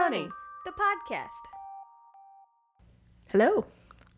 Honey, 0.00 0.28
the 0.64 0.70
podcast. 0.70 1.28
Hello. 3.32 3.66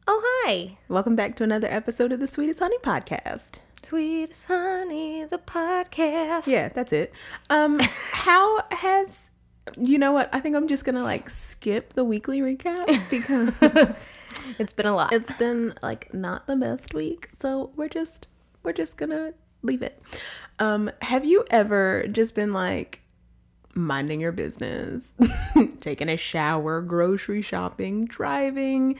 Oh, 0.06 0.20
hi. 0.45 0.76
Welcome 0.88 1.16
back 1.16 1.36
to 1.36 1.42
another 1.45 1.68
episode 1.68 2.12
of 2.12 2.20
the 2.20 2.26
Sweetest 2.26 2.58
Honey 2.58 2.76
podcast. 2.82 3.60
Sweet 3.82 4.30
as 4.30 4.45
Honey, 4.45 5.24
the 5.24 5.38
podcast. 5.38 6.46
Yeah, 6.46 6.68
that's 6.68 6.92
it. 6.92 7.12
Um, 7.48 7.78
how 8.12 8.62
has 8.72 9.30
you 9.78 9.96
know 9.98 10.12
what? 10.12 10.28
I 10.34 10.41
think 10.41 10.55
I'm 10.55 10.69
just 10.69 10.84
gonna 10.84 11.02
like 11.02 11.30
skip 11.30 11.94
the 11.94 12.05
weekly 12.05 12.41
recap 12.41 12.86
because 13.10 14.05
It's 14.58 14.74
been 14.74 14.86
a 14.86 14.94
lot. 14.94 15.12
it's 15.14 15.33
been 15.38 15.74
like 15.83 16.12
not 16.12 16.47
the 16.47 16.56
best 16.56 16.92
week. 16.92 17.30
So 17.41 17.70
we're 17.74 17.88
just 17.88 18.28
we're 18.62 18.72
just 18.74 18.97
gonna 18.98 19.33
leave 19.62 19.83
it. 19.83 20.00
Um, 20.58 20.91
have 21.02 21.24
you 21.24 21.44
ever 21.50 22.06
just 22.06 22.34
been 22.34 22.52
like 22.52 23.00
minding 23.74 24.20
your 24.20 24.33
business, 24.33 25.12
taking 25.80 26.09
a 26.09 26.16
shower, 26.16 26.80
grocery 26.80 27.42
shopping, 27.42 28.06
driving, 28.06 28.98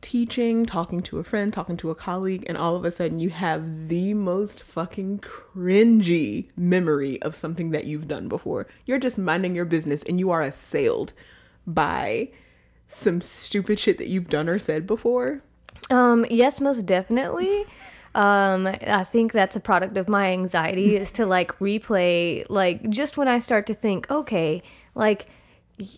teaching, 0.00 0.66
talking 0.66 1.02
to 1.02 1.18
a 1.18 1.24
friend, 1.24 1.52
talking 1.52 1.76
to 1.76 1.90
a 1.90 1.94
colleague, 1.94 2.44
and 2.46 2.56
all 2.56 2.76
of 2.76 2.84
a 2.84 2.90
sudden 2.90 3.18
you 3.18 3.30
have 3.30 3.88
the 3.88 4.14
most 4.14 4.62
fucking 4.62 5.20
cringy 5.20 6.48
memory 6.56 7.20
of 7.22 7.34
something 7.34 7.70
that 7.70 7.84
you've 7.84 8.08
done 8.08 8.28
before. 8.28 8.66
You're 8.86 8.98
just 8.98 9.18
minding 9.18 9.54
your 9.54 9.64
business 9.64 10.02
and 10.04 10.18
you 10.18 10.30
are 10.30 10.42
assailed 10.42 11.12
by 11.66 12.30
some 12.88 13.20
stupid 13.20 13.78
shit 13.78 13.98
that 13.98 14.08
you've 14.08 14.28
done 14.28 14.48
or 14.48 14.58
said 14.58 14.86
before. 14.86 15.40
Um, 15.90 16.26
yes, 16.30 16.60
most 16.60 16.86
definitely. 16.86 17.64
Um, 18.18 18.66
I 18.66 19.04
think 19.04 19.30
that's 19.32 19.54
a 19.54 19.60
product 19.60 19.96
of 19.96 20.08
my 20.08 20.32
anxiety 20.32 20.96
is 20.96 21.12
to 21.12 21.24
like 21.36 21.56
replay, 21.60 22.44
like 22.48 22.90
just 22.90 23.16
when 23.16 23.28
I 23.28 23.38
start 23.38 23.64
to 23.68 23.74
think, 23.74 24.10
okay, 24.10 24.60
like 24.96 25.26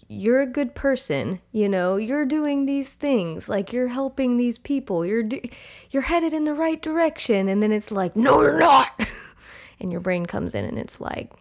you're 0.07 0.41
a 0.41 0.47
good 0.47 0.75
person, 0.75 1.41
you 1.51 1.67
know, 1.67 1.97
you're 1.97 2.27
doing 2.27 2.67
these 2.67 2.91
things, 2.91 3.49
like 3.49 3.73
you're 3.73 3.89
helping 3.89 4.37
these 4.37 4.59
people, 4.59 5.07
you're 5.07 5.23
do- 5.23 5.49
you're 5.91 6.03
headed 6.03 6.35
in 6.35 6.45
the 6.45 6.53
right 6.53 6.83
direction, 6.83 7.49
and 7.49 7.63
then 7.63 7.73
it's 7.73 7.91
like, 7.91 8.15
no, 8.15 8.43
you're 8.43 8.59
not, 8.61 9.01
and 9.81 9.91
your 9.91 10.03
brain 10.03 10.27
comes 10.27 10.55
in 10.55 10.67
and 10.67 10.79
it's 10.79 11.01
like. 11.01 11.33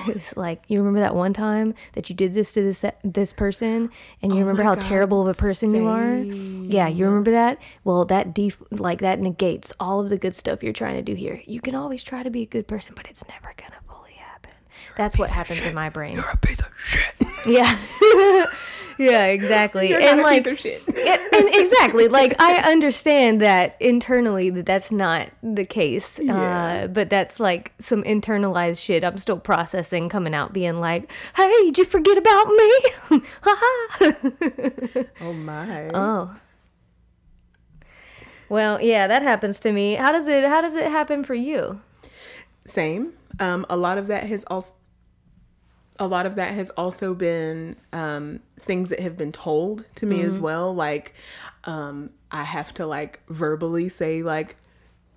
It's 0.08 0.36
like 0.36 0.62
you 0.68 0.78
remember 0.78 1.00
that 1.00 1.14
one 1.14 1.32
time 1.32 1.74
that 1.94 2.08
you 2.08 2.16
did 2.16 2.34
this 2.34 2.52
to 2.52 2.62
this 2.62 2.84
this 3.04 3.32
person, 3.32 3.90
and 4.22 4.32
you 4.32 4.38
Oh 4.38 4.40
remember 4.40 4.62
how 4.62 4.74
God, 4.74 4.84
terrible 4.84 5.22
of 5.22 5.28
a 5.28 5.38
person 5.38 5.74
you 5.74 5.86
are. 5.86 6.16
Yeah, 6.16 6.88
you 6.88 7.06
remember 7.06 7.30
that. 7.32 7.58
Well, 7.84 8.04
that 8.06 8.34
def- 8.34 8.62
like 8.70 9.00
that 9.00 9.18
negates 9.20 9.72
all 9.80 10.00
of 10.00 10.10
the 10.10 10.16
good 10.18 10.34
stuff 10.34 10.62
you're 10.62 10.72
trying 10.72 10.96
to 10.96 11.02
do 11.02 11.14
here. 11.14 11.42
You 11.46 11.60
can 11.60 11.74
always 11.74 12.02
try 12.02 12.22
to 12.22 12.30
be 12.30 12.42
a 12.42 12.46
good 12.46 12.66
person, 12.66 12.92
but 12.96 13.08
it's 13.08 13.24
never 13.28 13.52
gonna 13.56 13.80
fully 13.88 14.12
happen. 14.12 14.52
That's 14.96 15.18
what 15.18 15.30
happens 15.30 15.60
in 15.60 15.74
my 15.74 15.88
brain. 15.88 16.16
You're 16.16 16.30
a 16.30 16.36
piece 16.36 16.60
of 16.60 16.70
shit. 16.78 17.14
Yeah, 17.46 17.76
yeah, 18.98 19.26
exactly. 19.26 19.88
You're 19.88 20.00
and 20.00 20.20
like, 20.22 20.44
piece 20.44 20.52
of 20.52 20.58
shit. 20.58 20.82
and, 20.88 21.54
exactly, 21.54 22.08
like 22.08 22.34
I 22.40 22.56
understand 22.70 23.40
that 23.40 23.76
internally 23.80 24.50
that 24.50 24.66
that's 24.66 24.90
not 24.90 25.28
the 25.42 25.64
case, 25.64 26.18
Yeah. 26.18 26.84
uh, 26.84 26.86
but 26.88 27.08
that's 27.10 27.38
like 27.40 27.72
some 27.80 28.02
internalized 28.02 28.78
shit 28.82 29.04
I'm 29.04 29.18
still 29.18 29.38
processing, 29.38 30.08
coming 30.08 30.34
out, 30.34 30.52
being 30.52 30.80
like, 30.80 31.10
"Hey, 31.36 31.50
did 31.64 31.78
you 31.78 31.84
forget 31.84 32.18
about 32.18 32.48
me?" 32.48 32.72
Oh 35.20 35.32
my. 35.32 35.90
oh. 35.94 36.36
Well, 38.48 38.80
yeah, 38.80 39.06
that 39.06 39.22
happens 39.22 39.60
to 39.60 39.72
me. 39.72 39.94
How 39.94 40.10
does 40.12 40.26
it? 40.26 40.44
How 40.44 40.60
does 40.60 40.74
it 40.74 40.90
happen 40.90 41.22
for 41.22 41.34
you? 41.34 41.80
Same. 42.66 43.12
Um, 43.40 43.66
a 43.68 43.76
lot 43.76 43.98
of 43.98 44.06
that 44.08 44.24
has 44.24 44.44
also 44.44 44.74
a 45.98 46.06
lot 46.06 46.26
of 46.26 46.36
that 46.36 46.54
has 46.54 46.70
also 46.70 47.14
been 47.14 47.76
um, 47.92 48.40
things 48.58 48.90
that 48.90 49.00
have 49.00 49.16
been 49.16 49.32
told 49.32 49.84
to 49.96 50.06
me 50.06 50.22
as 50.22 50.38
well. 50.38 50.72
Like 50.74 51.14
um, 51.64 52.10
I 52.30 52.44
have 52.44 52.72
to 52.74 52.86
like 52.86 53.20
verbally 53.28 53.88
say 53.88 54.22
like 54.22 54.56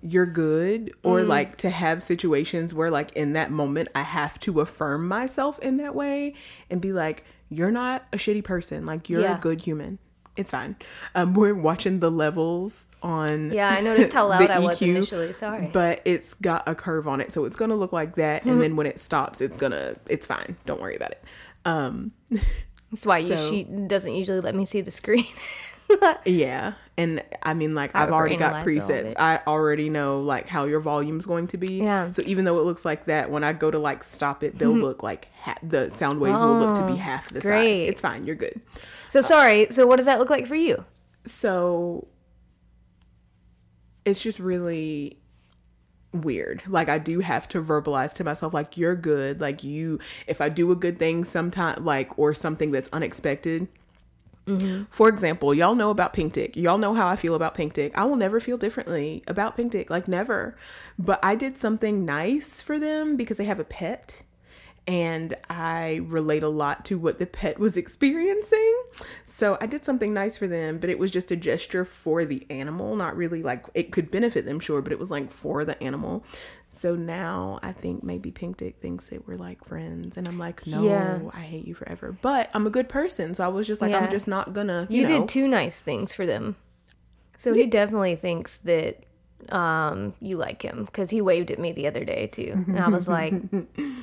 you're 0.00 0.26
good 0.26 0.92
or 1.04 1.22
like 1.22 1.56
to 1.58 1.70
have 1.70 2.02
situations 2.02 2.74
where 2.74 2.90
like 2.90 3.12
in 3.12 3.32
that 3.34 3.52
moment 3.52 3.88
I 3.94 4.02
have 4.02 4.40
to 4.40 4.60
affirm 4.60 5.06
myself 5.06 5.58
in 5.60 5.76
that 5.76 5.94
way 5.94 6.34
and 6.68 6.80
be 6.80 6.92
like 6.92 7.24
you're 7.48 7.70
not 7.70 8.04
a 8.12 8.16
shitty 8.16 8.42
person 8.42 8.84
like 8.84 9.08
you're 9.08 9.20
Yeah. 9.20 9.36
a 9.36 9.40
good 9.40 9.60
human 9.60 10.00
it's 10.36 10.50
fine 10.50 10.76
um 11.14 11.34
we're 11.34 11.54
watching 11.54 12.00
the 12.00 12.10
levels 12.10 12.86
on 13.02 13.50
Yeah, 13.52 13.68
I 13.68 13.80
noticed 13.80 14.12
how 14.12 14.26
loud 14.28 14.48
I 14.50 14.58
was 14.60 14.78
EQ, 14.80 14.96
initially. 14.96 15.32
Sorry. 15.32 15.68
but 15.72 16.00
it's 16.04 16.34
got 16.34 16.66
a 16.68 16.74
curve 16.74 17.06
on 17.08 17.20
it 17.20 17.32
so 17.32 17.44
it's 17.44 17.56
gonna 17.56 17.74
look 17.76 17.92
like 17.92 18.16
that 18.16 18.40
Mm-hmm. 18.42 18.50
and 18.50 18.62
then 18.62 18.76
when 18.76 18.86
it 18.86 18.98
stops 19.00 19.40
it's 19.40 19.56
gonna 19.56 19.96
it's 20.08 20.26
fine 20.26 20.56
don't 20.66 20.80
worry 20.80 20.96
about 20.96 21.10
it 21.12 21.22
um 21.64 22.12
That's 22.90 23.06
why 23.06 23.18
you, 23.18 23.36
she 23.36 23.64
doesn't 23.64 24.14
usually 24.14 24.40
let 24.40 24.54
me 24.54 24.66
see 24.66 24.82
the 24.82 24.90
screen. 24.90 25.24
yeah 26.24 26.72
and 26.96 27.22
i 27.42 27.52
mean 27.54 27.74
like 27.74 27.94
I 27.94 28.02
i've 28.04 28.12
already 28.12 28.36
got 28.36 28.64
overanalyze 28.64 28.82
all 28.82 28.96
of 28.96 29.04
presets 29.06 29.14
i 29.18 29.40
already 29.46 29.90
know 29.90 30.20
like 30.20 30.48
how 30.48 30.64
your 30.64 30.80
volume's 30.80 31.26
going 31.26 31.46
to 31.48 31.56
be 31.58 31.82
Yeah. 31.82 32.10
so 32.10 32.22
even 32.24 32.44
though 32.44 32.58
it 32.58 32.64
looks 32.64 32.84
like 32.84 33.06
that 33.06 33.30
when 33.30 33.44
i 33.44 33.52
go 33.52 33.70
to 33.70 33.78
like 33.78 34.04
stop 34.04 34.42
it 34.42 34.58
they'll 34.58 34.70
look 34.76 35.02
like 35.02 35.28
ha- 35.40 35.56
the 35.62 35.90
sound 35.90 36.20
waves 36.20 36.40
will 36.40 36.58
look 36.58 36.74
to 36.76 36.86
be 36.86 36.96
half 36.96 37.28
the 37.28 37.40
Mm-hmm. 37.40 37.48
Oh, 37.48 37.50
great. 37.50 37.78
size 37.80 37.88
it's 37.90 38.00
fine 38.00 38.24
you're 38.24 38.36
good 38.36 38.60
so 39.12 39.20
sorry. 39.20 39.68
So 39.70 39.86
what 39.86 39.96
does 39.96 40.06
that 40.06 40.18
look 40.18 40.30
like 40.30 40.46
for 40.46 40.56
you? 40.56 40.84
so 41.24 42.08
it's 44.04 44.22
just 44.22 44.38
really 44.38 45.18
weird. 46.12 46.62
Like 46.66 46.88
i 46.88 46.98
do 46.98 47.20
have 47.20 47.48
to 47.48 47.62
verbalize 47.62 48.12
to 48.14 48.24
myself 48.24 48.52
like 48.52 48.76
you're 48.76 48.96
good. 48.96 49.40
Like 49.40 49.64
you 49.64 49.98
if 50.26 50.40
i 50.40 50.48
do 50.48 50.70
a 50.70 50.76
good 50.76 50.98
thing 50.98 51.24
sometime 51.24 51.84
like 51.84 52.18
or 52.18 52.34
something 52.34 52.70
that's 52.70 52.88
unexpected. 52.92 53.68
Mm-hmm. 54.46 54.84
For 54.90 55.08
example 55.08 55.54
y'all 55.54 55.74
know 55.74 55.90
about 55.90 56.12
pink 56.12 56.34
tick 56.34 56.56
y'all 56.56 56.78
know 56.78 56.94
how 56.94 57.06
i 57.06 57.14
feel 57.14 57.36
about 57.36 57.54
pink 57.54 57.74
tick 57.74 57.96
i 57.96 58.04
will 58.04 58.16
never 58.16 58.40
feel 58.40 58.58
differently 58.58 59.22
about 59.28 59.56
pink 59.56 59.72
tick 59.72 59.88
like 59.88 60.08
never. 60.08 60.56
But 60.98 61.20
i 61.24 61.34
did 61.34 61.56
something 61.56 62.04
nice 62.04 62.60
for 62.60 62.78
them 62.78 63.16
because 63.16 63.36
they 63.36 63.44
have 63.44 63.60
a 63.60 63.64
pet 63.64 64.22
and 64.86 65.36
I 65.48 66.00
relate 66.04 66.42
a 66.42 66.48
lot 66.48 66.84
to 66.86 66.98
what 66.98 67.18
the 67.18 67.26
pet 67.26 67.58
was 67.58 67.76
experiencing. 67.76 68.82
So 69.24 69.56
I 69.60 69.66
did 69.66 69.84
something 69.84 70.12
nice 70.12 70.36
for 70.36 70.48
them, 70.48 70.78
but 70.78 70.90
it 70.90 70.98
was 70.98 71.10
just 71.10 71.30
a 71.30 71.36
gesture 71.36 71.84
for 71.84 72.24
the 72.24 72.44
animal, 72.50 72.96
not 72.96 73.16
really 73.16 73.42
like 73.42 73.66
it 73.74 73.92
could 73.92 74.10
benefit 74.10 74.44
them, 74.44 74.58
sure, 74.58 74.82
but 74.82 74.92
it 74.92 74.98
was 74.98 75.10
like 75.10 75.30
for 75.30 75.64
the 75.64 75.80
animal. 75.82 76.24
So 76.70 76.96
now 76.96 77.60
I 77.62 77.72
think 77.72 78.02
maybe 78.02 78.30
Pink 78.30 78.56
Dick 78.56 78.76
thinks 78.80 79.08
that 79.10 79.28
we're 79.28 79.36
like 79.36 79.64
friends, 79.64 80.16
and 80.16 80.26
I'm 80.26 80.38
like, 80.38 80.66
no, 80.66 80.82
Yeah. 80.82 81.20
I 81.32 81.42
hate 81.42 81.66
you 81.66 81.74
forever. 81.74 82.16
But 82.20 82.50
I'm 82.54 82.66
a 82.66 82.70
good 82.70 82.88
person, 82.88 83.34
so 83.34 83.44
I 83.44 83.48
was 83.48 83.66
just 83.66 83.80
like, 83.80 83.90
Yeah. 83.90 84.00
I'm 84.00 84.10
just 84.10 84.26
not 84.26 84.52
gonna. 84.52 84.86
You, 84.90 85.02
You, 85.02 85.08
know, 85.08 85.20
did 85.20 85.28
two 85.28 85.46
nice 85.46 85.80
things 85.80 86.12
for 86.12 86.26
them. 86.26 86.56
So 87.36 87.52
he 87.52 87.66
definitely 87.66 88.16
thinks 88.16 88.58
that 88.58 89.04
um 89.50 90.14
you 90.20 90.36
like 90.36 90.62
him 90.62 90.84
because 90.84 91.10
he 91.10 91.20
waved 91.20 91.50
at 91.50 91.58
me 91.58 91.72
the 91.72 91.86
other 91.86 92.04
day 92.04 92.26
too. 92.26 92.52
And 92.68 92.78
i 92.78 92.88
was 92.88 93.08
like 93.18 93.34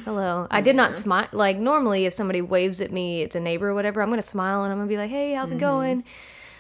hello. 0.04 0.48
I 0.52 0.62
did 0.62 0.76
not 0.76 0.96
smile 0.96 1.28
like 1.32 1.58
normally 1.58 2.06
if 2.06 2.14
somebody 2.14 2.42
waves 2.42 2.82
at 2.82 2.92
me 2.92 3.22
it's 3.22 3.36
a 3.36 3.40
neighbor 3.40 3.70
or 3.70 3.74
whatever 3.74 4.02
i'm 4.02 4.10
gonna 4.10 4.22
smile 4.22 4.64
and 4.64 4.72
i'm 4.72 4.80
gonna 4.80 4.90
be 4.90 4.98
like 4.98 5.10
hey 5.10 5.34
how's 5.34 5.52
it 5.52 5.58
going? 5.60 6.04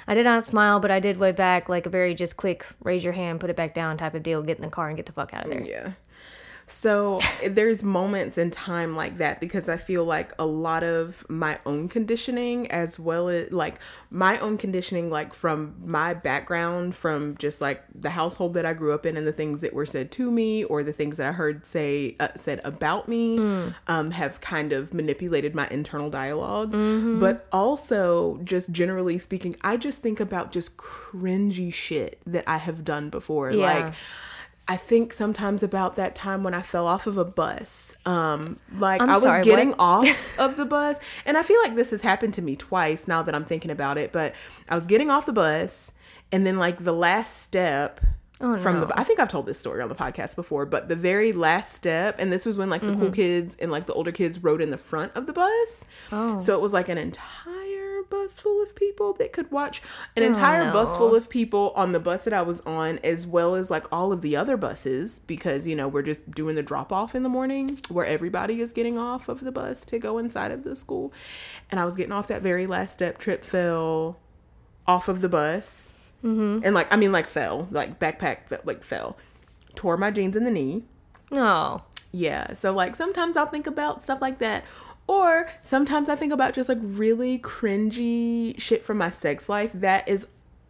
I 0.07 0.15
did 0.15 0.23
not 0.23 0.45
smile 0.45 0.79
but 0.79 0.91
i 0.91 0.99
did 0.99 1.17
wave 1.17 1.35
back 1.35 1.69
like 1.69 1.85
a 1.85 1.89
very 1.89 2.15
just 2.15 2.37
quick 2.37 2.65
raise 2.83 3.03
your 3.03 3.13
hand 3.13 3.39
put 3.39 3.49
it 3.49 3.55
back 3.55 3.73
down 3.73 3.97
type 3.97 4.15
of 4.15 4.23
deal 4.23 4.41
get 4.41 4.57
in 4.57 4.63
the 4.63 4.69
car 4.69 4.87
and 4.87 4.97
get 4.97 5.05
the 5.05 5.11
fuck 5.11 5.33
out 5.33 5.45
of 5.45 5.51
there. 5.51 5.63
Yeah. 5.63 5.91
So 6.71 7.19
there's 7.47 7.81
moments 7.81 8.37
in 8.37 8.51
time 8.51 8.95
like 8.95 9.17
that 9.17 9.39
because 9.39 9.67
I 9.67 9.77
feel 9.77 10.05
like 10.05 10.31
a 10.37 10.45
lot 10.45 10.83
of 10.83 11.25
my 11.27 11.59
own 11.65 11.89
conditioning, 11.89 12.71
as 12.71 12.99
well 12.99 13.27
as 13.27 13.51
like 13.51 13.79
my 14.11 14.37
own 14.39 14.57
conditioning, 14.57 15.09
like 15.09 15.33
from 15.33 15.75
my 15.83 16.13
background, 16.13 16.95
from 16.95 17.35
just 17.37 17.59
like 17.59 17.83
the 17.93 18.11
household 18.11 18.53
that 18.53 18.65
I 18.65 18.73
grew 18.73 18.93
up 18.93 19.05
in 19.05 19.17
and 19.17 19.25
the 19.25 19.31
things 19.33 19.61
that 19.61 19.73
were 19.73 19.85
said 19.87 20.11
to 20.11 20.29
me 20.31 20.63
or 20.63 20.83
the 20.83 20.93
things 20.93 21.17
that 21.17 21.29
I 21.29 21.31
heard 21.31 21.65
say 21.65 22.15
uh, 22.19 22.29
said 22.35 22.61
about 22.63 23.09
me, 23.09 23.39
um, 23.87 24.11
have 24.11 24.39
kind 24.39 24.71
of 24.71 24.93
manipulated 24.93 25.55
my 25.55 25.67
internal 25.69 26.09
dialog 26.09 26.71
But 27.19 27.47
also, 27.51 28.39
just 28.43 28.71
generally 28.71 29.17
speaking, 29.17 29.55
I 29.61 29.75
just 29.77 30.01
think 30.01 30.19
about 30.19 30.51
just 30.51 30.77
cringy 30.77 31.73
shit 31.73 32.21
that 32.27 32.43
I 32.47 32.57
have 32.57 32.83
done 32.83 33.09
before, 33.09 33.51
Yeah. 33.51 33.65
like. 33.65 33.93
I 34.69 34.77
think 34.77 35.13
sometimes 35.13 35.63
about 35.63 35.95
that 35.95 36.13
time 36.13 36.43
when 36.43 36.53
I 36.53 36.61
fell 36.61 36.85
off 36.85 37.07
of 37.07 37.17
a 37.17 37.25
bus. 37.25 37.97
Um, 38.05 38.59
like 38.77 39.01
I'm 39.01 39.09
I 39.09 39.13
was 39.13 39.23
sorry, 39.23 39.43
getting 39.43 39.69
what? 39.69 39.79
off 39.79 40.39
of 40.39 40.57
the 40.57 40.65
bus, 40.65 40.99
and 41.25 41.37
I 41.39 41.41
feel 41.41 41.59
like 41.63 41.75
this 41.75 41.89
has 41.89 42.03
happened 42.03 42.35
to 42.35 42.43
me 42.43 42.55
twice 42.55 43.07
now 43.07 43.23
that 43.23 43.33
I'm 43.33 43.43
thinking 43.43 43.71
about 43.71 43.97
it. 43.97 44.11
But 44.11 44.35
I 44.69 44.75
was 44.75 44.85
getting 44.85 45.09
off 45.09 45.25
the 45.25 45.33
bus, 45.33 45.91
and 46.31 46.45
then 46.45 46.59
like 46.59 46.83
the 46.83 46.93
last 46.93 47.41
step 47.41 47.99
from 48.39 48.79
no. 48.79 48.85
the 48.85 48.99
I 48.99 49.03
think 49.03 49.19
I've 49.19 49.27
told 49.27 49.45
this 49.45 49.59
story 49.59 49.81
on 49.81 49.89
the 49.89 49.95
podcast 49.95 50.35
before, 50.35 50.65
but 50.65 50.87
the 50.87 50.95
very 50.95 51.33
last 51.33 51.73
step, 51.73 52.15
and 52.19 52.31
this 52.31 52.45
was 52.45 52.57
when 52.57 52.69
like 52.69 52.81
the 52.81 52.87
Mm-hmm. 52.87 53.01
cool 53.01 53.11
kids 53.11 53.55
and 53.59 53.69
like 53.71 53.85
the 53.85 53.93
older 53.93 54.11
kids 54.11 54.41
rode 54.41 54.61
in 54.61 54.71
the 54.71 54.77
front 54.77 55.11
of 55.15 55.27
the 55.27 55.33
bus. 55.33 55.85
Oh. 56.11 56.39
So 56.39 56.55
it 56.55 56.61
was 56.61 56.73
like 56.73 56.89
an 56.89 56.97
entire 56.97 58.01
bus 58.09 58.39
full 58.39 58.63
of 58.63 58.73
people 58.73 59.13
that 59.13 59.31
could 59.33 59.51
watch 59.51 59.81
an 60.15 60.23
entire 60.23 60.65
no. 60.65 60.73
bus 60.73 60.95
full 60.97 61.13
of 61.13 61.29
people 61.29 61.73
on 61.75 61.91
the 61.91 61.99
bus 61.99 62.23
that 62.23 62.33
I 62.33 62.41
was 62.41 62.61
on, 62.61 62.97
as 63.03 63.27
well 63.27 63.53
as 63.55 63.69
like 63.69 63.85
all 63.91 64.11
of 64.11 64.21
the 64.21 64.35
other 64.35 64.57
buses, 64.57 65.19
because 65.27 65.67
you 65.67 65.75
know 65.75 65.87
we're 65.87 66.01
just 66.01 66.31
doing 66.31 66.55
the 66.55 66.63
drop 66.63 66.91
off 66.91 67.13
in 67.13 67.23
the 67.23 67.29
morning 67.29 67.79
where 67.89 68.05
everybody 68.05 68.61
is 68.61 68.73
getting 68.73 68.97
off 68.97 69.27
of 69.29 69.41
the 69.41 69.51
bus 69.51 69.85
to 69.85 69.99
go 69.99 70.17
inside 70.17 70.51
of 70.51 70.63
the 70.63 70.75
school, 70.75 71.13
and 71.69 71.79
I 71.79 71.85
was 71.85 71.95
getting 71.95 72.13
off 72.13 72.27
that 72.29 72.41
very 72.41 72.65
last 72.65 72.93
step. 72.93 73.17
Trip 73.19 73.43
fell 73.45 74.17
off 74.87 75.07
of 75.07 75.21
the 75.21 75.29
bus, 75.29 75.93
mm-hmm. 76.23 76.61
and 76.63 76.73
like 76.73 76.91
I 76.91 76.95
mean 76.95 77.11
like 77.11 77.27
fell, 77.27 77.67
like 77.71 77.99
backpack 77.99 78.65
like 78.65 78.83
fell, 78.83 79.17
tore 79.75 79.97
my 79.97 80.11
jeans 80.11 80.35
in 80.35 80.43
the 80.43 80.51
knee. 80.51 80.83
No. 81.31 81.83
Yeah. 82.11 82.53
So 82.53 82.73
like 82.73 82.95
sometimes 82.95 83.37
I'll 83.37 83.45
think 83.45 83.67
about 83.67 84.03
stuff 84.03 84.21
like 84.21 84.39
that. 84.39 84.65
Or 85.07 85.49
sometimes 85.61 86.07
I 86.07 86.15
think 86.15 86.31
about 86.31 86.53
just 86.53 86.69
like 86.69 86.77
really 86.81 87.39
cringy 87.39 88.59
shit 88.59 88.83
from 88.83 88.97
my 88.99 89.09
sex 89.09 89.49
life. 89.49 89.73
That 89.73 90.07
is 90.07 90.27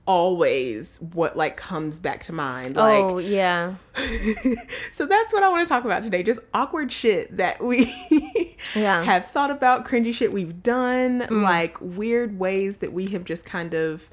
always 0.10 0.98
what 1.14 1.38
like 1.38 1.56
comes 1.56 2.00
back 2.00 2.24
to 2.24 2.34
mind. 2.34 2.76
Like 2.76 3.04
oh 3.04 3.18
yeah. 3.20 3.76
so 4.92 5.06
that's 5.06 5.32
what 5.34 5.44
I 5.44 5.50
want 5.50 5.68
to 5.68 5.72
talk 5.72 5.86
about 5.86 6.04
today. 6.04 6.24
Just 6.24 6.40
awkward 6.54 6.92
shit 6.92 7.38
that 7.38 7.64
we 7.64 7.94
Yeah. 8.76 9.04
have 9.04 9.28
thought 9.28 9.52
about, 9.52 9.86
cringy 9.86 10.14
shit 10.14 10.32
we've 10.32 10.64
done, 10.64 11.28
like 11.30 11.78
weird 11.80 12.40
ways 12.40 12.78
that 12.78 12.92
we 12.92 13.08
have 13.08 13.24
just 13.24 13.46
kind 13.46 13.74
of 13.74 14.10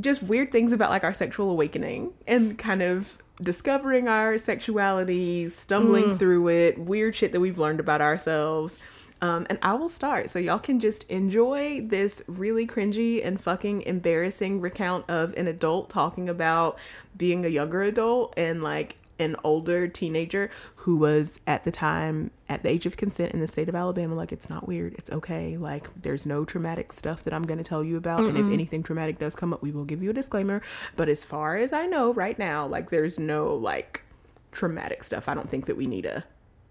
just 0.00 0.22
weird 0.22 0.50
things 0.52 0.72
about 0.72 0.90
like 0.90 1.04
our 1.04 1.12
sexual 1.12 1.50
awakening 1.50 2.12
and 2.26 2.58
kind 2.58 2.82
of 2.82 3.18
discovering 3.42 4.08
our 4.08 4.38
sexuality, 4.38 5.48
stumbling 5.48 6.18
through 6.18 6.48
it, 6.48 6.78
weird 6.78 7.16
shit 7.16 7.32
that 7.32 7.40
we've 7.40 7.58
learned 7.58 7.80
about 7.80 8.00
ourselves. 8.00 8.78
Um, 9.22 9.46
and 9.50 9.58
I 9.60 9.74
will 9.74 9.88
start 9.90 10.30
so 10.30 10.38
y'all 10.38 10.58
can 10.58 10.80
just 10.80 11.04
enjoy 11.04 11.82
this 11.82 12.22
really 12.26 12.66
cringy 12.66 13.24
and 13.24 13.38
fucking 13.38 13.82
embarrassing 13.82 14.60
recount 14.60 15.08
of 15.10 15.34
an 15.36 15.46
adult 15.46 15.90
talking 15.90 16.28
about 16.28 16.78
being 17.16 17.44
a 17.44 17.48
younger 17.48 17.82
adult 17.82 18.32
and 18.38 18.62
like 18.62 18.96
an 19.20 19.36
older 19.44 19.86
teenager 19.86 20.50
who 20.76 20.96
was 20.96 21.38
at 21.46 21.62
the 21.64 21.70
time 21.70 22.30
at 22.48 22.62
the 22.64 22.68
age 22.68 22.86
of 22.86 22.96
consent 22.96 23.32
in 23.32 23.38
the 23.40 23.46
state 23.46 23.68
of 23.68 23.74
Alabama 23.76 24.14
like 24.16 24.32
it's 24.32 24.50
not 24.50 24.66
weird. 24.66 24.94
It's 24.94 25.10
okay. 25.10 25.56
Like 25.56 25.88
there's 26.02 26.26
no 26.26 26.44
traumatic 26.44 26.92
stuff 26.92 27.22
that 27.24 27.32
I'm 27.32 27.44
going 27.44 27.58
to 27.58 27.64
tell 27.64 27.84
you 27.84 27.96
about. 27.96 28.20
And 28.24 28.36
if 28.36 28.46
anything 28.52 28.82
traumatic 28.82 29.18
does 29.18 29.36
come 29.36 29.52
up 29.52 29.62
we 29.62 29.70
will 29.70 29.84
give 29.84 30.02
you 30.02 30.10
a 30.10 30.14
disclaimer. 30.14 30.62
But 30.96 31.08
as 31.08 31.24
far 31.24 31.56
as 31.56 31.72
I 31.72 31.86
know 31.86 32.12
right 32.12 32.38
now 32.38 32.66
like 32.66 32.90
there's 32.90 33.18
no 33.18 33.54
like 33.54 34.02
traumatic 34.50 35.04
stuff. 35.04 35.28
I 35.28 35.34
don't 35.34 35.48
think 35.48 35.66
that 35.66 35.76
we 35.76 35.86
need 35.86 36.06
a 36.06 36.24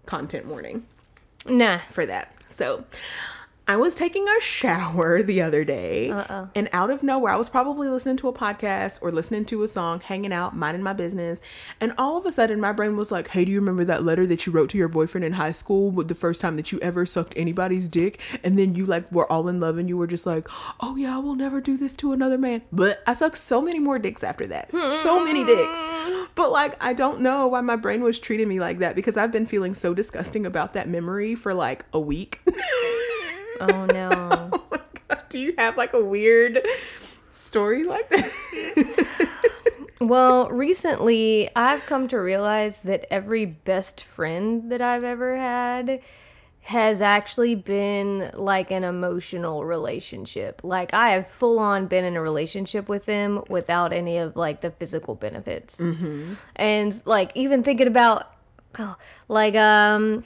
content 0.06 0.46
warning 0.46 0.84
Nah. 1.46 1.78
for 1.88 2.04
that. 2.04 2.34
So 2.48 2.84
I 3.68 3.76
was 3.76 3.94
taking 3.94 4.26
a 4.26 4.40
shower 4.40 5.22
the 5.22 5.40
other 5.40 5.64
day, 5.64 6.10
Uh-oh. 6.10 6.48
and 6.56 6.68
out 6.72 6.90
of 6.90 7.04
nowhere, 7.04 7.32
I 7.32 7.36
was 7.36 7.48
probably 7.48 7.86
listening 7.88 8.16
to 8.16 8.26
a 8.28 8.32
podcast 8.32 8.98
or 9.00 9.12
listening 9.12 9.44
to 9.44 9.62
a 9.62 9.68
song, 9.68 10.00
hanging 10.00 10.32
out, 10.32 10.56
minding 10.56 10.82
my 10.82 10.92
business, 10.92 11.40
and 11.80 11.92
all 11.96 12.16
of 12.16 12.26
a 12.26 12.32
sudden, 12.32 12.60
my 12.60 12.72
brain 12.72 12.96
was 12.96 13.12
like, 13.12 13.28
"Hey, 13.28 13.44
do 13.44 13.52
you 13.52 13.60
remember 13.60 13.84
that 13.84 14.02
letter 14.02 14.26
that 14.26 14.44
you 14.44 14.52
wrote 14.52 14.70
to 14.70 14.78
your 14.78 14.88
boyfriend 14.88 15.24
in 15.24 15.34
high 15.34 15.52
school 15.52 15.92
with 15.92 16.08
the 16.08 16.16
first 16.16 16.40
time 16.40 16.56
that 16.56 16.72
you 16.72 16.80
ever 16.80 17.06
sucked 17.06 17.32
anybody's 17.36 17.86
dick?" 17.86 18.18
And 18.42 18.58
then 18.58 18.74
you 18.74 18.86
like 18.86 19.10
were 19.12 19.30
all 19.30 19.46
in 19.46 19.60
love, 19.60 19.78
and 19.78 19.88
you 19.88 19.96
were 19.96 20.08
just 20.08 20.26
like, 20.26 20.48
"Oh 20.80 20.96
yeah, 20.96 21.14
I 21.14 21.18
will 21.18 21.36
never 21.36 21.60
do 21.60 21.76
this 21.76 21.92
to 21.98 22.12
another 22.12 22.38
man." 22.38 22.62
But 22.72 23.02
I 23.06 23.14
sucked 23.14 23.38
so 23.38 23.62
many 23.62 23.78
more 23.78 24.00
dicks 24.00 24.24
after 24.24 24.48
that, 24.48 24.72
so 25.02 25.24
many 25.24 25.44
dicks. 25.44 25.78
But 26.34 26.50
like, 26.50 26.82
I 26.82 26.92
don't 26.92 27.20
know 27.20 27.46
why 27.46 27.60
my 27.60 27.76
brain 27.76 28.02
was 28.02 28.18
treating 28.18 28.48
me 28.48 28.58
like 28.58 28.78
that 28.78 28.96
because 28.96 29.16
I've 29.16 29.30
been 29.30 29.46
feeling 29.46 29.76
so 29.76 29.94
disgusting 29.94 30.44
about 30.44 30.72
that 30.72 30.88
memory 30.88 31.36
for 31.36 31.54
like 31.54 31.84
a 31.92 32.00
week. 32.00 32.40
Oh 33.60 33.86
no. 33.86 34.50
Oh 34.52 34.62
my 34.70 34.80
god, 35.08 35.22
do 35.28 35.38
you 35.38 35.54
have 35.58 35.76
like 35.76 35.92
a 35.92 36.02
weird 36.02 36.64
story 37.30 37.84
like 37.84 38.08
that? 38.10 39.28
well, 40.00 40.48
recently 40.48 41.50
I've 41.54 41.84
come 41.86 42.08
to 42.08 42.18
realize 42.18 42.80
that 42.82 43.06
every 43.10 43.46
best 43.46 44.02
friend 44.02 44.70
that 44.70 44.80
I've 44.80 45.04
ever 45.04 45.36
had 45.36 46.00
has 46.62 47.00
actually 47.00 47.54
been 47.54 48.30
like 48.34 48.70
an 48.70 48.84
emotional 48.84 49.64
relationship. 49.64 50.60
Like 50.62 50.92
I 50.92 51.10
have 51.10 51.26
full 51.26 51.58
on 51.58 51.86
been 51.86 52.04
in 52.04 52.16
a 52.16 52.22
relationship 52.22 52.88
with 52.88 53.06
them 53.06 53.42
without 53.48 53.92
any 53.92 54.18
of 54.18 54.36
like 54.36 54.60
the 54.60 54.70
physical 54.70 55.14
benefits. 55.14 55.76
Mm-hmm. 55.76 56.34
And 56.56 57.02
like 57.06 57.32
even 57.34 57.62
thinking 57.62 57.86
about 57.86 58.32
oh, 58.78 58.96
like 59.28 59.56
um 59.56 60.22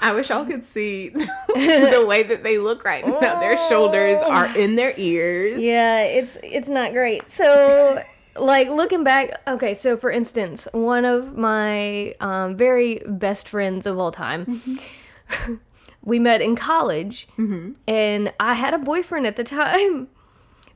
I 0.00 0.12
wish 0.12 0.30
y'all 0.30 0.44
could 0.44 0.64
see 0.64 1.08
the 1.54 2.04
way 2.08 2.22
that 2.22 2.42
they 2.42 2.58
look 2.58 2.84
right 2.84 3.06
now. 3.06 3.40
Their 3.40 3.56
shoulders 3.68 4.18
oh. 4.22 4.30
are 4.30 4.56
in 4.56 4.76
their 4.76 4.94
ears. 4.96 5.58
Yeah, 5.58 6.02
it's 6.04 6.36
it's 6.42 6.68
not 6.68 6.92
great. 6.92 7.30
So 7.30 8.02
like 8.38 8.68
looking 8.68 9.04
back, 9.04 9.40
okay, 9.46 9.74
so 9.74 9.96
for 9.96 10.10
instance, 10.10 10.66
one 10.72 11.04
of 11.04 11.36
my 11.36 12.14
um, 12.20 12.56
very 12.56 13.02
best 13.06 13.48
friends 13.48 13.86
of 13.86 13.98
all 13.98 14.12
time, 14.12 14.46
mm-hmm. 14.46 15.54
we 16.02 16.18
met 16.18 16.40
in 16.40 16.56
college, 16.56 17.28
mm-hmm. 17.38 17.72
and 17.86 18.32
I 18.40 18.54
had 18.54 18.74
a 18.74 18.78
boyfriend 18.78 19.26
at 19.26 19.36
the 19.36 19.44
time. 19.44 20.08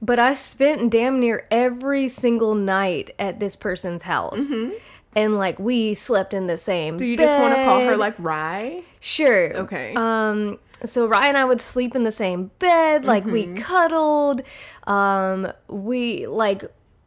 But 0.02 0.18
I 0.18 0.34
spent 0.34 0.90
damn 0.90 1.18
near 1.18 1.46
every 1.50 2.06
single 2.08 2.54
night 2.54 3.14
at 3.18 3.40
this 3.40 3.56
person's 3.56 4.02
house. 4.02 4.38
Mm-hmm. 4.40 4.74
And 5.16 5.36
like 5.36 5.58
we 5.58 5.94
slept 5.94 6.34
in 6.34 6.46
the 6.46 6.58
same. 6.58 6.98
Do 6.98 7.04
you 7.04 7.16
just 7.16 7.36
want 7.38 7.56
to 7.56 7.64
call 7.64 7.80
her 7.80 7.96
like 7.96 8.14
Rye? 8.18 8.82
Sure. 9.00 9.56
Okay. 9.56 9.94
Um, 9.96 10.58
so 10.84 11.06
Ryan 11.08 11.30
and 11.30 11.38
I 11.38 11.44
would 11.44 11.60
sleep 11.60 11.96
in 11.96 12.04
the 12.04 12.12
same 12.12 12.50
bed, 12.58 13.04
like 13.04 13.24
we 13.24 13.46
cuddled. 13.54 14.42
Um, 14.86 15.50
we 15.68 16.26
like 16.26 16.64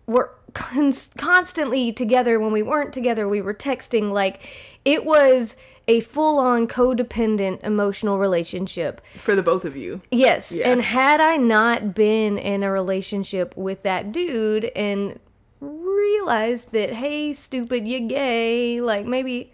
were 0.07 0.31
cons- 0.53 1.11
constantly 1.17 1.91
together. 1.91 2.39
When 2.39 2.51
we 2.51 2.63
weren't 2.63 2.93
together, 2.93 3.29
we 3.29 3.41
were 3.41 3.53
texting. 3.53 4.11
Like 4.11 4.41
it 4.83 5.05
was 5.05 5.55
a 5.87 6.01
full-on 6.01 6.67
codependent 6.67 7.63
emotional 7.63 8.19
relationship. 8.19 9.01
For 9.15 9.35
the 9.35 9.41
both 9.41 9.65
of 9.65 9.75
you. 9.75 10.01
Yes. 10.11 10.51
Yeah. 10.51 10.69
And 10.69 10.81
had 10.81 11.19
I 11.19 11.35
not 11.37 11.95
been 11.95 12.37
in 12.37 12.61
a 12.63 12.71
relationship 12.71 13.57
with 13.57 13.81
that 13.83 14.11
dude 14.11 14.65
and 14.75 15.19
realized 15.61 16.71
that, 16.71 16.93
hey, 16.93 17.33
stupid, 17.33 17.87
you're 17.87 18.07
gay, 18.07 18.81
like 18.81 19.05
maybe 19.05 19.51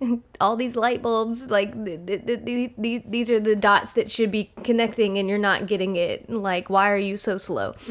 all 0.40 0.56
these 0.56 0.76
light 0.76 1.02
bulbs, 1.02 1.50
like 1.50 1.72
th- 1.84 2.06
th- 2.06 2.26
th- 2.26 2.44
th- 2.44 2.72
th- 2.80 3.02
these 3.08 3.30
are 3.30 3.40
the 3.40 3.56
dots 3.56 3.92
that 3.92 4.10
should 4.10 4.30
be 4.30 4.50
connecting 4.62 5.18
and 5.18 5.28
you're 5.28 5.38
not 5.38 5.66
getting 5.66 5.96
it. 5.96 6.28
Like, 6.28 6.68
why 6.70 6.90
are 6.90 6.98
you 6.98 7.16
so 7.16 7.38
slow? 7.38 7.74
both 7.86 7.88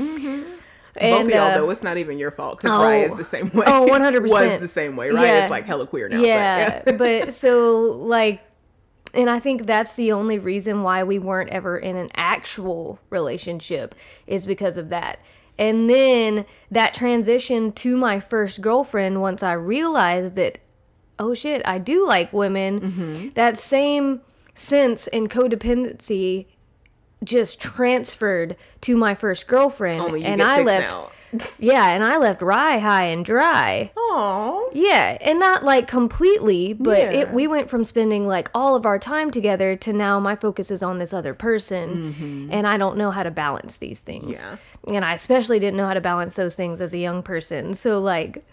And, 0.97 1.27
of 1.27 1.33
y'all, 1.33 1.39
uh, 1.51 1.55
though, 1.55 1.69
it's 1.69 1.81
not 1.83 1.97
even 1.97 2.19
your 2.19 2.31
fault 2.31 2.57
because 2.59 2.71
oh. 2.71 2.83
Rye 2.83 2.97
is 2.97 3.15
the 3.17 3.23
same 3.23 3.49
way. 3.49 3.65
Oh, 3.67 3.87
100%. 3.89 4.29
Was 4.29 4.59
the 4.59 4.67
same 4.67 4.95
way. 4.95 5.09
Rye 5.09 5.25
Yeah. 5.25 5.45
is 5.45 5.51
like 5.51 5.65
hella 5.65 5.87
queer 5.87 6.07
now. 6.09 6.19
yeah, 6.21 6.81
But, 6.85 6.97
but 6.99 7.33
so 7.33 7.81
like 7.81 8.41
and 9.15 9.29
I 9.29 9.39
think 9.39 9.67
that's 9.67 9.93
the 9.95 10.11
only 10.11 10.39
reason 10.39 10.81
why 10.81 11.03
we 11.03 11.19
weren't 11.19 11.51
ever 11.51 11.77
in 11.77 11.95
an 11.95 12.09
actual 12.15 12.99
relationship 13.11 13.93
is 14.25 14.45
because 14.47 14.75
of 14.77 14.89
that. 14.89 15.19
And 15.57 15.89
then 15.89 16.45
that 16.71 16.93
transition 16.93 17.71
to 17.73 17.95
my 17.95 18.19
first 18.19 18.61
girlfriend 18.61 19.21
once 19.21 19.43
I 19.43 19.53
realized 19.53 20.35
that 20.35 20.59
oh 21.19 21.33
shit, 21.33 21.61
I 21.65 21.77
do 21.77 22.07
like 22.07 22.33
women. 22.33 22.81
Mm-hmm. 22.81 23.29
That 23.35 23.57
same 23.59 24.21
sense 24.55 25.07
in 25.07 25.27
codependency 25.27 26.45
just 27.23 27.59
transferred 27.59 28.55
to 28.81 28.97
my 28.97 29.15
first 29.15 29.47
girlfriend 29.47 30.01
you 30.11 30.25
and 30.25 30.41
I 30.41 30.61
left 30.61 30.89
now. 30.89 31.09
Yeah, 31.59 31.89
and 31.89 32.03
I 32.03 32.17
left 32.17 32.41
Rye 32.41 32.77
high 32.77 33.05
and 33.05 33.25
dry. 33.25 33.91
Aw. 33.97 34.69
Yeah, 34.73 35.17
and 35.19 35.39
not 35.39 35.63
like 35.63 35.87
completely, 35.87 36.73
but 36.73 36.99
Yeah. 36.99 37.11
it, 37.11 37.33
we 37.33 37.47
went 37.47 37.69
from 37.69 37.83
spending 37.83 38.27
like 38.27 38.49
all 38.53 38.75
of 38.75 38.85
our 38.85 38.99
time 38.99 39.31
together 39.31 39.75
to 39.77 39.93
now 39.93 40.19
my 40.19 40.35
focus 40.35 40.69
is 40.69 40.83
on 40.83 40.99
this 40.99 41.11
other 41.13 41.33
person, 41.33 42.13
mm-hmm. 42.13 42.49
and 42.51 42.67
I 42.67 42.77
don't 42.77 42.97
know 42.97 43.11
how 43.11 43.23
to 43.23 43.31
balance 43.31 43.77
these 43.77 43.99
things. 43.99 44.39
Yeah. 44.39 44.57
And 44.93 45.03
I 45.03 45.13
especially 45.13 45.59
didn't 45.59 45.77
know 45.77 45.87
how 45.87 45.95
to 45.95 46.01
balance 46.01 46.35
those 46.35 46.55
things 46.55 46.81
as 46.81 46.93
a 46.93 46.99
young 46.99 47.23
person. 47.23 47.73
So 47.73 47.99
like, 47.99 48.45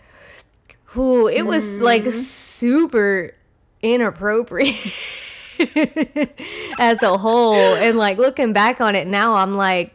who 0.84 1.28
it 1.28 1.42
was 1.42 1.78
like 1.78 2.04
mm. 2.04 2.12
super 2.12 3.34
inappropriate. 3.82 4.76
as 6.78 7.02
a 7.02 7.18
whole. 7.18 7.54
And 7.54 7.98
like 7.98 8.18
looking 8.18 8.52
back 8.52 8.80
on 8.80 8.94
it 8.94 9.06
now 9.06 9.34
i'm 9.34 9.56
like 9.56 9.94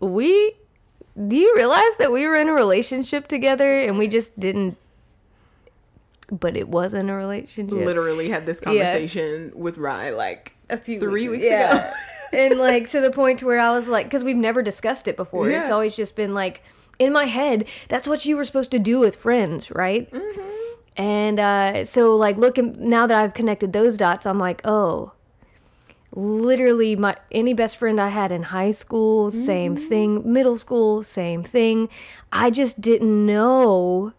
we 0.00 0.52
do 1.26 1.36
you 1.36 1.54
realize 1.56 1.96
that 1.98 2.12
we 2.12 2.26
were 2.26 2.36
in 2.36 2.48
a 2.48 2.52
relationship 2.52 3.28
together 3.28 3.80
and 3.80 3.98
we 3.98 4.08
just 4.08 4.38
didn't 4.38 4.76
but 6.30 6.56
it 6.56 6.68
wasn't 6.68 7.08
a 7.08 7.14
relationship? 7.14 7.72
Literally 7.72 8.28
had 8.30 8.46
this 8.46 8.58
conversation 8.58 9.52
with 9.54 9.78
Rye 9.78 10.10
like 10.10 10.56
a 10.68 10.76
few 10.76 10.98
three 10.98 11.28
weeks 11.28 11.44
yeah. 11.44 11.76
ago. 11.76 11.92
and 12.32 12.58
like 12.58 12.90
to 12.90 13.00
the 13.00 13.12
point 13.12 13.38
to 13.38 13.46
where 13.46 13.60
i 13.60 13.70
was 13.70 13.86
like 13.86 14.06
because 14.06 14.24
we've 14.24 14.36
never 14.36 14.62
discussed 14.62 15.06
it 15.06 15.16
before. 15.16 15.48
It's 15.50 15.70
always 15.70 15.94
just 15.94 16.16
been 16.16 16.34
like 16.34 16.62
in 16.98 17.12
my 17.12 17.26
head 17.26 17.66
that's 17.88 18.08
what 18.08 18.24
you 18.24 18.36
were 18.36 18.44
supposed 18.44 18.70
to 18.72 18.78
do 18.78 18.98
with 18.98 19.16
friends 19.16 19.70
right? 19.70 20.10
Mm-hmm. 20.10 20.65
And 20.96 21.38
uh 21.38 21.84
so 21.84 22.16
like 22.16 22.36
looking 22.36 22.74
now 22.88 23.06
that 23.06 23.22
i've 23.22 23.34
connected 23.34 23.72
those 23.72 23.96
dots 23.96 24.26
i'm 24.26 24.38
like 24.38 24.60
oh 24.64 25.12
literally 26.16 26.96
my 26.96 27.14
any 27.30 27.52
best 27.52 27.76
friend 27.76 28.00
I 28.00 28.08
had 28.08 28.32
in 28.32 28.44
high 28.44 28.70
school, 28.70 29.30
same 29.30 29.76
thing, 29.76 30.32
middle 30.32 30.56
school, 30.56 31.02
same 31.02 31.44
thing. 31.44 31.90
I 32.32 32.50
just 32.50 32.80
didn't 32.80 33.26
know 33.26 34.14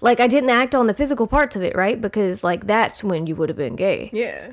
like 0.00 0.18
I 0.18 0.26
didn't 0.26 0.50
act 0.50 0.74
on 0.74 0.88
the 0.88 0.94
physical 0.94 1.26
parts 1.26 1.54
of 1.54 1.62
it, 1.62 1.76
right? 1.76 2.00
Because 2.00 2.42
like 2.42 2.66
that's 2.66 3.04
when 3.04 3.26
you 3.26 3.36
would 3.36 3.50
have 3.50 3.58
been 3.58 3.76
gay. 3.76 4.10
Yeah. 4.12 4.52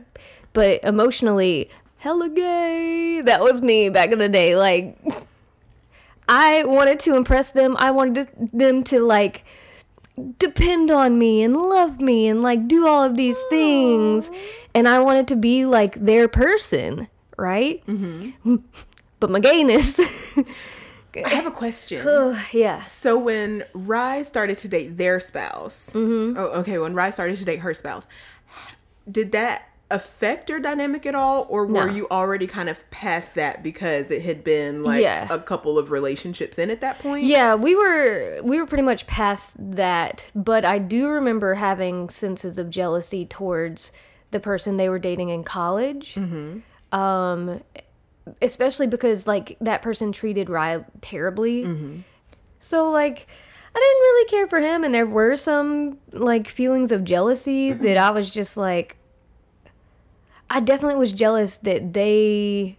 But 0.52 0.84
emotionally, 0.84 1.70
hella 1.98 2.30
gay. 2.30 3.22
That 3.22 3.42
was 3.42 3.62
me 3.62 3.90
back 3.90 4.12
in 4.12 4.20
the 4.20 4.30
day. 4.30 4.56
Like 4.56 4.98
I 6.30 6.64
wanted 6.66 7.00
to 7.02 7.16
impress 7.16 7.50
them. 7.50 7.78
I 7.80 7.92
wanted 7.92 8.30
them 8.54 8.84
to 8.86 9.00
like 9.00 9.46
depend 10.40 10.92
on 10.92 11.18
me 11.18 11.42
and 11.44 11.56
love 11.56 12.00
me 12.00 12.28
and 12.28 12.42
like 12.42 12.68
do 12.68 12.88
all 12.88 13.04
of 13.04 13.16
these 13.18 13.40
things. 13.50 14.30
And 14.76 14.88
I 14.88 15.00
wanted 15.00 15.28
to 15.30 15.36
be 15.36 15.66
like 15.66 15.96
their 16.04 16.28
person, 16.28 17.08
right? 17.38 17.86
Mm-hmm. 17.88 18.56
But 19.20 19.30
my 19.32 19.40
gayness, 19.42 20.00
I 21.14 21.28
have 21.30 21.46
a 21.46 21.52
question. 21.52 22.08
Ugh, 22.08 22.38
yeah. 22.54 22.86
So 22.86 23.18
when 23.18 23.66
Rye 23.74 24.22
started 24.22 24.58
to 24.60 24.68
date 24.70 24.98
their 24.98 25.20
spouse, 25.20 25.92
Mm-hmm. 25.94 26.38
oh, 26.38 26.48
okay, 26.62 26.78
when 26.78 26.94
Rye 26.94 27.10
started 27.10 27.38
to 27.38 27.44
date 27.46 27.60
her 27.60 27.74
spouse, 27.74 28.08
did 29.12 29.32
that 29.34 29.69
affect 29.92 30.50
your 30.50 30.60
dynamic 30.60 31.06
at 31.06 31.16
all, 31.16 31.48
or 31.50 31.66
were 31.66 31.88
No. 31.88 31.94
you 31.94 32.08
already 32.12 32.46
kind 32.46 32.70
of 32.70 32.90
past 32.92 33.34
that 33.36 33.64
because 33.64 34.12
it 34.12 34.22
had 34.22 34.44
been 34.44 34.84
like 34.84 35.02
Yeah. 35.02 35.28
a 35.32 35.40
couple 35.40 35.78
of 35.80 35.90
relationships 35.92 36.60
in 36.60 36.70
at 36.70 36.80
that 36.82 37.00
point? 37.00 37.24
Yeah, 37.26 37.56
we 37.56 37.76
were 37.76 38.40
we 38.44 38.60
were 38.60 38.68
pretty 38.68 38.84
much 38.84 39.08
past 39.08 39.56
that, 39.58 40.30
but 40.36 40.64
I 40.66 40.78
do 40.80 41.08
remember 41.08 41.56
having 41.56 42.10
senses 42.10 42.58
of 42.58 42.70
jealousy 42.70 43.26
towards 43.26 43.92
the 44.32 44.40
person 44.40 44.78
they 44.78 44.90
were 44.90 45.00
dating 45.00 45.30
in 45.30 45.44
college. 45.44 46.14
Mm-hmm. 46.16 46.60
Um, 46.98 47.62
especially 48.44 48.86
because 48.86 49.26
like 49.26 49.58
that 49.60 49.82
person 49.82 50.12
treated 50.12 50.50
Rye 50.52 50.86
terribly. 51.02 52.04
So 52.60 52.92
like 52.92 53.26
I 53.74 53.80
didn't 53.80 54.02
really 54.02 54.30
care 54.30 54.48
for 54.48 54.60
him 54.60 54.84
and 54.84 54.94
there 54.94 55.06
were 55.08 55.36
some 55.36 55.98
like 56.12 56.48
feelings 56.48 56.92
of 56.92 57.04
jealousy 57.04 57.74
that 57.86 57.98
I 57.98 58.12
was 58.12 58.30
just 58.30 58.56
like 58.58 58.98
I 60.50 60.60
definitely 60.60 60.98
was 60.98 61.12
jealous 61.12 61.58
that 61.58 61.94
they 61.94 62.78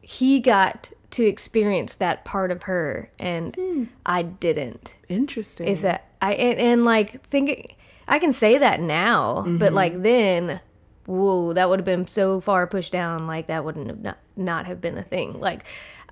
he 0.00 0.40
got 0.40 0.92
to 1.12 1.24
experience 1.24 1.94
that 1.94 2.24
part 2.24 2.50
of 2.50 2.64
her 2.64 3.10
and 3.18 3.54
hmm. 3.54 3.84
I 4.04 4.22
didn't. 4.22 4.96
Interesting. 5.08 5.68
If 5.68 5.82
that 5.82 6.08
I 6.20 6.34
and, 6.34 6.58
and 6.58 6.84
like 6.84 7.26
thinking 7.26 7.74
I 8.06 8.18
can 8.18 8.32
say 8.32 8.58
that 8.58 8.80
now, 8.80 9.42
but 9.42 9.66
mm-hmm. 9.66 9.74
like 9.74 10.02
then 10.02 10.60
whoa, 11.06 11.52
that 11.52 11.68
would 11.68 11.78
have 11.78 11.84
been 11.84 12.06
so 12.06 12.40
far 12.40 12.66
pushed 12.66 12.92
down 12.92 13.26
like 13.26 13.46
that 13.46 13.64
wouldn't 13.64 13.88
have 13.88 14.00
not, 14.00 14.18
not 14.36 14.66
have 14.66 14.80
been 14.80 14.96
a 14.98 15.02
thing. 15.02 15.38
Like 15.40 15.64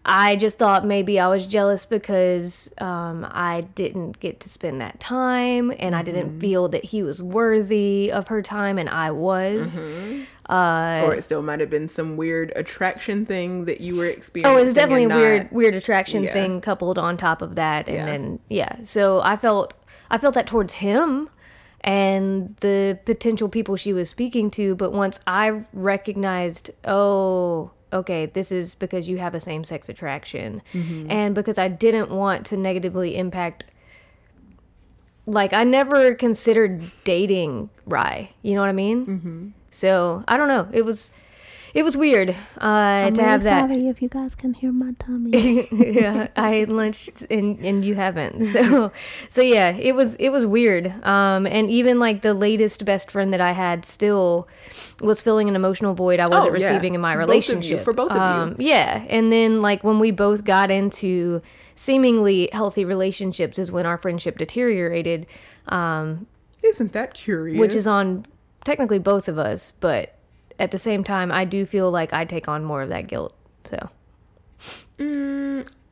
I 0.04 0.34
just 0.34 0.58
thought 0.58 0.84
maybe 0.84 1.20
I 1.20 1.28
was 1.28 1.46
jealous 1.46 1.84
because 1.84 2.72
um, 2.78 3.24
I 3.30 3.62
didn't 3.76 4.18
get 4.18 4.40
to 4.40 4.48
spend 4.48 4.80
that 4.80 4.98
time 4.98 5.72
and 5.78 5.94
I 5.94 6.02
didn't 6.02 6.30
mm-hmm. 6.30 6.40
feel 6.40 6.68
that 6.68 6.86
he 6.86 7.04
was 7.04 7.22
worthy 7.22 8.10
of 8.10 8.26
her 8.28 8.42
time 8.42 8.78
and 8.78 8.88
I 8.88 9.12
was. 9.12 9.80
Mm-hmm. 9.80 10.22
Uh, 10.52 11.02
or 11.04 11.14
it 11.14 11.22
still 11.22 11.40
might 11.40 11.60
have 11.60 11.70
been 11.70 11.88
some 11.88 12.16
weird 12.16 12.52
attraction 12.56 13.24
thing 13.24 13.64
that 13.66 13.80
you 13.80 13.94
were 13.94 14.06
oh, 14.06 14.08
experiencing. 14.08 14.56
Oh, 14.56 14.60
it's 14.60 14.74
definitely 14.74 15.04
a 15.04 15.08
and 15.08 15.20
weird 15.20 15.52
weird 15.52 15.74
attraction 15.76 16.24
Yeah. 16.24 16.32
thing 16.32 16.60
coupled 16.60 16.98
on 16.98 17.16
top 17.16 17.40
of 17.40 17.54
that 17.54 17.86
and 17.86 17.96
Yeah. 17.96 18.06
then 18.06 18.38
yeah. 18.48 18.76
So 18.82 19.20
I 19.22 19.36
felt 19.36 19.72
I 20.10 20.18
felt 20.18 20.34
that 20.34 20.48
towards 20.48 20.74
him 20.74 21.30
and 21.82 22.56
the 22.60 22.98
potential 23.04 23.48
people 23.48 23.76
she 23.76 23.92
was 23.92 24.08
speaking 24.08 24.50
to, 24.52 24.74
but 24.74 24.92
once 24.92 25.20
I 25.26 25.62
recognized, 25.72 26.70
oh, 26.84 27.70
okay, 27.92 28.26
this 28.26 28.50
is 28.52 28.74
because 28.74 29.08
you 29.08 29.18
have 29.18 29.34
a 29.34 29.40
same-sex 29.40 29.88
attraction 29.88 30.62
Mm-hmm. 30.72 31.10
and 31.10 31.34
because 31.34 31.58
I 31.58 31.68
didn't 31.68 32.10
want 32.10 32.46
to 32.46 32.56
negatively 32.56 33.16
impact 33.16 33.64
like 35.26 35.52
I 35.52 35.64
never 35.64 36.14
considered 36.14 36.90
dating 37.04 37.70
Rye. 37.86 38.30
You 38.42 38.54
know 38.54 38.60
what 38.60 38.68
I 38.70 38.72
mean? 38.72 39.06
Mm-hmm. 39.06 39.48
So 39.70 40.24
I 40.26 40.36
don't 40.36 40.48
know. 40.48 40.68
It 40.72 40.84
was 40.84 41.12
it 41.74 41.82
was 41.84 41.96
weird 41.96 42.30
uh, 42.58 43.10
to 43.10 43.22
have 43.22 43.42
that. 43.44 43.68
sorry 43.68 43.88
if 43.88 44.02
you 44.02 44.08
guys 44.08 44.34
can 44.34 44.54
hear 44.54 44.72
my 44.72 44.92
tummy. 44.98 45.66
yeah, 45.72 46.28
I 46.36 46.54
ate 46.54 46.68
lunch 46.68 47.08
and 47.30 47.58
and 47.64 47.84
you 47.84 47.94
haven't. 47.94 48.52
So 48.52 48.92
so 49.28 49.40
yeah, 49.40 49.70
it 49.70 49.94
was 49.94 50.14
it 50.16 50.28
was 50.30 50.44
weird. 50.46 50.92
Um, 51.04 51.46
and 51.46 51.70
even 51.70 51.98
like 51.98 52.22
the 52.22 52.34
latest 52.34 52.84
best 52.84 53.10
friend 53.10 53.32
that 53.32 53.40
I 53.40 53.52
had 53.52 53.84
still 53.86 54.48
was 55.00 55.20
filling 55.22 55.48
an 55.48 55.56
emotional 55.56 55.94
void 55.94 56.20
I 56.20 56.26
wasn't 56.26 56.54
Oh, 56.54 56.58
yeah. 56.58 56.68
receiving 56.68 56.94
in 56.94 57.00
my 57.00 57.14
Both 57.14 57.22
of 57.22 57.28
you, 57.28 57.32
relationship. 57.32 57.80
for 57.80 57.92
both 57.92 58.10
of 58.12 58.16
you. 58.16 58.22
Um, 58.22 58.56
yeah, 58.58 59.04
and 59.08 59.32
then 59.32 59.62
like 59.62 59.82
when 59.82 59.98
we 59.98 60.10
both 60.10 60.44
got 60.44 60.70
into 60.70 61.42
seemingly 61.74 62.48
healthy 62.52 62.84
relationships 62.84 63.58
is 63.58 63.72
when 63.72 63.86
our 63.86 63.96
friendship 63.98 64.38
deteriorated, 64.38 65.26
um, 65.68 66.26
Isn't 66.62 66.92
that 66.92 67.14
curious? 67.14 67.58
which 67.58 67.74
is 67.74 67.86
on 67.86 68.26
technically 68.64 68.98
both 69.00 69.28
of 69.28 69.38
us, 69.38 69.72
but 69.80 70.14
at 70.58 70.70
the 70.70 70.78
same 70.78 71.04
time, 71.04 71.30
I 71.32 71.44
do 71.44 71.66
feel 71.66 71.90
like 71.90 72.12
I 72.12 72.24
take 72.24 72.48
on 72.48 72.64
more 72.64 72.82
of 72.82 72.88
that 72.88 73.06
guilt. 73.06 73.34
So 73.64 73.88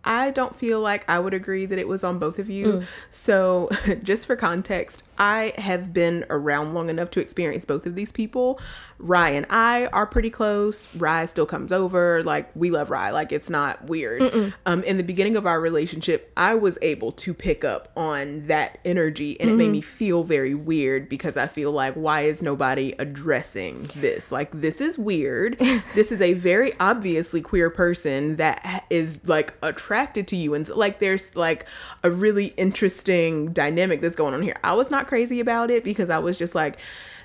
I 0.05 0.31
don't 0.31 0.57
feel 0.57 0.81
like 0.81 1.09
I 1.09 1.19
would 1.19 1.35
agree 1.35 1.67
that 1.67 1.79
it 1.79 1.87
was 1.87 2.03
on 2.03 2.19
both 2.19 2.39
of 2.39 2.49
you. 2.49 2.67
Mm. 2.67 2.87
So, 3.11 3.69
just 4.03 4.27
for 4.27 4.37
context, 4.37 5.03
I 5.19 5.53
have 5.59 5.93
been 5.93 6.25
around 6.31 6.75
long 6.75 6.89
enough 6.89 7.11
to 7.13 7.21
experience 7.21 7.65
both 7.65 7.87
of 7.87 7.95
these 7.95 8.13
people. 8.13 8.59
Rye 9.03 9.31
and 9.31 9.47
I 9.51 9.87
are 9.87 10.07
pretty 10.07 10.31
close. 10.31 10.95
Rye 10.95 11.25
still 11.27 11.47
comes 11.47 11.73
over. 11.73 12.23
Like, 12.23 12.51
we 12.55 12.71
love 12.71 12.91
Rye. 12.91 13.11
Like, 13.11 13.33
it's 13.33 13.49
not 13.51 13.85
weird. 13.87 14.53
Um, 14.67 14.83
in 14.85 14.97
the 14.99 15.03
beginning 15.03 15.37
of 15.37 15.47
our 15.47 15.61
relationship, 15.61 16.33
I 16.37 16.55
was 16.55 16.79
able 16.83 17.13
to 17.13 17.33
pick 17.33 17.65
up 17.65 17.91
on 17.97 18.47
that 18.49 18.79
energy 18.85 19.41
and 19.41 19.49
it 19.49 19.53
Mm-hmm. 19.53 19.59
made 19.59 19.71
me 19.73 19.81
feel 19.81 20.23
very 20.23 20.55
weird 20.55 21.09
because 21.09 21.37
I 21.37 21.47
feel 21.47 21.73
like, 21.73 21.95
why 21.95 22.21
is 22.23 22.41
nobody 22.43 22.95
addressing 22.99 23.91
this? 23.97 24.31
Like, 24.31 24.51
this 24.53 24.81
is 24.81 24.97
weird. 24.99 25.59
this 25.95 26.13
is 26.13 26.21
a 26.21 26.35
very 26.35 26.73
obviously 26.79 27.41
queer 27.41 27.71
person 27.71 28.37
that 28.37 28.85
is 28.91 29.21
like 29.27 29.55
attracted 29.63 30.29
to 30.29 30.37
you. 30.37 30.55
And 30.55 30.67
so, 30.67 30.77
like, 30.79 30.99
there's 30.99 31.35
like 31.35 31.67
a 32.05 32.11
really 32.11 32.49
interesting 32.57 33.53
dynamic 33.53 34.01
that's 34.01 34.17
going 34.17 34.35
on 34.35 34.43
here. 34.43 34.57
I 34.63 34.75
was 34.75 34.91
not 34.91 35.07
crazy 35.07 35.41
about 35.41 35.71
it 35.71 35.85
because 35.85 36.11
I 36.11 36.19
was 36.19 36.37
just 36.39 36.55
like, 36.55 36.79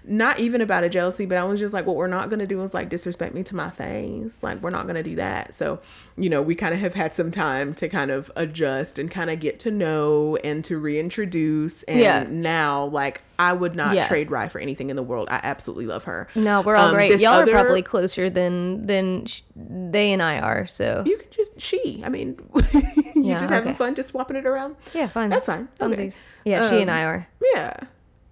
not 0.07 0.39
even 0.39 0.61
about 0.61 0.83
a 0.83 0.89
jealousy, 0.89 1.25
but 1.25 1.37
I 1.37 1.43
was 1.43 1.59
just 1.59 1.73
like, 1.73 1.85
what 1.85 1.95
we're 1.95 2.07
not 2.07 2.29
gonna 2.29 2.47
do 2.47 2.61
is 2.63 2.73
like 2.73 2.89
disrespect 2.89 3.33
me 3.33 3.43
to 3.43 3.55
my 3.55 3.69
face. 3.69 4.41
Like, 4.43 4.61
we're 4.61 4.69
not 4.69 4.87
gonna 4.87 5.03
do 5.03 5.15
that. 5.15 5.53
So, 5.55 5.79
you 6.17 6.29
know, 6.29 6.41
we 6.41 6.55
kind 6.55 6.73
of 6.73 6.79
have 6.79 6.93
had 6.93 7.15
some 7.15 7.31
time 7.31 7.73
to 7.75 7.89
kind 7.89 8.11
of 8.11 8.31
adjust 8.35 8.99
and 8.99 9.09
kind 9.09 9.29
of 9.29 9.39
get 9.39 9.59
to 9.59 9.71
know 9.71 10.35
and 10.37 10.63
to 10.65 10.77
reintroduce. 10.77 11.83
And 11.83 11.99
Yeah. 11.99 12.25
now, 12.29 12.85
like, 12.85 13.21
I 13.37 13.51
would 13.53 13.75
not 13.75 13.95
Yeah. 13.95 14.07
trade 14.07 14.31
Rye 14.31 14.47
for 14.47 14.59
anything 14.59 14.89
in 14.89 14.95
the 14.95 15.03
world. 15.03 15.27
I 15.29 15.39
absolutely 15.43 15.87
love 15.87 16.05
her. 16.05 16.27
no, 16.35 16.61
we're 16.61 16.75
all 16.75 16.89
Um, 16.89 16.93
great. 16.95 17.19
Y'all 17.19 17.33
other- 17.35 17.51
are 17.51 17.61
probably 17.61 17.81
closer 17.81 18.29
than 18.29 18.85
than 18.85 19.25
sh- 19.25 19.41
they 19.55 20.11
and 20.13 20.21
I 20.21 20.39
are. 20.39 20.67
So 20.67 21.03
You 21.05 21.17
can 21.17 21.27
just 21.31 21.59
she. 21.59 22.01
I 22.05 22.09
mean, 22.09 22.37
you 22.73 23.23
Yeah, 23.23 23.37
just 23.39 23.51
having 23.51 23.69
okay. 23.71 23.77
fun, 23.77 23.95
just 23.95 24.09
swapping 24.09 24.37
it 24.37 24.45
around. 24.45 24.75
yeah, 24.93 25.07
fine. 25.07 25.29
That's 25.29 25.45
fine. 25.47 25.67
Okay. 25.81 26.07
Funsies. 26.07 26.17
Yeah, 26.45 26.69
she 26.69 26.81
and 26.81 26.89
Um, 26.89 26.95
I 26.95 27.03
are. 27.05 27.27
Yeah. 27.53 27.73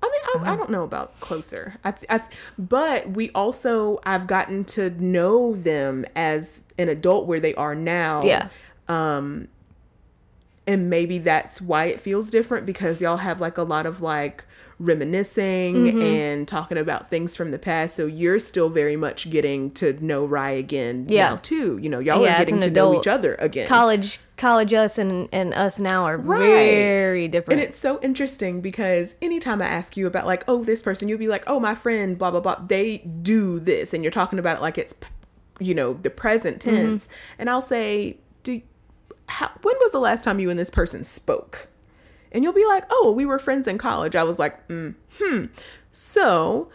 I 0.03 0.09
mean, 0.11 0.21
I, 0.23 0.49
I 0.49 0.51
uh-huh. 0.51 0.55
don't 0.57 0.69
know 0.69 0.83
about 0.83 1.17
closer. 1.21 1.75
I, 1.85 1.93
I 2.09 2.21
but 2.57 3.11
we 3.11 3.29
also 3.31 4.01
I've 4.05 4.27
gotten 4.27 4.65
to 4.65 4.89
know 4.89 5.55
them 5.55 6.05
as 6.13 6.59
an 6.77 6.89
adult 6.89 7.25
where 7.25 7.39
they 7.39 7.55
are 7.55 7.73
now. 7.73 8.23
Yeah. 8.23 8.49
Um, 8.89 9.47
and 10.67 10.89
maybe 10.89 11.19
that's 11.19 11.61
why 11.61 11.85
it 11.85 12.01
feels 12.01 12.29
different 12.29 12.65
because 12.65 13.01
y'all 13.01 13.17
have 13.17 13.39
like 13.39 13.57
a 13.57 13.63
lot 13.63 13.85
of 13.85 14.01
like 14.01 14.43
reminiscing 14.79 15.75
Mm-hmm. 15.75 16.01
and 16.01 16.47
talking 16.47 16.77
about 16.77 17.09
things 17.09 17.35
from 17.35 17.51
the 17.51 17.59
past. 17.59 17.95
So 17.95 18.05
you're 18.05 18.39
still 18.39 18.69
very 18.69 18.95
much 18.95 19.29
getting 19.29 19.71
to 19.71 19.93
know 20.05 20.25
Rye 20.25 20.51
again 20.51 21.05
Yeah. 21.09 21.29
now 21.29 21.35
too. 21.37 21.77
You 21.77 21.89
know, 21.89 21.99
y'all 21.99 22.23
Yeah, 22.23 22.35
are 22.35 22.39
getting 22.39 22.61
to 22.61 22.69
know 22.69 22.99
each 22.99 23.07
other 23.07 23.35
again. 23.39 23.67
College, 23.67 24.19
college 24.37 24.73
us 24.73 24.97
and 24.97 25.29
and 25.31 25.53
us 25.53 25.79
now 25.79 26.03
are 26.05 26.17
Right. 26.17 26.39
very 26.85 27.27
different. 27.27 27.59
And 27.59 27.69
it's 27.69 27.77
so 27.77 27.99
interesting 28.01 28.61
because 28.61 29.15
anytime 29.21 29.61
I 29.61 29.65
ask 29.65 29.95
you 29.97 30.07
about 30.07 30.25
like, 30.25 30.43
oh, 30.47 30.63
this 30.63 30.81
person, 30.81 31.07
you'll 31.07 31.19
be 31.19 31.27
like, 31.27 31.43
oh, 31.47 31.59
my 31.59 31.75
friend, 31.75 32.17
blah 32.17 32.31
blah 32.31 32.39
blah. 32.41 32.55
They 32.67 32.97
do 32.99 33.59
this, 33.59 33.93
and 33.93 34.03
you're 34.03 34.11
talking 34.11 34.39
about 34.39 34.57
it 34.57 34.61
like 34.61 34.77
it's, 34.77 34.93
you 35.59 35.73
know, 35.75 35.93
the 35.93 36.09
present 36.09 36.59
Mm-hmm. 36.59 36.75
tense. 36.75 37.07
And 37.37 37.49
I'll 37.49 37.61
say, 37.61 38.17
do, 38.43 38.61
how, 39.27 39.49
when 39.61 39.75
was 39.79 39.91
the 39.91 39.99
last 39.99 40.23
time 40.23 40.39
you 40.39 40.49
and 40.49 40.59
this 40.59 40.69
person 40.69 41.05
spoke? 41.05 41.67
And 42.33 42.43
you'll 42.43 42.53
be 42.53 42.65
like, 42.65 42.85
oh, 42.89 43.13
we 43.15 43.25
were 43.25 43.39
friends 43.39 43.67
in 43.67 43.77
college. 43.77 44.15
I 44.15 44.23
was 44.23 44.39
like, 44.39 44.67
mm, 44.67 44.95
hmm. 45.19 45.45
So 45.91 46.69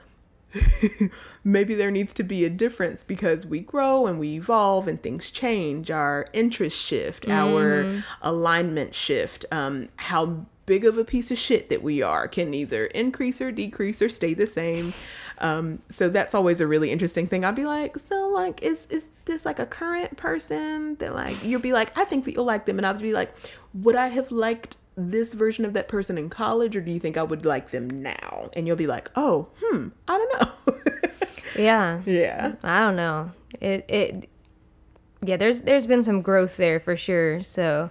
maybe 1.44 1.74
there 1.74 1.90
needs 1.90 2.12
to 2.14 2.22
be 2.22 2.44
a 2.44 2.50
difference 2.50 3.02
because 3.02 3.46
we 3.46 3.60
grow 3.60 4.06
and 4.06 4.18
we 4.18 4.34
evolve 4.34 4.86
and 4.88 5.02
things 5.02 5.30
change 5.30 5.90
our 5.90 6.26
interests 6.32 6.80
shift 6.80 7.28
our 7.28 8.02
alignment 8.22 8.94
shift 8.94 9.44
um, 9.52 9.88
how 9.96 10.46
big 10.68 10.84
of 10.84 10.98
a 10.98 11.04
piece 11.04 11.30
of 11.30 11.38
shit 11.38 11.70
that 11.70 11.82
we 11.82 12.02
are 12.02 12.28
can 12.28 12.52
either 12.52 12.86
increase 12.86 13.40
or 13.40 13.50
decrease 13.50 14.02
or 14.02 14.08
stay 14.10 14.34
the 14.34 14.46
same. 14.46 14.92
Um, 15.38 15.80
so 15.88 16.10
that's 16.10 16.34
always 16.34 16.60
a 16.60 16.66
really 16.66 16.90
interesting 16.90 17.26
thing. 17.26 17.42
I'd 17.42 17.54
be 17.54 17.64
like, 17.64 17.98
so 17.98 18.28
like, 18.28 18.62
is 18.62 18.86
is 18.90 19.08
this 19.24 19.46
like 19.46 19.58
a 19.58 19.64
current 19.64 20.18
person 20.18 20.96
that 20.96 21.14
like 21.14 21.42
you'll 21.42 21.62
be 21.62 21.72
like, 21.72 21.96
I 21.96 22.04
think 22.04 22.26
that 22.26 22.32
you'll 22.32 22.44
like 22.44 22.66
them, 22.66 22.78
and 22.78 22.86
I'd 22.86 22.98
be 22.98 23.14
like, 23.14 23.34
would 23.72 23.96
I 23.96 24.08
have 24.08 24.30
liked 24.30 24.76
this 24.98 25.34
version 25.34 25.64
of 25.64 25.72
that 25.74 25.88
person 25.88 26.18
in 26.18 26.28
college, 26.28 26.76
or 26.76 26.80
do 26.80 26.90
you 26.90 27.00
think 27.00 27.16
I 27.16 27.22
would 27.22 27.44
like 27.46 27.70
them 27.70 27.88
now? 27.88 28.50
And 28.54 28.66
you'll 28.66 28.76
be 28.76 28.86
like, 28.86 29.10
oh, 29.14 29.48
hmm, 29.62 29.88
I 30.06 30.18
don't 30.18 30.40
know. 30.40 30.74
Yeah. 31.58 32.02
yeah. 32.06 32.54
I 32.62 32.80
don't 32.80 32.96
know. 32.96 33.32
It 33.60 33.84
it 33.88 34.28
yeah, 35.22 35.36
there's 35.36 35.62
there's 35.62 35.86
been 35.86 36.02
some 36.02 36.22
growth 36.22 36.56
there 36.56 36.80
for 36.80 36.96
sure. 36.96 37.42
So 37.42 37.90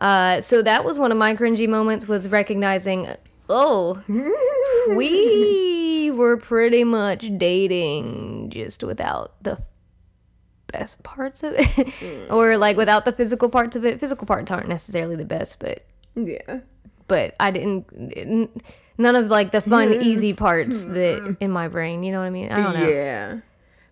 uh 0.00 0.40
so 0.40 0.62
that 0.62 0.84
was 0.84 0.98
one 0.98 1.12
of 1.12 1.18
my 1.18 1.34
cringy 1.34 1.68
moments 1.68 2.08
was 2.08 2.28
recognizing 2.28 3.08
oh 3.48 4.02
we 4.96 6.10
were 6.10 6.36
pretty 6.36 6.82
much 6.82 7.30
dating 7.38 8.50
just 8.50 8.82
without 8.82 9.34
the 9.42 9.58
best 10.66 11.04
parts 11.04 11.44
of 11.44 11.54
it 11.56 12.28
or 12.30 12.56
like 12.56 12.76
without 12.76 13.04
the 13.04 13.12
physical 13.12 13.48
parts 13.48 13.76
of 13.76 13.84
it 13.84 14.00
physical 14.00 14.26
parts 14.26 14.50
aren't 14.50 14.68
necessarily 14.68 15.14
the 15.14 15.24
best 15.24 15.60
but 15.60 15.86
Yeah. 16.14 16.60
but 17.08 17.34
i 17.40 17.50
didn't 17.50 17.86
none 18.98 19.16
of 19.16 19.26
like 19.28 19.52
the 19.52 19.60
fun 19.60 19.92
easy 19.92 20.32
parts 20.32 20.84
that 20.84 21.36
in 21.40 21.50
my 21.50 21.68
brain 21.68 22.02
you 22.02 22.12
know 22.12 22.20
what 22.20 22.26
i 22.26 22.30
mean 22.30 22.50
i 22.50 22.56
don't 22.56 22.80
know 22.80 22.88
Yeah. 22.88 23.38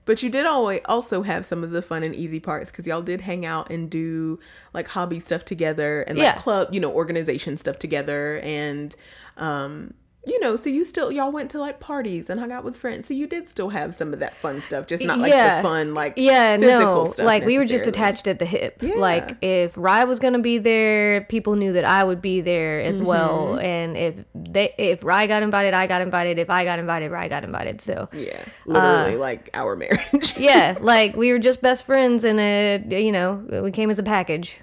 But 0.05 0.21
you 0.21 0.31
did 0.31 0.47
always 0.47 0.81
also 0.87 1.23
have 1.23 1.47
some 1.47 1.63
of 1.63 1.71
the 1.71 1.81
fun 1.81 2.03
and 2.03 2.13
easy 2.13 2.41
parts 2.41 2.73
because 2.73 2.89
y'all 2.89 3.03
did 3.03 3.21
hang 3.21 3.47
out 3.47 3.71
and 3.71 3.89
do 3.89 4.41
like 4.75 4.89
hobby 4.89 5.21
stuff 5.21 5.45
together 5.45 6.03
and 6.03 6.19
like 6.19 6.25
Yeah. 6.27 6.35
club, 6.39 6.75
you 6.75 6.81
know, 6.81 6.91
organization 6.93 7.57
stuff 7.57 7.79
together 7.79 8.41
and 8.43 8.97
um 9.37 9.95
you 10.25 10.39
know, 10.41 10.55
so 10.57 10.71
you 10.71 10.85
still 10.85 11.11
y'all 11.11 11.33
went 11.33 11.51
to 11.51 11.59
like 11.59 11.81
parties 11.81 12.31
and 12.31 12.39
hung 12.39 12.53
out 12.53 12.63
with 12.65 12.77
friends. 12.77 13.09
So 13.09 13.15
you 13.15 13.27
did 13.27 13.49
still 13.49 13.71
have 13.71 13.95
some 13.95 14.13
of 14.13 14.21
that 14.21 14.37
fun 14.37 14.63
stuff, 14.63 14.87
just 14.87 15.03
not 15.05 15.19
like 15.19 15.33
Yeah. 15.33 15.57
the 15.57 15.63
fun 15.69 15.95
like 15.95 16.15
Yeah, 16.17 16.57
physical 16.59 17.15
no. 17.19 17.25
Like 17.25 17.45
we 17.45 17.59
were 17.59 17.65
just 17.65 17.87
attached 17.89 18.29
at 18.29 18.39
the 18.39 18.45
hip. 18.47 18.79
Yeah. 18.83 18.95
Like 18.99 19.37
if 19.43 19.77
Rye 19.77 20.05
was 20.05 20.21
gonna 20.21 20.39
be 20.39 20.59
there, 20.59 21.23
people 21.23 21.57
knew 21.57 21.73
that 21.73 21.85
I 21.85 22.05
would 22.05 22.23
be 22.23 22.41
there 22.41 22.81
as 22.81 22.99
Mm-hmm. 22.99 23.07
well. 23.07 23.59
And 23.59 23.97
if 23.97 24.15
they 24.35 24.73
if 24.79 25.03
Rye 25.03 25.27
got 25.27 25.43
invited, 25.43 25.75
I 25.75 25.87
got 25.89 26.01
invited. 26.03 26.39
If 26.39 26.51
I 26.51 26.65
got 26.65 26.79
invited, 26.79 27.11
Rye 27.11 27.27
got 27.29 27.43
invited. 27.43 27.81
So 27.81 28.09
Yeah, 28.13 28.45
literally 28.65 29.17
like 29.17 29.51
our 29.55 29.75
marriage. 29.75 30.37
yeah, 30.39 30.79
like 30.81 31.17
we 31.17 31.33
were 31.33 31.41
just 31.41 31.61
best 31.63 31.85
friends 31.85 32.25
and 32.25 32.39
uh 32.39 32.95
you 32.97 33.11
know, 33.11 33.45
we 33.63 33.73
came 33.73 33.91
as 33.91 33.99
a 33.99 34.05
package. 34.05 34.59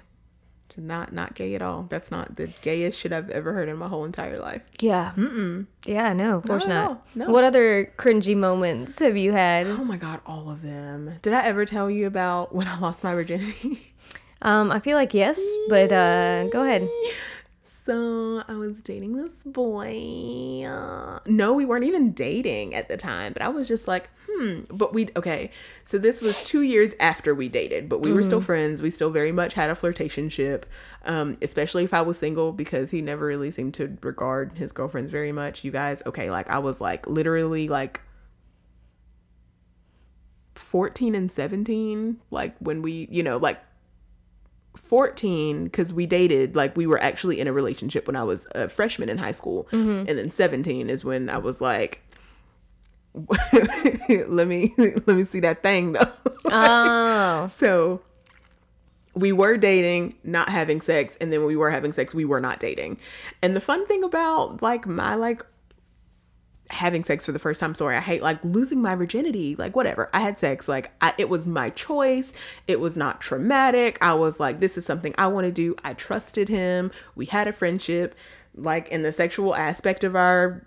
Not 0.76 1.12
not 1.12 1.34
gay 1.34 1.54
at 1.54 1.62
all. 1.62 1.86
That's 1.88 2.10
not 2.10 2.36
the 2.36 2.48
gayest 2.62 2.98
shit 2.98 3.12
I've 3.12 3.30
ever 3.30 3.52
heard 3.52 3.68
in 3.68 3.76
my 3.76 3.88
whole 3.88 4.04
entire 4.04 4.38
life. 4.38 4.62
Yeah. 4.80 5.12
Mm-mm. 5.16 5.66
Yeah, 5.86 6.12
no, 6.12 6.36
of 6.38 6.44
course 6.44 6.64
at 6.64 6.68
not. 6.68 7.06
No. 7.14 7.30
What 7.30 7.44
other 7.44 7.92
cringy 7.96 8.36
moments 8.36 8.98
have 8.98 9.16
you 9.16 9.32
had? 9.32 9.66
Oh 9.66 9.84
my 9.84 9.96
god, 9.96 10.20
all 10.26 10.50
of 10.50 10.62
them. 10.62 11.18
Did 11.22 11.32
I 11.32 11.44
ever 11.44 11.64
tell 11.64 11.90
you 11.90 12.06
about 12.06 12.54
when 12.54 12.68
I 12.68 12.78
lost 12.78 13.02
my 13.04 13.14
virginity? 13.14 13.92
Um, 14.42 14.72
I 14.72 14.80
feel 14.80 14.96
like 14.96 15.12
yes, 15.12 15.38
but 15.68 15.92
uh 15.92 16.44
go 16.48 16.62
ahead. 16.62 16.88
So 17.90 18.44
I 18.46 18.54
was 18.54 18.80
dating 18.80 19.16
this 19.16 19.42
boy. 19.44 20.62
Uh, 20.64 21.18
no, 21.26 21.54
we 21.54 21.64
weren't 21.64 21.82
even 21.82 22.12
dating 22.12 22.72
at 22.72 22.88
the 22.88 22.96
time, 22.96 23.32
but 23.32 23.42
I 23.42 23.48
was 23.48 23.66
just 23.66 23.88
like, 23.88 24.10
hmm. 24.30 24.60
But 24.70 24.94
we 24.94 25.08
okay. 25.16 25.50
So 25.82 25.98
this 25.98 26.22
was 26.22 26.44
two 26.44 26.62
years 26.62 26.94
after 27.00 27.34
we 27.34 27.48
dated, 27.48 27.88
but 27.88 28.00
we 28.00 28.12
were 28.12 28.22
still 28.22 28.40
friends. 28.40 28.80
We 28.80 28.92
still 28.92 29.10
very 29.10 29.32
much 29.32 29.54
had 29.54 29.70
a 29.70 29.74
flirtationship, 29.74 30.66
um, 31.04 31.36
especially 31.42 31.82
if 31.82 31.92
I 31.92 32.02
was 32.02 32.16
single 32.16 32.52
because 32.52 32.92
he 32.92 33.02
never 33.02 33.26
really 33.26 33.50
seemed 33.50 33.74
to 33.74 33.98
regard 34.02 34.52
his 34.52 34.70
girlfriends 34.70 35.10
very 35.10 35.32
much. 35.32 35.64
You 35.64 35.72
guys, 35.72 36.00
okay? 36.06 36.30
Like 36.30 36.48
I 36.48 36.60
was 36.60 36.80
like 36.80 37.08
literally 37.08 37.66
like 37.66 38.02
14 40.54 41.16
and 41.16 41.32
17 41.32 42.20
like 42.30 42.54
when 42.58 42.82
we 42.82 43.08
you 43.10 43.22
know 43.22 43.38
like 43.38 43.60
14 44.76 45.64
because 45.64 45.92
we 45.92 46.06
dated 46.06 46.54
like 46.54 46.76
we 46.76 46.86
were 46.86 47.00
actually 47.02 47.40
in 47.40 47.48
a 47.48 47.52
relationship 47.52 48.06
when 48.06 48.16
i 48.16 48.22
was 48.22 48.46
a 48.54 48.68
freshman 48.68 49.08
in 49.08 49.18
high 49.18 49.32
school. 49.32 49.64
Mm-hmm. 49.72 50.08
And 50.08 50.18
then 50.18 50.30
17 50.30 50.88
is 50.88 51.04
when 51.04 51.28
i 51.28 51.38
was 51.38 51.60
like 51.60 52.02
let 54.28 54.46
me 54.46 54.72
let 54.78 55.08
me 55.08 55.24
see 55.24 55.40
that 55.40 55.62
thing 55.62 55.92
though. 55.92 56.12
Oh. 56.44 57.46
so 57.48 58.02
we 59.14 59.32
were 59.32 59.56
dating 59.56 60.14
not 60.22 60.48
having 60.48 60.80
sex 60.80 61.16
and 61.20 61.32
then 61.32 61.40
when 61.40 61.48
we 61.48 61.56
were 61.56 61.70
having 61.70 61.92
sex 61.92 62.14
we 62.14 62.24
were 62.24 62.40
not 62.40 62.60
dating. 62.60 62.98
And 63.42 63.56
the 63.56 63.60
fun 63.60 63.86
thing 63.86 64.04
about 64.04 64.62
like 64.62 64.86
my 64.86 65.14
like 65.16 65.44
having 66.72 67.04
sex 67.04 67.26
for 67.26 67.32
the 67.32 67.38
first 67.38 67.60
time 67.60 67.74
sorry 67.74 67.96
i 67.96 68.00
hate 68.00 68.22
like 68.22 68.42
losing 68.44 68.80
my 68.80 68.94
virginity 68.94 69.54
like 69.56 69.76
whatever. 69.76 70.10
I 70.12 70.20
had 70.20 70.38
sex 70.38 70.68
like 70.68 70.92
I, 71.00 71.14
it 71.18 71.28
was 71.28 71.46
my 71.46 71.70
choice. 71.70 72.32
It 72.66 72.80
was 72.80 72.96
not 72.96 73.20
traumatic. 73.20 73.98
I 74.00 74.14
was 74.14 74.40
like 74.40 74.60
this 74.60 74.76
is 74.76 74.84
something 74.84 75.14
i 75.18 75.26
want 75.26 75.46
to 75.46 75.52
do. 75.52 75.76
I 75.84 75.94
trusted 75.94 76.48
him. 76.48 76.90
We 77.14 77.26
had 77.26 77.46
a 77.46 77.52
friendship. 77.52 78.14
Like 78.56 78.88
in 78.88 79.02
the 79.02 79.12
sexual 79.12 79.54
aspect 79.54 80.02
of 80.02 80.16
our 80.16 80.66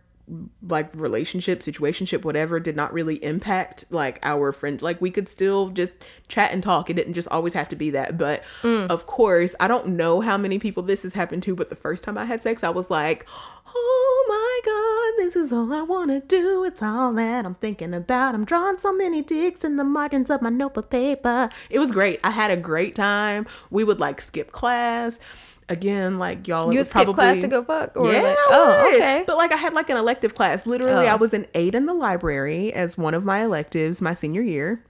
like 0.62 0.90
relationship 0.96 1.60
situationship 1.60 2.24
whatever 2.24 2.58
did 2.60 2.78
not 2.78 2.94
really 2.94 3.22
impact 3.24 3.84
like 3.90 4.20
our 4.24 4.54
friend 4.54 4.82
like 4.82 5.02
we 5.02 5.12
could 5.12 5.28
still 5.28 5.70
just 5.70 5.96
chat 6.28 6.52
and 6.54 6.64
talk. 6.64 6.90
It 6.90 6.96
didn't 6.96 7.14
just 7.14 7.28
always 7.28 7.54
have 7.54 7.68
to 7.70 7.76
be 7.76 7.90
that. 7.92 8.18
But 8.18 8.44
mm. 8.62 8.88
of 8.90 9.06
course 9.06 9.56
i 9.60 9.68
don't 9.68 9.88
know 9.88 10.22
how 10.22 10.38
many 10.38 10.60
people 10.60 10.84
this 10.84 11.04
has 11.04 11.14
happened 11.14 11.44
to 11.44 11.56
but 11.56 11.70
the 11.70 11.76
first 11.76 12.04
time 12.04 12.18
i 12.18 12.26
had 12.26 12.42
sex 12.42 12.64
i 12.64 12.70
was 12.70 12.90
like 12.90 13.28
oh 13.76 14.26
my 14.28 14.62
god 14.66 15.26
this 15.26 15.36
is 15.36 15.52
all 15.52 15.72
i 15.74 15.82
want 15.82 16.10
to 16.10 16.20
do. 16.20 16.64
It's 16.64 16.82
all 16.82 17.14
that 17.14 17.46
i'm 17.46 17.56
thinking 17.56 17.94
about. 17.94 18.36
I'm 18.36 18.46
drawing 18.46 18.78
so 18.78 18.94
many 18.94 19.22
dicks 19.22 19.64
in 19.64 19.78
the 19.78 19.84
margins 19.84 20.30
of 20.30 20.42
my 20.42 20.50
notebook 20.50 20.90
paper. 20.90 21.50
It 21.70 21.80
was 21.80 21.92
great. 21.92 22.20
I 22.24 22.32
had 22.32 22.52
a 22.52 22.58
great 22.58 22.96
time. 22.96 23.46
We 23.70 23.84
would 23.84 24.00
like 24.00 24.22
skip 24.22 24.52
class 24.52 25.20
again 25.70 26.20
like 26.20 26.48
y'all 26.48 26.72
You 26.74 26.84
skip 26.84 26.94
probably 26.94 27.14
class 27.14 27.40
to 27.40 27.48
go 27.48 27.64
fuck? 27.64 27.96
Or 27.96 28.12
yeah, 28.12 28.22
like, 28.22 28.38
oh, 28.50 28.92
okay. 28.96 29.24
But 29.26 29.38
like 29.38 29.52
I 29.52 29.58
had 29.58 29.74
like 29.74 29.90
an 29.90 29.98
elective 29.98 30.36
class. 30.36 30.66
Literally, 30.66 31.08
I 31.08 31.14
Oh. 31.14 31.18
was 31.18 31.34
an 31.34 31.48
eight 31.54 31.76
in 31.76 31.86
the 31.86 31.94
library 31.94 32.74
as 32.74 32.98
one 32.98 33.14
of 33.14 33.24
my 33.26 33.44
electives 33.44 34.02
my 34.02 34.14
senior 34.14 34.42
year. 34.42 34.84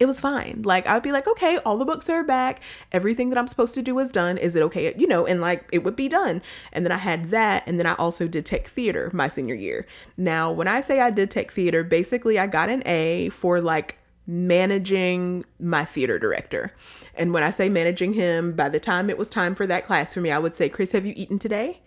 It 0.00 0.06
was 0.06 0.18
fine. 0.18 0.62
Like 0.64 0.88
I'd 0.88 1.04
be 1.04 1.12
like, 1.12 1.28
okay, 1.28 1.58
all 1.58 1.76
the 1.78 1.84
books 1.84 2.10
are 2.10 2.24
back. 2.24 2.60
Everything 2.90 3.30
that 3.30 3.38
I'm 3.38 3.46
supposed 3.46 3.74
to 3.74 3.82
do 3.82 3.96
is 4.00 4.10
done. 4.10 4.36
Is 4.38 4.56
it 4.56 4.62
okay? 4.62 4.92
You 4.98 5.06
know, 5.06 5.24
and 5.24 5.40
like 5.40 5.68
it 5.72 5.84
would 5.84 5.94
be 5.94 6.08
done. 6.08 6.42
And 6.72 6.84
then 6.84 6.90
I 6.90 6.96
had 6.96 7.30
that, 7.30 7.62
and 7.66 7.78
then 7.78 7.86
I 7.86 7.94
also 7.94 8.26
did 8.26 8.44
tech 8.44 8.66
theater 8.66 9.08
my 9.14 9.28
senior 9.28 9.54
year. 9.54 9.86
Now, 10.16 10.50
when 10.50 10.66
I 10.66 10.80
say 10.80 11.00
I 11.00 11.10
did 11.10 11.30
tech 11.30 11.52
theater, 11.52 11.84
basically 11.84 12.38
I 12.40 12.48
got 12.48 12.70
an 12.70 12.82
A 12.86 13.28
for 13.30 13.60
like 13.60 13.96
managing 14.26 15.44
my 15.58 15.84
theater 15.84 16.18
director. 16.18 16.72
And 17.14 17.32
when 17.32 17.42
I 17.42 17.50
say 17.50 17.68
managing 17.68 18.14
him, 18.14 18.52
by 18.52 18.68
the 18.68 18.80
time 18.80 19.10
it 19.10 19.18
was 19.18 19.28
time 19.28 19.54
for 19.54 19.66
that 19.66 19.86
class 19.86 20.14
for 20.14 20.20
me, 20.20 20.30
I 20.30 20.38
would 20.38 20.54
say, 20.54 20.68
Chris, 20.68 20.92
have 20.92 21.04
you 21.06 21.12
eaten 21.16 21.38
today? 21.38 21.80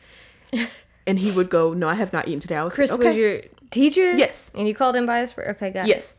And 1.08 1.20
he 1.20 1.32
would 1.32 1.50
go, 1.50 1.74
No, 1.74 1.88
I 1.88 1.94
have 1.94 2.12
not 2.12 2.28
eaten 2.28 2.42
today. 2.42 2.58
I 2.58 2.66
was 2.66 2.74
Chris 2.74 2.92
like, 2.92 3.00
okay. 3.00 3.08
was 3.08 3.18
your 3.18 3.42
teacher? 3.72 4.12
Yes. 4.12 4.52
And 4.54 4.68
you 4.68 4.76
called 4.76 4.94
him 4.94 5.06
by 5.06 5.22
his 5.22 5.34
okay, 5.38 5.72
got 5.72 5.88
it. 5.88 6.18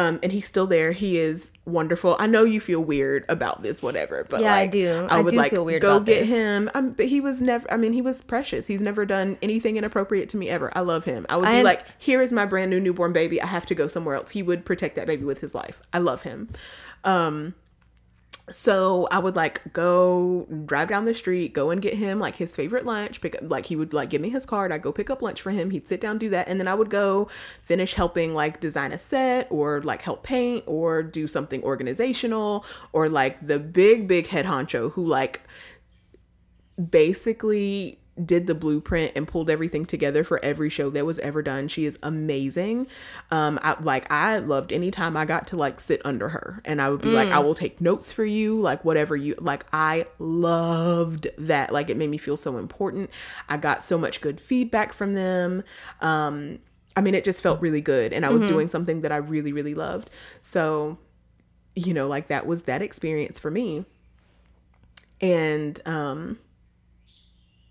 Um, 0.00 0.18
and 0.22 0.32
he's 0.32 0.46
still 0.46 0.66
there. 0.66 0.92
He 0.92 1.18
is 1.18 1.50
wonderful. 1.64 2.16
I 2.18 2.26
know 2.26 2.44
you 2.44 2.60
feel 2.60 2.80
weird 2.80 3.24
about 3.28 3.62
this, 3.62 3.82
whatever, 3.82 4.26
but 4.28 4.40
Yeah, 4.40 4.54
I 4.54 4.66
do. 4.66 5.06
I 5.10 5.18
I 5.18 5.20
would 5.20 5.32
do 5.32 5.36
like 5.36 5.52
feel 5.52 5.64
weird 5.64 5.82
go 5.82 6.00
get 6.00 6.20
this. 6.20 6.28
him. 6.28 6.70
Um, 6.74 6.90
but 6.92 7.06
he 7.06 7.20
was 7.20 7.40
never. 7.42 7.70
I 7.72 7.76
mean, 7.76 7.92
he 7.92 8.02
was 8.02 8.22
precious. 8.22 8.66
He's 8.66 8.82
never 8.82 9.04
done 9.04 9.36
anything 9.42 9.76
inappropriate 9.76 10.28
to 10.30 10.36
me 10.36 10.48
ever. 10.48 10.72
I 10.76 10.80
love 10.80 11.04
him. 11.04 11.26
I 11.28 11.36
would 11.36 11.46
be 11.46 11.52
I- 11.58 11.62
like, 11.62 11.84
here 11.98 12.22
is 12.22 12.32
my 12.32 12.46
brand 12.46 12.70
new 12.70 12.80
newborn 12.80 13.12
baby. 13.12 13.40
I 13.42 13.46
have 13.46 13.66
to 13.66 13.74
go 13.74 13.86
somewhere 13.86 14.14
else. 14.16 14.30
He 14.30 14.42
would 14.42 14.64
protect 14.64 14.96
that 14.96 15.06
baby 15.06 15.24
with 15.24 15.40
his 15.40 15.54
life. 15.54 15.80
I 15.92 15.98
love 15.98 16.22
him. 16.22 16.48
Um, 17.04 17.54
so 18.50 19.06
I 19.10 19.18
would 19.18 19.36
like 19.36 19.72
go 19.72 20.46
drive 20.66 20.88
down 20.88 21.04
the 21.04 21.14
street, 21.14 21.52
go 21.52 21.70
and 21.70 21.80
get 21.80 21.94
him 21.94 22.18
like 22.18 22.36
his 22.36 22.54
favorite 22.54 22.84
lunch. 22.84 23.20
Pick 23.20 23.36
up 23.36 23.48
like 23.48 23.66
he 23.66 23.76
would 23.76 23.92
like 23.92 24.10
give 24.10 24.20
me 24.20 24.30
his 24.30 24.44
card. 24.44 24.72
I'd 24.72 24.82
go 24.82 24.92
pick 24.92 25.08
up 25.08 25.22
lunch 25.22 25.40
for 25.40 25.50
him. 25.50 25.70
He'd 25.70 25.86
sit 25.86 26.00
down, 26.00 26.18
do 26.18 26.28
that, 26.30 26.48
and 26.48 26.58
then 26.58 26.68
I 26.68 26.74
would 26.74 26.90
go 26.90 27.28
finish 27.62 27.94
helping 27.94 28.34
like 28.34 28.60
design 28.60 28.92
a 28.92 28.98
set 28.98 29.46
or 29.50 29.80
like 29.82 30.02
help 30.02 30.22
paint 30.22 30.64
or 30.66 31.02
do 31.02 31.28
something 31.28 31.62
organizational 31.62 32.64
or 32.92 33.08
like 33.08 33.46
the 33.46 33.58
big 33.58 34.08
big 34.08 34.26
head 34.26 34.46
honcho 34.46 34.92
who 34.92 35.04
like 35.04 35.42
basically 36.90 37.99
did 38.24 38.46
the 38.46 38.54
blueprint 38.54 39.12
and 39.16 39.26
pulled 39.26 39.50
everything 39.50 39.84
together 39.84 40.24
for 40.24 40.44
every 40.44 40.68
show 40.68 40.90
that 40.90 41.06
was 41.06 41.18
ever 41.20 41.42
done. 41.42 41.68
She 41.68 41.84
is 41.84 41.98
amazing. 42.02 42.86
Um, 43.30 43.58
I 43.62 43.80
like 43.80 44.10
I 44.10 44.38
loved 44.38 44.72
any 44.72 44.90
time 44.90 45.16
I 45.16 45.24
got 45.24 45.46
to 45.48 45.56
like 45.56 45.80
sit 45.80 46.00
under 46.04 46.30
her 46.30 46.60
and 46.64 46.82
I 46.82 46.90
would 46.90 47.00
be 47.00 47.10
like, 47.10 47.30
I 47.30 47.38
will 47.38 47.54
take 47.54 47.80
notes 47.80 48.12
for 48.12 48.24
you, 48.24 48.60
like 48.60 48.84
whatever 48.84 49.16
you 49.16 49.34
like. 49.38 49.64
I 49.72 50.06
loved 50.18 51.28
that. 51.38 51.72
Like 51.72 51.90
it 51.90 51.96
made 51.96 52.10
me 52.10 52.18
feel 52.18 52.36
so 52.36 52.58
important. 52.58 53.10
I 53.48 53.56
got 53.56 53.82
so 53.82 53.96
much 53.96 54.20
good 54.20 54.40
feedback 54.40 54.92
from 54.92 55.14
them. 55.14 55.62
Um, 56.00 56.58
I 56.96 57.02
mean, 57.02 57.14
it 57.14 57.24
just 57.24 57.42
felt 57.42 57.60
really 57.60 57.80
good, 57.80 58.12
and 58.12 58.26
I 58.26 58.30
was 58.30 58.42
doing 58.42 58.68
something 58.68 59.02
that 59.02 59.12
I 59.12 59.16
really, 59.16 59.52
really 59.52 59.74
loved. 59.74 60.10
So, 60.42 60.98
you 61.74 61.94
know, 61.94 62.08
like 62.08 62.28
that 62.28 62.46
was 62.46 62.64
that 62.64 62.82
experience 62.82 63.38
for 63.38 63.50
me. 63.50 63.84
And 65.20 65.80
um 65.86 66.38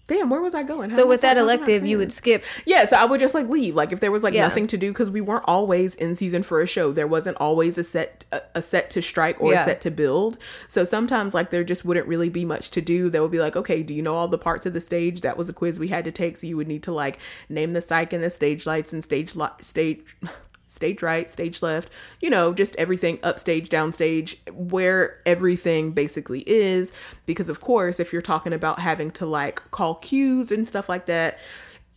damn, 0.09 0.29
where 0.29 0.41
was 0.41 0.53
I 0.53 0.63
going? 0.63 0.89
How 0.89 0.97
So 0.97 1.07
with 1.07 1.21
that 1.21 1.37
elective, 1.37 1.85
you 1.85 1.97
would 1.97 2.11
skip. 2.11 2.43
Yeah, 2.65 2.85
so 2.85 2.97
I 2.97 3.05
would 3.05 3.21
just 3.21 3.33
like 3.33 3.47
leave. 3.47 3.75
Like 3.75 3.93
if 3.93 4.01
there 4.01 4.11
was 4.11 4.23
like 4.23 4.33
Yeah. 4.33 4.41
nothing 4.41 4.67
to 4.67 4.77
do 4.77 4.91
because 4.91 5.09
we 5.09 5.21
weren't 5.21 5.45
always 5.47 5.95
in 5.95 6.15
season 6.17 6.43
for 6.43 6.59
a 6.61 6.67
show. 6.67 6.91
There 6.91 7.07
wasn't 7.07 7.37
always 7.37 7.77
a 7.77 7.83
set 7.85 8.25
a, 8.33 8.41
a 8.55 8.61
set 8.61 8.89
to 8.91 9.01
strike 9.01 9.39
or 9.41 9.53
Yeah. 9.53 9.61
a 9.61 9.65
set 9.65 9.79
to 9.81 9.91
build. 9.91 10.37
So 10.67 10.83
sometimes 10.83 11.33
like 11.33 11.51
there 11.51 11.63
just 11.63 11.85
wouldn't 11.85 12.07
really 12.07 12.29
be 12.29 12.43
much 12.43 12.71
to 12.71 12.81
do. 12.81 13.09
They 13.09 13.19
would 13.21 13.31
be 13.31 13.39
like, 13.39 13.55
okay, 13.55 13.83
do 13.83 13.93
you 13.93 14.01
know 14.01 14.15
all 14.15 14.27
the 14.27 14.37
parts 14.37 14.65
of 14.65 14.73
the 14.73 14.81
stage? 14.81 15.21
That 15.21 15.37
was 15.37 15.47
a 15.47 15.53
quiz 15.53 15.79
we 15.79 15.87
had 15.87 16.03
to 16.05 16.11
take. 16.11 16.35
So 16.37 16.47
you 16.47 16.57
would 16.57 16.67
need 16.67 16.83
to 16.83 16.91
like 16.91 17.19
name 17.47 17.73
the 17.73 17.79
cyc 17.81 18.11
and 18.11 18.23
the 18.23 18.29
stage 18.29 18.65
lights 18.65 18.91
and 18.91 19.03
stage 19.03 19.35
li- 19.35 19.47
stage. 19.61 19.99
Stage 20.69 21.01
right, 21.01 21.29
stage 21.29 21.61
left, 21.61 21.89
you 22.21 22.29
know, 22.29 22.53
just 22.53 22.75
everything 22.75 23.17
upstage, 23.23 23.69
downstage, 23.69 24.37
where 24.53 25.19
everything 25.25 25.91
basically 25.91 26.41
is. 26.47 26.91
Because, 27.25 27.49
of 27.49 27.59
course, 27.59 27.99
if 27.99 28.13
you're 28.13 28.21
talking 28.21 28.53
about 28.53 28.79
having 28.79 29.09
to 29.11 29.25
like 29.25 29.71
call 29.71 29.95
cues 29.95 30.51
and 30.51 30.67
stuff 30.67 30.87
like 30.87 31.07
that, 31.07 31.39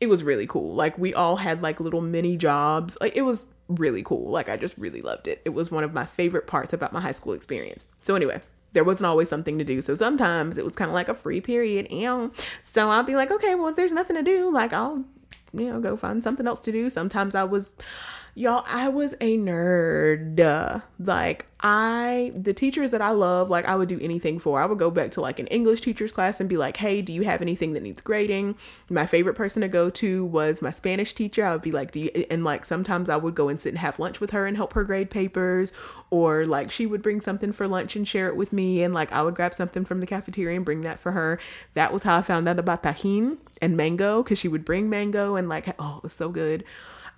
it 0.01 0.09
was 0.09 0.25
really 0.25 0.47
cool. 0.47 0.75
Like 0.75 0.99
we 0.99 1.15
all 1.15 1.37
had 1.37 1.63
like 1.63 1.81
little 1.81 2.01
mini 2.01 2.37
jobs. 2.37 2.97
Like 3.01 3.15
it 3.15 3.23
was 3.23 3.45
really 3.69 4.03
cool. 4.03 4.31
Like 4.31 4.49
I 4.49 4.57
just 4.57 4.77
really 4.77 5.03
loved 5.03 5.29
it. 5.29 5.41
It 5.45 5.51
was 5.51 5.71
one 5.71 5.85
of 5.85 5.93
my 5.93 6.05
favorite 6.05 6.47
parts 6.47 6.73
about 6.73 6.93
my 6.93 7.01
high 7.01 7.13
school 7.13 7.35
experience. 7.35 7.87
So 8.01 8.15
anyway, 8.15 8.41
there 8.73 8.85
wasn't 8.85 9.07
always 9.07 9.29
something 9.29 9.59
to 9.59 9.65
do. 9.65 9.83
So 9.83 9.95
sometimes 9.95 10.59
it 10.59 10.65
was 10.65 10.75
kind 10.75 10.89
of 10.89 10.95
like 10.95 11.09
a 11.09 11.15
free 11.15 11.41
period. 11.41 11.87
And 11.93 12.33
So 12.63 12.91
I'll 12.91 13.03
be 13.03 13.15
like, 13.15 13.31
okay, 13.31 13.55
well 13.55 13.69
if 13.69 13.77
there's 13.77 13.93
nothing 13.93 14.17
to 14.17 14.23
do, 14.23 14.51
like 14.53 14.73
I'll 14.73 15.05
you 15.53 15.71
know 15.71 15.81
go 15.81 15.97
find 15.97 16.25
something 16.25 16.47
else 16.47 16.61
to 16.61 16.73
do. 16.73 16.91
Sometimes 16.91 17.35
I 17.35 17.45
was 17.45 17.75
y'all 18.35 18.65
i 18.67 18.89
was 18.89 19.13
a 19.21 19.37
nerd. 19.37 20.83
Like 20.99 21.47
i 21.61 22.33
the 22.35 22.55
teachers 22.55 22.91
that 22.91 23.03
i 23.03 23.11
love 23.11 23.51
like 23.51 23.67
i 23.67 23.77
would 23.77 23.89
do 23.89 23.99
anything 24.01 24.39
for. 24.39 24.63
I 24.63 24.67
would 24.67 24.79
go 24.79 24.91
back 24.91 25.11
to 25.13 25.21
like 25.21 25.39
an 25.39 25.47
english 25.49 25.83
teacher's 25.83 26.13
class 26.13 26.41
and 26.41 26.49
be 26.49 26.57
like 26.57 26.79
hey 26.79 27.03
do 27.03 27.13
you 27.13 27.23
have 27.23 27.43
anything 27.43 27.75
that 27.75 27.83
needs 27.83 28.01
grading? 28.01 28.57
My 28.89 29.05
favorite 29.05 29.35
person 29.35 29.61
to 29.61 29.69
go 29.69 29.91
to 29.91 30.25
was 30.25 30.63
my 30.63 30.71
spanish 30.71 31.13
teacher. 31.13 31.45
I 31.45 31.53
would 31.53 31.63
be 31.63 31.73
like 31.73 31.91
do 31.91 32.01
you 32.01 32.11
and 32.31 32.43
like 32.43 32.65
sometimes 32.65 33.11
i 33.11 33.17
would 33.17 33.35
go 33.35 33.49
and 33.49 33.61
sit 33.61 33.71
and 33.71 33.79
have 33.79 33.99
lunch 33.99 34.19
with 34.19 34.31
her 34.31 34.47
and 34.47 34.57
help 34.57 34.73
her 34.73 34.85
grade 34.85 35.11
papers 35.11 35.73
or 36.09 36.47
like 36.47 36.71
she 36.71 36.87
would 36.87 37.03
bring 37.03 37.21
something 37.21 37.53
for 37.53 37.69
lunch 37.69 37.97
and 37.97 38.09
share 38.09 38.29
it 38.29 38.37
with 38.37 38.53
me 38.53 38.83
and 38.83 38.95
like 38.95 39.13
i 39.13 39.23
would 39.23 39.35
grab 39.35 39.53
something 39.53 39.85
from 39.85 40.01
the 40.01 40.07
cafeteria 40.07 40.57
and 40.57 40.65
bring 40.65 40.81
that 40.83 40.99
for 40.99 41.13
her. 41.13 41.39
That 41.75 41.93
was 41.93 42.05
how 42.05 42.17
i 42.17 42.23
found 42.23 42.49
out 42.49 42.59
about 42.59 42.83
tajin 42.83 43.37
and 43.61 43.77
mango 43.77 44.23
because 44.23 44.39
she 44.39 44.49
would 44.49 44.65
bring 44.65 44.89
mango 44.89 45.37
and 45.37 45.51
like 45.51 45.75
oh 45.79 45.99
it 45.99 46.03
was 46.03 46.15
so 46.15 46.31
good 46.31 46.65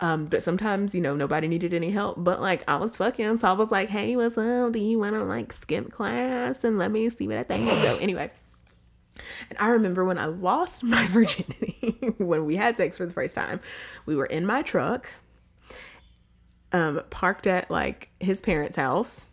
um, 0.00 0.26
but 0.26 0.42
sometimes, 0.42 0.94
you 0.94 1.00
know, 1.00 1.14
nobody 1.14 1.48
needed 1.48 1.72
any 1.72 1.90
help. 1.90 2.16
But 2.18 2.40
like 2.40 2.62
I 2.68 2.76
was 2.76 2.96
fucking, 2.96 3.38
so 3.38 3.48
I 3.48 3.52
was 3.52 3.70
like, 3.70 3.88
hey, 3.88 4.16
what's 4.16 4.36
up? 4.36 4.72
Do 4.72 4.78
you 4.78 4.98
wanna 4.98 5.24
like 5.24 5.52
skip 5.52 5.90
class 5.90 6.64
and 6.64 6.78
let 6.78 6.90
me 6.90 7.08
see 7.10 7.28
what 7.28 7.36
I 7.36 7.42
think? 7.42 7.68
So 7.68 7.96
anyway. 8.00 8.30
And 9.48 9.58
I 9.60 9.68
remember 9.68 10.04
when 10.04 10.18
I 10.18 10.26
lost 10.26 10.82
my 10.82 11.06
virginity, 11.06 11.96
when 12.18 12.44
we 12.44 12.56
had 12.56 12.76
sex 12.76 12.98
for 12.98 13.06
the 13.06 13.12
first 13.12 13.34
time, 13.34 13.60
we 14.06 14.16
were 14.16 14.26
in 14.26 14.44
my 14.44 14.62
truck, 14.62 15.08
um, 16.72 17.00
parked 17.10 17.46
at 17.46 17.70
like 17.70 18.10
his 18.18 18.40
parents' 18.40 18.76
house. 18.76 19.26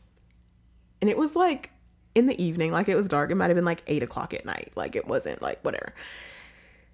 And 1.01 1.09
it 1.09 1.17
was 1.17 1.35
like 1.35 1.71
in 2.13 2.27
the 2.27 2.41
evening, 2.41 2.71
like 2.71 2.87
it 2.87 2.95
was 2.95 3.07
dark. 3.07 3.31
It 3.31 3.35
might 3.35 3.49
have 3.49 3.55
been 3.55 3.65
like 3.65 3.81
eight 3.87 4.03
o'clock 4.03 4.35
at 4.35 4.45
night. 4.45 4.71
Like 4.75 4.95
it 4.95 5.07
wasn't 5.07 5.41
like 5.41 5.59
whatever 5.63 5.93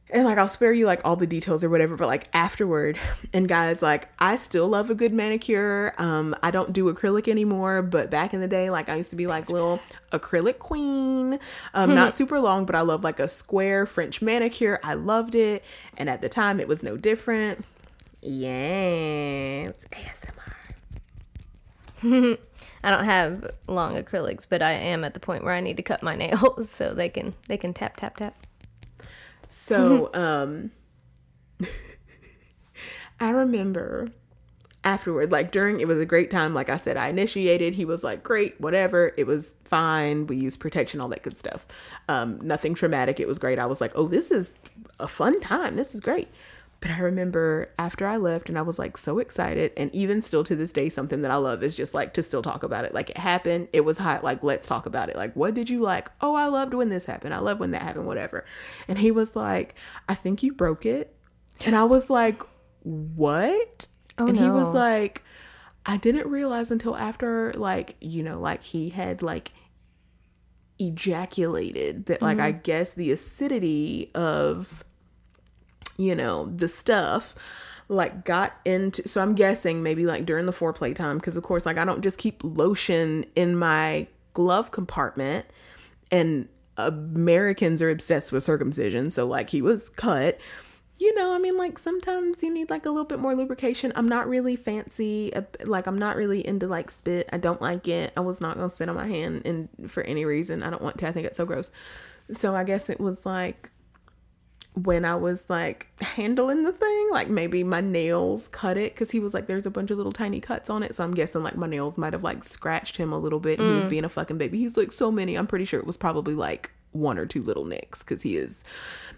and 0.09 0.25
like 0.25 0.37
I'll 0.37 0.47
spare 0.47 0.71
you 0.71 0.85
like 0.85 1.01
all 1.03 1.15
the 1.15 1.27
details 1.27 1.63
or 1.63 1.69
whatever, 1.69 1.95
but 1.95 2.07
like 2.07 2.27
afterward, 2.33 2.97
and 3.33 3.47
guys, 3.47 3.81
like 3.81 4.09
I 4.19 4.35
still 4.35 4.67
love 4.67 4.89
a 4.89 4.95
good 4.95 5.13
manicure. 5.13 5.93
Um, 5.97 6.35
I 6.41 6.51
don't 6.51 6.73
do 6.73 6.91
acrylic 6.93 7.27
anymore, 7.27 7.81
but 7.81 8.09
back 8.09 8.33
in 8.33 8.39
the 8.39 8.47
day, 8.47 8.69
like 8.69 8.89
I 8.89 8.95
used 8.95 9.09
to 9.09 9.15
be 9.15 9.27
like 9.27 9.49
little 9.49 9.79
acrylic 10.11 10.59
queen. 10.59 11.39
Um, 11.73 11.93
not 11.93 12.13
super 12.17 12.39
long, 12.39 12.65
but 12.65 12.75
I 12.75 12.81
love 12.81 13.03
like 13.03 13.19
a 13.19 13.27
square 13.27 13.85
French 13.85 14.21
manicure. 14.21 14.79
I 14.83 14.93
loved 14.93 15.35
it, 15.35 15.63
and 15.97 16.09
at 16.09 16.21
the 16.21 16.29
time, 16.29 16.59
it 16.59 16.67
was 16.67 16.83
no 16.83 16.97
different. 16.97 17.65
Yes, 18.21 19.73
ASMR. 19.91 22.37
I 22.83 22.91
don't 22.91 23.05
have 23.05 23.51
long 23.67 24.01
acrylics, 24.01 24.45
but 24.47 24.61
I 24.61 24.71
am 24.71 25.03
at 25.03 25.13
the 25.13 25.19
point 25.19 25.43
where 25.43 25.53
I 25.53 25.59
need 25.59 25.77
to 25.77 25.83
cut 25.83 26.01
my 26.01 26.15
nails 26.15 26.69
so 26.77 26.93
they 26.93 27.09
can 27.09 27.33
they 27.47 27.57
can 27.57 27.73
tap 27.73 27.97
tap 27.97 28.17
tap. 28.17 28.46
So, 29.49 30.09
um, 30.13 30.71
I 33.19 33.29
remember 33.29 34.09
afterward, 34.83 35.31
like 35.31 35.51
during, 35.51 35.79
it 35.79 35.87
was 35.87 35.99
a 35.99 36.05
great 36.05 36.31
time. 36.31 36.53
Like 36.53 36.69
I 36.69 36.77
said, 36.77 36.97
I 36.97 37.09
initiated. 37.09 37.73
He 37.73 37.85
was 37.85 38.03
like, 38.03 38.23
great, 38.23 38.59
whatever. 38.61 39.13
It 39.17 39.27
was 39.27 39.53
fine. 39.65 40.27
We 40.27 40.37
used 40.37 40.59
protection, 40.59 41.01
all 41.01 41.09
that 41.09 41.23
good 41.23 41.37
stuff. 41.37 41.67
Um, 42.07 42.39
nothing 42.41 42.73
traumatic. 42.73 43.19
It 43.19 43.27
was 43.27 43.37
great. 43.37 43.59
I 43.59 43.65
was 43.65 43.81
like, 43.81 43.91
oh, 43.95 44.07
this 44.07 44.31
is 44.31 44.53
a 44.99 45.07
fun 45.07 45.39
time. 45.41 45.75
This 45.75 45.93
is 45.93 45.99
great. 45.99 46.29
But 46.79 46.91
I 46.91 46.99
remember 46.99 47.73
after 47.79 48.05
I 48.05 48.17
left 48.17 48.49
and 48.49 48.57
I 48.57 48.61
was 48.61 48.77
like 48.77 48.97
so 48.97 49.17
excited. 49.17 49.71
And 49.75 49.93
even 49.95 50.21
still 50.21 50.43
to 50.43 50.55
this 50.55 50.71
day, 50.71 50.89
something 50.89 51.23
that 51.23 51.31
I 51.31 51.35
love 51.37 51.63
is 51.63 51.75
just 51.75 51.95
like 51.95 52.13
to 52.13 52.21
still 52.23 52.43
talk 52.43 52.61
about 52.61 52.85
it. 52.85 52.93
Like 52.93 53.09
it 53.09 53.17
happened, 53.17 53.67
it 53.73 53.81
was 53.81 53.97
hot. 53.97 54.23
Like, 54.23 54.43
let's 54.43 54.67
talk 54.67 54.85
about 54.85 55.09
it. 55.09 55.15
Like, 55.15 55.35
what 55.35 55.55
did 55.55 55.71
you 55.71 55.81
like? 55.81 56.09
Oh, 56.21 56.35
I 56.35 56.45
loved 56.45 56.75
when 56.75 56.89
this 56.89 57.05
happened. 57.05 57.33
I 57.33 57.39
love 57.39 57.59
when 57.59 57.71
that 57.71 57.81
happened, 57.81 58.05
whatever. 58.05 58.45
And 58.87 58.99
he 58.99 59.09
was 59.09 59.35
like, 59.35 59.73
I 60.07 60.13
think 60.13 60.43
you 60.43 60.53
broke 60.53 60.85
it. 60.85 61.15
And 61.65 61.75
I 61.75 61.83
was 61.83 62.11
like, 62.11 62.43
what? 62.83 63.87
Oh, 64.19 64.27
and 64.27 64.37
he 64.37 64.49
was 64.49 64.73
like, 64.73 65.23
I 65.85 65.97
didn't 65.97 66.27
realize 66.27 66.69
until 66.69 66.95
after, 66.95 67.53
like, 67.53 67.95
you 68.01 68.21
know, 68.21 68.39
like 68.39 68.61
he 68.61 68.89
had 68.89 69.23
like 69.23 69.51
ejaculated 70.77 72.05
that, 72.05 72.21
like, 72.21 72.39
I 72.39 72.51
mm-hmm. 72.51 72.61
guess 72.61 72.93
the 72.93 73.11
acidity 73.11 74.11
of 74.13 74.83
you 75.97 76.15
know, 76.15 76.45
the 76.45 76.67
stuff 76.67 77.35
like 77.89 78.25
got 78.25 78.53
into 78.65 79.07
so 79.07 79.21
I'm 79.21 79.33
guessing 79.33 79.81
maybe 79.81 80.05
like 80.05 80.25
during 80.25 80.45
the 80.45 80.51
foreplay 80.51 80.93
time 80.93 81.17
because 81.17 81.37
of 81.37 81.43
course 81.43 81.65
like 81.65 81.77
I 81.77 81.85
don't 81.85 82.01
just 82.01 82.17
keep 82.17 82.43
lotion 82.43 83.25
in 83.35 83.55
my 83.55 84.07
glove 84.33 84.71
compartment 84.71 85.45
and 86.11 86.49
Americans 86.75 87.81
are 87.81 87.89
obsessed 87.89 88.31
with 88.31 88.43
circumcision 88.43 89.09
so 89.09 89.25
like 89.25 89.49
he 89.49 89.61
was 89.61 89.89
cut. 89.89 90.37
You 90.99 91.13
know 91.15 91.31
I 91.33 91.37
mean 91.37 91.55
like 91.57 91.79
sometimes 91.79 92.43
you 92.43 92.53
need 92.53 92.69
like 92.69 92.85
a 92.85 92.89
little 92.89 93.05
bit 93.05 93.19
more 93.19 93.35
lubrication. 93.35 93.93
I'm 93.95 94.09
not 94.09 94.27
really 94.27 94.57
fancy 94.57 95.33
uh, 95.33 95.43
like 95.63 95.87
I'm 95.87 95.97
not 95.97 96.17
really 96.17 96.45
into 96.45 96.67
like 96.67 96.91
spit. 96.91 97.29
I 97.31 97.37
don't 97.37 97.61
like 97.61 97.87
it. 97.87 98.11
I 98.17 98.19
was 98.19 98.41
not 98.41 98.55
gonna 98.55 98.69
spit 98.69 98.89
on 98.89 98.95
my 98.95 99.07
hand 99.07 99.43
and 99.45 99.89
for 99.89 100.03
any 100.03 100.25
reason. 100.25 100.61
I 100.61 100.69
don't 100.69 100.81
want 100.81 100.97
to. 100.97 101.07
I 101.07 101.13
think 101.13 101.25
it's 101.25 101.37
so 101.37 101.45
gross. 101.45 101.71
So 102.31 102.53
I 102.53 102.65
guess 102.65 102.89
it 102.89 102.99
was 102.99 103.25
like 103.25 103.71
when 104.83 105.05
I 105.05 105.15
was 105.15 105.43
like 105.49 105.87
handling 106.01 106.63
the 106.63 106.71
thing, 106.71 107.09
like 107.11 107.29
maybe 107.29 107.63
my 107.63 107.81
nails 107.81 108.47
cut 108.49 108.77
it 108.77 108.93
because 108.93 109.11
he 109.11 109.19
was 109.19 109.33
like, 109.33 109.47
there's 109.47 109.65
a 109.65 109.71
bunch 109.71 109.89
of 109.89 109.97
little 109.97 110.11
tiny 110.11 110.39
cuts 110.39 110.69
on 110.69 110.83
it. 110.83 110.93
So 110.93 111.03
I'm 111.03 111.13
guessing 111.13 111.43
like 111.43 111.55
my 111.55 111.67
nails 111.67 111.97
might 111.97 112.13
have 112.13 112.23
like 112.23 112.43
scratched 112.43 112.97
him 112.97 113.11
a 113.11 113.17
little 113.17 113.39
bit 113.39 113.59
and 113.59 113.69
he 113.69 113.75
was 113.75 113.85
mm. 113.85 113.89
being 113.89 114.05
a 114.05 114.09
fucking 114.09 114.37
baby. 114.37 114.59
He's 114.59 114.77
like, 114.77 114.91
so 114.91 115.11
many. 115.11 115.35
I'm 115.35 115.47
pretty 115.47 115.65
sure 115.65 115.79
it 115.79 115.87
was 115.87 115.97
probably 115.97 116.35
like 116.35 116.71
one 116.91 117.19
or 117.19 117.25
two 117.27 117.43
little 117.43 117.65
nicks 117.65 118.01
because 118.03 118.23
he 118.23 118.37
is. 118.37 118.63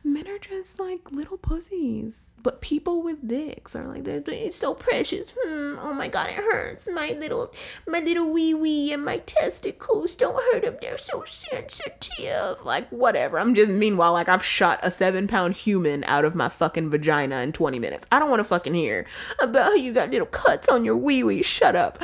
Men 0.03 0.27
are 0.27 0.37
just 0.39 0.79
like 0.79 1.11
little 1.11 1.37
pussies, 1.37 2.33
but 2.41 2.59
people 2.61 3.01
with 3.01 3.25
dicks 3.27 3.75
are 3.75 3.87
like, 3.87 4.03
"They're- 4.03 4.51
so 4.51 4.73
precious. 4.73 5.33
Hmm, 5.39 5.75
oh 5.79 5.93
my 5.93 6.07
god, 6.07 6.27
it 6.29 6.35
hurts. 6.35 6.87
My 6.91 7.15
little, 7.17 7.53
my 7.87 7.99
little 7.99 8.29
wee 8.29 8.53
wee 8.53 8.91
and 8.91 9.05
my 9.05 9.17
testicles 9.19 10.15
don't 10.15 10.35
hurt 10.51 10.63
them. 10.63 10.77
They're 10.81 10.97
so 10.97 11.23
sensitive. 11.25 12.65
Like 12.65 12.89
whatever. 12.89 13.39
I'm 13.39 13.55
just 13.55 13.69
meanwhile 13.69 14.13
like 14.13 14.29
I've 14.29 14.43
shot 14.43 14.79
a 14.83 14.91
seven 14.91 15.27
pound 15.27 15.55
human 15.55 16.03
out 16.05 16.25
of 16.25 16.35
my 16.35 16.49
fucking 16.49 16.89
vagina 16.89 17.39
in 17.41 17.51
20 17.53 17.79
minutes. 17.79 18.05
I 18.11 18.19
don't 18.19 18.29
want 18.29 18.39
to 18.41 18.43
fucking 18.45 18.73
hear 18.73 19.05
about 19.41 19.65
how 19.65 19.75
you 19.75 19.93
got 19.93 20.09
little 20.09 20.27
cuts 20.27 20.67
on 20.67 20.83
your 20.83 20.97
wee 20.97 21.23
wee. 21.23 21.43
Shut 21.43 21.75
up. 21.75 22.01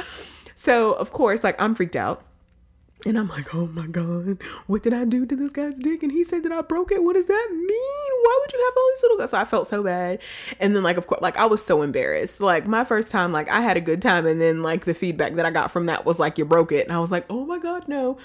So 0.55 0.93
of 0.93 1.11
course, 1.11 1.43
like 1.43 1.59
I'm 1.61 1.75
freaked 1.75 1.95
out. 1.95 2.23
And 3.07 3.19
I'm 3.19 3.29
like, 3.29 3.53
oh 3.53 3.67
my 3.67 3.85
God, 3.85 4.41
what 4.65 4.81
did 4.81 4.91
I 4.91 5.05
do 5.05 5.27
to 5.27 5.35
this 5.35 5.51
guy's 5.51 5.77
dick? 5.77 6.01
And 6.01 6.11
he 6.11 6.23
said 6.23 6.41
that 6.41 6.51
I 6.51 6.61
broke 6.63 6.91
it. 6.91 7.03
What 7.03 7.13
does 7.13 7.27
that 7.27 7.47
mean? 7.51 8.23
Why 8.23 8.39
would 8.41 8.51
you 8.51 8.65
have 8.65 8.73
all 8.75 8.89
these 8.95 9.03
little 9.03 9.17
guys? 9.17 9.29
So 9.29 9.37
I 9.37 9.45
felt 9.45 9.67
so 9.67 9.83
bad. 9.83 10.19
And 10.59 10.75
then, 10.75 10.81
like, 10.81 10.97
of 10.97 11.05
course, 11.05 11.21
like, 11.21 11.37
I 11.37 11.45
was 11.45 11.63
so 11.63 11.83
embarrassed. 11.83 12.41
Like, 12.41 12.65
my 12.65 12.83
first 12.83 13.11
time, 13.11 13.31
like, 13.31 13.47
I 13.47 13.61
had 13.61 13.77
a 13.77 13.81
good 13.81 14.01
time. 14.01 14.25
And 14.25 14.41
then, 14.41 14.63
like, 14.63 14.85
the 14.85 14.95
feedback 14.95 15.35
that 15.35 15.45
I 15.45 15.51
got 15.51 15.69
from 15.69 15.85
that 15.85 16.03
was, 16.03 16.19
like, 16.19 16.39
you 16.39 16.45
broke 16.45 16.71
it. 16.71 16.87
And 16.87 16.95
I 16.95 16.99
was 16.99 17.11
like, 17.11 17.25
oh 17.29 17.45
my 17.45 17.59
God, 17.59 17.87
no. 17.87 18.17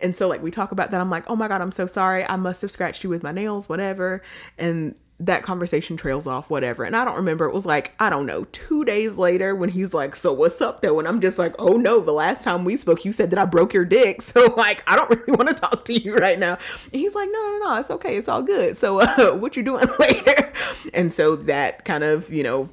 And 0.00 0.16
so, 0.16 0.26
like, 0.26 0.42
we 0.42 0.50
talk 0.50 0.72
about 0.72 0.90
that. 0.90 1.00
I'm 1.00 1.10
like, 1.10 1.30
oh 1.30 1.36
my 1.36 1.46
God, 1.46 1.60
I'm 1.60 1.72
so 1.72 1.86
sorry. 1.86 2.28
I 2.28 2.34
must 2.34 2.60
have 2.62 2.72
scratched 2.72 3.04
you 3.04 3.10
with 3.10 3.22
my 3.22 3.30
nails, 3.30 3.68
whatever. 3.68 4.20
And 4.58 4.96
that 5.20 5.44
conversation 5.44 5.96
trails 5.96 6.26
off, 6.26 6.50
whatever. 6.50 6.82
And 6.82 6.96
I 6.96 7.04
don't 7.04 7.14
remember. 7.16 7.44
It 7.44 7.54
was 7.54 7.64
like, 7.64 7.94
I 8.00 8.10
don't 8.10 8.26
know, 8.26 8.44
two 8.50 8.84
days 8.84 9.16
later 9.16 9.54
when 9.54 9.68
he's 9.68 9.94
like, 9.94 10.16
So 10.16 10.32
what's 10.32 10.60
up 10.60 10.80
though? 10.80 10.98
And 10.98 11.06
I'm 11.06 11.20
just 11.20 11.38
like, 11.38 11.54
Oh 11.58 11.74
no, 11.74 12.00
the 12.00 12.12
last 12.12 12.42
time 12.42 12.64
we 12.64 12.76
spoke, 12.76 13.04
you 13.04 13.12
said 13.12 13.30
that 13.30 13.38
I 13.38 13.44
broke 13.44 13.72
your 13.72 13.84
dick. 13.84 14.22
So, 14.34 14.52
like, 14.56 14.82
I 14.88 14.96
don't 14.96 15.10
really 15.28 15.32
want 15.36 15.48
to 15.50 15.54
talk 15.54 15.84
to 15.84 15.92
you 15.92 16.16
right 16.16 16.38
now. 16.38 16.54
And 16.84 16.92
he's 16.92 17.14
like, 17.14 17.28
No, 17.32 17.40
no, 17.40 17.58
no, 17.64 17.80
it's 17.80 17.90
okay. 17.90 18.16
It's 18.16 18.28
all 18.28 18.42
good. 18.42 18.76
So, 18.76 19.00
uh, 19.02 19.36
what 19.36 19.56
you 19.56 19.62
doing 19.62 19.86
later? 19.98 20.52
And 20.92 21.12
so 21.12 21.36
that 21.36 21.84
kind 21.84 22.02
of, 22.02 22.32
you 22.32 22.42
know, 22.42 22.68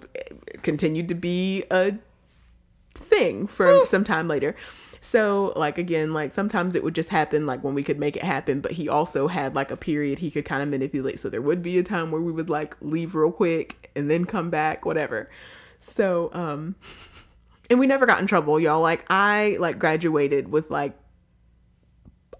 continued 0.64 1.10
to 1.10 1.16
be 1.16 1.66
a 1.70 1.94
thing 2.96 3.46
for 3.46 3.86
some 3.86 4.04
time 4.04 4.28
later. 4.28 4.56
So, 5.04 5.52
like, 5.56 5.80
again, 5.80 6.14
like 6.14 6.32
sometimes 6.32 6.76
it 6.76 6.84
would 6.84 6.94
just 6.94 7.10
happen 7.10 7.48
like 7.48 7.64
when 7.64 7.74
we 7.74 7.84
could 7.84 8.00
make 8.00 8.16
it 8.16 8.24
happen, 8.24 8.62
but 8.62 8.74
he 8.74 8.88
also 8.88 9.28
had 9.28 9.56
like 9.56 9.72
a 9.72 9.78
period 9.78 10.20
he 10.20 10.30
could 10.30 10.46
kind 10.46 10.62
of 10.62 10.70
manipulate. 10.70 11.20
So, 11.20 11.28
there 11.28 11.42
would 11.42 11.64
be 11.64 11.80
a 11.80 11.84
time 11.84 12.12
where 12.12 12.22
we 12.22 12.32
would 12.32 12.50
like 12.50 12.76
leave 12.82 13.16
real 13.16 13.32
quick 13.32 13.90
and 13.96 14.12
then 14.12 14.26
come 14.26 14.50
back, 14.52 14.86
whatever. 14.86 15.28
So, 15.80 16.30
um, 16.34 16.76
and 17.70 17.80
we 17.80 17.88
never 17.88 18.06
got 18.06 18.20
in 18.20 18.28
trouble, 18.28 18.60
y'all. 18.60 18.82
Like, 18.82 19.06
I 19.10 19.58
like 19.60 19.80
graduated 19.80 20.52
with 20.52 20.70
like 20.70 20.96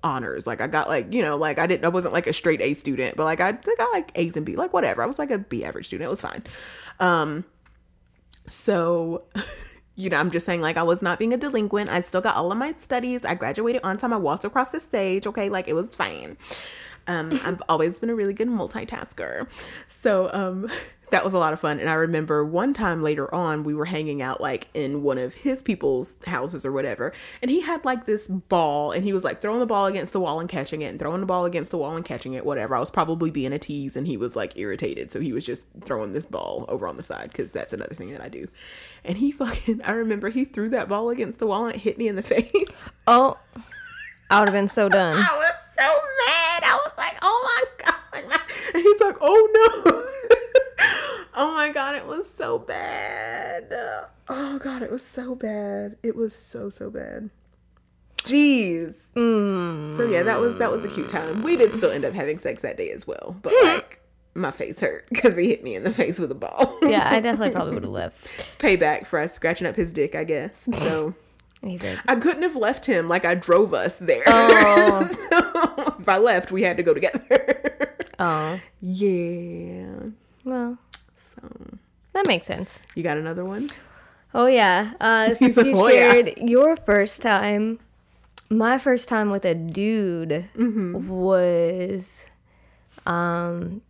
honors. 0.04 0.48
Like 0.48 0.62
I 0.62 0.68
got 0.68 0.88
like, 0.88 1.12
you 1.14 1.22
know, 1.22 1.38
like 1.38 1.60
I 1.60 1.68
didn't 1.68 1.86
I 1.86 1.90
wasn't 1.90 2.14
like 2.14 2.28
a 2.28 2.34
straight 2.34 2.62
A 2.62 2.74
student, 2.74 3.16
but 3.16 3.26
like 3.26 3.40
I, 3.40 3.50
I 3.50 3.76
got 3.78 3.92
like 3.92 4.12
A's 4.16 4.36
and 4.36 4.46
B, 4.46 4.56
like 4.56 4.74
whatever. 4.74 5.02
I 5.02 5.06
was 5.06 5.20
like 5.20 5.32
a 5.32 5.38
B 5.38 5.64
average 5.64 5.88
student. 5.88 6.08
It 6.08 6.10
was 6.10 6.22
fine. 6.22 6.44
Um 7.00 7.46
so 8.46 9.24
you 10.02 10.10
know, 10.10 10.18
I'm 10.18 10.32
just 10.32 10.48
saying 10.48 10.62
like 10.62 10.78
I 10.78 10.84
was 10.84 11.04
not 11.04 11.20
being 11.20 11.32
a 11.32 11.38
delinquent. 11.38 11.90
I 11.90 12.02
still 12.02 12.22
got 12.22 12.36
all 12.36 12.52
of 12.52 12.58
my 12.58 12.74
studies. 12.80 13.24
I 13.24 13.36
graduated 13.36 13.82
on 13.84 13.98
time. 13.98 14.14
I 14.14 14.18
walked 14.18 14.44
across 14.44 14.72
the 14.72 14.80
stage. 14.80 15.28
Okay, 15.28 15.48
like 15.50 15.68
it 15.68 15.74
was 15.74 15.94
fine. 15.96 16.38
Um, 17.08 17.40
I've 17.44 17.62
always 17.70 18.00
been 18.00 18.10
a 18.10 18.16
really 18.16 18.34
good 18.34 18.48
multitasker. 18.48 19.48
So 19.88 20.32
um 20.34 20.70
that 21.12 21.24
was 21.24 21.34
a 21.34 21.38
lot 21.38 21.54
of 21.54 21.60
fun. 21.60 21.80
And 21.80 21.90
I 21.90 21.94
remember 21.94 22.44
one 22.44 22.74
time 22.74 23.04
later 23.04 23.34
on, 23.34 23.64
we 23.64 23.74
were 23.74 23.86
hanging 23.86 24.22
out 24.22 24.42
like 24.42 24.68
in 24.74 25.04
one 25.04 25.18
of 25.18 25.34
his 25.34 25.62
people's 25.62 26.18
houses 26.26 26.66
or 26.66 26.72
whatever. 26.72 27.14
And 27.42 27.52
he 27.52 27.62
had 27.62 27.86
like 27.86 28.06
this 28.06 28.28
ball 28.28 28.92
and 28.92 29.04
he 29.04 29.14
was 29.14 29.24
like 29.24 29.42
throwing 29.42 29.60
the 29.60 29.66
ball 29.66 29.86
against 29.86 30.14
the 30.14 30.20
wall 30.20 30.40
and 30.40 30.50
catching 30.50 30.82
it 30.82 30.88
and 30.88 31.00
throwing 31.00 31.20
the 31.20 31.26
ball 31.26 31.46
against 31.46 31.72
the 31.72 31.78
wall 31.78 31.96
and 31.96 32.04
catching 32.04 32.34
it, 32.34 32.46
whatever. 32.46 32.76
I 32.76 32.80
was 32.80 32.90
probably 32.90 33.30
being 33.30 33.54
a 33.54 33.60
tease 33.60 33.96
and 33.96 34.08
he 34.08 34.18
was 34.18 34.36
like 34.36 34.58
irritated. 34.58 35.12
So 35.12 35.20
he 35.20 35.34
was 35.34 35.46
just 35.46 35.68
throwing 35.82 36.14
this 36.14 36.26
ball 36.26 36.66
over 36.68 36.88
on 36.88 36.98
the 36.98 37.04
side 37.04 37.30
because 37.30 37.52
that's 37.52 37.74
another 37.74 37.94
thing 37.96 38.12
that 38.12 38.22
I 38.22 38.30
do. 38.30 38.48
And 39.04 39.18
he 39.18 39.32
fucking, 39.32 39.82
I 39.84 39.92
remember 39.92 40.30
he 40.30 40.46
threw 40.46 40.70
that 40.70 40.90
ball 40.90 41.10
against 41.10 41.40
the 41.40 41.48
wall 41.48 41.66
and 41.66 41.76
it 41.76 41.82
hit 41.82 41.98
me 41.98 42.08
in 42.08 42.16
the 42.16 42.24
face. 42.24 42.90
Oh, 43.06 43.38
I 44.30 44.40
would 44.40 44.48
have 44.48 44.54
been 44.54 44.70
so 44.70 44.88
done. 44.88 45.18
I 45.30 45.36
was 45.36 45.56
so 45.78 45.84
mad. 45.84 46.64
I 46.64 46.80
was 46.86 46.94
like, 46.98 47.18
oh 47.22 47.66
my 47.78 47.86
God. 47.86 48.40
And 48.74 48.84
he's 48.84 49.02
like, 49.02 49.18
oh 49.20 49.50
no. 49.54 50.38
Oh 51.36 51.54
my 51.54 51.70
god, 51.70 51.96
it 51.96 52.08
was 52.08 52.30
so 52.38 52.60
bad. 52.60 53.74
Oh 54.28 54.60
god, 54.60 54.82
it 54.82 54.92
was 54.92 55.04
so 55.04 55.36
bad. 55.36 55.98
It 56.04 56.16
was 56.16 56.36
so 56.36 56.70
so 56.70 56.90
bad. 56.90 57.30
Jeez. 58.24 58.96
Mm. 59.16 59.98
So 59.98 60.08
yeah, 60.08 60.24
that 60.24 60.40
was 60.40 60.58
that 60.58 60.72
was 60.72 60.86
a 60.86 60.88
cute 60.88 61.10
time. 61.10 61.44
We 61.44 61.58
did 61.58 61.74
still 61.74 61.92
end 61.92 62.06
up 62.06 62.14
having 62.14 62.40
sex 62.40 62.62
that 62.62 62.78
day 62.78 62.92
as 62.92 63.08
well, 63.08 63.36
but 63.42 63.54
like 63.64 64.02
my 64.34 64.52
face 64.52 64.80
hurt 64.80 65.08
because 65.10 65.38
he 65.38 65.50
hit 65.50 65.64
me 65.64 65.76
in 65.76 65.84
the 65.84 65.92
face 65.92 66.20
with 66.20 66.32
a 66.32 66.36
ball. 66.36 66.78
Yeah, 66.82 67.08
I 67.10 67.20
definitely 67.22 67.52
probably 67.52 67.74
would 67.74 67.84
have 67.84 67.92
left. 67.92 68.40
it's 68.40 68.56
payback 68.56 69.06
for 69.06 69.20
us 69.20 69.34
scratching 69.34 69.68
up 69.68 69.76
his 69.76 69.92
dick, 69.94 70.16
I 70.16 70.24
guess. 70.24 70.68
So. 70.74 71.16
He 71.64 71.78
did. 71.78 72.00
I 72.08 72.16
couldn't 72.16 72.42
have 72.42 72.56
left 72.56 72.88
him 72.88 73.08
like 73.08 73.24
I 73.24 73.36
drove 73.36 73.72
us 73.72 74.00
there. 74.00 74.24
Oh. 74.26 75.04
so 75.30 75.96
if 76.00 76.10
I 76.10 76.18
left, 76.18 76.52
we 76.52 76.64
had 76.64 76.76
to 76.78 76.82
go 76.82 76.92
together. 76.92 77.96
Oh, 78.18 78.60
yeah. 78.82 79.94
well, 80.44 80.80
that 82.14 82.28
makes 82.28 82.48
sense. 82.48 82.72
you 82.96 83.04
got 83.04 83.18
another 83.18 83.46
one? 83.46 83.70
Oh 84.34 84.46
yeah. 84.48 84.94
Uh, 85.00 85.34
since 85.40 85.58
like, 85.58 85.66
you 85.66 85.74
"Oh, 85.76 85.88
yeah." 85.88 86.12
shared 86.12 86.38
your 86.38 86.78
first 86.78 87.22
time, 87.22 87.80
my 88.50 88.78
first 88.78 89.08
time 89.10 89.30
with 89.30 89.46
a 89.46 89.56
dude 89.56 90.46
Mm-hmm. 90.58 91.08
was, 91.10 92.28
um, 93.06 93.82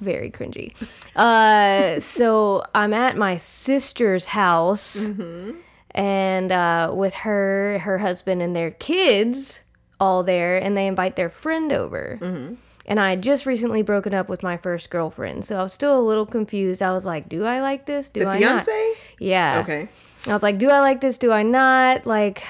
very 0.00 0.30
cringy. 0.30 0.74
Uh, 1.16 1.98
so 2.00 2.64
I'm 2.74 2.92
at 2.94 3.16
my 3.16 3.36
sister's 3.36 4.26
house, 4.26 4.96
Mm-hmm. 4.96 5.52
and 5.92 6.52
uh, 6.52 6.92
with 6.94 7.14
her, 7.14 7.80
her 7.80 7.98
husband, 7.98 8.42
and 8.42 8.54
their 8.54 8.70
kids 8.70 9.62
all 10.00 10.22
there, 10.22 10.56
and 10.56 10.76
they 10.76 10.86
invite 10.86 11.16
their 11.16 11.30
friend 11.30 11.72
over. 11.72 12.18
Mm-hmm. 12.20 12.54
And 12.88 12.98
I 12.98 13.10
had 13.10 13.22
just 13.22 13.44
recently 13.46 13.82
broken 13.82 14.12
up 14.14 14.28
with 14.30 14.42
my 14.42 14.56
first 14.56 14.88
girlfriend, 14.90 15.44
so 15.44 15.58
I 15.58 15.62
was 15.62 15.72
still 15.74 16.00
a 16.00 16.02
little 16.02 16.24
confused. 16.26 16.82
I 16.82 16.90
was 16.92 17.04
like, 17.04 17.28
"Do 17.28 17.44
I 17.44 17.60
like 17.60 17.84
this? 17.84 18.08
Do 18.08 18.20
The 18.20 18.28
I 18.28 18.38
fiance? 18.38 18.72
not?" 18.72 18.96
Yeah. 19.20 19.60
Okay. 19.62 19.88
I 20.26 20.32
was 20.32 20.42
like, 20.42 20.56
"Do 20.58 20.70
I 20.70 20.80
like 20.80 21.00
this? 21.02 21.18
Do 21.18 21.30
I 21.30 21.42
not?" 21.42 22.06
Like, 22.06 22.42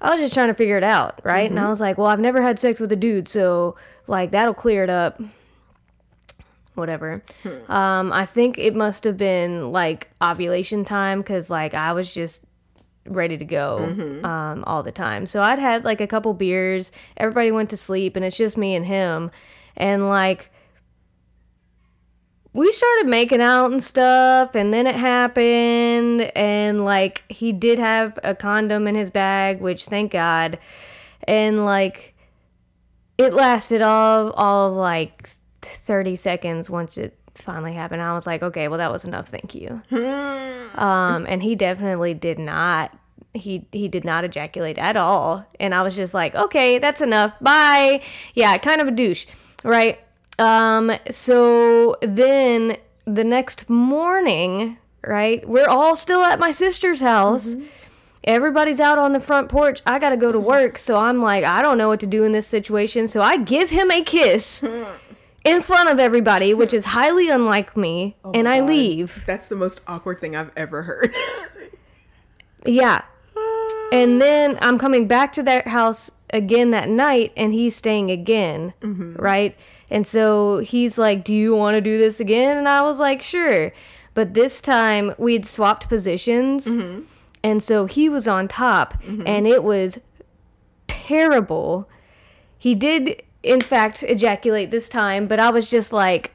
I 0.00 0.10
was 0.10 0.20
just 0.20 0.34
trying 0.34 0.48
to 0.48 0.54
figure 0.54 0.76
it 0.76 0.84
out, 0.84 1.20
right? 1.24 1.50
And 1.50 1.58
I 1.58 1.68
was 1.70 1.80
like, 1.80 1.96
"Well, 1.96 2.06
I've 2.06 2.20
never 2.20 2.42
had 2.42 2.58
sex 2.58 2.80
with 2.80 2.92
a 2.92 2.96
dude, 2.96 3.28
so 3.28 3.74
like 4.06 4.30
that'll 4.30 4.52
clear 4.54 4.84
it 4.84 4.90
up." 4.90 5.20
Whatever. 6.74 7.22
Um, 7.68 8.12
I 8.12 8.24
think 8.24 8.58
it 8.58 8.74
must 8.74 9.04
have 9.04 9.16
been 9.18 9.72
like 9.72 10.10
ovulation 10.22 10.84
time 10.84 11.20
because 11.20 11.50
like 11.50 11.74
I 11.74 11.92
was 11.92 12.12
just 12.12 12.42
ready 13.06 13.36
to 13.36 13.44
go 13.44 13.78
um, 14.24 14.64
all 14.66 14.82
the 14.82 14.92
time. 14.92 15.26
So 15.26 15.42
I'd 15.42 15.58
had 15.58 15.84
like 15.84 16.00
a 16.00 16.06
couple 16.06 16.32
beers. 16.34 16.92
Everybody 17.16 17.50
went 17.52 17.68
to 17.70 17.76
sleep, 17.76 18.16
and 18.16 18.24
it's 18.24 18.36
just 18.36 18.56
me 18.56 18.74
and 18.74 18.86
him. 18.86 19.30
And 19.76 20.08
like 20.08 20.50
we 22.54 22.70
started 22.70 23.08
making 23.08 23.40
out 23.40 23.70
and 23.70 23.82
stuff, 23.82 24.54
and 24.54 24.72
then 24.74 24.86
it 24.86 24.96
happened. 24.96 26.22
And 26.36 26.84
like 26.84 27.24
he 27.28 27.52
did 27.52 27.78
have 27.78 28.18
a 28.22 28.34
condom 28.34 28.86
in 28.86 28.94
his 28.94 29.10
bag, 29.10 29.60
which 29.60 29.86
thank 29.86 30.12
God. 30.12 30.58
And 31.26 31.64
like 31.64 32.14
it 33.18 33.32
lasted 33.32 33.82
all 33.82 34.30
all 34.32 34.70
of 34.70 34.74
like 34.74 35.30
30 35.62 36.16
seconds 36.16 36.68
once 36.68 36.98
it 36.98 37.16
finally 37.34 37.72
happened. 37.72 38.02
I 38.02 38.14
was 38.14 38.26
like, 38.26 38.42
okay, 38.42 38.68
well 38.68 38.78
that 38.78 38.92
was 38.92 39.04
enough, 39.04 39.28
thank 39.28 39.54
you. 39.54 39.82
um, 40.78 41.26
and 41.28 41.42
he 41.42 41.54
definitely 41.54 42.14
did 42.14 42.38
not. 42.38 42.96
He 43.34 43.66
he 43.72 43.88
did 43.88 44.04
not 44.04 44.24
ejaculate 44.24 44.76
at 44.76 44.94
all, 44.94 45.46
and 45.58 45.74
I 45.74 45.80
was 45.80 45.96
just 45.96 46.12
like, 46.12 46.34
okay, 46.34 46.78
that's 46.78 47.00
enough. 47.00 47.32
Bye. 47.40 48.02
Yeah, 48.34 48.58
kind 48.58 48.82
of 48.82 48.88
a 48.88 48.90
douche, 48.90 49.24
right? 49.62 50.00
Um, 50.38 50.92
so 51.10 51.96
then 52.02 52.76
the 53.04 53.24
next 53.24 53.68
morning, 53.68 54.78
right, 55.06 55.46
we're 55.48 55.68
all 55.68 55.94
still 55.96 56.22
at 56.22 56.38
my 56.38 56.50
sister's 56.50 57.00
house. 57.00 57.54
Everybody's 58.24 58.78
out 58.80 58.98
on 58.98 59.12
the 59.12 59.20
front 59.20 59.48
porch. 59.48 59.80
I 59.84 59.98
got 59.98 60.10
to 60.10 60.16
go 60.16 60.30
to 60.30 60.38
work. 60.38 60.78
So 60.78 60.96
I'm 60.96 61.20
like, 61.20 61.44
I 61.44 61.60
don't 61.60 61.76
know 61.76 61.88
what 61.88 62.00
to 62.00 62.06
do 62.06 62.22
in 62.22 62.32
this 62.32 62.46
situation. 62.46 63.06
So 63.08 63.20
I 63.20 63.36
give 63.36 63.70
him 63.70 63.90
a 63.90 64.02
kiss 64.04 64.62
in 65.44 65.60
front 65.60 65.88
of 65.88 65.98
everybody, 65.98 66.54
which 66.54 66.72
is 66.72 66.84
highly 66.86 67.28
unlike 67.28 67.76
me. 67.76 68.16
and 68.32 68.48
I 68.48 68.60
God. 68.60 68.68
leave. 68.68 69.24
That's 69.26 69.46
the 69.46 69.56
most 69.56 69.80
awkward 69.88 70.20
thing 70.20 70.36
I've 70.36 70.52
ever 70.56 70.82
heard. 70.84 71.12
Yeah. 72.64 73.02
And 73.92 74.22
then 74.22 74.58
I'm 74.62 74.78
coming 74.78 75.06
back 75.06 75.34
to 75.34 75.42
that 75.42 75.68
house 75.68 76.10
again 76.32 76.70
that 76.70 76.88
night, 76.88 77.32
and 77.36 77.52
he's 77.52 77.76
staying 77.76 78.10
again, 78.10 78.74
mm-hmm. 78.80 79.14
right? 79.16 79.56
And 79.90 80.06
so 80.06 80.58
he's 80.58 80.98
like, 80.98 81.24
Do 81.24 81.34
you 81.34 81.54
want 81.54 81.74
to 81.74 81.80
do 81.80 81.98
this 81.98 82.20
again? 82.20 82.56
And 82.56 82.68
I 82.68 82.82
was 82.82 82.98
like, 82.98 83.22
Sure. 83.22 83.72
But 84.14 84.34
this 84.34 84.60
time 84.60 85.14
we 85.18 85.34
had 85.34 85.46
swapped 85.46 85.88
positions. 85.88 86.66
Mm-hmm. 86.66 87.04
And 87.44 87.62
so 87.62 87.86
he 87.86 88.08
was 88.08 88.28
on 88.28 88.46
top, 88.46 89.02
mm-hmm. 89.02 89.24
and 89.26 89.48
it 89.48 89.64
was 89.64 89.98
terrible. 90.86 91.88
He 92.56 92.76
did, 92.76 93.20
in 93.42 93.60
fact, 93.60 94.04
ejaculate 94.04 94.70
this 94.70 94.88
time, 94.88 95.26
but 95.26 95.40
I 95.40 95.50
was 95.50 95.68
just 95.68 95.92
like, 95.92 96.32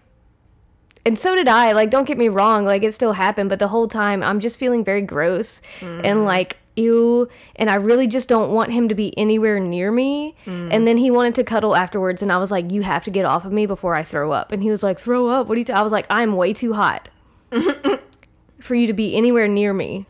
and 1.06 1.18
so 1.18 1.34
did 1.34 1.48
I. 1.48 1.72
Like, 1.72 1.90
don't 1.90 2.04
get 2.04 2.18
me 2.18 2.28
wrong, 2.28 2.66
like 2.66 2.84
it 2.84 2.94
still 2.94 3.14
happened, 3.14 3.50
but 3.50 3.60
the 3.60 3.70
whole 3.70 3.88
time 3.88 4.22
I'm 4.22 4.42
just 4.42 4.58
feeling 4.58 4.84
very 4.84 5.02
gross 5.02 5.62
and 5.82 6.26
like 6.26 6.58
ew, 6.78 7.28
and 7.56 7.70
I 7.70 7.76
really 7.76 8.08
just 8.08 8.28
don't 8.28 8.52
want 8.52 8.72
him 8.72 8.88
to 8.90 8.96
be 8.96 9.18
anywhere 9.18 9.60
near 9.60 9.92
me. 9.92 10.36
And 10.46 10.88
then 10.88 10.98
he 10.98 11.10
wanted 11.12 11.36
to 11.36 11.44
cuddle 11.44 11.76
afterwards, 11.76 12.22
and 12.22 12.32
I 12.32 12.38
was 12.38 12.52
like, 12.52 12.72
you 12.72 12.84
have 12.84 13.04
to 13.06 13.12
get 13.12 13.26
off 13.26 13.46
of 13.46 13.52
me 13.52 13.66
before 13.66 13.96
I 13.96 14.04
throw 14.04 14.32
up. 14.32 14.52
And 14.52 14.62
he 14.64 14.70
was 14.70 14.84
like, 14.84 15.00
throw 15.00 15.28
up? 15.30 15.48
What 15.48 15.56
do 15.56 15.60
you? 15.60 15.66
T-? 15.66 15.74
I 15.74 15.82
was 15.82 15.92
like, 15.92 16.06
I'm 16.10 16.36
way 16.36 16.54
too 16.54 16.74
hot 16.74 17.10
for 18.60 18.76
you 18.76 18.88
to 18.88 18.94
be 18.94 19.16
anywhere 19.16 19.48
near 19.48 19.74
me. 19.74 20.06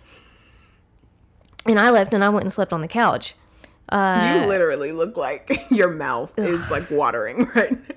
And 1.66 1.80
I 1.80 1.90
left, 1.90 2.14
and 2.14 2.24
I 2.24 2.30
went 2.30 2.44
and 2.44 2.54
slept 2.54 2.72
on 2.74 2.82
the 2.82 2.88
couch. 2.88 3.36
Uh, 3.90 4.40
you 4.42 4.48
literally 4.48 4.92
look 4.92 5.16
like 5.16 5.66
your 5.72 5.90
mouth 5.90 6.38
is 6.38 6.70
like 6.70 6.90
watering 6.92 7.50
right 7.56 7.72
now. 7.72 7.96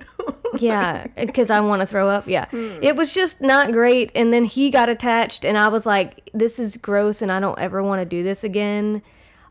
Yeah, 0.59 1.07
because 1.17 1.49
I 1.49 1.59
want 1.59 1.81
to 1.81 1.85
throw 1.85 2.09
up. 2.09 2.27
Yeah. 2.27 2.47
It 2.53 2.95
was 2.95 3.13
just 3.13 3.41
not 3.41 3.71
great. 3.71 4.11
And 4.15 4.33
then 4.33 4.45
he 4.45 4.69
got 4.69 4.89
attached, 4.89 5.45
and 5.45 5.57
I 5.57 5.67
was 5.67 5.85
like, 5.85 6.29
this 6.33 6.59
is 6.59 6.77
gross, 6.77 7.21
and 7.21 7.31
I 7.31 7.39
don't 7.39 7.59
ever 7.59 7.81
want 7.83 8.01
to 8.01 8.05
do 8.05 8.23
this 8.23 8.43
again. 8.43 9.01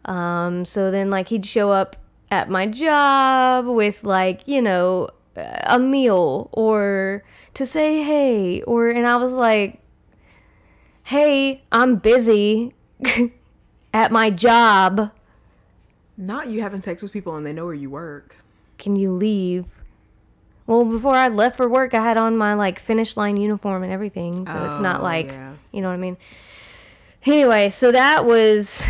Um, 0.04 0.64
so 0.64 0.90
then, 0.90 1.10
like, 1.10 1.28
he'd 1.28 1.46
show 1.46 1.70
up 1.70 1.96
at 2.30 2.48
my 2.48 2.66
job 2.66 3.66
with, 3.66 4.04
like, 4.04 4.40
you 4.46 4.62
know, 4.62 5.08
a 5.36 5.78
meal 5.78 6.48
or 6.52 7.24
to 7.54 7.66
say 7.66 8.02
hey, 8.02 8.62
or, 8.62 8.88
and 8.88 9.06
I 9.06 9.16
was 9.16 9.32
like, 9.32 9.80
hey, 11.04 11.62
I'm 11.72 11.96
busy 11.96 12.74
at 13.94 14.12
my 14.12 14.30
job. 14.30 15.10
Not 16.16 16.48
you 16.48 16.60
having 16.60 16.82
sex 16.82 17.02
with 17.02 17.12
people 17.12 17.36
and 17.36 17.46
they 17.46 17.52
know 17.52 17.64
where 17.64 17.74
you 17.74 17.90
work. 17.90 18.36
can 18.78 18.96
you 18.96 19.12
leave? 19.12 19.64
Well, 20.70 20.84
before 20.84 21.16
I 21.16 21.26
left 21.26 21.56
for 21.56 21.68
work, 21.68 21.94
I 21.94 22.00
had 22.00 22.16
on 22.16 22.36
my 22.36 22.54
like 22.54 22.78
finish 22.78 23.16
line 23.16 23.36
uniform 23.36 23.82
and 23.82 23.92
everything, 23.92 24.46
so 24.46 24.52
it's 24.70 24.80
not 24.80 25.00
Oh, 25.00 25.02
like 25.02 25.26
yeah. 25.26 25.54
you 25.72 25.80
know 25.80 25.88
what 25.88 25.94
I 25.94 25.96
mean. 25.96 26.16
Anyway, 27.26 27.70
so 27.70 27.90
that 27.90 28.24
was 28.24 28.86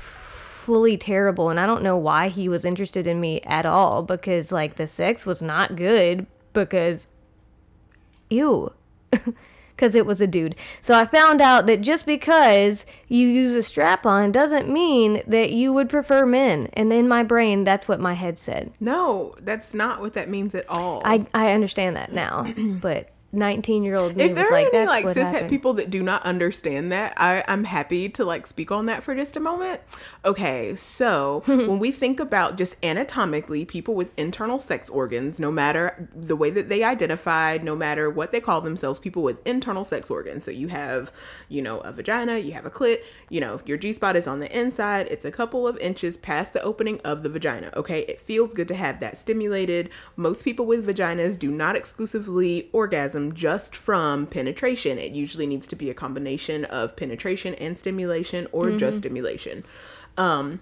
fully 0.00 0.96
terrible 0.96 1.50
and 1.50 1.58
I 1.58 1.66
don't 1.66 1.82
know 1.82 1.96
why 1.96 2.28
he 2.28 2.48
was 2.48 2.64
interested 2.64 3.06
in 3.08 3.18
me 3.20 3.40
at 3.40 3.66
all 3.66 4.04
because 4.04 4.52
like 4.52 4.76
the 4.76 4.86
sex 4.86 5.26
was 5.26 5.42
not 5.42 5.74
good 5.74 6.26
because 6.52 7.08
ew. 8.30 8.72
Because 9.78 9.94
it 9.94 10.06
was 10.06 10.20
a 10.20 10.26
dude. 10.26 10.56
So 10.80 10.96
I 10.96 11.06
found 11.06 11.40
out 11.40 11.66
that 11.66 11.82
just 11.82 12.04
because 12.04 12.84
you 13.06 13.28
use 13.28 13.54
a 13.54 13.62
strap 13.62 14.04
on 14.04 14.32
doesn't 14.32 14.68
mean 14.68 15.22
that 15.24 15.52
you 15.52 15.72
would 15.72 15.88
prefer 15.88 16.26
men. 16.26 16.68
And 16.72 16.92
in 16.92 17.06
my 17.06 17.22
brain, 17.22 17.62
that's 17.62 17.86
what 17.86 18.00
my 18.00 18.14
head 18.14 18.40
said. 18.40 18.72
No, 18.80 19.36
that's 19.38 19.74
not 19.74 20.00
what 20.00 20.14
that 20.14 20.28
means 20.28 20.52
at 20.56 20.68
all. 20.68 21.00
I, 21.04 21.26
I 21.32 21.52
understand 21.52 21.94
that 21.94 22.12
now. 22.12 22.52
but 22.80 23.10
19 23.30 23.82
year 23.82 23.94
old 23.94 24.16
me 24.16 24.24
if 24.24 24.30
was 24.30 24.36
there 24.36 24.46
are 24.48 24.52
like, 24.52 24.72
any 24.72 24.86
like 24.86 25.04
cishet 25.04 25.50
people 25.50 25.74
that 25.74 25.90
do 25.90 26.02
not 26.02 26.22
understand 26.22 26.90
that, 26.92 27.12
I, 27.18 27.44
I'm 27.46 27.64
happy 27.64 28.08
to 28.10 28.24
like 28.24 28.46
speak 28.46 28.72
on 28.72 28.86
that 28.86 29.02
for 29.02 29.14
just 29.14 29.36
a 29.36 29.40
moment. 29.40 29.82
Okay, 30.24 30.74
so 30.76 31.42
when 31.46 31.78
we 31.78 31.92
think 31.92 32.20
about 32.20 32.56
just 32.56 32.76
anatomically, 32.82 33.66
people 33.66 33.94
with 33.94 34.18
internal 34.18 34.58
sex 34.58 34.88
organs, 34.88 35.38
no 35.38 35.50
matter 35.50 36.08
the 36.14 36.36
way 36.36 36.48
that 36.50 36.70
they 36.70 36.82
identified, 36.82 37.62
no 37.62 37.76
matter 37.76 38.08
what 38.08 38.32
they 38.32 38.40
call 38.40 38.62
themselves, 38.62 38.98
people 38.98 39.22
with 39.22 39.46
internal 39.46 39.84
sex 39.84 40.10
organs. 40.10 40.44
So 40.44 40.50
you 40.50 40.68
have, 40.68 41.12
you 41.50 41.60
know, 41.60 41.80
a 41.80 41.92
vagina, 41.92 42.38
you 42.38 42.52
have 42.52 42.64
a 42.64 42.70
clit, 42.70 43.02
you 43.28 43.42
know, 43.42 43.60
your 43.66 43.76
G 43.76 43.92
spot 43.92 44.16
is 44.16 44.26
on 44.26 44.40
the 44.40 44.58
inside, 44.58 45.06
it's 45.08 45.26
a 45.26 45.30
couple 45.30 45.68
of 45.68 45.76
inches 45.78 46.16
past 46.16 46.54
the 46.54 46.62
opening 46.62 46.98
of 47.04 47.22
the 47.22 47.28
vagina. 47.28 47.70
Okay, 47.76 48.00
it 48.02 48.22
feels 48.22 48.54
good 48.54 48.68
to 48.68 48.74
have 48.74 49.00
that 49.00 49.18
stimulated. 49.18 49.90
Most 50.16 50.44
people 50.44 50.64
with 50.64 50.86
vaginas 50.86 51.38
do 51.38 51.50
not 51.50 51.76
exclusively 51.76 52.70
orgasm 52.72 53.17
just 53.34 53.74
from 53.74 54.26
penetration. 54.26 54.98
It 54.98 55.12
usually 55.12 55.46
needs 55.46 55.66
to 55.68 55.76
be 55.76 55.90
a 55.90 55.94
combination 55.94 56.64
of 56.66 56.96
penetration 56.96 57.54
and 57.54 57.78
stimulation 57.78 58.46
or 58.52 58.70
just 58.72 58.98
stimulation. 58.98 59.64
Um, 60.16 60.60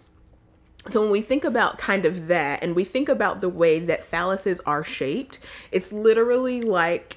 so 0.89 1.01
when 1.01 1.11
we 1.11 1.21
think 1.21 1.45
about 1.45 1.79
kind 1.79 2.05
of 2.05 2.29
that 2.29 2.63
and 2.63 2.77
we 2.77 2.85
think 2.85 3.09
about 3.09 3.41
the 3.41 3.49
way 3.49 3.79
that 3.81 4.09
phalluses 4.09 4.61
are 4.67 4.85
shaped, 4.85 5.41
it's 5.73 5.93
literally 5.93 6.63
like 6.63 7.16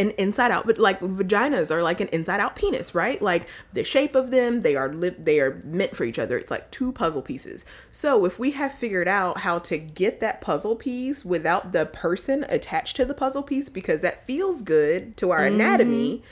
an 0.00 0.10
inside 0.12 0.50
out 0.50 0.66
but 0.66 0.78
like 0.78 1.00
vaginas 1.00 1.70
are 1.70 1.82
like 1.82 2.00
an 2.00 2.08
inside 2.08 2.40
out 2.40 2.56
penis 2.56 2.94
right? 2.94 3.20
Like 3.20 3.48
the 3.72 3.84
shape 3.84 4.14
of 4.14 4.30
them 4.30 4.62
they 4.62 4.74
are 4.74 4.92
lit 4.92 5.24
they 5.24 5.40
are 5.40 5.60
meant 5.64 5.94
for 5.94 6.04
each 6.04 6.18
other. 6.18 6.38
It's 6.38 6.50
like 6.50 6.70
two 6.70 6.92
puzzle 6.92 7.22
pieces. 7.22 7.66
So 7.92 8.24
if 8.24 8.38
we 8.38 8.52
have 8.52 8.72
figured 8.72 9.08
out 9.08 9.38
how 9.38 9.58
to 9.60 9.78
get 9.78 10.20
that 10.20 10.40
puzzle 10.40 10.76
piece 10.76 11.24
without 11.24 11.72
the 11.72 11.86
person 11.86 12.44
attached 12.48 12.96
to 12.96 13.04
the 13.04 13.14
puzzle 13.14 13.42
piece 13.42 13.68
because 13.68 14.00
that 14.00 14.26
feels 14.26 14.62
good 14.62 15.16
to 15.18 15.30
our 15.30 15.44
anatomy 15.44 16.22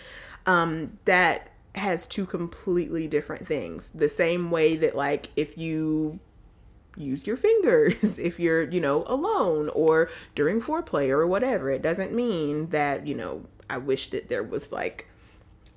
um 0.46 0.98
that 1.04 1.50
has 1.74 2.07
two 2.07 2.26
completely 2.26 3.07
different 3.07 3.46
things. 3.46 3.90
The 3.90 4.09
same 4.09 4.50
way 4.50 4.76
that 4.76 4.96
like 4.96 5.28
if 5.37 5.57
you 5.57 6.20
use 6.98 7.26
your 7.26 7.37
fingers 7.37 8.18
if 8.18 8.38
you're, 8.38 8.62
you 8.62 8.81
know, 8.81 9.04
alone 9.07 9.70
or 9.70 10.11
during 10.35 10.61
foreplay 10.61 11.09
or 11.09 11.26
whatever. 11.26 11.70
It 11.70 11.83
doesn't 11.83 12.12
mean 12.12 12.70
that, 12.70 13.07
you 13.07 13.14
know, 13.14 13.44
I 13.70 13.78
wish 13.78 14.11
that 14.11 14.28
there 14.28 14.42
was 14.42 14.72
like 14.72 15.07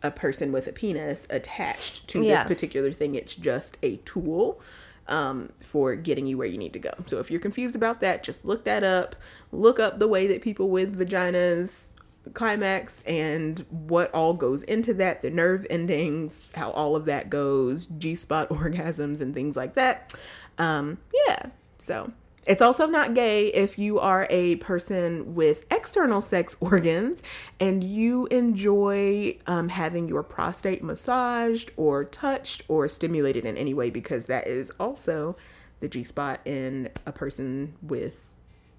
a 0.03 0.11
person 0.11 0.51
with 0.51 0.67
a 0.67 0.71
penis 0.71 1.27
attached 1.29 2.07
to 2.09 2.21
Yeah. 2.23 2.37
this 2.43 2.47
particular 2.47 2.91
thing. 2.91 3.15
It's 3.15 3.35
just 3.35 3.77
a 3.83 3.97
tool 3.97 4.59
um, 5.07 5.51
for 5.61 5.95
getting 5.95 6.25
you 6.27 6.37
where 6.37 6.47
you 6.47 6.57
need 6.57 6.73
to 6.73 6.79
go. 6.79 6.91
So 7.07 7.19
if 7.19 7.29
you're 7.29 7.39
confused 7.39 7.75
about 7.75 8.01
that, 8.01 8.23
just 8.23 8.45
look 8.45 8.63
that 8.65 8.83
up. 8.83 9.15
Look 9.51 9.79
up 9.79 9.99
the 9.99 10.07
way 10.07 10.25
that 10.27 10.41
people 10.41 10.69
with 10.69 10.97
vaginas 10.97 11.91
climax 12.33 13.01
and 13.07 13.65
what 13.69 14.13
all 14.13 14.33
goes 14.33 14.61
into 14.63 14.93
that, 14.93 15.21
the 15.21 15.29
nerve 15.31 15.65
endings, 15.71 16.51
how 16.55 16.69
all 16.71 16.95
of 16.95 17.05
that 17.05 17.29
goes, 17.29 17.87
G 17.87 18.15
spot 18.15 18.49
orgasms, 18.49 19.19
and 19.21 19.33
things 19.33 19.55
like 19.55 19.73
that. 19.75 20.13
Um, 20.57 20.99
yeah, 21.27 21.47
so 21.79 22.11
it's 22.45 22.61
also 22.61 22.87
not 22.87 23.13
gay 23.13 23.47
if 23.47 23.77
you 23.77 23.99
are 23.99 24.27
a 24.29 24.55
person 24.57 25.35
with 25.35 25.65
external 25.71 26.21
sex 26.21 26.55
organs 26.59 27.21
and 27.59 27.83
you 27.83 28.25
enjoy 28.27 29.37
um, 29.47 29.69
having 29.69 30.07
your 30.07 30.23
prostate 30.23 30.83
massaged 30.83 31.71
or 31.77 32.03
touched 32.03 32.63
or 32.67 32.87
stimulated 32.87 33.45
in 33.45 33.57
any 33.57 33.73
way 33.73 33.89
because 33.89 34.25
that 34.25 34.47
is 34.47 34.71
also 34.79 35.35
the 35.79 35.87
G 35.87 36.03
spot 36.03 36.41
in 36.45 36.89
a 37.05 37.11
person 37.11 37.75
with 37.81 38.33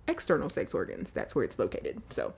external 0.09 0.49
sex 0.49 0.75
organs. 0.75 1.13
That's 1.13 1.35
where 1.35 1.45
it's 1.45 1.59
located. 1.59 2.01
So 2.11 2.35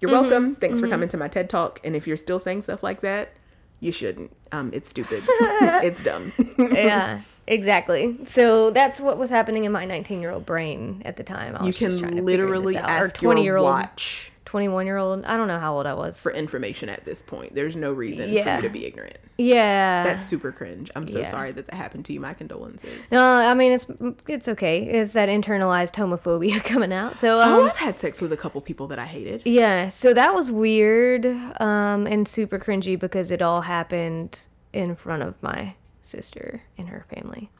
you're 0.00 0.10
welcome. 0.10 0.54
Thanks 0.56 0.80
for 0.80 0.88
coming 0.88 1.08
to 1.08 1.16
my 1.16 1.28
TED 1.28 1.50
Talk. 1.50 1.80
And 1.84 1.96
if 1.96 2.06
you're 2.06 2.16
still 2.16 2.38
saying 2.38 2.62
stuff 2.62 2.82
like 2.82 3.00
that, 3.00 3.32
you 3.80 3.92
shouldn't. 3.92 4.34
Um, 4.52 4.70
it's 4.72 4.88
stupid. 4.88 5.24
it's 5.28 6.00
dumb. 6.00 6.32
yeah, 6.58 7.22
exactly. 7.48 8.16
So 8.28 8.70
that's 8.70 9.00
what 9.00 9.18
was 9.18 9.30
happening 9.30 9.64
in 9.64 9.72
my 9.72 9.84
19 9.84 10.20
year 10.20 10.30
old 10.30 10.46
brain 10.46 11.02
at 11.04 11.16
the 11.16 11.24
time. 11.24 11.56
I 11.58 11.66
you 11.66 11.72
can 11.72 12.24
literally. 12.24 12.76
Or 12.76 12.80
ask 12.80 13.20
your 13.20 13.32
20 13.32 13.42
year 13.42 13.56
old, 13.56 13.64
watch 13.64 14.30
21 14.44 14.86
year 14.86 14.96
old. 14.96 15.24
I 15.24 15.36
don't 15.36 15.48
know 15.48 15.58
how 15.58 15.76
old 15.76 15.86
I 15.86 15.94
was. 15.94 16.20
for 16.20 16.32
information 16.32 16.88
at 16.88 17.04
this 17.04 17.20
point. 17.20 17.54
There's 17.54 17.76
no 17.76 17.92
reason 17.92 18.30
for 18.30 18.38
you 18.56 18.62
to 18.62 18.68
be 18.70 18.86
ignorant. 18.86 19.18
Yeah. 19.36 20.02
That's 20.04 20.24
super 20.24 20.50
cringe. 20.52 20.90
I'm 20.96 21.06
so 21.06 21.20
Yeah. 21.20 21.30
sorry 21.30 21.52
that 21.52 21.66
that 21.66 21.74
happened 21.74 22.06
to 22.06 22.12
you. 22.12 22.20
My 22.20 22.34
condolences. 22.34 23.12
no, 23.12 23.20
I 23.22 23.54
mean 23.54 23.72
it's 23.72 23.86
it's 24.26 24.48
okay. 24.48 24.82
It's 24.84 25.12
that 25.12 25.28
internalized 25.28 25.92
homophobia 25.94 26.62
coming 26.72 26.92
out. 26.92 27.16
So 27.18 27.40
um, 27.40 27.52
oh, 27.52 27.64
I've 27.66 27.76
had 27.76 28.00
sex 28.00 28.20
with 28.20 28.32
a 28.32 28.36
couple 28.36 28.60
people 28.62 28.86
that 28.88 28.98
I 28.98 29.04
hated. 29.06 29.42
Yeah, 29.44 29.88
so 29.90 30.12
that 30.14 30.34
was 30.34 30.50
weird 30.50 31.26
um, 31.60 32.06
and 32.06 32.26
super 32.26 32.58
cringy 32.58 32.98
because 32.98 33.30
it 33.30 33.42
all 33.42 33.60
happened 33.62 34.42
in 34.72 34.94
front 34.96 35.22
of 35.22 35.42
my 35.42 35.74
sister 36.02 36.62
and 36.76 36.88
her 36.88 37.04
family. 37.14 37.50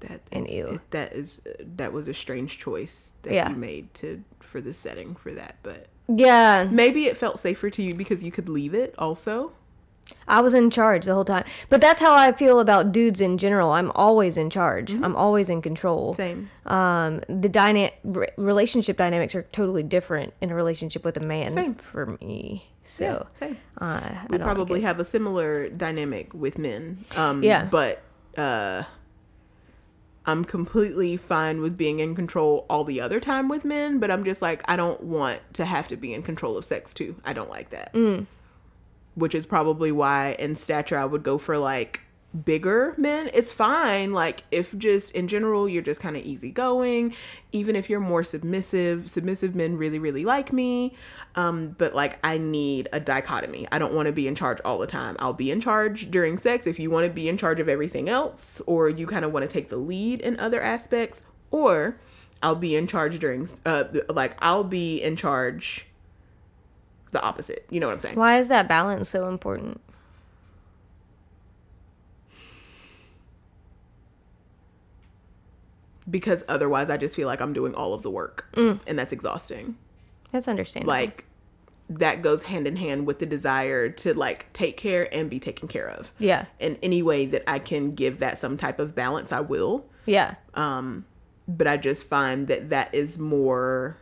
That 0.00 0.20
And 0.32 0.46
is, 0.46 0.54
ew. 0.56 0.66
it- 0.68 0.90
that 0.90 1.12
is 1.14 1.40
that 1.60 1.92
was 1.92 2.08
a 2.08 2.14
strange 2.14 2.58
choice 2.58 3.12
that 3.22 3.32
Yeah. 3.32 3.50
you 3.50 3.56
made 3.56 3.94
to 3.94 4.22
for 4.40 4.60
the 4.60 4.74
setting 4.74 5.14
for 5.14 5.32
that, 5.32 5.56
but 5.62 5.86
Yeah, 6.08 6.68
maybe 6.70 7.06
it 7.06 7.16
felt 7.16 7.40
safer 7.40 7.70
to 7.70 7.82
you 7.82 7.94
because 7.94 8.22
you 8.22 8.30
could 8.30 8.48
leave 8.48 8.74
it 8.74 8.94
also. 8.98 9.52
I 10.26 10.40
was 10.40 10.54
in 10.54 10.70
charge 10.70 11.04
the 11.06 11.14
whole 11.14 11.24
time. 11.24 11.44
But 11.68 11.80
that's 11.80 12.00
how 12.00 12.14
I 12.14 12.32
feel 12.32 12.60
about 12.60 12.92
dudes 12.92 13.20
in 13.20 13.36
general. 13.38 13.72
I'm 13.72 13.90
always 13.94 14.36
in 14.36 14.48
charge. 14.50 14.92
I'm 14.92 15.14
always 15.16 15.48
in 15.50 15.60
control. 15.62 16.12
Same. 16.14 16.50
Um, 16.66 17.20
the 17.28 17.48
dyna- 17.48 17.90
re- 18.04 18.28
relationship 18.36 18.96
dynamics 18.96 19.34
are 19.34 19.42
totally 19.52 19.82
different 19.82 20.32
in 20.40 20.50
a 20.50 20.54
relationship 20.54 21.04
with 21.04 21.16
a 21.16 21.20
man 21.20 21.50
Same. 21.50 21.74
for 21.74 22.06
me. 22.20 22.64
Yeah, 22.66 22.70
So, 22.84 23.26
same. 23.34 23.56
uh, 23.80 24.00
we 24.28 24.38
don't 24.38 24.46
like 24.46 24.54
probably 24.56 24.80
have 24.82 24.98
a 25.00 25.04
similar 25.04 25.68
dynamic 25.68 26.32
with 26.34 26.58
men. 26.58 27.04
Um, 27.16 27.42
Yeah. 27.42 27.64
But 27.70 28.02
uh, 28.36 28.84
I'm 30.26 30.44
completely 30.44 31.16
fine 31.18 31.60
with 31.60 31.76
being 31.76 31.98
in 31.98 32.14
control 32.14 32.64
all 32.70 32.84
the 32.84 33.00
other 33.00 33.20
time 33.20 33.48
with 33.48 33.64
men, 33.64 33.98
but 33.98 34.10
I'm 34.10 34.24
just 34.24 34.40
like, 34.40 34.62
I 34.66 34.76
don't 34.76 35.02
want 35.02 35.40
to 35.54 35.66
have 35.66 35.86
to 35.88 35.96
be 35.96 36.14
in 36.14 36.22
control 36.22 36.56
of 36.56 36.64
sex 36.64 36.94
too. 36.94 37.16
I 37.24 37.34
don't 37.34 37.50
like 37.50 37.70
that. 37.70 37.92
Mm. 37.92 38.26
Which 39.14 39.34
is 39.34 39.46
probably 39.46 39.92
why 39.92 40.36
in 40.38 40.56
stature 40.56 40.98
I 40.98 41.04
would 41.04 41.22
go 41.22 41.38
for 41.38 41.56
like 41.58 42.00
bigger 42.44 42.94
men. 42.96 43.30
It's 43.32 43.52
fine. 43.52 44.12
Like 44.12 44.42
if 44.50 44.76
just 44.76 45.12
in 45.12 45.28
general 45.28 45.68
you're 45.68 45.82
just 45.82 46.00
kind 46.00 46.16
of 46.16 46.24
easygoing, 46.24 47.14
even 47.52 47.76
if 47.76 47.88
you're 47.88 48.00
more 48.00 48.24
submissive, 48.24 49.08
submissive 49.08 49.54
men 49.54 49.76
really, 49.76 49.98
really 49.98 50.24
like 50.24 50.52
me. 50.52 50.96
Um, 51.36 51.76
but 51.78 51.94
like 51.94 52.18
I 52.24 52.38
need 52.38 52.88
a 52.92 53.00
dichotomy. 53.00 53.68
I 53.70 53.78
don't 53.78 53.94
want 53.94 54.06
to 54.06 54.12
be 54.12 54.26
in 54.26 54.34
charge 54.34 54.58
all 54.64 54.78
the 54.78 54.86
time. 54.86 55.16
I'll 55.18 55.32
be 55.32 55.50
in 55.50 55.60
charge 55.60 56.10
during 56.10 56.38
sex 56.38 56.66
if 56.66 56.78
you 56.78 56.90
want 56.90 57.06
to 57.06 57.12
be 57.12 57.28
in 57.28 57.36
charge 57.36 57.60
of 57.60 57.68
everything 57.68 58.08
else, 58.08 58.60
or 58.66 58.88
you 58.88 59.06
kind 59.06 59.24
of 59.24 59.32
want 59.32 59.44
to 59.44 59.48
take 59.48 59.68
the 59.68 59.76
lead 59.76 60.20
in 60.20 60.38
other 60.40 60.60
aspects, 60.60 61.22
or 61.50 62.00
I'll 62.42 62.54
be 62.56 62.74
in 62.74 62.86
charge 62.86 63.18
during 63.18 63.48
uh 63.64 63.84
like 64.08 64.36
I'll 64.42 64.64
be 64.64 65.00
in 65.00 65.16
charge 65.16 65.86
the 67.14 67.22
opposite. 67.22 67.64
You 67.70 67.80
know 67.80 67.86
what 67.86 67.94
I'm 67.94 68.00
saying? 68.00 68.16
Why 68.16 68.38
is 68.38 68.48
that 68.48 68.68
balance 68.68 69.08
so 69.08 69.28
important? 69.28 69.80
Because 76.08 76.44
otherwise 76.48 76.90
I 76.90 76.96
just 76.96 77.16
feel 77.16 77.26
like 77.26 77.40
I'm 77.40 77.52
doing 77.52 77.74
all 77.74 77.94
of 77.94 78.02
the 78.02 78.10
work 78.10 78.46
Mm. 78.54 78.80
and 78.86 78.98
that's 78.98 79.12
exhausting. 79.12 79.76
That's 80.32 80.48
understandable. 80.48 80.92
Like 80.92 81.24
that 81.88 82.22
goes 82.22 82.44
hand 82.44 82.66
in 82.66 82.76
hand 82.76 83.06
with 83.06 83.18
the 83.18 83.26
desire 83.26 83.88
to 83.88 84.14
like 84.14 84.52
take 84.52 84.76
care 84.76 85.12
and 85.14 85.30
be 85.30 85.38
taken 85.38 85.68
care 85.68 85.88
of. 85.88 86.12
yeah, 86.18 86.46
In 86.58 86.76
any 86.82 87.02
way 87.02 87.26
that 87.26 87.42
I 87.46 87.58
can 87.58 87.94
give 87.94 88.20
that 88.20 88.38
some 88.38 88.56
type 88.56 88.78
of 88.78 88.94
balance, 88.94 89.32
I 89.32 89.40
will. 89.40 89.86
yeah, 90.06 90.34
Um, 90.54 91.04
but 91.48 91.66
I 91.66 91.76
just 91.76 92.06
find 92.06 92.48
that 92.48 92.70
that 92.70 92.94
is 92.94 93.18
more 93.18 93.98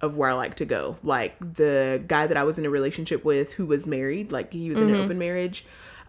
of 0.00 0.16
where 0.16 0.30
I 0.30 0.34
like 0.34 0.56
to 0.56 0.64
go. 0.64 0.96
Like 1.02 1.38
the 1.38 2.02
guy 2.06 2.26
that 2.26 2.36
I 2.36 2.44
was 2.44 2.58
in 2.58 2.64
a 2.64 2.70
relationship 2.70 3.24
with 3.24 3.54
who 3.54 3.66
was 3.66 3.86
married, 3.86 4.32
like 4.32 4.52
he 4.52 4.68
was 4.68 4.78
in 4.78 4.88
an 4.88 4.94
mm-hmm. 4.94 5.04
open 5.04 5.18
marriage. 5.18 5.64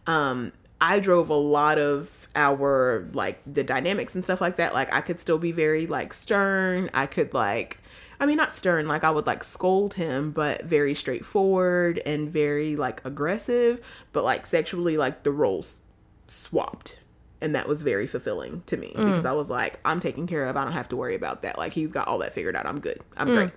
Um, 0.07 0.51
I 0.81 0.99
drove 0.99 1.29
a 1.29 1.35
lot 1.35 1.77
of 1.77 2.27
our 2.35 3.07
like 3.13 3.41
the 3.45 3.63
dynamics 3.63 4.15
and 4.15 4.23
stuff 4.23 4.39
like 4.41 4.55
that. 4.57 4.73
Like 4.73 4.93
I 4.93 5.01
could 5.01 5.19
still 5.19 5.37
be 5.37 5.51
very 5.51 5.87
like 5.87 6.13
stern. 6.13 6.89
I 6.93 7.05
could 7.05 7.33
like 7.33 7.79
I 8.19 8.25
mean 8.25 8.37
not 8.37 8.51
stern, 8.51 8.87
like 8.87 9.03
I 9.03 9.11
would 9.11 9.27
like 9.27 9.43
scold 9.43 9.95
him, 9.95 10.31
but 10.31 10.63
very 10.63 10.93
straightforward 10.93 12.01
and 12.05 12.29
very 12.29 12.75
like 12.75 13.03
aggressive, 13.05 13.81
but 14.13 14.23
like 14.23 14.45
sexually 14.45 14.97
like 14.97 15.23
the 15.23 15.31
roles 15.31 15.81
swapped 16.27 16.99
And 17.41 17.55
that 17.55 17.67
was 17.67 17.81
very 17.81 18.07
fulfilling 18.07 18.63
to 18.67 18.77
me 18.77 18.93
mm. 18.95 19.05
because 19.05 19.25
I 19.25 19.33
was 19.33 19.49
like, 19.49 19.79
I'm 19.83 19.99
taken 19.99 20.27
care 20.27 20.45
of. 20.47 20.55
I 20.55 20.63
don't 20.63 20.73
have 20.73 20.89
to 20.89 20.95
worry 20.95 21.15
about 21.15 21.41
that. 21.41 21.57
Like 21.57 21.73
he's 21.73 21.91
got 21.91 22.07
all 22.07 22.19
that 22.19 22.33
figured 22.33 22.55
out. 22.55 22.65
I'm 22.65 22.79
good. 22.79 23.01
I'm 23.17 23.29
mm. 23.29 23.35
great. 23.35 23.51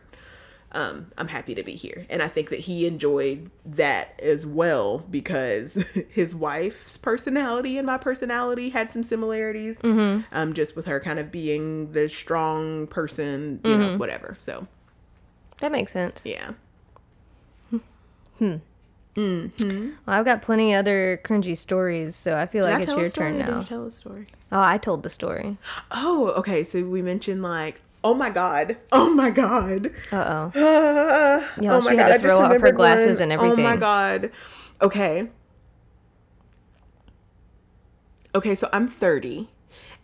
Um, 0.74 1.12
I'm 1.18 1.28
happy 1.28 1.54
to 1.54 1.62
be 1.62 1.72
here. 1.74 2.06
And 2.08 2.22
I 2.22 2.28
think 2.28 2.48
that 2.48 2.60
he 2.60 2.86
enjoyed 2.86 3.50
that 3.66 4.18
as 4.20 4.46
well 4.46 5.00
because 5.10 5.74
his 6.10 6.34
wife's 6.34 6.96
personality 6.96 7.76
and 7.76 7.86
my 7.86 7.98
personality 7.98 8.70
had 8.70 8.90
some 8.90 9.02
similarities. 9.02 9.80
Um, 9.84 10.52
just 10.54 10.74
with 10.74 10.86
her 10.86 10.98
kind 10.98 11.18
of 11.18 11.30
being 11.30 11.92
the 11.92 12.08
strong 12.08 12.86
person, 12.86 13.60
you 13.64 13.76
know, 13.76 13.96
whatever. 13.98 14.36
So 14.40 14.66
That 15.60 15.72
makes 15.72 15.92
sense. 15.92 16.22
yeah. 16.24 16.52
Hmm. 18.38 18.56
Hmm. 19.14 19.90
Well, 20.06 20.18
I've 20.18 20.24
got 20.24 20.40
plenty 20.40 20.74
other 20.74 21.20
cringy 21.22 21.54
stories, 21.56 22.16
so 22.16 22.36
I 22.38 22.46
feel 22.46 22.62
Did 22.62 22.70
I 22.70 22.72
like 22.72 22.82
it's 22.84 22.86
tell 22.86 22.96
a 22.98 23.02
your 23.02 23.10
turn 23.10 23.38
now. 23.38 23.58
you 23.58 23.62
tell 23.64 23.84
a 23.86 23.90
story? 23.90 24.26
Oh, 24.50 24.60
I 24.62 24.78
told 24.78 25.02
the 25.02 25.10
story. 25.10 25.58
Oh, 25.90 26.30
okay. 26.38 26.64
So 26.64 26.82
we 26.84 27.02
mentioned 27.02 27.42
like, 27.42 27.82
oh 28.04 28.14
my 28.14 28.30
god, 28.30 28.76
oh 28.92 29.12
my 29.14 29.30
god, 29.30 29.92
Uh 30.10 30.50
oh. 30.54 30.60
Uh, 30.60 31.46
Yeah, 31.60 31.80
she 31.80 31.96
had 31.96 32.12
to 32.14 32.18
throw 32.18 32.40
up 32.40 32.60
her 32.60 32.72
glasses 32.72 33.20
and 33.20 33.32
everything. 33.32 33.60
Oh 33.60 33.68
my 33.68 33.76
god. 33.76 34.30
Okay. 34.80 35.28
Okay, 38.34 38.54
so 38.54 38.68
I'm 38.72 38.88
30. 38.88 39.48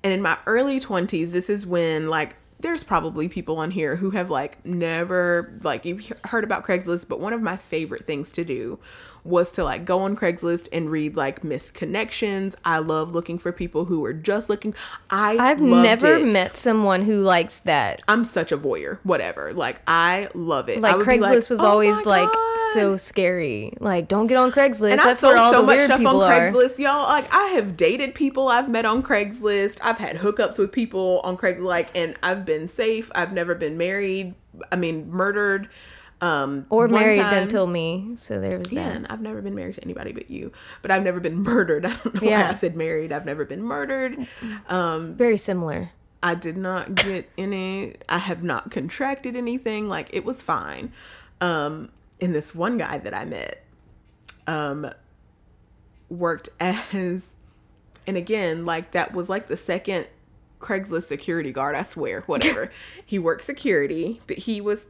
And 0.04 0.12
in 0.12 0.20
my 0.22 0.38
early 0.46 0.80
20s, 0.80 1.32
this 1.32 1.48
is 1.50 1.66
when 1.66 2.08
like 2.08 2.36
there's 2.60 2.84
probably 2.84 3.28
people 3.28 3.56
on 3.58 3.70
here 3.70 3.96
who 3.96 4.10
have 4.10 4.30
like 4.30 4.64
never 4.66 5.56
like 5.62 5.84
you've 5.84 6.12
heard 6.24 6.44
about 6.44 6.64
Craigslist, 6.64 7.08
but 7.08 7.20
one 7.20 7.32
of 7.32 7.40
my 7.40 7.56
favorite 7.56 8.06
things 8.06 8.30
to 8.32 8.44
do 8.44 8.78
was 9.24 9.50
to 9.52 9.64
like 9.64 9.84
go 9.84 10.00
on 10.00 10.16
Craigslist 10.16 10.68
and 10.72 10.90
read 10.90 11.16
like 11.16 11.44
missed 11.44 11.74
connections. 11.74 12.56
I 12.64 12.78
love 12.78 13.12
looking 13.14 13.38
for 13.38 13.52
people 13.52 13.86
who 13.86 14.04
are 14.04 14.12
just 14.12 14.48
looking. 14.48 14.74
I 15.10 15.36
I've 15.38 15.60
never 15.60 16.16
it. 16.16 16.26
met 16.26 16.56
someone 16.56 17.02
who 17.02 17.20
likes 17.20 17.60
that. 17.60 18.00
I'm 18.08 18.24
such 18.24 18.52
a 18.52 18.58
voyeur. 18.58 18.98
Whatever. 19.02 19.52
Like 19.52 19.80
I 19.86 20.28
love 20.34 20.68
it. 20.68 20.80
Like 20.80 20.96
Craigslist 20.96 21.50
was 21.50 21.60
"Oh 21.60 21.68
always 21.68 22.04
like 22.06 22.28
so 22.74 22.96
scary. 22.96 23.72
Like, 23.80 24.08
don't 24.08 24.26
get 24.26 24.36
on 24.36 24.52
Craigslist. 24.52 24.92
And 24.92 25.00
I 25.00 25.04
That's 25.04 25.20
sold 25.20 25.34
where 25.34 25.42
all 25.42 25.52
so 25.52 25.60
the 25.60 25.66
much 25.66 25.76
weird 25.78 25.90
stuff 25.90 26.06
on 26.06 26.16
are. 26.16 26.30
Craigslist, 26.30 26.78
y'all. 26.78 27.08
Like 27.08 27.32
I 27.32 27.46
have 27.48 27.76
dated 27.76 28.14
people 28.14 28.48
I've 28.48 28.68
met 28.68 28.84
on 28.84 29.02
Craigslist. 29.02 29.78
I've 29.82 29.98
had 29.98 30.16
hookups 30.16 30.58
with 30.58 30.72
people 30.72 31.20
on 31.24 31.36
Craigslist, 31.36 31.60
like, 31.60 31.96
and 31.96 32.16
I've 32.22 32.44
been 32.44 32.68
safe. 32.68 33.10
I've 33.14 33.32
never 33.32 33.54
been 33.54 33.76
married. 33.76 34.34
I 34.72 34.76
mean, 34.76 35.10
murdered. 35.10 35.68
Um, 36.20 36.66
Or 36.68 36.88
married 36.88 37.20
time- 37.20 37.44
until 37.44 37.66
me. 37.68 38.14
So 38.16 38.40
there 38.40 38.58
was 38.58 38.72
Yeah, 38.72 38.98
that. 38.98 39.10
I've 39.12 39.20
never 39.20 39.40
been 39.40 39.54
married 39.54 39.76
to 39.76 39.84
anybody 39.84 40.10
but 40.12 40.30
you. 40.30 40.50
But 40.82 40.90
I've 40.90 41.04
never 41.04 41.20
been 41.20 41.36
murdered. 41.42 41.86
I 41.86 41.90
don't 41.96 42.14
know 42.14 42.20
why 42.22 42.28
Yeah. 42.28 42.50
I 42.50 42.54
said 42.54 42.76
married. 42.76 43.12
I've 43.12 43.24
never 43.26 43.44
been 43.44 43.62
murdered. 43.62 44.26
Very 44.68 45.38
similar. 45.38 45.90
I 46.20 46.34
did 46.34 46.56
not 46.56 46.96
get 46.96 47.30
any 47.38 47.94
I 48.08 48.18
have 48.18 48.42
not 48.42 48.72
contracted 48.72 49.36
anything. 49.36 49.88
Like 49.88 50.08
it 50.12 50.24
was 50.24 50.42
fine. 50.42 50.92
Um 51.40 51.90
and 52.20 52.34
this 52.34 52.52
one 52.52 52.78
guy 52.78 52.98
that 52.98 53.16
I 53.16 53.24
met 53.24 53.62
um 54.48 54.90
worked 56.08 56.48
as 56.60 57.36
and 58.06 58.16
again, 58.16 58.64
like 58.64 58.92
that 58.92 59.12
was 59.12 59.28
like 59.28 59.46
the 59.48 59.56
second 59.56 60.06
Craigslist 60.60 61.04
security 61.04 61.52
guard, 61.52 61.76
I 61.76 61.82
swear, 61.84 62.22
whatever. 62.22 62.72
he 63.06 63.18
worked 63.20 63.44
security, 63.44 64.20
but 64.26 64.38
he 64.38 64.60
was 64.60 64.86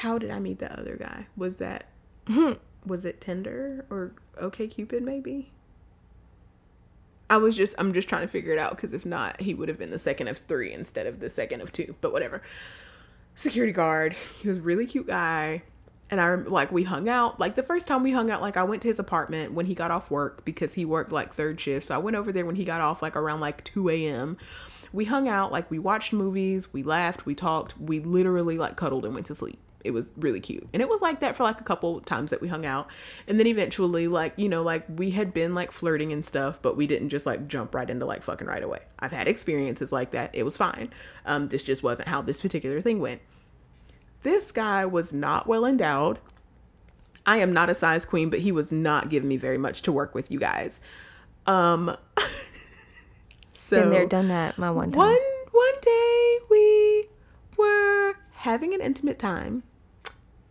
How 0.00 0.18
did 0.18 0.30
I 0.30 0.40
meet 0.40 0.58
that 0.58 0.78
other 0.78 0.96
guy? 0.96 1.26
Was 1.38 1.56
that 1.56 1.86
was 2.86 3.06
it 3.06 3.18
Tinder 3.18 3.86
or 3.88 4.12
OK 4.36 4.66
Cupid 4.66 5.02
maybe? 5.02 5.52
I 7.30 7.38
was 7.38 7.56
just 7.56 7.74
I'm 7.78 7.94
just 7.94 8.06
trying 8.06 8.20
to 8.20 8.28
figure 8.28 8.52
it 8.52 8.58
out 8.58 8.72
because 8.72 8.92
if 8.92 9.06
not, 9.06 9.40
he 9.40 9.54
would 9.54 9.68
have 9.68 9.78
been 9.78 9.88
the 9.88 9.98
second 9.98 10.28
of 10.28 10.36
three 10.48 10.70
instead 10.70 11.06
of 11.06 11.20
the 11.20 11.30
second 11.30 11.62
of 11.62 11.72
two. 11.72 11.94
But 12.02 12.12
whatever. 12.12 12.42
Security 13.34 13.72
guard. 13.72 14.14
He 14.42 14.48
was 14.48 14.58
a 14.58 14.60
really 14.60 14.84
cute 14.84 15.06
guy. 15.06 15.62
And 16.10 16.20
I 16.20 16.34
like 16.34 16.70
we 16.70 16.84
hung 16.84 17.08
out. 17.08 17.40
Like 17.40 17.54
the 17.54 17.62
first 17.62 17.88
time 17.88 18.02
we 18.02 18.12
hung 18.12 18.30
out, 18.30 18.42
like 18.42 18.58
I 18.58 18.64
went 18.64 18.82
to 18.82 18.88
his 18.88 18.98
apartment 18.98 19.54
when 19.54 19.64
he 19.64 19.74
got 19.74 19.90
off 19.90 20.10
work 20.10 20.44
because 20.44 20.74
he 20.74 20.84
worked 20.84 21.10
like 21.10 21.32
third 21.32 21.58
shift. 21.58 21.86
So 21.86 21.94
I 21.94 21.98
went 21.98 22.18
over 22.18 22.32
there 22.32 22.44
when 22.44 22.56
he 22.56 22.66
got 22.66 22.82
off 22.82 23.00
like 23.00 23.16
around 23.16 23.40
like 23.40 23.64
2 23.64 23.88
a.m. 23.88 24.36
We 24.92 25.06
hung 25.06 25.26
out, 25.26 25.52
like 25.52 25.70
we 25.70 25.78
watched 25.78 26.12
movies, 26.12 26.70
we 26.74 26.82
laughed, 26.82 27.24
we 27.24 27.34
talked, 27.34 27.80
we 27.80 27.98
literally 27.98 28.58
like 28.58 28.76
cuddled 28.76 29.06
and 29.06 29.14
went 29.14 29.24
to 29.26 29.34
sleep. 29.34 29.58
It 29.86 29.92
was 29.92 30.10
really 30.16 30.40
cute. 30.40 30.68
And 30.72 30.82
it 30.82 30.88
was 30.88 31.00
like 31.00 31.20
that 31.20 31.36
for 31.36 31.44
like 31.44 31.60
a 31.60 31.64
couple 31.64 32.00
times 32.00 32.30
that 32.30 32.40
we 32.40 32.48
hung 32.48 32.66
out. 32.66 32.88
And 33.26 33.38
then 33.38 33.46
eventually, 33.46 34.08
like, 34.08 34.34
you 34.36 34.48
know, 34.48 34.62
like 34.62 34.84
we 34.88 35.12
had 35.12 35.32
been 35.32 35.54
like 35.54 35.72
flirting 35.72 36.12
and 36.12 36.26
stuff, 36.26 36.60
but 36.60 36.76
we 36.76 36.86
didn't 36.86 37.08
just 37.08 37.26
like 37.26 37.46
jump 37.48 37.74
right 37.74 37.88
into 37.88 38.04
like 38.04 38.22
fucking 38.22 38.46
right 38.46 38.62
away. 38.62 38.80
I've 38.98 39.12
had 39.12 39.28
experiences 39.28 39.92
like 39.92 40.10
that. 40.10 40.30
It 40.34 40.42
was 40.42 40.56
fine. 40.56 40.92
Um, 41.24 41.48
this 41.48 41.64
just 41.64 41.82
wasn't 41.82 42.08
how 42.08 42.20
this 42.20 42.40
particular 42.40 42.80
thing 42.80 43.00
went. 43.00 43.20
This 44.22 44.50
guy 44.50 44.84
was 44.84 45.12
not 45.12 45.46
well 45.46 45.64
endowed. 45.64 46.18
I 47.24 47.38
am 47.38 47.52
not 47.52 47.70
a 47.70 47.74
size 47.74 48.04
queen, 48.04 48.30
but 48.30 48.40
he 48.40 48.52
was 48.52 48.70
not 48.70 49.08
giving 49.08 49.28
me 49.28 49.36
very 49.36 49.58
much 49.58 49.82
to 49.82 49.92
work 49.92 50.14
with, 50.14 50.30
you 50.30 50.38
guys. 50.38 50.80
Um, 51.46 51.96
so 53.52 53.82
Been 53.82 53.90
there, 53.90 54.06
done 54.06 54.28
that. 54.28 54.58
My 54.58 54.70
one 54.70 54.92
time. 54.92 54.98
one 54.98 55.16
one 55.56 55.74
day 55.80 56.38
we 56.50 57.08
were 57.56 58.14
having 58.32 58.74
an 58.74 58.80
intimate 58.80 59.18
time 59.18 59.62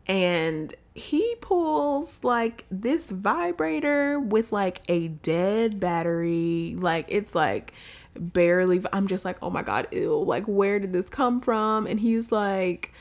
and 0.07 0.73
he 0.93 1.35
pulls 1.41 2.23
like 2.23 2.65
this 2.71 3.09
vibrator 3.11 4.19
with 4.19 4.51
like 4.51 4.81
a 4.87 5.09
dead 5.09 5.79
battery. 5.79 6.75
Like 6.77 7.05
it's 7.09 7.35
like 7.35 7.73
barely 8.17 8.81
i'm 8.93 9.07
just 9.07 9.25
like 9.25 9.35
oh 9.41 9.49
my 9.49 9.61
god 9.61 9.85
ew 9.91 10.23
like 10.23 10.45
where 10.45 10.79
did 10.79 10.93
this 10.93 11.09
come 11.09 11.41
from? 11.41 11.85
And 11.85 11.99
he's 11.99 12.31
like 12.31 12.93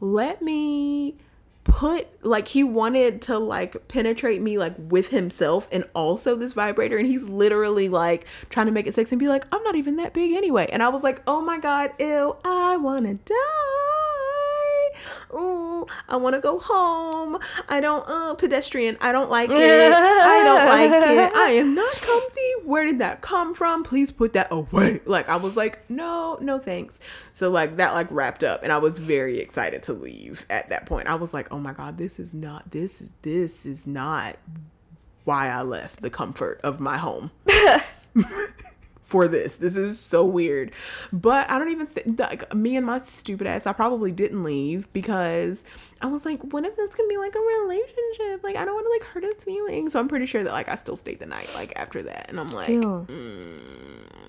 let 0.00 0.42
me 0.42 1.16
put 1.64 2.06
like 2.24 2.48
he 2.48 2.62
wanted 2.64 3.20
to 3.20 3.38
like 3.38 3.88
penetrate 3.88 4.40
me 4.40 4.58
like 4.58 4.74
with 4.78 5.08
himself 5.08 5.68
and 5.72 5.84
also 5.94 6.36
this 6.36 6.52
vibrator. 6.52 6.98
And 6.98 7.06
he's 7.06 7.28
literally 7.28 7.88
like 7.88 8.26
trying 8.50 8.66
to 8.66 8.72
make 8.72 8.86
it 8.86 8.94
sexy 8.94 9.14
and 9.14 9.20
be 9.20 9.28
like 9.28 9.46
i'm 9.52 9.62
not 9.62 9.74
even 9.74 9.96
that 9.96 10.12
big 10.12 10.32
anyway. 10.32 10.68
And 10.70 10.82
i 10.82 10.88
was 10.88 11.02
like 11.02 11.22
oh 11.26 11.40
my 11.40 11.58
god 11.58 11.92
ew 11.98 12.36
i 12.44 12.76
wanna 12.76 13.14
die 13.14 14.07
Ooh, 15.34 15.86
I 16.08 16.16
want 16.16 16.34
to 16.34 16.40
go 16.40 16.58
home. 16.58 17.38
I 17.68 17.80
don't, 17.80 18.04
uh, 18.08 18.34
pedestrian. 18.34 18.96
I 19.00 19.12
don't 19.12 19.30
like 19.30 19.50
it. 19.50 19.92
I 19.92 20.42
don't 20.44 20.66
like 20.66 20.90
it. 20.90 21.34
I 21.36 21.50
am 21.50 21.74
not 21.74 21.92
comfy. 21.94 22.52
Where 22.64 22.84
did 22.84 22.98
that 22.98 23.20
come 23.20 23.54
from? 23.54 23.82
Please 23.82 24.10
put 24.10 24.32
that 24.34 24.48
away. 24.50 25.00
Like, 25.04 25.28
I 25.28 25.36
was 25.36 25.56
like, 25.56 25.88
no, 25.90 26.38
no 26.40 26.58
thanks. 26.58 27.00
So, 27.32 27.50
like, 27.50 27.76
that, 27.76 27.94
like, 27.94 28.08
wrapped 28.10 28.44
up. 28.44 28.62
And 28.62 28.72
I 28.72 28.78
was 28.78 28.98
very 28.98 29.38
excited 29.38 29.82
to 29.84 29.92
leave 29.92 30.44
at 30.50 30.68
that 30.70 30.86
point. 30.86 31.08
I 31.08 31.14
was 31.14 31.32
like, 31.32 31.52
oh 31.52 31.58
my 31.58 31.72
God, 31.72 31.98
this 31.98 32.18
is 32.18 32.34
not, 32.34 32.70
this 32.70 33.00
is, 33.00 33.10
this 33.22 33.64
is 33.64 33.86
not 33.86 34.36
why 35.24 35.48
I 35.48 35.62
left 35.62 36.00
the 36.02 36.10
comfort 36.10 36.60
of 36.62 36.80
my 36.80 36.96
home. 36.96 37.30
for 39.08 39.26
this. 39.26 39.56
This 39.56 39.74
is 39.74 39.98
so 39.98 40.26
weird. 40.26 40.70
But 41.10 41.48
I 41.50 41.58
don't 41.58 41.70
even 41.70 41.86
think 41.86 42.20
like 42.20 42.54
me 42.54 42.76
and 42.76 42.84
my 42.84 42.98
stupid 42.98 43.46
ass, 43.46 43.66
I 43.66 43.72
probably 43.72 44.12
didn't 44.12 44.44
leave 44.44 44.92
because 44.92 45.64
I 46.02 46.08
was 46.08 46.26
like, 46.26 46.42
what 46.52 46.66
if 46.66 46.76
this 46.76 46.94
can 46.94 47.08
be 47.08 47.16
like 47.16 47.34
a 47.34 47.38
relationship? 47.62 48.44
Like 48.44 48.56
I 48.56 48.66
don't 48.66 48.74
want 48.74 48.84
to 48.84 48.90
like 48.90 49.04
hurt 49.14 49.24
his 49.24 49.42
feelings. 49.42 49.94
So 49.94 49.98
I'm 50.00 50.08
pretty 50.08 50.26
sure 50.26 50.44
that 50.44 50.52
like 50.52 50.68
I 50.68 50.74
still 50.74 50.94
stayed 50.94 51.20
the 51.20 51.26
night 51.26 51.50
like 51.54 51.72
after 51.74 52.02
that. 52.02 52.26
And 52.28 52.38
I'm 52.38 52.50
like, 52.50 52.68
Ew. 52.68 53.06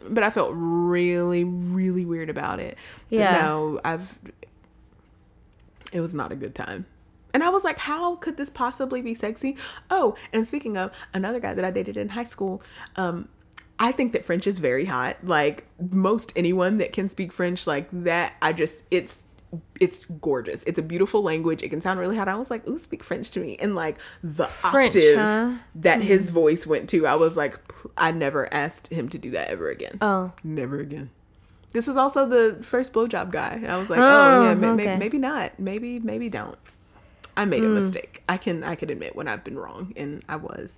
but 0.10 0.24
I 0.24 0.30
felt 0.30 0.52
really, 0.54 1.44
really 1.44 2.06
weird 2.06 2.30
about 2.30 2.62
it. 2.62 2.78
But 3.10 3.18
Yeah. 3.20 3.42
no, 3.42 3.82
I've 3.84 4.18
it 5.92 6.00
was 6.00 6.14
not 6.14 6.32
a 6.32 6.36
good 6.38 6.56
time. 6.56 6.86
And 7.34 7.44
I 7.44 7.50
was 7.50 7.66
like, 7.66 7.80
how 7.80 8.16
could 8.16 8.38
this 8.38 8.50
possibly 8.50 9.02
be 9.02 9.14
sexy? 9.14 9.58
Oh, 9.92 10.16
and 10.32 10.48
speaking 10.48 10.78
of 10.78 10.92
another 11.14 11.42
guy 11.42 11.54
that 11.54 11.66
I 11.66 11.70
dated 11.70 11.98
in 11.98 12.10
high 12.10 12.24
school, 12.24 12.62
um, 12.96 13.28
I 13.80 13.94
think 13.94 14.12
that 14.14 14.26
French 14.26 14.46
is 14.46 14.60
very 14.60 14.86
hot. 14.86 15.18
Like 15.24 15.66
most 15.92 16.34
anyone 16.36 16.78
that 16.78 16.92
can 16.92 17.10
speak 17.10 17.32
French 17.32 17.66
like 17.66 17.88
that, 17.92 18.34
I 18.42 18.54
just 18.54 18.84
it's 18.92 19.24
it's 19.80 20.06
gorgeous. 20.06 20.64
It's 20.64 20.78
a 20.78 20.82
beautiful 20.82 21.24
language. 21.24 21.64
It 21.64 21.70
can 21.70 21.82
sound 21.82 22.00
really 22.00 22.18
hot. 22.18 22.28
I 22.28 22.36
was 22.36 22.52
like, 22.52 22.68
ooh, 22.68 22.78
speak 22.78 23.04
French 23.04 23.32
to 23.32 23.40
me. 23.40 23.56
And 23.58 23.76
like 23.76 23.98
the 24.22 24.46
French, 24.46 24.96
octave 24.96 25.18
huh? 25.18 25.54
that 25.76 25.98
hmm. 25.98 26.04
his 26.04 26.30
voice 26.30 26.68
went 26.68 26.90
to, 26.90 27.08
I 27.08 27.16
was 27.16 27.36
like, 27.36 27.58
I 27.98 28.12
never 28.12 28.54
asked 28.54 28.88
him 28.88 29.10
to 29.10 29.18
do 29.18 29.32
that 29.32 29.48
ever 29.50 29.70
again. 29.70 29.98
Oh. 30.02 30.34
Never 30.44 30.80
again. 30.80 31.10
This 31.72 31.88
was 31.88 31.98
also 31.98 32.26
the 32.26 32.64
first 32.64 32.94
blowjob 32.94 33.32
guy. 33.32 33.54
And 33.54 33.72
I 33.72 33.78
was 33.78 33.90
like, 33.90 34.00
Oh, 34.00 34.04
oh, 34.04 34.44
yeah, 34.44 34.54
ma- 34.56 34.76
ma- 34.76 34.98
maybe 34.98 35.18
not. 35.18 35.60
Maybe, 35.60 36.00
maybe 36.00 36.30
don't. 36.30 36.58
I 37.36 37.46
made 37.46 37.64
a 37.64 37.68
hmm. 37.68 37.76
mistake. 37.76 38.22
I 38.28 38.38
can, 38.38 38.64
I 38.64 38.76
can 38.76 38.90
admit 38.90 39.16
when 39.16 39.28
I've 39.28 39.44
been 39.44 39.58
wrong, 39.58 39.94
and 39.96 40.24
I 40.28 40.36
was. 40.36 40.78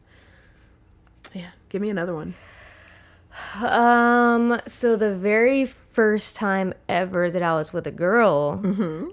Yeah, 1.34 1.49
give 1.70 1.82
me 1.82 1.89
another 1.89 2.14
one. 2.14 2.36
Um, 3.61 4.59
so 4.67 4.95
the 4.95 5.13
very 5.15 5.65
first 5.65 6.36
time 6.36 6.73
ever 6.88 7.29
that 7.29 7.41
I 7.43 7.53
was 7.55 7.73
with 7.73 7.86
a 7.88 7.91
girl, 7.91 8.61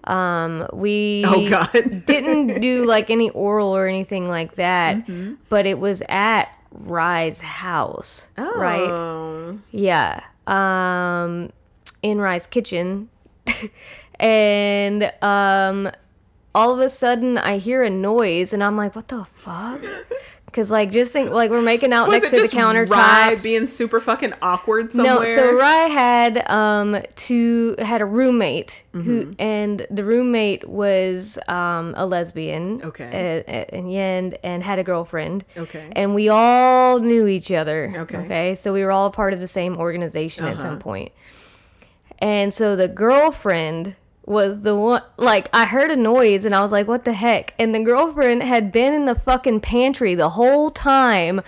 um, 0.04 0.66
we 0.72 1.22
Mm-hmm. 1.26 1.34
Oh, 1.34 1.48
God. 1.48 2.04
didn't 2.06 2.60
do 2.60 2.84
like 2.86 3.10
any 3.10 3.30
oral 3.30 3.68
or 3.74 3.86
anything 3.86 4.28
like 4.28 4.54
that, 4.56 4.96
Mm-hmm. 5.06 5.34
but 5.48 5.66
it 5.66 5.78
was 5.78 6.02
at 6.08 6.48
Rye's 6.70 7.40
house, 7.40 8.28
right? 8.36 8.80
Oh. 8.88 9.58
Yeah. 9.72 10.20
Um 10.46 11.50
in 12.02 12.18
Rye's 12.20 12.46
kitchen. 12.46 13.08
and 14.20 15.12
um 15.22 15.90
all 16.54 16.72
of 16.72 16.80
a 16.80 16.88
sudden 16.88 17.38
I 17.38 17.58
hear 17.58 17.82
a 17.82 17.90
noise 17.90 18.52
and 18.52 18.62
I'm 18.64 18.76
like, 18.76 18.94
what 18.96 19.08
the 19.08 19.24
fuck? 19.34 19.80
Cause 20.52 20.70
like 20.70 20.90
just 20.90 21.12
think 21.12 21.30
like 21.30 21.50
we're 21.50 21.60
making 21.62 21.92
out 21.92 22.08
Was 22.08 22.22
next 22.22 22.30
to 22.30 22.36
the 22.36 22.42
Rye 22.56 23.34
countertops. 23.34 23.42
being 23.42 23.66
super 23.66 24.00
fucking 24.00 24.32
awkward 24.40 24.92
somewhere? 24.92 25.20
no, 25.20 25.24
so 25.24 25.54
Rye 25.56 25.88
had 25.88 26.50
um 26.50 27.02
two 27.16 27.76
had 27.78 28.00
a 28.00 28.06
roommate 28.06 28.82
Mm-hmm. 28.94 29.02
who 29.02 29.34
and 29.38 29.86
the 29.90 30.02
roommate 30.02 30.66
was 30.68 31.38
um 31.48 31.94
a 31.96 32.06
lesbian. 32.06 32.80
Okay. 32.82 33.44
and 33.46 33.92
and 33.92 34.38
and 34.42 34.62
had 34.64 34.78
a 34.78 34.82
girlfriend. 34.84 35.44
Okay. 35.56 35.92
And 35.92 36.14
we 36.14 36.28
all 36.30 36.98
knew 36.98 37.26
each 37.28 37.52
other. 37.52 37.92
Okay. 37.96 38.16
Uh-huh. 38.16 38.24
Okay. 38.24 38.54
So 38.54 38.72
we 38.72 38.82
were 38.82 38.90
all 38.90 39.10
part 39.10 39.34
of 39.34 39.40
the 39.40 39.46
same 39.48 39.76
organization 39.76 40.44
at 40.46 40.60
some 40.60 40.78
point. 40.78 41.12
And 42.20 42.52
so 42.52 42.74
the 42.74 42.88
girlfriend 42.88 43.94
was 44.28 44.60
the 44.60 44.76
one 44.76 45.02
like 45.16 45.48
I 45.52 45.64
heard 45.64 45.90
a 45.90 45.96
noise 45.96 46.44
and 46.44 46.54
I 46.54 46.62
was 46.62 46.72
like, 46.72 46.86
what 46.86 47.04
the 47.04 47.12
heck? 47.12 47.54
And 47.58 47.74
the 47.74 47.80
girlfriend 47.80 48.42
had 48.42 48.70
been 48.70 48.92
in 48.92 49.06
the 49.06 49.14
fucking 49.14 49.60
pantry 49.60 50.14
the 50.14 50.30
whole 50.30 50.70
time 50.70 51.40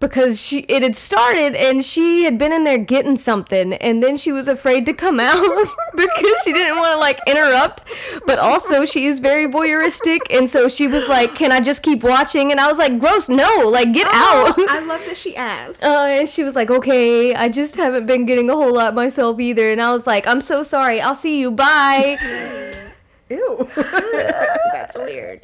because 0.00 0.40
she 0.40 0.60
it 0.60 0.82
had 0.82 0.96
started 0.96 1.54
and 1.54 1.84
she 1.84 2.24
had 2.24 2.38
been 2.38 2.52
in 2.52 2.64
there 2.64 2.78
getting 2.78 3.16
something 3.16 3.74
and 3.74 4.02
then 4.02 4.16
she 4.16 4.32
was 4.32 4.48
afraid 4.48 4.86
to 4.86 4.92
come 4.94 5.20
out 5.30 5.36
because 5.94 6.34
she 6.42 6.52
didn't 6.52 6.78
want 6.78 6.92
to 6.94 6.98
like 6.98 7.18
interrupt 7.26 7.84
but 8.26 8.38
also 8.38 8.84
she 8.86 9.04
is 9.06 9.20
very 9.20 9.46
voyeuristic 9.46 10.18
and 10.30 10.48
so 10.48 10.68
she 10.68 10.86
was 10.86 11.06
like 11.08 11.34
can 11.34 11.52
i 11.52 11.60
just 11.60 11.82
keep 11.82 12.02
watching 12.02 12.50
and 12.50 12.58
i 12.58 12.66
was 12.66 12.78
like 12.78 12.98
gross 12.98 13.28
no 13.28 13.68
like 13.68 13.92
get 13.92 14.06
out 14.08 14.54
Oh, 14.58 14.66
I 14.70 14.80
love 14.80 15.04
that 15.06 15.16
she 15.18 15.36
asked. 15.36 15.84
uh, 15.84 16.04
and 16.06 16.28
she 16.28 16.42
was 16.44 16.54
like 16.56 16.70
okay 16.70 17.34
i 17.34 17.48
just 17.50 17.76
haven't 17.76 18.06
been 18.06 18.24
getting 18.24 18.48
a 18.48 18.54
whole 18.54 18.72
lot 18.74 18.94
myself 18.94 19.38
either 19.38 19.70
and 19.70 19.80
i 19.82 19.92
was 19.92 20.06
like 20.06 20.26
i'm 20.26 20.40
so 20.40 20.62
sorry 20.62 21.00
i'll 21.00 21.14
see 21.14 21.38
you 21.38 21.50
bye 21.50 22.16
Ew. 23.30 23.70
That's 24.72 24.96
weird. 24.96 25.42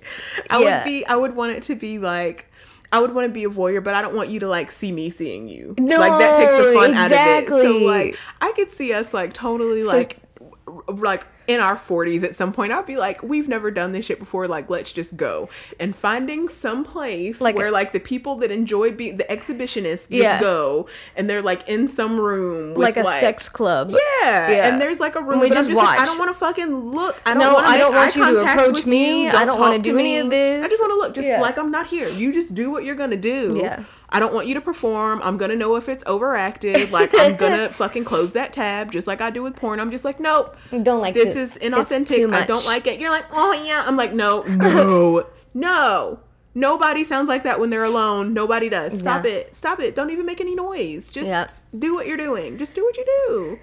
I 0.50 0.60
Yeah. 0.60 0.78
would 0.78 0.84
be 0.84 1.06
I 1.06 1.14
would 1.14 1.36
want 1.36 1.52
it 1.52 1.62
to 1.64 1.76
be 1.76 1.98
like 2.00 2.46
I 2.92 3.00
would 3.00 3.14
want 3.14 3.26
to 3.28 3.32
be 3.32 3.44
a 3.44 3.48
voyeur, 3.48 3.82
but 3.82 3.94
I 3.94 4.02
don't 4.02 4.14
want 4.14 4.30
you 4.30 4.40
to 4.40 4.48
like 4.48 4.70
see 4.70 4.92
me 4.92 5.10
seeing 5.10 5.48
you. 5.48 5.74
No, 5.78 5.98
like 5.98 6.18
that 6.20 6.36
takes 6.36 6.52
the 6.52 6.72
fun 6.72 6.94
out 6.94 7.12
of 7.12 7.18
it. 7.18 7.48
So 7.48 7.78
like 7.78 8.18
I 8.40 8.52
could 8.52 8.70
see 8.70 8.92
us 8.92 9.12
like 9.12 9.32
totally 9.32 9.82
like 9.82 10.18
r- 10.66 10.82
like 10.94 11.26
in 11.48 11.60
our 11.60 11.76
40s 11.76 12.22
at 12.22 12.34
some 12.34 12.52
point 12.52 12.72
I'd 12.72 12.86
be 12.86 12.96
like 12.96 13.22
we've 13.22 13.48
never 13.48 13.70
done 13.70 13.92
this 13.92 14.04
shit 14.06 14.18
before 14.18 14.48
like 14.48 14.68
let's 14.70 14.92
just 14.92 15.16
go 15.16 15.48
and 15.78 15.94
finding 15.94 16.48
some 16.48 16.84
place 16.84 17.40
Like 17.40 17.56
where 17.56 17.70
like 17.70 17.92
the 17.92 18.00
people 18.00 18.36
that 18.36 18.50
enjoy 18.50 18.90
being 18.92 19.16
the 19.16 19.24
exhibitionists 19.24 20.08
just 20.08 20.10
Yeah. 20.10 20.40
go 20.40 20.88
and 21.16 21.28
they're 21.30 21.42
like 21.42 21.68
in 21.68 21.88
some 21.88 22.18
room 22.20 22.70
with 22.74 22.78
like 22.82 22.96
a 22.96 23.04
sex 23.04 23.48
club 23.48 23.90
yeah. 23.90 24.50
Yeah. 24.50 24.68
and 24.68 24.80
there's 24.80 25.00
like 25.00 25.14
a 25.16 25.20
room, 25.20 25.32
And 25.34 25.40
we 25.42 25.48
just 25.50 25.68
just 25.68 25.76
like, 25.80 25.98
I 26.00 26.04
don't 26.04 26.18
want 26.18 26.30
to 26.30 26.38
fucking 26.38 26.74
look. 26.74 27.20
I 27.26 27.34
don't 27.34 27.42
No, 27.42 27.54
want 27.54 27.66
to 27.66 27.70
I 27.70 27.78
don't 27.78 27.94
want 27.94 28.16
you 28.16 28.24
to 28.24 28.42
approach 28.44 28.86
me. 28.86 29.24
you. 29.24 29.30
I 29.30 29.44
don't 29.44 29.58
wanna 29.60 29.78
do 29.78 29.92
to 29.92 29.98
any 29.98 30.18
of 30.18 30.30
this. 30.30 30.64
I 30.64 30.68
just 30.68 30.80
want 30.82 30.92
to 30.92 30.96
look, 30.96 31.14
just 31.14 31.28
Yeah. 31.28 31.40
like 31.40 31.58
I'm 31.58 31.70
not 31.70 31.86
here. 31.86 32.08
You 32.08 32.32
just 32.32 32.54
do 32.54 32.70
what 32.70 32.84
you're 32.84 32.94
gonna 32.96 33.16
do. 33.16 33.58
Yeah. 33.60 33.84
I 34.08 34.20
don't 34.20 34.32
want 34.32 34.46
you 34.46 34.54
to 34.54 34.60
perform. 34.60 35.20
I'm 35.22 35.36
gonna 35.36 35.56
know 35.56 35.76
if 35.76 35.88
it's 35.88 36.04
overacted. 36.06 36.90
Like 36.90 37.10
I'm 37.16 37.36
gonna 37.42 37.68
fucking 37.68 38.04
close 38.04 38.32
that 38.32 38.52
tab, 38.52 38.92
just 38.92 39.06
like 39.06 39.20
I 39.20 39.30
do 39.30 39.42
with 39.42 39.56
porn. 39.56 39.80
I'm 39.80 39.90
just 39.90 40.04
like, 40.04 40.20
nope. 40.20 40.56
don't 40.70 41.00
like 41.00 41.14
this 41.14 41.34
this. 41.34 41.56
is 41.56 41.62
inauthentic. 41.62 42.32
I 42.32 42.46
don't 42.46 42.64
like 42.66 42.86
it. 42.86 43.00
You're 43.00 43.10
like, 43.10 43.26
oh 43.32 43.52
yeah. 43.66 43.82
I'm 43.86 43.96
like, 43.96 44.12
no, 44.12 44.42
no, 44.48 45.26
no. 45.54 46.20
Nobody 46.54 47.04
sounds 47.04 47.28
like 47.28 47.42
that 47.42 47.60
when 47.60 47.68
they're 47.68 47.84
alone. 47.84 48.32
Nobody 48.32 48.70
does. 48.70 48.98
Stop 48.98 49.24
Yeah. 49.24 49.30
it. 49.32 49.54
Stop 49.56 49.78
it. 49.80 49.94
Don't 49.94 50.10
even 50.10 50.24
make 50.24 50.40
any 50.40 50.54
noise. 50.54 51.10
Just 51.10 51.26
Yeah. 51.28 51.48
do 51.78 51.92
what 51.92 52.06
you're 52.06 52.16
doing. 52.16 52.56
Just 52.56 52.74
do 52.74 52.82
what 52.84 52.96
you 52.96 53.04
do. 53.04 53.58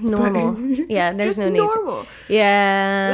normal 0.00 0.58
yeah 0.88 1.12
there's 1.12 1.38
no 1.38 1.48
need 1.48 1.58
normal. 1.58 2.06
Yeah. 2.28 3.12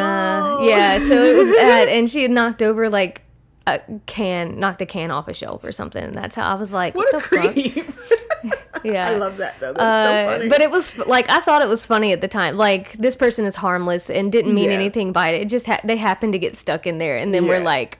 Oh. 0.58 0.66
Yeah. 0.68 0.98
So 0.98 1.22
it 1.22 1.36
was 1.36 1.54
that, 1.56 1.88
and 1.88 2.08
she 2.08 2.22
had 2.22 2.30
knocked 2.30 2.62
over 2.62 2.88
like 2.88 3.22
a 3.66 3.80
can, 4.06 4.58
knocked 4.60 4.80
a 4.82 4.86
can 4.86 5.10
off 5.10 5.26
a 5.28 5.34
shelf 5.34 5.64
or 5.64 5.72
something. 5.72 6.12
That's 6.12 6.34
how 6.34 6.48
I 6.50 6.54
was 6.54 6.70
like, 6.70 6.94
What, 6.94 7.12
what, 7.12 7.24
a 7.24 7.28
the 7.54 7.82
fuck? 7.82 8.54
Yeah. 8.84 9.08
I 9.08 9.16
love 9.16 9.38
that 9.38 9.58
though. 9.58 9.72
That's 9.72 9.80
Uh, 9.80 10.30
so 10.32 10.36
funny. 10.38 10.48
but 10.48 10.60
it 10.60 10.70
was 10.70 10.96
like 10.98 11.28
I 11.28 11.40
thought 11.40 11.62
it 11.62 11.68
was 11.68 11.84
funny 11.84 12.12
at 12.12 12.20
the 12.20 12.28
time. 12.28 12.56
Like 12.56 12.92
this 12.92 13.16
person 13.16 13.44
is 13.44 13.56
harmless 13.56 14.08
and 14.10 14.30
didn't 14.30 14.54
mean 14.54 14.70
Yeah. 14.70 14.76
anything 14.76 15.12
by 15.12 15.30
it. 15.30 15.42
It 15.42 15.48
just 15.48 15.66
ha- 15.66 15.80
they 15.82 15.96
happened 15.96 16.34
to 16.34 16.38
get 16.38 16.56
stuck 16.56 16.86
in 16.86 16.98
there, 16.98 17.16
and 17.16 17.34
then 17.34 17.46
we're 17.48 17.58
like, 17.64 17.98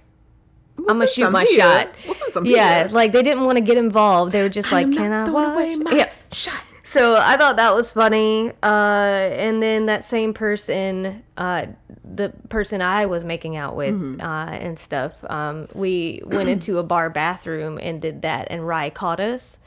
We'll 0.77 0.91
I'm 0.91 0.97
gonna 0.99 1.09
shoot 1.09 1.31
my 1.33 1.45
here. 1.45 1.59
shot. 1.61 1.89
We'll 2.05 2.14
send 2.14 2.35
some 2.35 2.47
yeah, 2.47 2.87
like 2.91 3.11
they 3.12 3.23
didn't 3.25 3.45
want 3.45 3.57
to 3.57 3.62
get 3.62 3.79
involved. 3.79 4.31
They 4.33 4.43
were 4.43 4.49
just 4.51 4.71
like, 4.71 4.87
I'm 4.87 4.95
"Can 4.95 5.11
I 5.11 5.29
watch?" 5.29 5.55
away 5.55 5.75
my 5.77 5.91
yeah. 5.93 6.12
shot. 6.31 6.61
So 6.89 7.16
I 7.20 7.37
thought 7.37 7.57
that 7.57 7.74
was 7.74 7.91
funny. 7.91 8.53
Uh, 8.62 9.28
and 9.32 9.62
then 9.62 9.87
that 9.87 10.05
same 10.05 10.32
person, 10.32 11.24
uh, 11.37 11.66
the 12.05 12.32
person 12.49 12.80
I 12.80 13.07
was 13.07 13.24
making 13.24 13.57
out 13.57 13.74
with 13.74 13.95
Mm-hmm. 13.95 14.20
uh, 14.20 14.47
and 14.53 14.78
stuff, 14.78 15.12
um, 15.28 15.66
we 15.74 16.22
went 16.24 16.49
into 16.49 16.78
a 16.78 16.82
bar 16.84 17.11
bathroom 17.11 17.78
and 17.82 18.01
did 18.01 18.22
that. 18.22 18.47
And 18.51 18.66
Rye 18.66 18.91
caught 18.91 19.18
us 19.20 19.59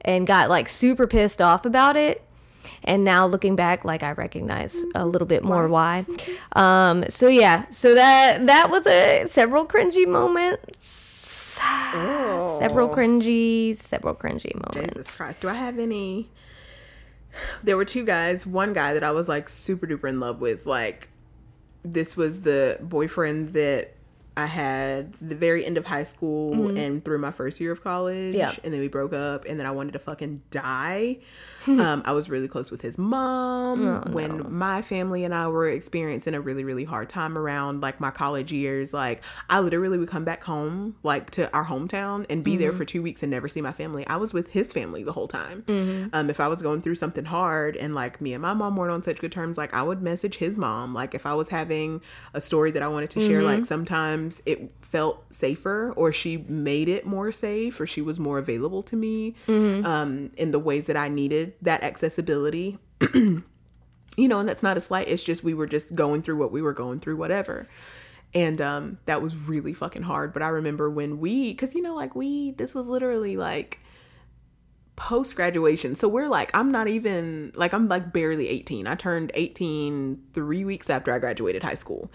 and 0.00 0.26
got 0.26 0.48
like 0.48 0.68
super 0.68 1.06
pissed 1.06 1.40
off 1.40 1.64
about 1.64 1.96
it. 1.96 2.22
And 2.84 3.04
now 3.04 3.24
looking 3.26 3.56
back, 3.56 3.84
like 3.84 4.02
I 4.02 4.12
recognize 4.12 4.82
a 4.94 5.06
little 5.06 5.26
bit 5.26 5.42
more 5.44 5.68
why. 5.68 6.04
Um, 6.54 7.04
so 7.08 7.28
yeah, 7.28 7.64
so 7.70 7.94
that 7.94 8.46
that 8.46 8.68
was 8.70 8.86
a 8.86 9.26
several 9.28 9.64
cringy 9.64 10.06
moments. 10.06 10.86
Several 12.60 12.88
cringy, 12.88 13.80
several 13.80 14.14
cringy 14.14 14.54
moments. 14.54 14.94
Jesus 14.96 15.16
Christ. 15.16 15.40
Do 15.42 15.48
I 15.48 15.54
have 15.54 15.78
any? 15.78 16.28
There 17.62 17.76
were 17.76 17.84
two 17.84 18.04
guys. 18.04 18.46
One 18.46 18.72
guy 18.72 18.94
that 18.94 19.04
I 19.04 19.10
was 19.10 19.28
like 19.28 19.48
super 19.48 19.86
duper 19.86 20.08
in 20.08 20.20
love 20.20 20.40
with. 20.40 20.66
Like, 20.66 21.08
this 21.82 22.16
was 22.16 22.42
the 22.42 22.78
boyfriend 22.80 23.52
that 23.54 23.94
I 24.38 24.46
had 24.46 25.14
the 25.20 25.34
very 25.34 25.64
end 25.66 25.76
of 25.76 25.84
high 25.86 26.04
school 26.04 26.76
and 26.78 27.04
through 27.04 27.18
my 27.18 27.32
first 27.32 27.60
year 27.60 27.72
of 27.72 27.82
college. 27.82 28.34
Mm-hmm. 28.34 28.38
Yeah. 28.38 28.52
And 28.64 28.72
then 28.72 28.80
we 28.80 28.88
broke 28.88 29.12
up, 29.12 29.44
and 29.46 29.58
then 29.58 29.66
I 29.66 29.72
wanted 29.72 29.92
to 29.92 29.98
fucking 29.98 30.42
die. 30.50 31.18
um, 31.66 32.02
I 32.06 32.12
was 32.12 32.30
really 32.30 32.48
close 32.48 32.70
with 32.70 32.80
his 32.82 32.96
mom 32.96 33.86
Oh, 33.86 34.00
when 34.12 34.50
my 34.50 34.80
family 34.80 35.24
and 35.24 35.34
I 35.34 35.48
were 35.48 35.68
experiencing 35.68 36.32
a 36.34 36.40
really, 36.40 36.64
really 36.64 36.84
hard 36.84 37.08
time 37.10 37.36
around 37.36 37.82
like 37.82 38.00
my 38.00 38.10
college 38.10 38.52
years. 38.52 38.94
Like, 38.94 39.22
I 39.50 39.60
literally 39.60 39.98
would 39.98 40.08
come 40.08 40.24
back 40.24 40.44
home, 40.44 40.96
like 41.02 41.30
to 41.32 41.52
our 41.52 41.66
hometown, 41.66 42.24
and 42.30 42.42
be 42.44 42.52
Mm-hmm. 42.52 42.60
there 42.60 42.72
for 42.72 42.84
two 42.84 43.02
weeks 43.02 43.22
and 43.22 43.30
never 43.30 43.48
see 43.48 43.60
my 43.60 43.72
family. 43.72 44.06
I 44.06 44.16
was 44.16 44.32
with 44.32 44.48
his 44.52 44.72
family 44.72 45.02
the 45.02 45.12
whole 45.12 45.28
time. 45.28 45.62
Mm-hmm. 45.66 46.08
Um, 46.14 46.30
if 46.30 46.40
I 46.40 46.48
was 46.48 46.62
going 46.62 46.80
through 46.80 46.94
something 46.94 47.24
hard 47.26 47.76
and 47.76 47.94
like 47.94 48.20
me 48.20 48.32
and 48.32 48.40
my 48.42 48.54
mom 48.54 48.76
weren't 48.76 48.92
on 48.92 49.02
such 49.02 49.18
good 49.18 49.32
terms, 49.32 49.58
like 49.58 49.74
I 49.74 49.82
would 49.82 50.00
message 50.00 50.36
his 50.36 50.56
mom. 50.58 50.94
Like, 50.94 51.12
if 51.14 51.26
I 51.26 51.34
was 51.34 51.48
having 51.50 52.00
a 52.34 52.40
story 52.40 52.70
that 52.70 52.82
I 52.82 52.88
wanted 52.88 53.10
to 53.10 53.20
share, 53.20 53.38
Mm-hmm. 53.40 53.46
like 53.46 53.66
sometimes 53.66 54.27
it 54.46 54.72
felt 54.82 55.32
safer 55.32 55.92
or 55.96 56.12
she 56.12 56.38
made 56.48 56.88
it 56.88 57.04
more 57.06 57.30
safe 57.32 57.80
or 57.80 57.86
she 57.86 58.00
was 58.02 58.18
more 58.18 58.38
available 58.38 58.82
to 58.84 58.96
me 58.96 59.34
Mm-hmm. 59.46 59.84
um, 59.86 60.30
in 60.36 60.50
the 60.50 60.58
ways 60.58 60.86
that 60.86 60.96
I 60.96 61.08
needed 61.08 61.54
that 61.62 61.82
accessibility. 61.82 62.78
you 63.14 63.42
know, 64.16 64.40
and 64.40 64.48
that's 64.48 64.62
not 64.62 64.76
a 64.76 64.80
slight. 64.80 65.08
It's 65.08 65.22
just 65.22 65.44
we 65.44 65.54
were 65.54 65.66
just 65.66 65.94
going 65.94 66.22
through 66.22 66.36
what 66.36 66.50
we 66.52 66.62
were 66.62 66.72
going 66.72 67.00
through, 67.00 67.16
whatever. 67.16 67.66
And 68.34 68.60
um, 68.60 68.98
that 69.06 69.22
was 69.22 69.34
really 69.36 69.72
fucking 69.72 70.02
hard. 70.02 70.32
But 70.32 70.42
I 70.42 70.48
remember 70.48 70.90
when 70.90 71.18
we, 71.18 71.52
because 71.52 71.74
you 71.74 71.82
know, 71.82 71.94
like 71.94 72.14
we, 72.14 72.50
this 72.52 72.74
was 72.74 72.88
literally 72.88 73.36
like 73.36 73.80
post 74.96 75.36
graduation. 75.36 75.94
So 75.94 76.08
we're 76.08 76.28
like, 76.28 76.50
I'm 76.54 76.72
not 76.72 76.88
even, 76.88 77.52
like, 77.54 77.72
I'm 77.72 77.86
like 77.86 78.12
barely 78.12 78.48
18. 78.48 78.86
I 78.88 78.96
turned 78.96 79.30
18 79.34 80.20
three 80.32 80.64
weeks 80.64 80.90
after 80.90 81.14
I 81.14 81.20
graduated 81.20 81.62
high 81.62 81.74
school. 81.76 82.10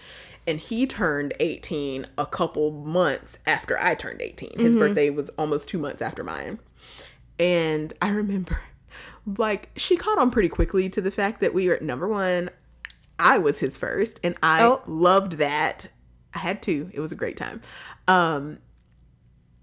And 0.46 0.60
he 0.60 0.86
turned 0.86 1.32
18 1.40 2.06
a 2.18 2.26
couple 2.26 2.70
months 2.70 3.38
after 3.46 3.78
I 3.80 3.94
turned 3.94 4.20
18. 4.20 4.58
His 4.58 4.76
birthday 4.76 5.08
was 5.10 5.30
almost 5.30 5.68
two 5.68 5.78
months 5.78 6.02
after 6.02 6.22
mine. 6.22 6.58
And 7.38 7.94
I 8.02 8.10
remember, 8.10 8.60
like, 9.38 9.70
she 9.76 9.96
caught 9.96 10.18
on 10.18 10.30
pretty 10.30 10.50
quickly 10.50 10.88
to 10.90 11.00
the 11.00 11.10
fact 11.10 11.40
that 11.40 11.54
we 11.54 11.68
were 11.68 11.78
number 11.80 12.06
one. 12.06 12.50
I 13.18 13.38
was 13.38 13.58
his 13.60 13.76
first, 13.78 14.20
and 14.22 14.34
I 14.42 14.64
Oh. 14.64 14.82
loved 14.86 15.34
that. 15.38 15.88
I 16.34 16.38
had 16.40 16.60
to. 16.64 16.90
It 16.92 17.00
was 17.00 17.12
a 17.12 17.16
great 17.16 17.36
time. 17.36 17.62
Um, 18.08 18.58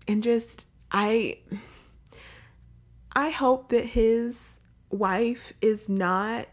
and 0.08 0.24
just 0.24 0.66
I, 0.92 1.38
I 3.14 3.30
hope 3.30 3.70
that 3.70 3.86
his 3.88 4.62
wife 4.90 5.54
is 5.62 5.90
not 5.90 6.48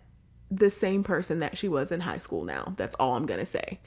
the 0.51 0.71
same 0.71 1.03
person 1.05 1.39
that 1.41 1.57
she 1.59 1.69
was 1.69 1.93
in 1.93 2.01
high 2.01 2.19
school 2.19 2.45
now. 2.45 2.75
That's 2.77 2.95
all 2.97 3.15
I'm 3.17 3.27
gonna 3.27 3.47
say. 3.47 3.81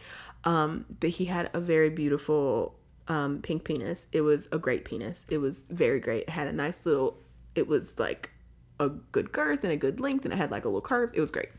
Um, 0.44 0.86
but 1.00 1.12
he 1.12 1.26
had 1.26 1.50
a 1.54 1.60
very 1.60 1.90
beautiful 1.90 2.76
um, 3.08 3.42
pink 3.42 3.64
penis. 3.64 4.08
It 4.12 4.22
was 4.22 4.48
a 4.52 4.60
great 4.60 4.86
penis. 4.86 5.26
It 5.30 5.40
was 5.40 5.66
very 5.70 6.00
great. 6.00 6.24
It 6.24 6.30
had 6.30 6.48
a 6.48 6.54
nice 6.54 6.86
little 6.86 7.18
it 7.54 7.68
was 7.68 8.00
like 8.00 8.32
a 8.80 8.90
good 8.90 9.32
girth 9.32 9.64
and 9.64 9.74
a 9.74 9.78
good 9.78 10.00
length 10.00 10.26
and 10.26 10.34
it 10.34 10.38
had 10.38 10.52
like 10.52 10.66
a 10.66 10.68
little 10.68 10.82
curve. 10.82 11.12
It 11.14 11.20
was 11.20 11.32
great. 11.32 11.50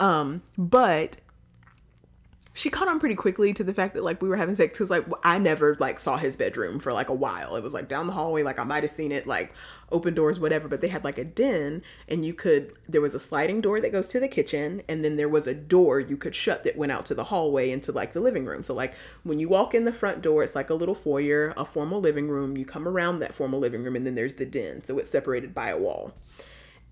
Um, 0.00 0.42
but 0.56 1.16
she 2.58 2.70
caught 2.70 2.88
on 2.88 2.98
pretty 2.98 3.14
quickly 3.14 3.54
to 3.54 3.62
the 3.62 3.72
fact 3.72 3.94
that 3.94 4.02
like 4.02 4.20
we 4.20 4.28
were 4.28 4.36
having 4.36 4.56
sex 4.56 4.72
because 4.72 4.90
like 4.90 5.04
I 5.22 5.38
never 5.38 5.76
like 5.78 6.00
saw 6.00 6.16
his 6.16 6.36
bedroom 6.36 6.80
for 6.80 6.92
like 6.92 7.08
a 7.08 7.14
while. 7.14 7.54
It 7.54 7.62
was 7.62 7.72
like 7.72 7.88
down 7.88 8.08
the 8.08 8.12
hallway, 8.12 8.42
like 8.42 8.58
I 8.58 8.64
might 8.64 8.82
have 8.82 8.90
seen 8.90 9.12
it 9.12 9.28
like 9.28 9.54
open 9.92 10.12
doors, 10.12 10.40
whatever. 10.40 10.66
But 10.66 10.80
they 10.80 10.88
had 10.88 11.04
like 11.04 11.18
a 11.18 11.24
den, 11.24 11.82
and 12.08 12.24
you 12.24 12.34
could 12.34 12.72
there 12.88 13.00
was 13.00 13.14
a 13.14 13.20
sliding 13.20 13.60
door 13.60 13.80
that 13.80 13.92
goes 13.92 14.08
to 14.08 14.18
the 14.18 14.26
kitchen, 14.26 14.82
and 14.88 15.04
then 15.04 15.14
there 15.14 15.28
was 15.28 15.46
a 15.46 15.54
door 15.54 16.00
you 16.00 16.16
could 16.16 16.34
shut 16.34 16.64
that 16.64 16.76
went 16.76 16.90
out 16.90 17.06
to 17.06 17.14
the 17.14 17.24
hallway 17.24 17.70
into 17.70 17.92
like 17.92 18.12
the 18.12 18.20
living 18.20 18.44
room. 18.44 18.64
So 18.64 18.74
like 18.74 18.94
when 19.22 19.38
you 19.38 19.48
walk 19.48 19.72
in 19.72 19.84
the 19.84 19.92
front 19.92 20.20
door, 20.20 20.42
it's 20.42 20.56
like 20.56 20.68
a 20.68 20.74
little 20.74 20.96
foyer, 20.96 21.54
a 21.56 21.64
formal 21.64 22.00
living 22.00 22.28
room. 22.28 22.56
You 22.56 22.64
come 22.64 22.88
around 22.88 23.20
that 23.20 23.36
formal 23.36 23.60
living 23.60 23.84
room, 23.84 23.94
and 23.94 24.04
then 24.04 24.16
there's 24.16 24.34
the 24.34 24.46
den. 24.46 24.82
So 24.82 24.98
it's 24.98 25.10
separated 25.10 25.54
by 25.54 25.68
a 25.68 25.78
wall 25.78 26.12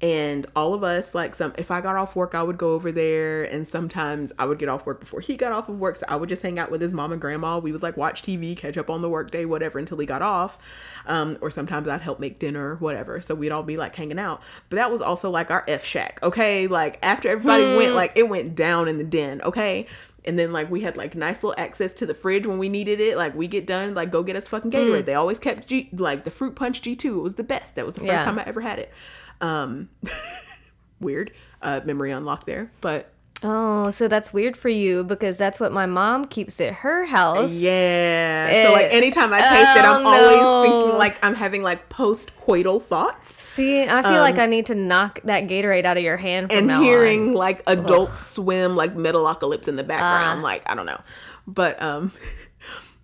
and 0.03 0.47
all 0.55 0.75
of 0.75 0.85
us 0.85 1.15
like 1.15 1.35
some 1.35 1.55
if 1.57 1.71
i 1.71 1.81
got 1.81 1.97
off 1.97 2.15
work 2.15 2.35
i 2.35 2.43
would 2.43 2.59
go 2.59 2.75
over 2.75 2.93
there 2.93 3.45
and 3.45 3.67
sometimes 3.67 4.31
i 4.39 4.45
would 4.45 4.59
get 4.59 4.69
off 4.69 4.85
work 4.85 5.01
before 5.01 5.21
he 5.21 5.37
got 5.37 5.53
off 5.53 5.71
of 5.71 5.79
work 5.79 5.97
so 5.97 6.05
i 6.07 6.15
would 6.15 6.29
just 6.29 6.43
hang 6.43 6.59
out 6.59 6.71
with 6.71 6.83
his 6.83 6.93
mom 6.93 7.13
and 7.13 7.21
grandma 7.21 7.59
we 7.59 7.73
would 7.73 7.83
like 7.83 7.97
watch 7.97 8.23
tv 8.23 8.55
catch 8.55 8.77
up 8.77 8.91
on 8.91 9.01
the 9.01 9.09
workday 9.09 9.47
whatever 9.47 9.79
until 9.79 9.97
he 9.97 10.05
got 10.05 10.21
off 10.21 10.59
um, 11.07 11.39
or 11.41 11.51
sometimes 11.51 11.89
i'd 11.89 12.03
help 12.03 12.21
make 12.21 12.39
dinner 12.39 12.77
whatever 12.77 13.23
so 13.23 13.35
we'd 13.35 13.51
all 13.51 13.63
be 13.63 13.79
like 13.79 13.97
hanging 13.97 14.19
out 14.19 14.43
but 14.69 14.77
that 14.77 14.93
was 14.93 15.01
also 15.01 15.31
like 15.31 15.51
our 15.51 15.65
f 15.67 15.83
shack 15.83 16.19
okay 16.23 16.67
like 16.67 16.99
after 17.03 17.31
everybody 17.31 17.65
hmm. 17.65 17.77
went 17.77 17.95
like 17.95 18.13
it 18.17 18.29
went 18.29 18.55
down 18.55 18.89
in 18.89 18.99
the 18.99 19.05
den 19.05 19.41
okay 19.41 19.87
and 20.27 20.39
then 20.39 20.53
like 20.53 20.71
we 20.71 20.83
had 20.83 20.97
like 20.97 21.15
nice 21.15 21.37
little 21.37 21.55
access 21.57 21.93
to 21.95 22.05
the 22.05 22.13
fridge 22.13 22.47
when 22.47 22.59
we 22.59 22.69
needed 22.69 23.01
it. 23.01 23.17
Like 23.17 23.35
we 23.35 23.47
get 23.47 23.67
done, 23.67 23.95
like 23.95 24.11
go 24.11 24.23
get 24.23 24.35
us 24.35 24.49
fucking 24.49 24.73
Gatorade. 24.73 25.03
Mm. 25.03 25.07
They 25.07 25.15
always 25.15 25.39
kept 25.39 25.69
G 25.69 25.89
like 25.93 26.25
the 26.25 26.31
fruit 26.31 26.57
punch 26.57 26.83
G 26.83 26.97
two. 26.97 27.21
It 27.21 27.23
was 27.23 27.35
the 27.37 27.45
best. 27.45 27.77
That 27.77 27.87
was 27.87 27.95
the 27.95 28.01
first 28.01 28.13
yeah. 28.13 28.25
time 28.25 28.39
I 28.39 28.43
ever 28.43 28.61
had 28.61 28.81
it. 28.81 28.93
Um, 29.41 29.89
weird 31.01 31.33
uh, 31.63 31.81
memory 31.85 32.11
unlocked 32.11 32.47
there, 32.47 32.71
but 32.81 33.13
Oh, 33.43 33.91
so 33.91 34.09
that's 34.09 34.33
weird 34.33 34.57
for 34.57 34.71
you 34.71 35.05
because 35.05 35.37
that's 35.37 35.61
what 35.61 35.71
my 35.71 35.85
mom 35.85 36.25
keeps 36.25 36.59
at 36.61 36.73
her 36.73 37.05
house. 37.05 37.53
Yeah. 37.53 38.49
It, 38.49 38.67
so 38.67 38.73
like 38.73 38.93
anytime 38.93 39.33
I 39.33 39.41
taste 39.41 39.53
oh, 39.53 39.79
it, 39.79 39.85
I'm 39.85 40.03
no. 40.03 40.11
always 40.11 40.71
thinking 40.71 40.99
like 40.99 41.25
I'm 41.25 41.35
having 41.35 41.63
like 41.63 41.89
post 41.91 42.35
coital 42.37 42.81
thoughts. 42.81 43.35
See, 43.35 43.83
I 43.83 44.03
feel 44.03 44.13
um, 44.13 44.19
like 44.21 44.39
I 44.39 44.47
need 44.47 44.67
to 44.67 44.75
knock 44.75 45.21
that 45.25 45.49
Gatorade 45.49 45.85
out 45.85 45.99
of 45.99 46.03
your 46.03 46.17
hand. 46.17 46.51
and 46.51 46.71
hearing 46.71 47.31
on. 47.31 47.35
like 47.35 47.63
Adult 47.67 48.11
Ugh. 48.11 48.17
Swim, 48.17 48.75
like 48.75 48.95
Metalocalypse 48.95 49.69
in 49.69 49.77
the 49.77 49.85
background, 49.85 50.41
uh, 50.41 50.43
like 50.43 50.69
I 50.71 50.75
don't 50.75 50.87
know, 50.87 51.01
but 51.47 51.81
um, 51.83 52.13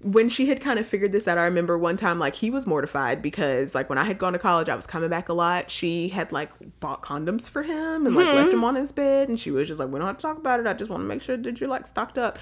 when 0.02 0.28
she 0.28 0.46
had 0.46 0.60
kind 0.60 0.78
of 0.78 0.86
figured 0.86 1.12
this 1.12 1.28
out, 1.28 1.38
I 1.38 1.44
remember 1.44 1.78
one 1.78 1.96
time 1.96 2.18
like 2.18 2.34
he 2.34 2.50
was 2.50 2.66
mortified 2.66 3.22
because 3.22 3.74
like 3.74 3.88
when 3.88 3.98
I 3.98 4.04
had 4.04 4.18
gone 4.18 4.32
to 4.32 4.38
college, 4.38 4.68
I 4.68 4.74
was 4.74 4.86
coming 4.86 5.08
back 5.08 5.28
a 5.28 5.32
lot. 5.32 5.70
She 5.70 6.08
had 6.08 6.32
like 6.32 6.50
bought 6.80 7.02
condoms 7.02 7.48
for 7.48 7.62
him 7.62 8.06
and 8.06 8.16
like 8.16 8.26
mm-hmm. 8.26 8.36
left 8.36 8.52
him 8.52 8.64
on 8.64 8.74
his 8.74 8.90
bed, 8.90 9.28
and 9.28 9.38
she 9.38 9.50
was 9.50 9.68
just 9.68 9.78
like, 9.78 9.88
"We 9.88 9.98
don't 9.98 10.08
have 10.08 10.18
to 10.18 10.22
talk 10.22 10.38
about 10.38 10.60
it. 10.60 10.66
I 10.66 10.72
just 10.72 10.90
want 10.90 11.02
to 11.02 11.06
make 11.06 11.22
sure 11.22 11.36
that 11.36 11.60
you're 11.60 11.68
like 11.68 11.86
stocked 11.86 12.18
up." 12.18 12.38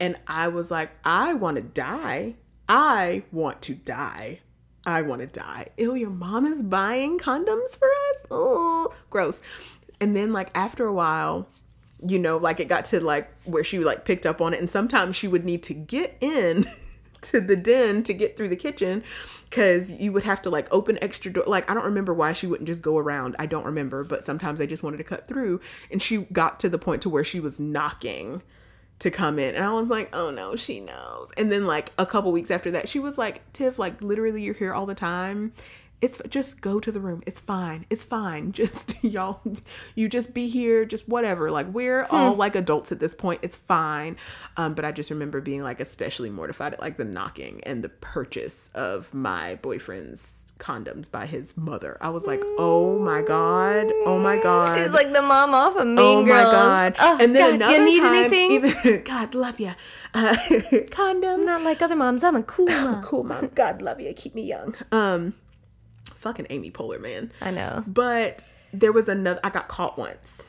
And 0.00 0.16
I 0.26 0.48
was 0.48 0.70
like, 0.70 0.90
"I 1.04 1.34
want 1.34 1.58
to 1.58 1.62
die. 1.62 2.36
I 2.68 3.24
want 3.30 3.60
to 3.62 3.74
die. 3.74 4.40
I 4.86 5.02
want 5.02 5.20
to 5.20 5.26
die." 5.26 5.68
Ew, 5.76 5.94
your 5.94 6.10
mom 6.10 6.46
is 6.46 6.62
buying 6.62 7.18
condoms 7.18 7.76
for 7.76 7.88
us. 7.88 8.26
Oh, 8.30 8.94
gross. 9.10 9.40
And 10.00 10.16
then 10.16 10.32
like 10.32 10.50
after 10.54 10.86
a 10.86 10.92
while, 10.92 11.46
you 12.06 12.18
know, 12.18 12.38
like 12.38 12.58
it 12.58 12.68
got 12.68 12.86
to 12.86 13.00
like 13.00 13.30
where 13.44 13.64
she 13.64 13.78
like 13.80 14.06
picked 14.06 14.24
up 14.24 14.40
on 14.40 14.54
it, 14.54 14.60
and 14.60 14.70
sometimes 14.70 15.14
she 15.14 15.28
would 15.28 15.44
need 15.44 15.62
to 15.64 15.74
get 15.74 16.16
in. 16.20 16.66
to 17.30 17.40
the 17.40 17.56
den 17.56 18.02
to 18.04 18.14
get 18.14 18.36
through 18.36 18.48
the 18.48 18.56
kitchen 18.56 19.02
because 19.48 19.90
you 19.90 20.12
would 20.12 20.24
have 20.24 20.42
to 20.42 20.50
like 20.50 20.72
open 20.72 20.98
extra 21.02 21.32
door. 21.32 21.44
Like, 21.46 21.70
I 21.70 21.74
don't 21.74 21.84
remember 21.84 22.12
why 22.12 22.32
she 22.32 22.46
wouldn't 22.46 22.66
just 22.66 22.82
go 22.82 22.98
around. 22.98 23.36
I 23.38 23.46
don't 23.46 23.64
remember, 23.64 24.04
but 24.04 24.24
sometimes 24.24 24.58
they 24.58 24.66
just 24.66 24.82
wanted 24.82 24.98
to 24.98 25.04
cut 25.04 25.28
through. 25.28 25.60
And 25.90 26.02
she 26.02 26.18
got 26.18 26.60
to 26.60 26.68
the 26.68 26.78
point 26.78 27.02
to 27.02 27.08
where 27.08 27.24
she 27.24 27.40
was 27.40 27.58
knocking 27.60 28.42
to 28.98 29.10
come 29.10 29.38
in. 29.38 29.54
And 29.54 29.64
I 29.64 29.72
was 29.72 29.88
like, 29.88 30.14
oh 30.14 30.30
no, 30.30 30.56
she 30.56 30.80
knows. 30.80 31.32
And 31.36 31.50
then 31.50 31.66
like 31.66 31.90
a 31.98 32.06
couple 32.06 32.32
weeks 32.32 32.50
after 32.50 32.70
that, 32.70 32.88
she 32.88 32.98
was 32.98 33.18
like, 33.18 33.52
Tiff, 33.52 33.78
like 33.78 34.00
literally 34.00 34.42
you're 34.42 34.54
here 34.54 34.72
all 34.72 34.86
the 34.86 34.94
time 34.94 35.52
it's 36.02 36.20
just 36.28 36.60
go 36.60 36.80
to 36.80 36.90
the 36.90 37.00
room. 37.00 37.22
It's 37.26 37.40
fine. 37.40 37.86
It's 37.88 38.04
fine. 38.04 38.52
Just 38.62 39.02
y'all, 39.02 39.40
you 39.94 40.08
just 40.08 40.34
be 40.34 40.48
here. 40.48 40.84
Just 40.84 41.08
whatever. 41.08 41.50
Like 41.50 41.68
we're 41.68 42.04
hmm. 42.04 42.14
all 42.14 42.34
like 42.34 42.54
adults 42.54 42.92
at 42.92 43.00
this 43.00 43.14
point. 43.14 43.40
It's 43.42 43.56
fine. 43.56 44.16
Um, 44.56 44.74
but 44.74 44.84
I 44.84 44.92
just 44.92 45.10
remember 45.10 45.40
being 45.40 45.62
like 45.62 45.80
especially 45.80 46.28
mortified 46.28 46.74
at 46.74 46.80
like 46.80 46.96
the 46.96 47.04
knocking 47.04 47.60
and 47.64 47.82
the 47.82 47.88
purchase 47.88 48.68
of 48.74 49.12
my 49.14 49.56
boyfriend's 49.56 50.46
condoms 50.58 51.10
by 51.10 51.26
his 51.26 51.56
mother. 51.56 51.98
I 52.00 52.10
was 52.10 52.26
like, 52.26 52.42
oh 52.58 52.98
my 52.98 53.22
god, 53.22 53.86
oh 54.04 54.18
my 54.18 54.40
god. 54.40 54.78
She's 54.78 54.92
like 54.92 55.12
the 55.12 55.22
mom 55.22 55.54
off 55.54 55.76
of 55.76 55.86
Mean 55.86 55.98
oh 55.98 56.24
Girls. 56.24 56.46
Oh 56.46 56.52
my 56.52 56.52
god. 56.52 56.96
Oh, 56.98 57.18
and 57.20 57.34
then 57.34 57.58
god, 57.58 57.70
another 57.70 58.00
time, 58.00 58.14
anything? 58.14 58.50
even 58.52 59.02
God 59.04 59.34
love 59.34 59.58
you. 59.58 59.72
Uh, 60.14 60.36
condoms. 60.90 61.44
Not 61.44 61.62
like 61.62 61.82
other 61.82 61.96
moms. 61.96 62.22
I'm 62.22 62.36
a 62.36 62.42
cool 62.42 62.66
mom. 62.66 62.94
a 62.94 63.02
cool 63.02 63.24
mom. 63.24 63.50
God 63.54 63.82
love 63.82 64.00
you. 64.00 64.12
Keep 64.12 64.34
me 64.34 64.42
young. 64.42 64.74
Um 64.92 65.34
fucking 66.22 66.46
Amy 66.50 66.70
Poehler, 66.70 67.00
man. 67.00 67.32
I 67.40 67.50
know. 67.50 67.84
But 67.86 68.44
there 68.72 68.92
was 68.92 69.08
another. 69.08 69.40
I 69.44 69.50
got 69.50 69.68
caught 69.68 69.98
once 69.98 70.42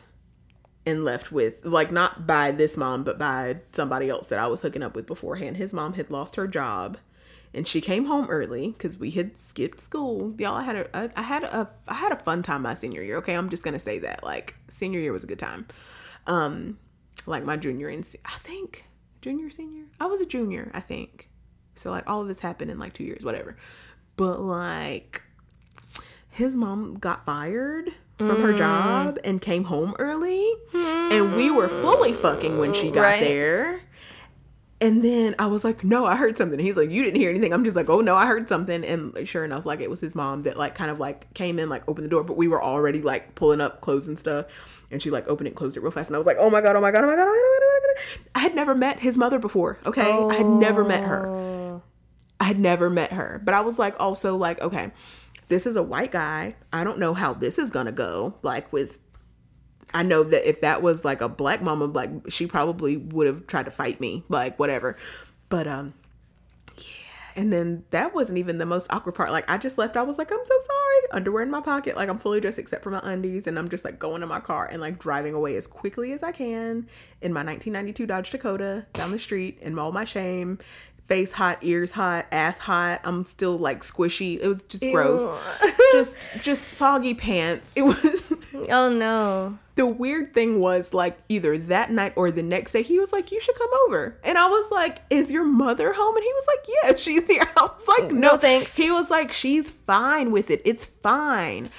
and 0.86 1.04
left 1.04 1.32
with 1.32 1.64
like 1.66 1.92
not 1.92 2.28
by 2.28 2.52
this 2.52 2.78
mom, 2.78 3.04
but 3.04 3.18
by 3.18 3.58
somebody 3.72 4.10
else 4.10 4.30
that 4.30 4.40
I 4.40 4.48
was 4.48 4.62
hooking 4.62 4.84
up 4.84 4.96
with 4.96 5.06
beforehand. 5.06 5.58
His 5.58 5.74
mom 5.74 5.94
had 5.94 6.10
lost 6.10 6.36
her 6.36 6.48
job. 6.48 6.98
And 7.56 7.68
she 7.68 7.82
came 7.82 8.06
home 8.06 8.26
early 8.32 8.72
because 8.72 8.98
we 8.98 9.12
had 9.12 9.38
skipped 9.38 9.80
school. 9.80 10.34
Y'all, 10.40 10.56
I 10.56 10.64
had 10.64 10.76
a, 10.76 10.98
I, 10.98 11.10
I 11.16 11.22
had 11.22 11.44
a, 11.44 11.70
I 11.88 11.94
had 11.94 12.12
a 12.12 12.16
fun 12.16 12.42
time 12.42 12.64
my 12.64 12.74
senior 12.74 13.04
year. 13.04 13.18
Okay, 13.18 13.36
I'm 13.36 13.50
just 13.50 13.62
gonna 13.62 13.78
say 13.78 14.00
that. 14.00 14.24
Like 14.24 14.56
senior 14.70 15.00
year 15.00 15.14
was 15.14 15.24
a 15.24 15.28
good 15.28 15.38
time. 15.38 15.68
Um, 16.26 16.80
like 17.28 17.44
my 17.44 17.56
junior 17.56 17.90
and 17.90 18.08
I 18.26 18.40
think 18.40 18.86
junior 19.22 19.52
senior. 19.52 19.86
I 20.00 20.08
was 20.08 20.20
a 20.20 20.26
junior, 20.26 20.72
I 20.74 20.80
think. 20.80 21.30
So 21.76 21.92
like 21.92 22.10
all 22.10 22.22
of 22.22 22.28
this 22.28 22.40
happened 22.40 22.72
in 22.72 22.80
like 22.80 22.94
two 22.94 23.04
years, 23.04 23.24
whatever. 23.24 23.56
But 24.16 24.42
like 24.42 25.22
his 26.34 26.58
mom 26.58 26.96
got 26.96 27.26
fired 27.26 27.92
from 28.18 28.42
her 28.42 28.54
mm. 28.54 28.58
job 28.58 29.20
and 29.24 29.42
came 29.42 29.66
home 29.66 29.94
early 30.00 30.52
and 30.74 31.36
we 31.36 31.52
were 31.52 31.68
mm. 31.68 31.82
fully 31.82 32.14
fucking 32.14 32.58
when 32.58 32.74
she 32.74 32.90
got 32.90 33.02
right. 33.02 33.22
there 33.22 33.82
and 34.82 35.02
then 35.02 35.34
I 35.40 35.46
was 35.46 35.64
like, 35.64 35.86
no, 35.86 36.06
I 36.06 36.18
heard 36.18 36.36
something. 36.36 36.60
He's 36.60 36.76
like, 36.76 36.90
you 36.90 37.06
didn't 37.06 37.18
hear 37.18 37.30
anything. 37.30 37.54
I'm 37.54 37.64
just 37.64 37.76
like, 37.76 37.90
oh 37.90 38.02
no, 38.02 38.16
I 38.16 38.26
heard 38.26 38.50
something. 38.50 38.84
And 38.84 39.26
sure 39.26 39.46
enough, 39.46 39.66
like 39.66 39.80
it 39.80 39.90
was 39.90 40.02
his 40.02 40.14
mom 40.14 40.44
that 40.44 40.58
like 40.58 40.76
kind 40.76 40.92
of 40.92 41.00
like 41.00 41.34
came 41.34 41.58
in, 41.58 41.70
like 41.70 41.88
opened 41.88 42.04
the 42.04 42.10
door, 42.10 42.22
but 42.26 42.36
we 42.36 42.50
were 42.50 42.62
already 42.62 43.02
like 43.02 43.34
pulling 43.34 43.62
up, 43.62 43.80
clothes 43.80 44.10
and 44.10 44.20
stuff. 44.20 44.48
And 44.92 45.02
she 45.02 45.10
like 45.10 45.26
opened 45.30 45.48
it, 45.48 45.56
closed 45.56 45.78
it 45.78 45.80
real 45.80 45.92
fast. 45.92 46.10
And 46.10 46.16
I 46.16 46.18
was 46.18 46.28
like, 46.28 46.36
oh 46.38 46.50
my 46.50 46.60
God, 46.60 46.76
oh 46.76 46.82
my 46.82 46.92
God, 46.92 47.06
oh 47.06 47.08
my 47.08 47.16
God, 47.16 47.28
oh 47.28 47.32
my 47.32 47.34
God, 47.34 47.64
oh 47.64 47.80
my 47.82 47.88
God. 47.88 48.04
Oh 48.18 48.18
oh 48.18 48.30
I 48.36 48.40
had 48.40 48.56
never 48.56 48.76
met 48.76 49.00
his 49.00 49.18
mother 49.18 49.40
before. 49.40 49.78
Okay. 49.86 50.06
Oh. 50.06 50.30
I 50.30 50.36
had 50.36 50.48
never 50.48 50.84
met 50.84 51.06
her. 51.06 51.28
Oh. 51.28 51.82
I 52.42 52.44
had 52.44 52.60
never 52.60 52.90
met 52.90 53.14
her. 53.14 53.40
But 53.42 53.54
I 53.54 53.62
was 53.62 53.80
like, 53.80 53.98
also 54.02 54.36
like, 54.36 54.60
okay 54.60 54.92
this 55.48 55.66
is 55.66 55.76
a 55.76 55.84
white 55.84 56.12
guy. 56.12 56.56
I 56.72 56.84
don't 56.84 57.00
know 57.00 57.14
how 57.14 57.34
this 57.34 57.58
is 57.58 57.70
gonna 57.70 57.92
go. 57.92 58.36
Like 58.42 58.72
with 58.72 59.00
I 59.94 60.04
know 60.04 60.24
that 60.24 60.48
if 60.48 60.62
that 60.62 60.82
was 60.82 61.06
like 61.06 61.22
a 61.22 61.30
black 61.30 61.62
mama, 61.62 61.86
like 61.86 62.10
she 62.30 62.48
probably 62.48 62.98
would 62.98 63.28
have 63.28 63.48
tried 63.48 63.66
to 63.66 63.72
fight 63.72 64.00
me, 64.00 64.24
like 64.28 64.58
whatever. 64.58 64.98
But 65.50 65.68
um 65.68 65.94
yeah. 66.78 66.86
And 67.36 67.54
then 67.54 67.84
that 67.92 68.14
wasn't 68.14 68.38
even 68.38 68.58
the 68.58 68.66
most 68.66 68.88
awkward 68.90 69.14
part. 69.14 69.32
Like 69.32 69.50
I 69.50 69.58
just 69.58 69.78
left, 69.78 69.98
I 69.98 70.04
was 70.04 70.18
like, 70.18 70.32
I'm 70.32 70.44
so 70.44 70.56
sorry. 70.60 71.12
Underwear 71.12 71.44
in 71.44 71.52
my 71.52 71.62
pocket, 71.62 71.96
like 71.96 72.10
I'm 72.10 72.20
fully 72.20 72.40
dressed 72.40 72.60
except 72.60 72.84
for 72.84 72.90
my 72.90 73.02
undies, 73.04 73.46
and 73.48 73.58
I'm 73.60 73.70
just 73.70 73.86
like 73.86 74.00
going 74.00 74.22
to 74.22 74.28
my 74.28 74.40
car 74.40 74.68
and 74.72 74.82
like 74.82 75.00
driving 75.00 75.34
away 75.34 75.56
as 75.56 75.68
quickly 75.68 76.12
as 76.12 76.24
I 76.24 76.32
can 76.32 76.88
in 77.22 77.34
my 77.34 77.44
1992 77.44 78.06
Dodge 78.08 78.32
Dakota 78.32 78.88
down 78.94 79.12
the 79.12 79.20
street 79.20 79.60
and 79.62 79.80
all 79.80 79.92
my 79.92 80.06
shame 80.06 80.60
face 81.08 81.34
hot, 81.34 81.60
ears 81.62 81.92
hot, 81.92 82.26
ass 82.32 82.58
hot. 82.58 83.02
I'm 83.04 83.26
still 83.26 83.58
like 83.58 83.84
squishy. 83.84 84.40
It 84.42 84.48
was 84.48 84.64
just 84.64 84.84
Ew. 84.84 84.92
gross. 84.92 85.42
just 85.92 86.18
just 86.42 86.64
soggy 86.70 87.14
pants. 87.14 87.72
It 87.76 87.84
was 87.84 88.34
Oh 88.70 88.90
no. 88.90 89.58
The 89.76 89.88
weird 89.88 90.34
thing 90.34 90.60
was 90.60 90.94
like 90.94 91.18
either 91.30 91.58
that 91.58 91.92
night 91.92 92.14
or 92.16 92.32
the 92.32 92.44
next 92.44 92.72
day 92.72 92.84
he 92.84 93.00
was 93.00 93.12
like 93.12 93.32
you 93.32 93.40
should 93.40 93.56
come 93.56 93.70
over. 93.86 94.18
And 94.24 94.38
I 94.38 94.48
was 94.48 94.72
like 94.72 95.02
is 95.10 95.32
your 95.32 95.46
mother 95.46 95.94
home? 95.94 96.16
And 96.16 96.24
he 96.24 96.34
was 96.34 96.48
like 96.48 96.76
yeah, 96.84 96.96
she's 96.98 97.28
here. 97.28 97.44
I 97.58 97.62
was 97.64 97.88
like 97.88 98.12
no, 98.12 98.32
no 98.32 98.38
thanks. 98.38 98.76
He 98.76 98.92
was 98.92 99.10
like 99.10 99.32
she's 99.32 99.70
fine 99.70 100.32
with 100.32 100.50
it. 100.50 100.62
It's 100.66 100.86
fine. 100.86 101.70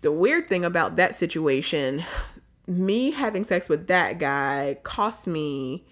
The 0.00 0.12
weird 0.12 0.48
thing 0.48 0.64
about 0.64 0.94
that 0.94 1.16
situation, 1.16 2.04
me 2.68 3.10
having 3.10 3.44
sex 3.44 3.68
with 3.68 3.88
that 3.88 4.20
guy 4.20 4.78
cost 4.84 5.26
me 5.26 5.84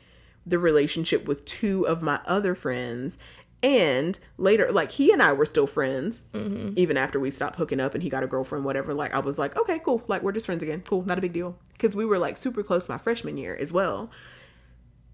the 0.47 0.59
relationship 0.59 1.27
with 1.27 1.45
two 1.45 1.87
of 1.87 2.03
my 2.03 2.21
other 2.25 2.55
friends 2.55 3.19
and 3.63 4.19
later 4.37 4.71
like 4.71 4.93
he 4.93 5.11
and 5.11 5.23
i 5.23 5.33
were 5.33 5.47
still 5.47 5.67
friends 5.67 6.23
mm-hmm. 6.33 6.73
even 6.77 6.97
after 6.97 7.19
we 7.19 7.31
stopped 7.31 7.57
hooking 7.57 7.81
up 7.81 7.95
and 7.95 8.03
he 8.03 8.09
got 8.09 8.23
a 8.23 8.27
girlfriend 8.27 8.65
whatever 8.65 8.95
like 8.95 9.15
i 9.15 9.19
was 9.19 9.39
like 9.39 9.57
okay 9.59 9.79
cool 9.79 10.03
like 10.07 10.23
we're 10.23 10.33
just 10.33 10.47
friends 10.47 10.63
again 10.63 10.83
cool 10.83 11.03
not 11.05 11.19
a 11.19 11.23
big 11.23 11.33
deal 11.33 11.59
because 11.73 11.97
we 11.97 12.05
were 12.05 12.19
like 12.19 12.37
super 12.37 12.63
close 12.63 12.89
my 12.89 12.99
freshman 12.99 13.37
year 13.37 13.57
as 13.57 13.73
well 13.73 14.11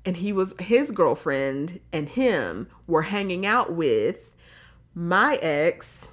and 0.05 0.19
he 0.19 0.33
was 0.33 0.55
his 0.59 0.91
girlfriend 0.91 1.81
and 1.93 2.11
him 2.11 2.69
were 2.87 3.03
hanging 3.03 3.47
out 3.47 3.73
with 3.73 4.35
my 4.95 5.37
ex 5.37 6.11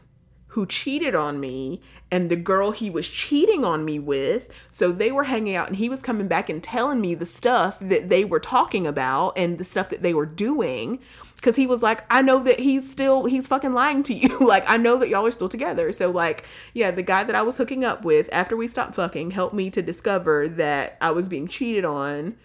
who 0.50 0.66
cheated 0.66 1.16
on 1.16 1.40
me 1.40 1.82
and 2.12 2.30
the 2.30 2.36
girl 2.36 2.72
he 2.72 2.90
was 2.90 3.08
cheating 3.08 3.64
on 3.64 3.86
me 3.86 4.00
with. 4.00 4.52
So 4.72 4.92
they 4.92 5.12
were 5.12 5.26
hanging 5.26 5.56
out 5.56 5.68
and 5.68 5.76
he 5.76 5.90
was 5.90 6.02
coming 6.02 6.28
back 6.28 6.50
and 6.50 6.64
telling 6.64 7.02
me 7.02 7.16
the 7.16 7.26
stuff 7.26 7.80
that 7.80 8.10
they 8.10 8.26
were 8.26 8.40
talking 8.40 8.88
about 8.88 9.38
and 9.38 9.58
the 9.58 9.66
stuff 9.66 9.90
that 9.90 10.02
they 10.02 10.14
were 10.14 10.26
doing. 10.26 11.00
Cause 11.42 11.56
he 11.56 11.66
was 11.66 11.82
like, 11.82 12.04
I 12.10 12.22
know 12.22 12.44
that 12.44 12.60
he's 12.60 12.90
still, 12.90 13.24
he's 13.26 13.48
fucking 13.48 13.74
lying 13.74 14.04
to 14.04 14.14
you. 14.14 14.40
like, 14.46 14.70
I 14.70 14.76
know 14.76 14.98
that 14.98 15.08
y'all 15.08 15.26
are 15.26 15.32
still 15.32 15.48
together. 15.48 15.94
So, 15.94 16.12
like, 16.12 16.46
yeah, 16.74 16.92
the 16.92 17.02
guy 17.02 17.24
that 17.24 17.36
I 17.36 17.44
was 17.44 17.56
hooking 17.56 17.86
up 17.86 18.04
with 18.04 18.28
after 18.34 18.58
we 18.58 18.68
stopped 18.68 18.96
fucking 18.96 19.32
helped 19.32 19.56
me 19.56 19.70
to 19.70 19.82
discover 19.82 20.50
that 20.50 20.98
I 21.00 21.12
was 21.12 21.30
being 21.30 21.48
cheated 21.48 21.86
on 21.86 22.36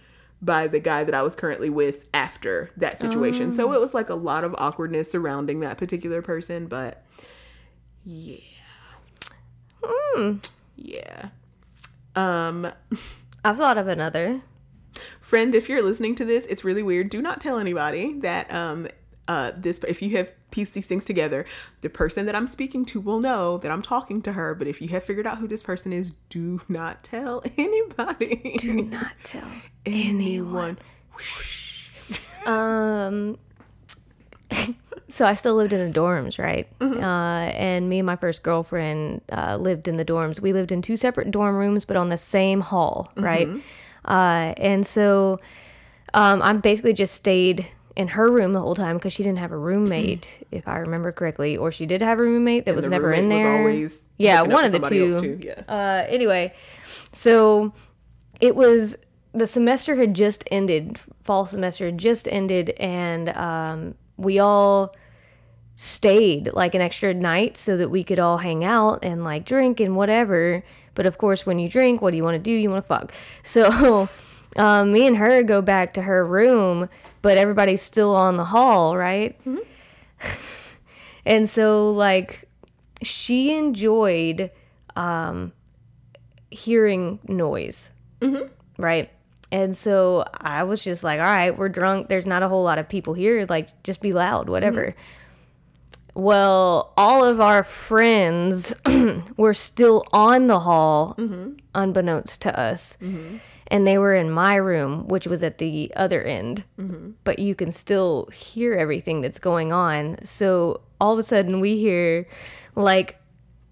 by 0.41 0.69
the 0.69 0.79
guy 0.79 1.03
that 1.03 1.15
I 1.15 1.23
was 1.23 1.35
currently 1.35 1.71
with 1.71 2.07
after 2.15 2.71
that 2.77 3.01
situation. 3.01 3.53
So 3.53 3.71
oh. 3.71 3.73
it 3.73 3.81
was 3.81 3.95
like 3.95 4.11
a 4.11 4.15
lot 4.15 4.45
of 4.45 4.55
awkwardness 4.59 5.11
surrounding 5.11 5.59
that 5.61 5.77
particular 5.77 6.23
person, 6.23 6.67
but 6.67 7.05
yeah. 8.05 8.54
Yeah. 10.77 11.29
Um 12.17 12.71
I've 13.45 13.57
thought 13.59 13.77
of 13.79 13.89
another. 13.89 14.41
friend, 15.21 15.55
if 15.55 15.69
you're 15.69 15.83
listening 15.83 16.15
to 16.17 16.25
this, 16.25 16.47
it's 16.47 16.65
really 16.65 16.83
weird. 16.83 17.11
Do 17.11 17.21
not 17.21 17.41
tell 17.41 17.59
anybody 17.59 18.19
that 18.21 18.53
um 18.53 18.89
uh 19.29 19.53
this 19.57 19.79
if 19.89 20.03
you 20.03 20.17
have 20.17 20.33
pieced 20.51 20.75
these 20.75 20.87
things 20.87 21.05
together, 21.05 21.45
the 21.81 21.91
person 21.91 22.27
that 22.27 22.37
I'm 22.37 22.47
speaking 22.47 22.85
to 22.87 23.01
will 23.01 23.19
know 23.21 23.59
that 23.59 23.71
I'm 23.73 23.83
talking 23.83 24.23
to 24.23 24.33
her, 24.35 24.55
but 24.55 24.67
if 24.69 24.81
you 24.81 24.89
have 24.89 25.03
figured 25.03 25.27
out 25.27 25.39
who 25.39 25.49
this 25.49 25.63
person 25.65 25.93
is, 25.93 26.13
do 26.29 26.61
not 26.69 27.03
tell 27.03 27.43
anybody. 27.59 28.57
Do 28.61 28.73
not 28.75 29.13
tell. 29.25 29.49
anyone. 29.87 30.79
Um. 32.47 33.39
So 35.09 35.25
I 35.25 35.35
still 35.35 35.55
lived 35.55 35.73
in 35.73 35.93
the 35.93 35.99
dorms, 35.99 36.39
right? 36.39 36.69
Uh, 36.81 37.51
and 37.57 37.89
me 37.89 37.99
and 37.99 38.07
my 38.07 38.17
first 38.17 38.43
girlfriend 38.43 39.21
uh, 39.33 39.57
lived 39.57 39.89
in 39.89 39.97
the 39.97 40.05
dorms. 40.05 40.41
We 40.41 40.53
lived 40.53 40.73
in 40.73 40.83
two 40.83 40.97
separate 40.97 41.31
dorm 41.31 41.57
rooms, 41.57 41.85
but 41.85 41.97
on 41.97 42.09
the 42.09 42.17
same 42.19 42.61
hall, 42.61 43.13
right? 43.17 43.49
Uh, 44.05 44.55
and 44.57 44.87
so 44.87 45.41
um, 46.13 46.43
I 46.43 46.53
basically 46.53 46.93
just 46.93 47.15
stayed 47.15 47.67
in 47.97 48.09
her 48.09 48.31
room 48.31 48.53
the 48.53 48.61
whole 48.61 48.75
time 48.75 48.97
because 48.97 49.13
she 49.13 49.23
didn't 49.23 49.39
have 49.39 49.53
a 49.53 49.57
roommate, 49.57 50.29
if 50.51 50.67
I 50.67 50.79
remember 50.79 51.13
correctly, 51.13 51.57
or 51.57 51.71
she 51.71 51.87
did 51.87 52.03
have 52.03 52.19
a 52.19 52.23
roommate 52.23 52.65
that 52.67 52.75
was 52.75 52.89
never 52.89 53.13
in 53.13 53.29
there. 53.29 53.59
always 53.59 54.07
yeah, 54.19 54.43
one 54.43 54.65
of 54.65 54.73
the 54.73 54.81
two. 54.81 55.39
yeah. 55.43 55.63
Uh, 55.69 56.05
anyway, 56.09 56.53
so 57.13 57.73
it 58.41 58.57
was 58.57 58.97
the 59.33 59.47
semester 59.47 59.97
had 59.97 60.15
just 60.15 60.45
ended, 60.51 60.99
fall 61.23 61.47
semester 61.47 61.87
had 61.87 61.99
just 61.99 62.29
ended, 62.29 62.71
and 62.79 63.29
um, 63.31 63.95
we 64.17 64.39
all 64.39 64.95
stayed 65.75 66.53
like 66.53 66.75
an 66.75 66.81
extra 66.81 67.13
night 67.13 67.57
so 67.57 67.77
that 67.77 67.91
we 67.91 68.05
could 68.05 68.19
all 68.19 68.39
hang 68.39 68.65
out 68.65 69.01
and 69.03 69.25
like 69.25 69.45
drink 69.45 69.81
and 69.81 69.97
whatever. 69.97 70.65
But 70.95 71.07
of 71.07 71.19
course, 71.19 71.45
when 71.45 71.59
you 71.59 71.69
drink, 71.69 72.01
what 72.01 72.13
do 72.13 72.17
you 72.17 72.25
want 72.25 72.37
to 72.37 72.39
do? 72.39 72.53
You 72.53 72.71
want 72.71 72.85
to 72.85 72.89
fuck. 72.89 73.13
So 73.43 74.09
um, 74.57 74.93
me 74.93 75.07
and 75.07 75.17
her 75.17 75.43
go 75.43 75.61
back 75.61 75.95
to 75.95 76.03
her 76.03 76.25
room, 76.25 76.89
but 77.23 77.39
everybody's 77.39 77.83
still 77.83 78.15
on 78.15 78.37
the 78.37 78.45
hall, 78.45 78.97
right? 78.97 79.39
and 81.27 81.51
so 81.51 81.91
like 81.91 82.49
she 83.03 83.57
enjoyed 83.57 84.51
um, 84.97 85.53
hearing 86.51 87.19
noise, 87.27 87.91
right? 88.79 89.11
And 89.55 89.77
so 89.77 90.25
I 90.35 90.65
was 90.65 90.83
just 90.83 91.05
like, 91.05 91.21
all 91.21 91.27
right, 91.27 91.57
we're 91.57 91.69
drunk. 91.69 92.09
There's 92.09 92.27
not 92.27 92.43
a 92.43 92.49
whole 92.49 92.65
lot 92.65 92.81
of 92.81 92.89
people 92.89 93.15
here. 93.15 93.47
Like, 93.49 93.85
just 93.85 94.01
be 94.01 94.13
loud, 94.13 94.49
whatever. 94.49 94.97
Well, 96.13 96.93
all 96.97 97.25
of 97.25 97.41
our 97.41 97.63
friends 97.63 98.75
were 99.37 99.55
still 99.55 100.09
on 100.13 100.49
the 100.49 100.59
hall, 100.59 101.15
mm-hmm. 101.17 101.53
unbeknownst 101.73 102.41
to 102.43 102.59
us. 102.59 102.99
Mm-hmm. 103.01 103.37
And 103.69 103.87
they 103.87 103.97
were 103.97 104.13
in 104.13 104.29
my 104.29 104.57
room, 104.57 105.07
which 105.07 105.29
was 105.29 105.45
at 105.45 105.59
the 105.59 105.93
other 105.95 106.21
end. 106.25 106.65
Mm-hmm. 106.77 107.13
But 107.23 107.39
you 107.39 107.55
can 107.55 107.71
still 107.71 108.29
hear 108.35 108.73
everything 108.73 109.21
that's 109.21 109.39
going 109.39 109.73
on. 109.73 110.19
So 110.25 110.81
all 111.01 111.13
of 111.13 111.21
a 111.21 111.23
sudden, 111.23 111.61
we 111.61 111.77
hear 111.77 112.27
like 112.75 113.21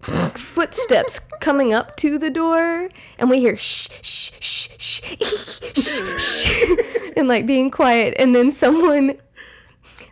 footsteps 0.03 1.19
coming 1.39 1.73
up 1.73 1.95
to 1.97 2.17
the 2.17 2.29
door, 2.29 2.89
and 3.17 3.29
we 3.29 3.39
hear 3.39 3.55
shh, 3.55 3.89
shh, 4.01 4.31
shh, 4.39 4.69
shh, 4.77 5.01
shh, 5.75 6.19
shh, 6.19 6.71
and 7.17 7.27
like 7.27 7.45
being 7.45 7.71
quiet. 7.71 8.13
And 8.17 8.35
then 8.35 8.51
someone 8.51 9.17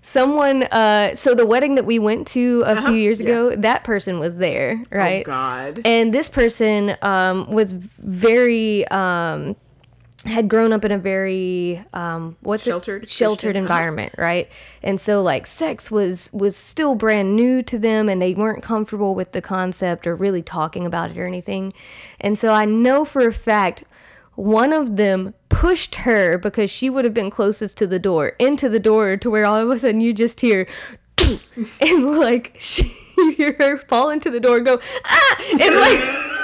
someone 0.04 0.64
uh 0.64 1.16
so 1.16 1.34
the 1.34 1.46
wedding 1.46 1.76
that 1.76 1.86
we 1.86 1.98
went 1.98 2.28
to 2.28 2.64
a 2.66 2.82
few 2.82 2.96
years 2.96 3.22
ago 3.22 3.56
that 3.56 3.84
person 3.86 4.20
was 4.20 4.36
there 4.36 4.84
right 4.92 5.22
Oh 5.26 5.32
God. 5.32 5.80
and 5.86 6.14
this 6.14 6.28
person 6.28 6.98
um 7.02 7.50
was 7.50 7.72
very 7.72 8.86
um 8.89 9.56
had 10.26 10.47
grown 10.47 10.72
up 10.72 10.86
in 10.86 10.91
a 10.91 10.97
very 10.97 11.84
um 11.93 12.38
what's 12.41 12.63
Sheltered 12.63 13.03
it 13.03 13.09
sheltered 13.09 13.39
Christian? 13.39 13.55
Environment 13.57 14.13
right? 14.17 14.49
And 14.84 15.01
so 15.01 15.22
like 15.22 15.47
sex 15.47 15.89
was 15.89 16.30
was 16.32 16.55
still 16.55 16.95
brand 16.95 17.36
new 17.36 17.63
to 17.63 17.80
them 17.80 18.07
and 18.07 18.22
they 18.22 18.34
weren't 18.34 18.61
comfortable 18.61 19.15
with 19.15 19.32
the 19.32 19.41
concept 19.41 20.05
or 20.05 20.15
really 20.15 20.41
talking 20.41 20.86
about 20.86 21.11
it 21.11 21.17
or 21.17 21.26
anything. 21.26 21.74
And 22.19 22.38
so 22.38 22.53
i 22.53 22.65
know 22.65 23.05
for 23.05 23.28
a 23.28 23.34
fact 23.34 23.84
one 24.36 24.72
of 24.74 24.95
them 24.95 25.34
pushed 25.49 25.95
her 25.95 26.38
because 26.38 26.72
she 26.72 26.89
would 26.89 27.03
have 27.03 27.13
been 27.13 27.30
closest 27.30 27.78
to 27.78 27.86
the 27.86 27.99
door 27.99 28.30
into 28.39 28.69
the 28.69 28.80
door 28.80 29.17
to 29.17 29.30
where 29.30 29.45
all 29.45 29.57
of 29.57 29.69
a 29.69 29.80
sudden 29.80 30.01
you 30.01 30.13
just 30.13 30.41
hear 30.41 30.67
and 31.82 32.17
like 32.17 32.55
she, 32.59 32.91
you 33.17 33.32
hear 33.38 33.55
her 33.59 33.78
fall 33.78 34.09
into 34.09 34.30
the 34.30 34.39
door 34.39 34.57
and 34.57 34.65
go 34.65 34.80
ah! 35.05 35.36
And 35.51 35.76
like 35.76 36.41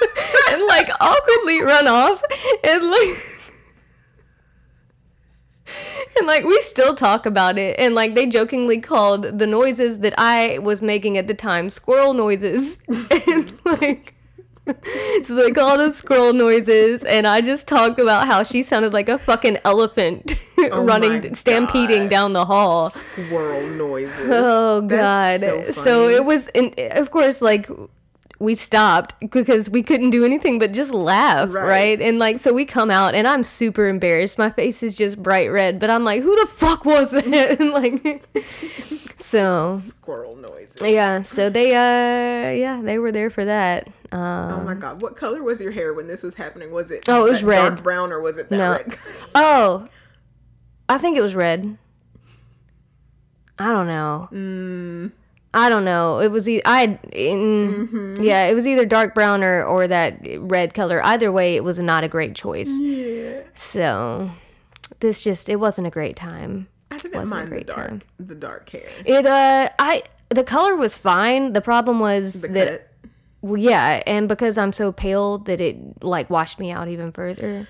and 0.52 0.64
like 0.66 0.88
awkwardly 1.00 1.62
run 1.62 1.88
off 1.88 2.22
and 2.64 2.90
like 2.90 3.16
and 6.18 6.26
like 6.26 6.44
we 6.44 6.60
still 6.62 6.94
talk 6.94 7.26
about 7.26 7.58
it 7.58 7.78
and 7.78 7.94
like 7.94 8.14
they 8.14 8.26
jokingly 8.26 8.80
called 8.80 9.38
the 9.38 9.46
noises 9.46 10.00
that 10.00 10.14
i 10.18 10.58
was 10.58 10.80
making 10.80 11.16
at 11.18 11.26
the 11.26 11.34
time 11.34 11.70
squirrel 11.70 12.14
noises 12.14 12.78
and 12.88 13.58
like 13.64 14.14
so 15.24 15.34
they 15.34 15.50
called 15.50 15.80
them 15.80 15.92
squirrel 15.92 16.32
noises 16.32 17.02
and 17.04 17.26
i 17.26 17.40
just 17.40 17.66
talked 17.66 17.98
about 17.98 18.26
how 18.26 18.42
she 18.42 18.62
sounded 18.62 18.92
like 18.92 19.08
a 19.08 19.18
fucking 19.18 19.58
elephant 19.64 20.34
Oh 20.72 20.84
running 20.84 21.34
stampeding 21.34 22.02
God. 22.02 22.10
down 22.10 22.32
the 22.32 22.44
hall 22.44 22.90
Squirrel 22.90 23.66
noises. 23.68 24.28
Oh 24.28 24.80
god. 24.82 25.40
So, 25.40 25.70
so, 25.70 26.08
it 26.08 26.24
was 26.24 26.48
and 26.48 26.74
of 26.78 27.10
course 27.12 27.40
like 27.40 27.68
we 28.40 28.54
stopped 28.54 29.14
because 29.30 29.68
we 29.68 29.82
couldn't 29.82 30.10
do 30.10 30.24
anything 30.24 30.58
but 30.60 30.72
just 30.72 30.92
laugh, 30.92 31.52
right. 31.52 31.66
Right. 31.68 32.00
And 32.00 32.18
like 32.18 32.38
so 32.40 32.52
we 32.54 32.64
come 32.64 32.90
out 32.90 33.14
and 33.14 33.26
I'm 33.26 33.42
super 33.42 33.88
embarrassed. 33.88 34.38
My 34.38 34.50
face 34.50 34.82
is 34.82 34.94
just 34.94 35.20
bright 35.22 35.48
red, 35.48 35.78
but 35.80 35.90
I'm 35.90 36.04
like, 36.04 36.22
who 36.22 36.34
the 36.40 36.46
fuck 36.46 36.84
was 36.84 37.10
that? 37.10 37.26
and 37.60 37.70
like 37.72 38.24
so 39.18 39.80
squirrel 39.84 40.36
noises. 40.36 40.80
yeah, 40.82 41.22
so 41.22 41.50
they 41.50 41.74
uh 41.74 42.50
yeah, 42.52 42.80
they 42.82 42.98
were 42.98 43.10
there 43.12 43.30
for 43.30 43.44
that. 43.44 43.88
Um 44.12 44.20
Oh 44.52 44.62
my 44.64 44.74
god, 44.74 45.02
what 45.02 45.16
color 45.16 45.42
was 45.42 45.60
your 45.60 45.72
hair 45.72 45.92
when 45.92 46.06
this 46.06 46.22
was 46.22 46.34
happening? 46.34 46.70
Was 46.70 46.90
it 46.92 47.04
Oh, 47.08 47.26
it 47.26 47.30
was 47.32 47.42
red. 47.42 47.68
dark 47.70 47.82
brown 47.82 48.12
or 48.12 48.20
was 48.20 48.38
it 48.38 48.48
that 48.50 48.56
no. 48.56 48.70
red? 48.72 48.96
Oh. 49.34 49.88
I 50.88 50.96
think 50.96 51.18
it 51.18 51.22
was 51.22 51.34
red. 51.34 51.76
I 53.58 53.72
don't 53.72 53.88
know. 53.88 55.10
I 55.58 55.68
don't 55.68 55.84
know. 55.84 56.20
It 56.20 56.30
was 56.30 56.48
e- 56.48 56.62
I 56.64 56.98
in, 57.12 58.18
yeah, 58.20 58.44
it 58.46 58.54
was 58.54 58.66
either 58.66 58.86
dark 58.86 59.14
brown 59.14 59.42
or 59.42 59.64
or 59.64 59.88
that 59.88 60.18
red 60.38 60.72
color. 60.74 61.00
Either 61.04 61.30
way, 61.32 61.56
it 61.56 61.64
was 61.64 61.78
not 61.78 62.04
a 62.04 62.08
great 62.08 62.34
choice. 62.34 62.70
Yeah. 62.80 63.42
So 63.54 64.30
this 65.00 65.22
just 65.22 65.48
it 65.48 65.56
wasn't 65.56 65.86
a 65.86 65.90
great 65.90 66.16
time. 66.16 66.68
I 66.90 66.96
didn't 66.98 67.14
Wasn't 67.20 67.30
mind 67.30 67.52
the 67.52 67.64
dark 67.64 67.88
time. 67.88 68.02
the 68.18 68.34
dark 68.34 68.70
hair. 68.70 68.88
It 69.04 69.26
uh 69.26 69.68
I 69.78 70.02
the 70.30 70.44
color 70.44 70.74
was 70.76 70.96
fine. 70.96 71.52
The 71.52 71.60
problem 71.60 72.00
was 72.00 72.40
The 72.42 72.48
that 72.48 72.84
well, 73.40 73.56
yeah, 73.56 74.02
and 74.06 74.28
because 74.28 74.58
I'm 74.58 74.72
so 74.72 74.90
pale 74.90 75.38
that 75.38 75.60
it 75.60 75.76
like 76.02 76.28
washed 76.28 76.58
me 76.58 76.72
out 76.72 76.88
even 76.88 77.12
further, 77.12 77.68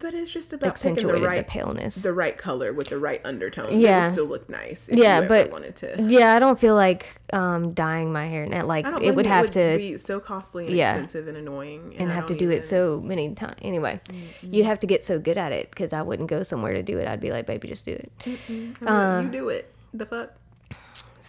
But 0.00 0.14
it's 0.14 0.30
just 0.30 0.52
about 0.52 0.76
picking 0.76 0.92
accentuated 0.92 1.16
the 1.16 1.20
the, 1.20 1.26
right 1.26 1.46
paleness. 1.46 1.96
the 1.96 2.12
right 2.12 2.38
color 2.38 2.72
with 2.72 2.88
the 2.88 2.98
right 2.98 3.20
undertone. 3.24 3.72
It 3.72 3.80
Yeah. 3.80 4.04
would 4.04 4.12
still 4.12 4.26
look 4.26 4.48
nice 4.48 4.88
if 4.88 4.96
yeah, 4.96 5.26
but 5.26 5.50
wanted 5.50 5.74
to. 5.76 6.06
yeah, 6.08 6.34
I 6.34 6.38
don't 6.38 6.58
feel 6.58 6.76
like 6.76 7.06
um 7.32 7.72
dyeing 7.74 8.12
my 8.12 8.26
hair. 8.26 8.46
Not 8.46 8.68
like 8.68 8.86
I 8.86 8.92
don't 8.92 9.02
it 9.02 9.16
would 9.16 9.26
have 9.26 9.46
would 9.46 9.52
to 9.54 9.74
be 9.76 9.98
so 9.98 10.20
costly 10.20 10.66
and 10.68 10.76
yeah. 10.76 10.92
expensive 10.92 11.26
and 11.26 11.36
annoying 11.36 11.96
and 11.98 12.10
I 12.10 12.14
have 12.14 12.26
to 12.26 12.36
do 12.36 12.48
it 12.50 12.64
so 12.64 13.00
many 13.04 13.34
times. 13.34 13.56
Anyway, 13.60 14.00
you'd 14.40 14.66
have 14.66 14.78
to 14.80 14.86
get 14.86 15.04
so 15.04 15.18
good 15.18 15.36
at 15.36 15.50
it 15.50 15.70
because 15.70 15.92
I 15.92 16.02
wouldn't 16.02 16.28
go 16.30 16.44
somewhere 16.44 16.74
to 16.74 16.82
do 16.82 16.98
it. 16.98 17.08
I'd 17.08 17.20
be 17.20 17.30
like, 17.32 17.46
baby, 17.46 17.66
just 17.66 17.84
do 17.84 17.92
it. 17.92 18.12
I'm 18.48 18.74
like, 18.80 18.90
uh, 18.90 19.20
you 19.24 19.30
do 19.30 19.48
it. 19.48 19.72
The 19.92 20.06
fuck. 20.06 20.32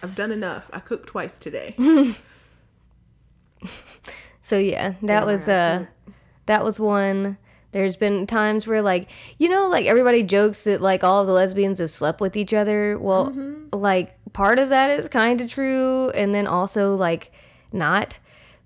I've 0.03 0.15
done 0.15 0.31
enough. 0.31 0.69
I 0.71 0.79
cooked 0.79 1.07
twice 1.07 1.37
today. 1.37 1.75
So 4.41 4.57
yeah, 4.57 4.93
that 5.03 5.23
I 5.23 5.25
was 5.25 5.41
gotta 5.41 5.87
uh, 6.07 6.11
that 6.47 6.63
was 6.63 6.79
one. 6.79 7.37
There's 7.71 7.95
been 7.95 8.25
times 8.27 8.65
where 8.65 8.81
like 8.81 9.09
you 9.37 9.47
know 9.49 9.67
like 9.67 9.85
everybody 9.85 10.23
jokes 10.23 10.63
that 10.63 10.81
like 10.81 11.03
all 11.03 11.25
the 11.25 11.31
lesbians 11.31 11.79
have 11.79 11.91
slept 11.91 12.19
with 12.21 12.35
each 12.35 12.53
other. 12.53 12.97
Well, 12.97 13.29
Mm-hmm. 13.29 13.75
like 13.77 14.15
part 14.33 14.59
of 14.59 14.69
that 14.69 14.89
is 14.91 15.07
kind 15.07 15.39
of 15.41 15.49
true, 15.49 16.09
and 16.11 16.33
then 16.33 16.47
also 16.47 16.95
like 16.95 17.31
not 17.71 18.17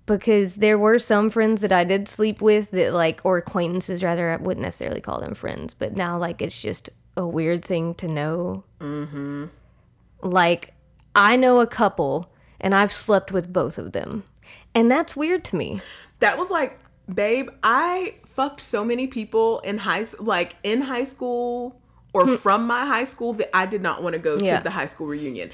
because 0.06 0.56
there 0.56 0.78
were 0.78 0.98
some 0.98 1.30
friends 1.30 1.60
that 1.62 1.72
I 1.72 1.84
did 1.84 2.08
sleep 2.08 2.40
with 2.42 2.70
that 2.72 2.92
like 2.92 3.20
or 3.24 3.38
acquaintances 3.38 4.02
rather 4.02 4.30
I 4.30 4.36
wouldn't 4.36 4.62
necessarily 4.64 5.00
call 5.00 5.20
them 5.20 5.34
friends, 5.34 5.74
but 5.74 5.96
now 5.96 6.18
like 6.18 6.40
it's 6.42 6.60
just 6.60 6.90
a 7.16 7.26
weird 7.26 7.64
thing 7.64 7.94
to 7.96 8.08
know. 8.08 8.64
Mm-hmm. 8.80 9.46
Like 10.22 10.74
I 11.14 11.36
know 11.36 11.60
a 11.60 11.66
couple 11.66 12.30
and 12.60 12.74
I've 12.74 12.92
slept 12.92 13.32
with 13.32 13.52
both 13.52 13.78
of 13.78 13.92
them. 13.92 14.24
And 14.74 14.90
that's 14.90 15.14
weird 15.14 15.44
to 15.46 15.56
me. 15.56 15.80
That 16.20 16.38
was 16.38 16.50
like, 16.50 16.78
babe, 17.12 17.50
I 17.62 18.14
fucked 18.26 18.60
so 18.60 18.84
many 18.84 19.06
people 19.06 19.60
in 19.60 19.78
high 19.78 20.04
like 20.18 20.56
in 20.62 20.82
high 20.82 21.04
school 21.04 21.80
or 22.12 22.26
from 22.36 22.66
my 22.66 22.84
high 22.86 23.04
school 23.04 23.32
that 23.34 23.54
I 23.56 23.66
did 23.66 23.82
not 23.82 24.02
want 24.02 24.14
to 24.14 24.18
go 24.20 24.38
Hmm. 24.38 24.44
Yeah. 24.44 24.58
to 24.58 24.64
the 24.64 24.70
high 24.70 24.86
school 24.86 25.06
reunion. 25.06 25.50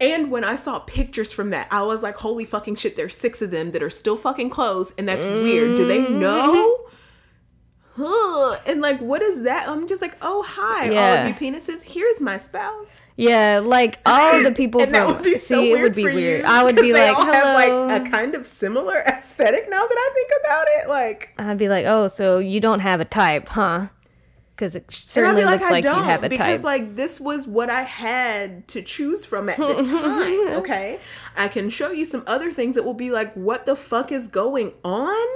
And 0.00 0.30
when 0.30 0.42
I 0.44 0.56
saw 0.56 0.80
pictures 0.80 1.32
from 1.32 1.50
that, 1.50 1.68
I 1.70 1.82
was 1.82 2.02
like, 2.02 2.16
holy 2.16 2.44
fucking 2.44 2.74
shit, 2.76 2.96
there's 2.96 3.16
six 3.16 3.40
of 3.40 3.50
them 3.52 3.70
that 3.72 3.82
are 3.82 3.88
still 3.90 4.16
fucking 4.16 4.50
close, 4.50 4.92
and 4.98 5.08
that's 5.08 5.24
weird. 5.24 5.76
Do 5.76 5.86
they 5.86 5.98
Mm-hmm. 6.02 6.18
know? 6.18 6.80
Huh. 7.96 8.58
And 8.66 8.80
like, 8.80 8.98
what 9.00 9.22
is 9.22 9.42
that? 9.42 9.68
I'm 9.68 9.86
just 9.86 10.02
like, 10.02 10.16
oh 10.20 10.42
hi, 10.46 10.88
all 10.88 11.18
of 11.22 11.28
you 11.28 11.34
penises. 11.34 11.82
Here's 11.82 12.20
my 12.20 12.38
spouse. 12.38 12.86
Yeah, 13.16 13.60
like 13.62 14.00
all 14.04 14.42
the 14.42 14.52
people 14.52 14.80
and 14.82 14.90
from 14.90 15.06
that 15.06 15.14
would 15.14 15.24
be 15.24 15.38
so 15.38 15.60
see, 15.60 15.70
weird 15.70 15.80
it 15.80 15.82
would 15.84 15.94
be 15.94 16.02
for 16.02 16.14
weird. 16.14 16.40
you. 16.40 16.46
I 16.46 16.64
would 16.64 16.76
be 16.76 16.92
like, 16.92 17.16
all 17.16 17.24
hello. 17.26 17.88
have 17.88 18.02
like 18.02 18.06
a 18.06 18.10
kind 18.10 18.34
of 18.34 18.46
similar 18.46 18.96
aesthetic 19.06 19.66
now 19.68 19.82
that 19.86 19.96
I 19.96 20.10
think 20.14 20.30
about 20.44 20.66
it. 20.78 20.88
Like, 20.88 21.30
I'd 21.38 21.58
be 21.58 21.68
like, 21.68 21.86
oh, 21.86 22.08
so 22.08 22.38
you 22.38 22.60
don't 22.60 22.80
have 22.80 23.00
a 23.00 23.04
type, 23.04 23.48
huh? 23.48 23.88
Because 24.56 24.76
it 24.76 24.90
certainly 24.90 25.44
like, 25.44 25.60
looks 25.60 25.70
I 25.70 25.74
like 25.74 25.82
don't 25.84 25.98
you 25.98 26.04
have 26.04 26.22
a 26.24 26.28
because 26.28 26.58
type. 26.60 26.64
like 26.64 26.96
this 26.96 27.20
was 27.20 27.46
what 27.46 27.70
I 27.70 27.82
had 27.82 28.68
to 28.68 28.82
choose 28.82 29.24
from 29.24 29.48
at 29.48 29.56
the 29.58 29.82
time. 29.84 30.48
Okay, 30.60 31.00
I 31.36 31.48
can 31.48 31.70
show 31.70 31.90
you 31.90 32.04
some 32.06 32.22
other 32.26 32.52
things 32.52 32.74
that 32.76 32.84
will 32.84 32.94
be 32.94 33.10
like, 33.10 33.32
what 33.34 33.66
the 33.66 33.74
fuck 33.76 34.12
is 34.12 34.28
going 34.28 34.72
on 34.84 35.26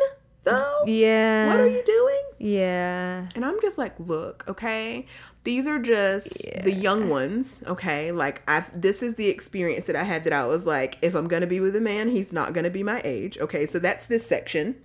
though? 0.45 0.85
yeah. 0.87 1.47
What 1.49 1.61
are 1.61 1.69
you 1.69 1.83
doing? 1.85 2.21
Yeah. 2.39 3.29
And 3.35 3.45
I'm 3.45 3.61
just 3.61 3.79
like, 3.79 3.99
look, 3.99 4.45
okay, 4.49 5.07
these 5.45 5.67
are 5.67 5.79
just 5.79 6.43
the 6.63 6.73
young 6.73 7.09
ones, 7.09 7.61
okay? 7.67 8.13
Like, 8.13 8.43
I 8.49 8.65
this 8.75 9.03
is 9.03 9.15
the 9.15 9.29
experience 9.29 9.85
that 9.87 9.97
I 9.97 10.05
had 10.05 10.25
that 10.25 10.33
I 10.33 10.47
was 10.47 10.67
like, 10.67 10.99
if 11.03 11.15
I'm 11.15 11.29
gonna 11.29 11.47
be 11.47 11.61
with 11.61 11.75
a 11.77 11.81
man, 11.81 12.09
he's 12.09 12.33
not 12.33 12.53
gonna 12.53 12.71
be 12.71 12.83
my 12.83 13.01
age, 13.05 13.39
okay? 13.39 13.67
So 13.67 13.79
that's 13.79 14.07
this 14.07 14.27
section, 14.27 14.77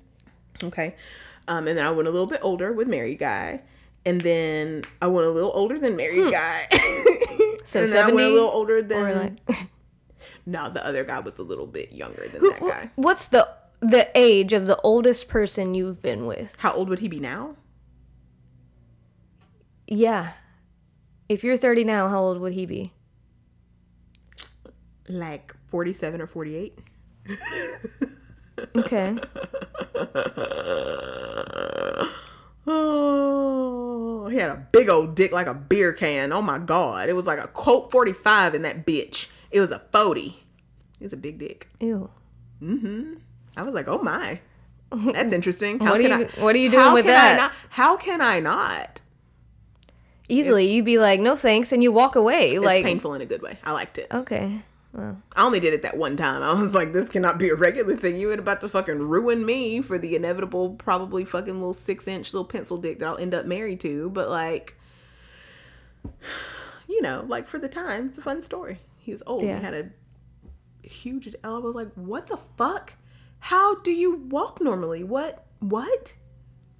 okay? 0.64 0.96
Um, 1.48 1.68
and 1.68 1.78
then 1.78 1.86
I 1.86 1.92
went 1.92 2.08
a 2.08 2.12
little 2.12 2.28
bit 2.28 2.40
older 2.42 2.72
with 2.72 2.88
married 2.88 3.20
guy, 3.20 3.62
and 4.06 4.22
then 4.22 4.84
I 5.02 5.08
went 5.08 5.28
a 5.28 5.32
little 5.32 5.52
older 5.54 5.78
than 5.80 5.96
married 5.96 6.32
guy. 6.32 6.68
Hmm. 6.72 7.10
So 7.66 7.84
and 7.84 7.90
then 7.90 7.98
I 7.98 8.06
went 8.08 8.20
70 8.20 8.24
a 8.24 8.30
little 8.34 8.50
older 8.50 8.82
than. 8.82 9.06
Or 9.06 9.14
like, 9.16 9.70
no, 10.46 10.70
the 10.70 10.86
other 10.86 11.06
guy 11.06 11.20
was 11.20 11.40
a 11.40 11.44
little 11.44 11.66
bit 11.66 11.94
younger 11.94 12.28
than 12.28 12.42
who, 12.42 12.52
that 12.52 12.60
guy. 12.60 12.92
what's 12.96 13.28
the 13.30 13.48
the 13.90 14.10
age 14.16 14.54
of 14.54 14.68
the 14.68 14.80
oldest 14.82 15.28
person 15.28 15.74
you've 15.74 16.02
been 16.02 16.26
with? 16.26 16.54
How 16.58 16.74
old 16.74 16.90
would 16.90 17.00
he 17.00 17.08
be 17.08 17.20
now? 17.20 17.56
Yeah. 19.88 20.34
If 21.30 21.44
you're 21.44 21.58
30 21.58 21.84
now, 21.84 22.08
how 22.10 22.20
old 22.22 22.40
would 22.40 22.54
he 22.54 22.66
be? 22.66 22.94
Like 25.08 25.54
47 25.68 26.22
or 26.22 26.28
48? 26.28 26.80
Okay. 28.76 29.18
Oh, 32.66 34.30
he 34.30 34.38
had 34.38 34.50
a 34.50 34.68
big 34.72 34.88
old 34.88 35.16
dick 35.16 35.34
like 35.34 35.48
a 35.48 35.54
beer 35.54 35.92
can. 35.92 36.32
Oh 36.32 36.42
my 36.42 36.58
god. 36.60 37.10
It 37.10 37.14
was 37.14 37.28
like 37.28 37.40
a 37.40 37.48
Colt 37.48 37.92
45 37.92 38.56
in 38.56 38.62
that 38.62 38.86
bitch. 38.86 39.28
It 39.52 39.60
was 39.60 39.72
a 39.72 39.80
40. 39.80 40.44
It 41.00 41.04
was 41.04 41.14
a 41.14 41.18
big 41.18 41.40
dick. 41.40 41.68
Ew. 41.82 42.10
Mm-hmm. 42.62 43.16
I 43.58 43.64
was 43.64 43.74
like, 43.74 43.88
oh 43.88 44.00
my. 44.02 44.40
That's 44.92 45.34
interesting. 45.40 45.80
How 45.80 45.92
What 45.92 46.00
are 46.00 46.04
you- 46.04 46.14
I, 46.14 46.42
what 46.42 46.56
are 46.56 46.60
you 46.60 46.70
doing 46.70 46.94
with 46.94 47.06
that? 47.06 47.38
Not, 47.38 47.52
how 47.70 47.98
can 47.98 48.22
I 48.22 48.40
not? 48.40 49.02
Easily, 50.30 50.72
you'd 50.72 50.86
be 50.86 50.98
like, 51.00 51.20
no 51.20 51.36
thanks, 51.36 51.72
and 51.72 51.84
you 51.84 51.92
walk 51.92 52.16
away. 52.16 52.48
It's 52.48 52.66
like, 52.66 52.84
painful 52.84 53.14
in 53.14 53.22
a 53.22 53.26
good 53.26 53.42
way. 53.42 53.60
I 53.64 53.72
liked 53.74 53.98
it. 53.98 54.08
okay. 54.12 54.62
Well, 54.94 55.18
I 55.36 55.44
only 55.44 55.60
did 55.60 55.74
it 55.74 55.82
that 55.82 55.98
one 55.98 56.16
time. 56.16 56.44
I 56.44 56.54
was 56.54 56.74
like, 56.76 56.94
this 56.94 57.10
cannot 57.10 57.40
be 57.40 57.50
a 57.50 57.56
regular 57.56 57.96
thing. 57.96 58.16
You 58.16 58.30
ain't 58.30 58.40
about 58.40 58.62
to 58.62 58.70
fucking 58.70 59.00
ruin 59.00 59.44
me 59.44 59.82
for 59.82 59.98
the 59.98 60.16
inevitable, 60.16 60.76
probably 60.76 61.26
fucking 61.26 61.56
little 61.56 61.74
six 61.74 62.08
inch 62.08 62.32
little 62.32 62.46
pencil 62.46 62.78
dick 62.78 63.00
that 63.00 63.08
I'll 63.08 63.18
end 63.18 63.34
up 63.34 63.48
married 63.48 63.80
to. 63.80 64.12
But 64.12 64.30
like, 64.30 64.76
you 66.88 67.02
know, 67.02 67.26
like 67.28 67.48
for 67.48 67.58
the 67.60 67.70
time, 67.70 68.08
it's 68.10 68.18
a 68.18 68.22
fun 68.22 68.42
story. 68.42 68.80
He 69.00 69.12
was 69.12 69.24
old. 69.26 69.44
Yeah. 69.44 69.58
He 69.58 69.64
had 69.66 69.74
a 69.74 70.88
huge. 70.88 71.34
I 71.44 71.50
was 71.58 71.74
like, 71.76 71.92
what 71.96 72.28
the 72.28 72.38
fuck? 72.58 72.94
How 73.44 73.76
do 73.76 73.92
you 73.92 74.16
walk 74.30 74.62
normally? 74.62 75.04
What? 75.04 75.46
What? 75.60 76.14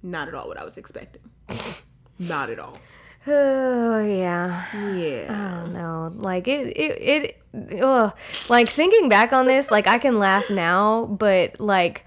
Not 0.02 0.28
at 0.28 0.34
all 0.34 0.48
what 0.48 0.56
I 0.56 0.64
was 0.64 0.78
expecting. 0.78 1.20
Not 2.18 2.48
at 2.48 2.58
all. 2.58 2.78
oh, 3.26 4.02
yeah. 4.02 4.64
Yeah. 4.72 5.26
I 5.28 5.60
don't 5.60 5.74
know. 5.74 6.10
Like 6.16 6.48
it, 6.48 6.74
it, 6.74 7.36
it. 7.52 7.82
Ugh. 7.82 8.14
Like 8.48 8.70
thinking 8.70 9.10
back 9.10 9.34
on 9.34 9.44
this, 9.44 9.70
like 9.70 9.86
I 9.86 9.98
can 9.98 10.18
laugh 10.18 10.48
now, 10.48 11.04
but 11.04 11.60
like 11.60 12.06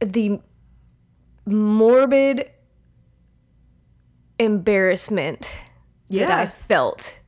the 0.00 0.38
morbid 1.46 2.50
embarrassment 4.38 5.56
that 6.10 6.30
I 6.30 6.46
felt, 6.68 7.18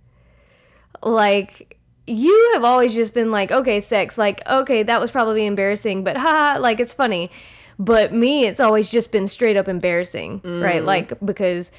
like 1.03 1.74
you 2.07 2.51
have 2.55 2.65
always 2.65 2.95
just 2.95 3.15
been 3.15 3.31
like, 3.31 3.51
okay, 3.51 3.81
sex, 3.81 4.19
like 4.19 4.47
okay, 4.49 4.83
that 4.83 5.01
was 5.01 5.11
probably 5.11 5.47
embarrassing, 5.47 6.05
but 6.05 6.17
haha, 6.17 6.59
like 6.61 6.81
it's 6.81 6.95
funny. 6.95 7.31
But 7.79 8.13
me, 8.13 8.47
it's 8.47 8.61
always 8.61 8.89
just 8.89 9.11
been 9.11 9.27
straight 9.27 9.57
up 9.57 9.67
embarrassing, 9.67 10.41
right? 10.45 10.83
Mm. 10.83 10.87
Like 10.87 11.13
because 11.25 11.71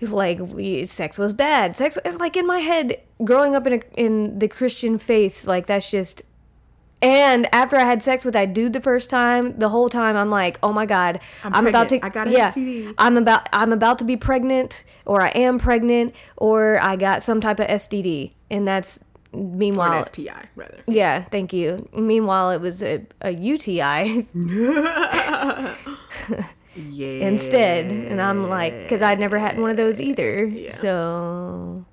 like 0.00 0.38
we 0.38 0.84
sex 0.84 1.18
was 1.18 1.32
bad 1.32 1.74
sex 1.74 1.96
like 2.18 2.36
in 2.36 2.46
my 2.46 2.58
head 2.58 3.00
growing 3.24 3.54
up 3.54 3.66
in 3.66 3.72
a, 3.74 3.80
in 3.94 4.38
the 4.38 4.48
christian 4.48 4.98
faith 4.98 5.46
like 5.46 5.66
that's 5.66 5.90
just 5.90 6.22
and 7.00 7.48
after 7.54 7.76
i 7.76 7.84
had 7.84 8.02
sex 8.02 8.24
with 8.24 8.34
that 8.34 8.52
dude 8.52 8.72
the 8.72 8.80
first 8.80 9.08
time 9.08 9.58
the 9.58 9.70
whole 9.70 9.88
time 9.88 10.16
i'm 10.16 10.30
like 10.30 10.58
oh 10.62 10.72
my 10.72 10.84
god 10.84 11.18
i'm, 11.44 11.66
about 11.66 11.88
to. 11.88 12.04
I 12.04 12.08
got 12.10 12.28
a 12.28 12.30
yeah 12.30 12.52
STD. 12.52 12.94
i'm 12.98 13.16
about 13.16 13.48
i'm 13.52 13.72
about 13.72 13.98
to 14.00 14.04
be 14.04 14.16
pregnant 14.16 14.84
or 15.06 15.22
i 15.22 15.28
am 15.28 15.58
pregnant 15.58 16.14
or 16.36 16.78
i 16.82 16.96
got 16.96 17.22
some 17.22 17.40
type 17.40 17.58
of 17.58 17.66
std 17.66 18.32
and 18.50 18.68
that's 18.68 19.00
Or 19.36 19.56
meanwhile 19.56 19.92
an 20.02 20.04
STI, 20.12 20.48
rather. 20.56 20.82
yeah 20.86 21.24
thank 21.30 21.52
you 21.52 21.88
meanwhile 21.92 22.50
it 22.50 22.60
was 22.60 22.82
a, 22.82 23.04
a 23.20 23.30
uti 23.32 23.74
Yeah. 23.74 24.22
instead 26.76 27.86
and 27.86 28.20
i'm 28.20 28.48
like 28.50 28.72
because 28.82 29.00
i'd 29.02 29.18
never 29.18 29.38
had 29.38 29.58
one 29.58 29.70
of 29.70 29.76
those 29.76 30.00
either 30.00 30.50
so 30.72 31.84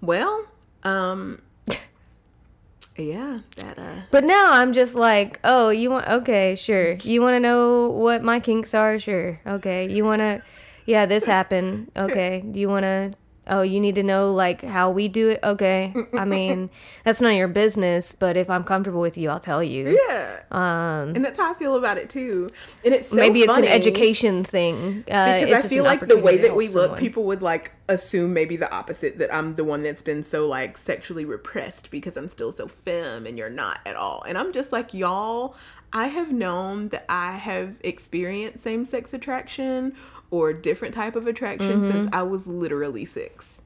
Well, 0.00 0.44
um, 0.84 1.40
yeah, 2.96 3.40
that 3.56 3.78
uh, 3.78 4.02
But 4.10 4.22
now 4.24 4.52
I'm 4.52 4.72
just 4.72 4.94
like, 4.94 5.38
oh, 5.42 5.70
you 5.70 5.90
want 5.90 6.06
okay, 6.08 6.54
sure. 6.54 6.94
You 7.02 7.20
want 7.22 7.34
to 7.34 7.40
know 7.40 7.88
what 7.90 8.22
my 8.22 8.38
kinks 8.40 8.74
are? 8.74 8.98
Sure. 8.98 9.40
Okay. 9.46 9.90
You 9.90 10.04
want 10.04 10.20
to 10.20 10.42
Yeah, 10.86 11.06
this 11.06 11.26
happened. 11.26 11.90
Okay. 11.96 12.42
Do 12.46 12.58
you 12.60 12.68
want 12.68 12.84
to 12.84 13.14
Oh, 13.48 13.62
you 13.62 13.80
need 13.80 13.94
to 13.96 14.02
know 14.02 14.32
like 14.32 14.62
how 14.62 14.90
we 14.90 15.08
do 15.08 15.30
it? 15.30 15.40
Okay. 15.42 15.94
I 16.12 16.24
mean, 16.24 16.70
that's 17.04 17.20
none 17.20 17.32
of 17.32 17.38
your 17.38 17.48
business, 17.48 18.12
but 18.12 18.36
if 18.36 18.48
I'm 18.50 18.64
comfortable 18.64 19.00
with 19.00 19.16
you, 19.16 19.30
I'll 19.30 19.40
tell 19.40 19.62
you. 19.62 19.98
yeah, 20.08 20.42
um, 20.50 21.14
and 21.14 21.24
that's 21.24 21.38
how 21.38 21.52
I 21.52 21.58
feel 21.58 21.76
about 21.76 21.98
it 21.98 22.10
too. 22.10 22.50
And 22.84 22.94
it's 22.94 23.08
so 23.08 23.16
Maybe 23.16 23.40
it's 23.40 23.56
an 23.56 23.64
education 23.64 24.44
thing. 24.44 25.04
Uh, 25.10 25.40
because 25.40 25.64
I 25.64 25.68
feel 25.68 25.84
like 25.84 26.06
the 26.06 26.18
way 26.18 26.38
that 26.38 26.54
we 26.54 26.68
look, 26.68 26.84
someone. 26.84 26.98
people 26.98 27.24
would 27.24 27.42
like 27.42 27.72
assume 27.88 28.34
maybe 28.34 28.56
the 28.56 28.72
opposite 28.72 29.18
that 29.18 29.34
I'm 29.34 29.54
the 29.56 29.64
one 29.64 29.82
that's 29.82 30.02
been 30.02 30.22
so 30.22 30.46
like 30.46 30.76
sexually 30.76 31.24
repressed 31.24 31.90
because 31.90 32.16
I'm 32.16 32.28
still 32.28 32.52
so 32.52 32.68
femme 32.68 33.26
and 33.26 33.38
you're 33.38 33.50
not 33.50 33.80
at 33.86 33.96
all. 33.96 34.22
And 34.26 34.36
I'm 34.38 34.52
just 34.52 34.72
like 34.72 34.94
y'all. 34.94 35.54
I 35.90 36.08
have 36.08 36.30
known 36.30 36.88
that 36.88 37.06
I 37.08 37.38
have 37.38 37.76
experienced 37.82 38.62
same 38.62 38.84
sex 38.84 39.14
attraction 39.14 39.94
or 40.30 40.52
different 40.52 40.94
type 40.94 41.16
of 41.16 41.26
attraction 41.26 41.80
Mm-hmm. 41.80 41.90
since 41.90 42.08
I 42.12 42.22
was 42.22 42.46
literally 42.46 43.04
6 43.04 43.62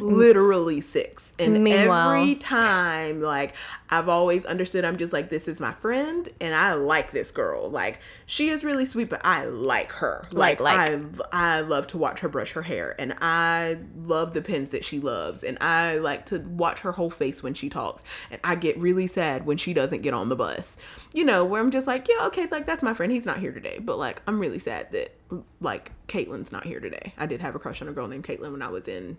literally 0.00 0.80
six. 0.80 1.32
And 1.38 1.62
Meanwhile- 1.62 2.12
every 2.12 2.34
time 2.36 3.20
like 3.20 3.54
i've 3.90 4.08
always 4.08 4.44
understood 4.46 4.84
i'm 4.84 4.96
just 4.96 5.12
like 5.12 5.28
this 5.28 5.46
is 5.46 5.60
my 5.60 5.72
friend 5.72 6.28
and 6.40 6.54
i 6.54 6.72
like 6.74 7.12
this 7.12 7.30
girl. 7.30 7.68
Like 7.68 8.00
she 8.24 8.48
is 8.48 8.64
really 8.64 8.86
sweet 8.86 9.10
but 9.10 9.20
i 9.24 9.44
like 9.44 9.92
her. 9.92 10.26
Like, 10.32 10.60
Like, 10.60 10.78
i 10.78 11.00
i 11.32 11.60
love 11.60 11.86
to 11.88 11.98
watch 11.98 12.20
her 12.20 12.28
brush 12.30 12.52
her 12.52 12.62
hair 12.62 12.94
and 12.98 13.14
i 13.20 13.76
love 14.04 14.32
the 14.34 14.40
pins 14.42 14.70
that 14.70 14.84
she 14.84 15.00
loves 15.00 15.44
and 15.44 15.58
i 15.60 15.96
like 15.98 16.24
to 16.26 16.38
watch 16.38 16.80
her 16.80 16.92
whole 16.92 17.10
face 17.10 17.42
when 17.42 17.52
she 17.54 17.68
talks. 17.68 18.02
And 18.30 18.40
i 18.42 18.54
get 18.54 18.78
really 18.78 19.06
sad 19.06 19.44
when 19.44 19.58
she 19.58 19.74
doesn't 19.74 20.00
get 20.02 20.14
on 20.14 20.30
the 20.30 20.36
bus. 20.36 20.78
You 21.12 21.24
know 21.24 21.44
where 21.44 21.60
i'm 21.60 21.70
just 21.70 21.86
like 21.86 22.08
yeah 22.08 22.26
okay 22.28 22.46
like 22.50 22.64
that's 22.66 22.82
my 22.82 22.94
friend. 22.94 23.12
He's 23.12 23.26
not 23.26 23.38
here 23.38 23.52
today. 23.52 23.78
But 23.80 23.98
like 23.98 24.22
i'm 24.26 24.38
really 24.40 24.58
sad 24.58 24.92
that 24.92 25.14
like 25.60 25.92
caitlin's 26.06 26.52
not 26.52 26.66
here 26.66 26.80
today 26.80 27.12
i 27.18 27.26
did 27.26 27.40
have 27.40 27.54
a 27.54 27.58
crush 27.58 27.82
on 27.82 27.88
a 27.88 27.92
girl 27.92 28.06
named 28.06 28.24
caitlin 28.24 28.52
when 28.52 28.62
i 28.62 28.68
was 28.68 28.86
in 28.88 29.16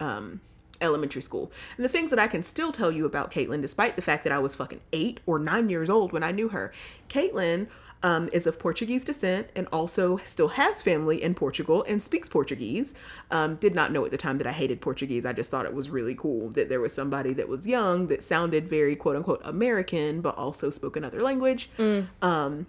um 0.00 0.40
elementary 0.80 1.22
school. 1.22 1.50
And 1.76 1.84
the 1.84 1.88
things 1.88 2.10
that 2.10 2.18
I 2.18 2.26
can 2.26 2.42
still 2.42 2.72
tell 2.72 2.92
you 2.92 3.04
about 3.06 3.30
Caitlin, 3.30 3.62
despite 3.62 3.96
the 3.96 4.02
fact 4.02 4.24
that 4.24 4.32
I 4.32 4.38
was 4.38 4.54
fucking 4.54 4.80
eight 4.92 5.20
or 5.26 5.38
nine 5.38 5.70
years 5.70 5.90
old 5.90 6.12
when 6.12 6.22
I 6.22 6.30
knew 6.30 6.48
her, 6.48 6.72
Caitlin 7.08 7.68
um, 8.02 8.28
is 8.32 8.46
of 8.46 8.58
Portuguese 8.60 9.02
descent 9.02 9.48
and 9.56 9.66
also 9.72 10.18
still 10.18 10.48
has 10.48 10.82
family 10.82 11.20
in 11.20 11.34
Portugal 11.34 11.84
and 11.88 12.02
speaks 12.02 12.28
Portuguese. 12.28 12.94
Um, 13.30 13.56
did 13.56 13.74
not 13.74 13.92
know 13.92 14.04
at 14.04 14.12
the 14.12 14.16
time 14.16 14.38
that 14.38 14.46
I 14.46 14.52
hated 14.52 14.80
Portuguese. 14.80 15.26
I 15.26 15.32
just 15.32 15.50
thought 15.50 15.66
it 15.66 15.74
was 15.74 15.90
really 15.90 16.14
cool 16.14 16.50
that 16.50 16.68
there 16.68 16.80
was 16.80 16.92
somebody 16.92 17.32
that 17.34 17.48
was 17.48 17.66
young 17.66 18.06
that 18.06 18.22
sounded 18.22 18.68
very 18.68 18.94
quote 18.94 19.16
unquote 19.16 19.40
American, 19.44 20.20
but 20.20 20.36
also 20.36 20.70
spoke 20.70 20.96
another 20.96 21.22
language. 21.22 21.70
Um, 22.22 22.66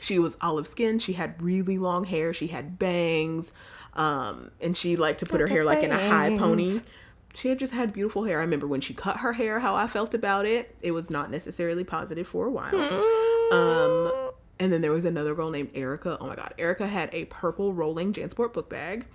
she 0.00 0.18
was 0.18 0.36
olive 0.40 0.66
skinned. 0.66 1.02
She 1.02 1.14
had 1.14 1.40
really 1.40 1.78
long 1.78 2.04
hair. 2.04 2.32
She 2.32 2.48
had 2.48 2.78
bangs. 2.78 3.52
Um, 3.94 4.50
and 4.60 4.76
she 4.76 4.96
liked 4.96 5.20
to 5.20 5.26
put 5.26 5.40
her 5.40 5.46
hair 5.46 5.64
like 5.64 5.82
in 5.82 5.90
a 5.90 6.08
high 6.08 6.36
pony. 6.36 6.80
She 7.34 7.48
had 7.48 7.58
just 7.58 7.72
had 7.72 7.92
beautiful 7.92 8.24
hair. 8.24 8.38
I 8.38 8.42
remember 8.42 8.66
when 8.66 8.80
she 8.80 8.94
cut 8.94 9.18
her 9.18 9.34
hair, 9.34 9.60
how 9.60 9.74
I 9.74 9.86
felt 9.86 10.14
about 10.14 10.46
it. 10.46 10.74
It 10.82 10.92
was 10.92 11.10
not 11.10 11.30
necessarily 11.30 11.84
positive 11.84 12.26
for 12.26 12.46
a 12.46 12.50
while. 12.50 12.74
Um, 13.52 14.30
and 14.58 14.72
then 14.72 14.80
there 14.80 14.92
was 14.92 15.04
another 15.04 15.34
girl 15.34 15.50
named 15.50 15.70
Erica. 15.74 16.16
Oh 16.20 16.26
my 16.26 16.34
God. 16.34 16.54
Erica 16.58 16.86
had 16.86 17.10
a 17.12 17.26
purple 17.26 17.72
rolling 17.72 18.12
Jansport 18.12 18.52
book 18.52 18.70
bag. 18.70 19.06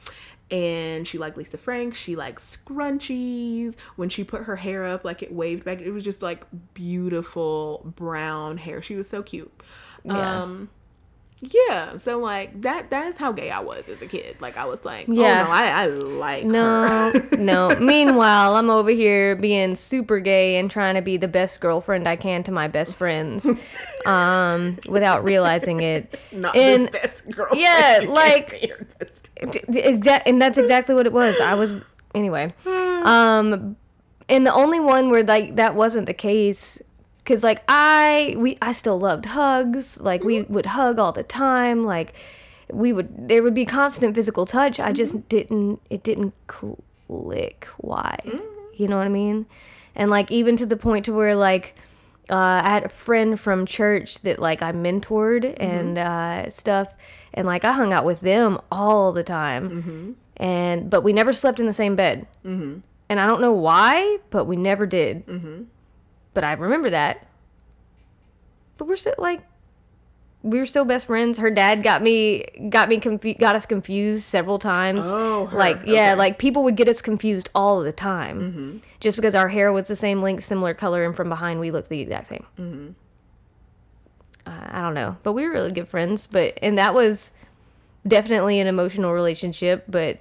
And 0.52 1.08
she 1.08 1.18
liked 1.18 1.38
Lisa 1.38 1.58
Frank. 1.58 1.96
She 1.96 2.16
liked 2.16 2.42
scrunchies. 2.42 3.76
When 3.96 4.10
she 4.10 4.24
put 4.24 4.44
her 4.44 4.58
hair 4.58 4.86
up, 4.86 5.06
like 5.06 5.24
it 5.24 5.32
waved 5.32 5.64
back. 5.64 5.80
It 5.80 5.92
was 5.92 6.04
just 6.04 6.22
like 6.22 6.46
beautiful 6.74 7.94
brown 7.96 8.58
hair. 8.58 8.82
She 8.82 8.96
was 8.96 9.10
so 9.10 9.24
cute. 9.24 9.52
Yeah. 10.04 10.42
Um, 10.42 10.70
yeah. 11.44 11.98
So 11.98 12.20
like 12.20 12.62
that 12.62 12.92
that 12.92 13.08
is 13.08 13.18
how 13.18 13.32
gay 13.32 13.50
I 13.50 13.62
was 13.62 13.90
as 13.90 14.02
a 14.04 14.06
kid. 14.08 14.38
Like 14.40 14.58
I 14.58 14.66
was 14.66 14.86
like, 14.86 15.08
Yeah. 15.08 15.42
oh 15.42 15.46
no, 15.46 15.52
I, 15.52 15.68
I 15.84 15.86
like 15.88 16.46
No, 16.46 17.12
her. 17.12 17.38
no. 17.38 17.76
Meanwhile, 17.80 18.56
I'm 18.56 18.70
over 18.70 18.92
here 18.92 19.36
being 19.36 19.74
super 19.76 20.20
gay 20.20 20.58
and 20.58 20.70
trying 20.70 20.96
to 20.96 21.02
be 21.02 21.18
the 21.18 21.28
best 21.28 21.60
girlfriend 21.60 22.08
I 22.08 22.16
can 22.16 22.44
to 22.44 22.52
my 22.52 22.68
best 22.68 22.96
friends, 22.96 23.50
um, 24.06 24.78
without 24.88 25.24
realizing 25.24 25.82
it. 25.82 26.20
Not 26.32 26.56
and 26.56 26.88
the 26.88 26.92
best 26.92 27.30
girl. 27.32 27.48
yeah, 27.56 28.02
like- 28.08 28.50
d- 29.52 30.10
and 30.26 30.40
that's 30.42 30.60
exactly 30.60 30.94
what 30.94 31.08
it 31.08 31.14
was. 31.14 31.40
I 31.40 31.56
was 31.56 31.82
anyway. 32.14 32.54
Um, 33.02 33.78
and 34.30 34.46
the 34.46 34.54
only 34.54 34.80
one 34.80 35.10
where 35.10 35.24
like 35.24 35.56
that 35.56 35.74
wasn't 35.74 36.06
the 36.06 36.14
case, 36.14 36.80
because 37.24 37.44
like 37.44 37.64
I 37.68 38.36
we 38.38 38.58
I 38.62 38.72
still 38.72 39.00
loved 39.00 39.28
hugs. 39.28 40.00
Like 40.00 40.24
we 40.24 40.44
would 40.44 40.68
hug 40.68 41.00
all 41.00 41.12
the 41.12 41.24
time. 41.24 41.86
Like 41.86 42.14
we 42.72 42.94
would 42.94 43.28
there 43.28 43.44
would 43.44 43.54
be 43.54 43.66
constant 43.66 44.16
physical 44.16 44.46
touch. 44.46 44.80
I 44.80 44.92
just 44.92 45.30
didn't 45.30 45.82
it 45.90 46.04
didn't 46.04 46.34
click. 46.48 47.68
Why? 47.78 48.18
You 48.76 48.88
know 48.88 48.98
what 48.98 49.06
I 49.06 49.10
mean? 49.10 49.46
And 49.96 50.10
like 50.10 50.32
even 50.32 50.56
to 50.58 50.66
the 50.66 50.78
point 50.78 51.06
to 51.06 51.14
where 51.14 51.36
like. 51.36 51.76
Uh, 52.30 52.62
I 52.64 52.70
had 52.70 52.86
a 52.86 52.90
friend 52.90 53.38
from 53.38 53.66
church 53.66 54.20
that 54.22 54.40
like 54.40 54.62
I 54.62 54.72
mentored 54.72 55.54
and 55.60 55.98
uh, 55.98 56.50
stuff, 56.50 56.94
and 57.34 57.46
like 57.46 57.66
I 57.66 57.74
hung 57.74 57.92
out 57.92 58.06
with 58.06 58.22
them 58.22 58.60
all 58.72 59.12
the 59.12 59.24
time, 59.24 59.68
and 60.38 60.90
but 60.90 61.02
we 61.02 61.12
never 61.12 61.34
slept 61.34 61.60
in 61.60 61.66
the 61.66 61.74
same 61.74 61.98
bed, 61.98 62.28
mm-hmm. 62.46 62.80
and 63.10 63.20
I 63.20 63.26
don't 63.26 63.42
know 63.42 63.52
why, 63.52 64.20
but 64.30 64.46
we 64.46 64.56
never 64.56 64.86
did. 64.86 65.26
Mm-hmm. 66.32 66.34
But 66.34 66.44
I 66.44 66.54
remember 66.54 66.90
that. 66.90 67.28
But 68.78 68.88
we're 68.88 68.96
still 68.96 69.14
like, 69.18 69.42
we 70.44 70.58
were 70.58 70.66
still 70.66 70.86
best 70.86 71.06
friends. 71.06 71.38
Her 71.38 71.52
dad 71.52 71.84
got 71.84 72.02
me 72.02 72.46
got 72.70 72.90
me 72.90 73.00
confu- 73.00 73.36
got 73.36 73.56
us 73.56 73.68
confused 73.68 74.24
several 74.24 74.58
times. 74.58 75.02
Oh, 75.04 75.46
her. 75.46 75.58
like 75.58 75.82
yeah, 75.86 76.12
Okay. 76.14 76.16
like 76.16 76.40
people 76.40 76.64
would 76.64 76.76
get 76.76 76.88
us 76.88 77.00
confused 77.02 77.50
all 77.54 77.82
the 77.82 77.92
time, 77.92 78.82
just 79.00 79.18
because 79.18 79.36
our 79.36 79.50
hair 79.50 79.72
was 79.72 79.88
the 79.88 79.96
same 79.96 80.24
length, 80.24 80.44
similar 80.44 80.74
color, 80.74 81.06
and 81.06 81.16
from 81.16 81.30
behind 81.30 81.60
we 81.60 81.70
looked 81.70 81.90
the 81.90 82.00
exact 82.00 82.28
same. 82.28 82.96
Uh, 84.48 84.50
I 84.72 84.82
don't 84.82 84.96
know, 84.96 85.18
but 85.22 85.34
we 85.34 85.44
were 85.46 85.52
really 85.52 85.72
good 85.72 85.88
friends. 85.88 86.26
But 86.26 86.58
and 86.64 86.76
that 86.80 86.96
was 86.96 87.32
definitely 88.08 88.60
an 88.60 88.66
emotional 88.66 89.14
relationship. 89.14 89.84
But 89.88 90.18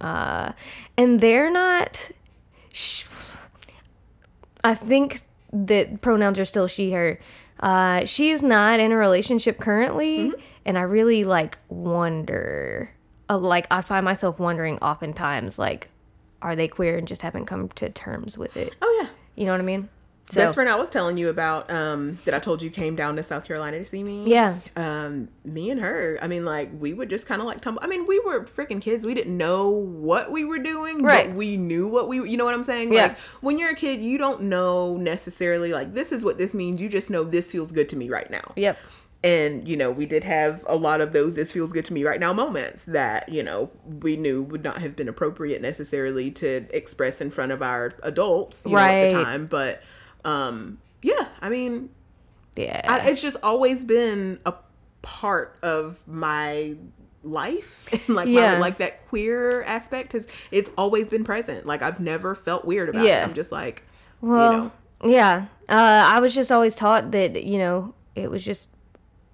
uh, 0.00 0.52
and 0.96 1.20
they're 1.20 1.50
not. 1.50 2.10
Sh- 2.72 3.04
I 4.64 4.74
think 4.74 5.20
that 5.52 6.00
pronouns 6.00 6.38
are 6.38 6.44
still 6.44 6.66
she 6.66 6.92
her. 6.92 7.18
Uh, 7.60 8.04
she's 8.04 8.42
not 8.42 8.80
in 8.80 8.92
a 8.92 8.96
relationship 8.96 9.58
currently, 9.58 10.32
and 10.64 10.78
I 10.78 10.82
really 10.82 11.24
like 11.24 11.58
wonder. 11.68 12.90
Uh, 13.28 13.38
like 13.38 13.66
I 13.70 13.80
find 13.80 14.04
myself 14.04 14.38
wondering 14.38 14.78
oftentimes, 14.78 15.58
like, 15.58 15.90
are 16.42 16.56
they 16.56 16.68
queer 16.68 16.96
and 16.96 17.06
just 17.06 17.22
haven't 17.22 17.46
come 17.46 17.68
to 17.68 17.90
terms 17.90 18.38
with 18.38 18.56
it? 18.56 18.74
Oh 18.80 19.00
yeah. 19.02 19.08
You 19.36 19.46
know 19.46 19.52
what 19.52 19.60
I 19.60 19.64
mean? 19.64 19.88
Best 20.34 20.54
friend 20.54 20.68
I 20.70 20.76
was 20.76 20.90
telling 20.90 21.16
you 21.16 21.28
about, 21.28 21.70
um, 21.70 22.18
that 22.24 22.34
I 22.34 22.38
told 22.38 22.62
you 22.62 22.70
came 22.70 22.96
down 22.96 23.16
to 23.16 23.22
South 23.22 23.44
Carolina 23.44 23.78
to 23.78 23.84
see 23.84 24.02
me. 24.02 24.22
Yeah. 24.26 24.58
Um, 24.76 25.28
me 25.44 25.70
and 25.70 25.80
her, 25.80 26.18
I 26.22 26.26
mean, 26.26 26.44
like, 26.44 26.70
we 26.78 26.92
would 26.92 27.10
just 27.10 27.26
kind 27.26 27.40
of 27.40 27.46
like 27.46 27.60
tumble. 27.60 27.80
I 27.82 27.86
mean, 27.86 28.06
we 28.06 28.18
were 28.20 28.44
freaking 28.44 28.80
kids. 28.80 29.06
We 29.06 29.14
didn't 29.14 29.36
know 29.36 29.68
what 29.70 30.30
we 30.30 30.44
were 30.44 30.58
doing, 30.58 31.02
Right. 31.02 31.28
but 31.28 31.36
we 31.36 31.56
knew 31.56 31.88
what 31.88 32.08
we, 32.08 32.16
you 32.28 32.36
know 32.36 32.44
what 32.44 32.54
I'm 32.54 32.62
saying? 32.62 32.92
Yeah. 32.92 33.02
Like, 33.02 33.18
when 33.40 33.58
you're 33.58 33.70
a 33.70 33.74
kid, 33.76 34.00
you 34.00 34.18
don't 34.18 34.42
know 34.42 34.96
necessarily, 34.96 35.72
like, 35.72 35.94
this 35.94 36.12
is 36.12 36.24
what 36.24 36.38
this 36.38 36.54
means. 36.54 36.80
You 36.80 36.88
just 36.88 37.10
know 37.10 37.24
this 37.24 37.50
feels 37.52 37.72
good 37.72 37.88
to 37.90 37.96
me 37.96 38.08
right 38.08 38.30
now. 38.30 38.52
Yep. 38.56 38.78
And, 39.22 39.68
you 39.68 39.76
know, 39.76 39.90
we 39.90 40.06
did 40.06 40.24
have 40.24 40.64
a 40.66 40.76
lot 40.76 41.02
of 41.02 41.12
those 41.12 41.34
this 41.34 41.52
feels 41.52 41.72
good 41.72 41.84
to 41.84 41.92
me 41.92 42.04
right 42.04 42.18
now 42.18 42.32
moments 42.32 42.84
that, 42.84 43.28
you 43.28 43.42
know, 43.42 43.70
we 43.84 44.16
knew 44.16 44.42
would 44.42 44.64
not 44.64 44.78
have 44.78 44.96
been 44.96 45.08
appropriate 45.10 45.60
necessarily 45.60 46.30
to 46.30 46.64
express 46.74 47.20
in 47.20 47.30
front 47.30 47.52
of 47.52 47.60
our 47.60 47.92
adults, 48.02 48.64
you 48.64 48.72
know, 48.72 48.78
at 48.78 49.10
the 49.10 49.22
time. 49.22 49.46
But, 49.46 49.82
um, 50.24 50.78
yeah, 51.02 51.28
I 51.40 51.48
mean, 51.48 51.90
Yeah. 52.56 52.80
I, 52.88 53.08
it's 53.10 53.22
just 53.22 53.36
always 53.42 53.84
been 53.84 54.38
a 54.46 54.54
part 55.02 55.58
of 55.62 56.06
my 56.06 56.76
life 57.22 57.84
and 58.06 58.16
like 58.16 58.28
Yeah. 58.28 58.52
my, 58.54 58.58
like 58.58 58.78
that 58.78 59.06
queer 59.08 59.62
aspect 59.64 60.12
has 60.12 60.26
it's 60.50 60.70
always 60.78 61.10
been 61.10 61.22
present 61.22 61.66
like 61.66 61.82
i've 61.82 62.00
never 62.00 62.34
felt 62.34 62.64
weird 62.64 62.88
about 62.88 63.04
Yeah. 63.04 63.20
it 63.22 63.28
i'm 63.28 63.34
just 63.34 63.52
like 63.52 63.82
Well, 64.22 64.52
you 64.52 64.58
know 64.58 64.72
yeah. 65.02 65.46
Uh, 65.66 66.04
I 66.14 66.20
was 66.20 66.34
just 66.34 66.52
always 66.52 66.76
taught 66.76 67.12
that, 67.12 67.42
you 67.44 67.56
know, 67.56 67.94
it 68.14 68.30
was 68.30 68.44
just 68.44 68.68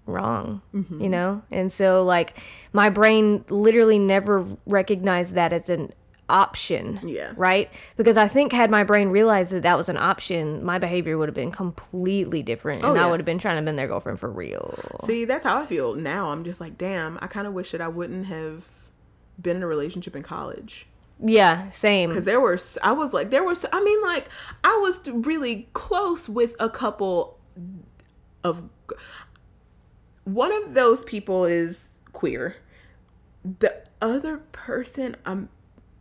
wrong, 0.07 0.62
Mm-hmm. 0.72 1.01
you 1.01 1.09
know? 1.09 1.43
And 1.51 1.72
so, 1.72 2.05
like, 2.05 2.39
my 2.72 2.89
brain 2.89 3.45
literally 3.49 3.99
never 3.99 4.47
recognized 4.64 5.34
that 5.34 5.53
as 5.53 5.68
an 5.68 5.93
option. 6.29 7.01
Yeah. 7.05 7.33
Right? 7.37 7.70
Because 7.97 8.16
I 8.16 8.27
think 8.29 8.53
had 8.53 8.70
my 8.70 8.83
brain 8.85 9.09
realized 9.09 9.53
that 9.53 9.62
that 9.62 9.77
was 9.77 9.89
an 9.89 9.97
option, 9.97 10.64
my 10.64 10.79
behavior 10.79 11.16
would 11.18 11.29
have 11.29 11.35
been 11.35 11.53
completely 11.53 12.43
different. 12.43 12.83
Oh, 12.85 12.91
and 12.91 12.99
Oh, 12.99 13.07
I 13.07 13.11
would 13.11 13.20
have 13.20 13.24
been 13.27 13.39
trying 13.39 13.57
to 13.57 13.62
been 13.62 13.77
their 13.77 13.87
girlfriend 13.89 14.18
for 14.20 14.31
real. 14.31 14.99
see 15.05 15.24
that's 15.24 15.45
how 15.45 15.61
i 15.62 15.66
feel 15.66 15.95
now 15.95 16.31
i'm 16.31 16.45
just 16.45 16.61
like 16.61 16.77
damn 16.79 17.18
i 17.20 17.27
kind 17.27 17.47
of 17.47 17.53
wish 17.53 17.72
that 17.72 17.81
i 17.81 17.89
wouldn't 17.89 18.27
have 18.27 18.64
been 19.41 19.57
in 19.57 19.62
a 19.62 19.66
relationship 19.66 20.14
in 20.16 20.22
college 20.22 20.87
Yeah, 21.20 21.68
same. 21.70 22.11
because 22.11 22.24
there 22.24 22.41
were 22.41 22.59
I 22.83 22.93
was 22.93 23.12
like 23.12 23.31
there 23.31 23.43
was 23.45 23.66
i 23.72 23.81
mean 23.83 24.03
like 24.03 24.29
i 24.64 24.77
was 24.83 25.01
really 25.09 25.68
close 25.72 26.29
with 26.29 26.55
a 26.61 26.68
couple 26.70 27.39
of 28.45 28.62
one 30.24 30.53
of 30.53 30.74
those 30.74 31.05
people 31.05 31.45
is 31.45 31.99
queer 32.12 32.57
the 33.59 33.85
other 34.01 34.39
person 34.53 35.16
i'm 35.24 35.49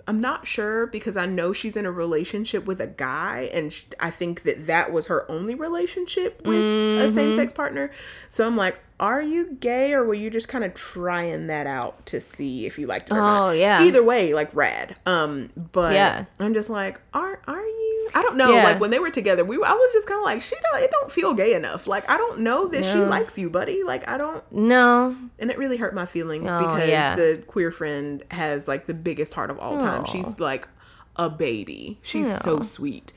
i'm 0.08 0.22
not 0.22 0.46
sure 0.46 0.86
because 0.88 1.18
i 1.18 1.26
know 1.26 1.52
she's 1.54 1.76
in 1.76 1.86
a 1.86 1.92
relationship 1.92 2.66
with 2.66 2.80
a 2.82 2.88
guy 2.88 3.50
and 3.54 3.74
sh- 3.74 3.84
i 4.00 4.10
think 4.10 4.44
that 4.44 4.68
that 4.68 4.92
was 4.92 5.08
her 5.08 5.30
only 5.32 5.56
relationship 5.56 6.46
with 6.46 6.64
a 7.00 7.12
same-sex 7.12 7.52
partner 7.54 7.90
so 8.30 8.46
i'm 8.46 8.56
like 8.58 8.80
are 9.00 9.22
you 9.22 9.54
gay 9.60 9.94
or 9.94 10.06
were 10.06 10.14
you 10.14 10.30
just 10.30 10.48
kind 10.48 10.64
of 10.64 10.74
trying 10.74 11.48
that 11.48 11.68
out 11.68 12.06
to 12.06 12.22
see 12.22 12.66
if 12.66 12.78
you 12.80 12.88
liked 12.88 13.10
it 13.10 13.14
or 13.14 13.18
not 13.18 13.48
Oh, 13.48 13.52
yeah. 13.52 13.84
either 13.84 14.04
way 14.04 14.34
like 14.34 14.56
rad 14.56 14.96
um 15.06 15.50
but 15.74 15.94
Yeah. 15.94 16.26
i'm 16.40 16.54
just 16.54 16.70
like 16.70 17.02
are 17.14 17.42
are 17.48 17.62
you 17.66 17.95
i 18.14 18.22
don't 18.22 18.38
know 18.38 18.54
Yeah. 18.54 18.64
like 18.64 18.80
when 18.80 18.92
they 18.92 19.00
were 19.00 19.10
together 19.10 19.44
we 19.44 19.56
i 19.56 19.72
was 19.74 19.94
just 19.94 20.06
kind 20.08 20.20
of 20.20 20.26
like 20.26 20.42
she 20.42 20.56
don't 20.72 20.84
it 20.84 20.92
don't 20.92 21.12
feel 21.12 21.34
gay 21.34 21.54
enough 21.54 21.88
like 21.88 22.08
i 22.10 22.18
don't 22.18 22.40
know 22.40 22.68
that 22.68 22.84
she 22.86 22.98
likes 23.00 23.38
you 23.38 23.50
buddy 23.50 23.84
like 23.84 24.08
i 24.08 24.18
don't 24.18 24.44
no. 24.52 25.16
and 25.40 25.50
it 25.52 25.58
really 25.58 25.78
hurt 25.78 25.94
my 25.96 26.06
feelings 26.06 26.50
Oh, 26.50 26.60
because 26.60 26.88
yeah. 26.88 27.16
the 27.16 27.44
queer 27.48 27.72
friend 27.72 28.24
has 28.32 28.68
like 28.68 28.86
the 28.86 28.94
biggest 28.94 29.34
heart 29.34 29.50
of 29.50 29.58
all 29.60 29.78
time. 29.80 30.06
She's 30.06 30.40
like 30.40 30.68
a 31.16 31.30
baby. 31.30 31.98
She's 32.02 32.34
so 32.42 32.62
sweet. 32.62 33.14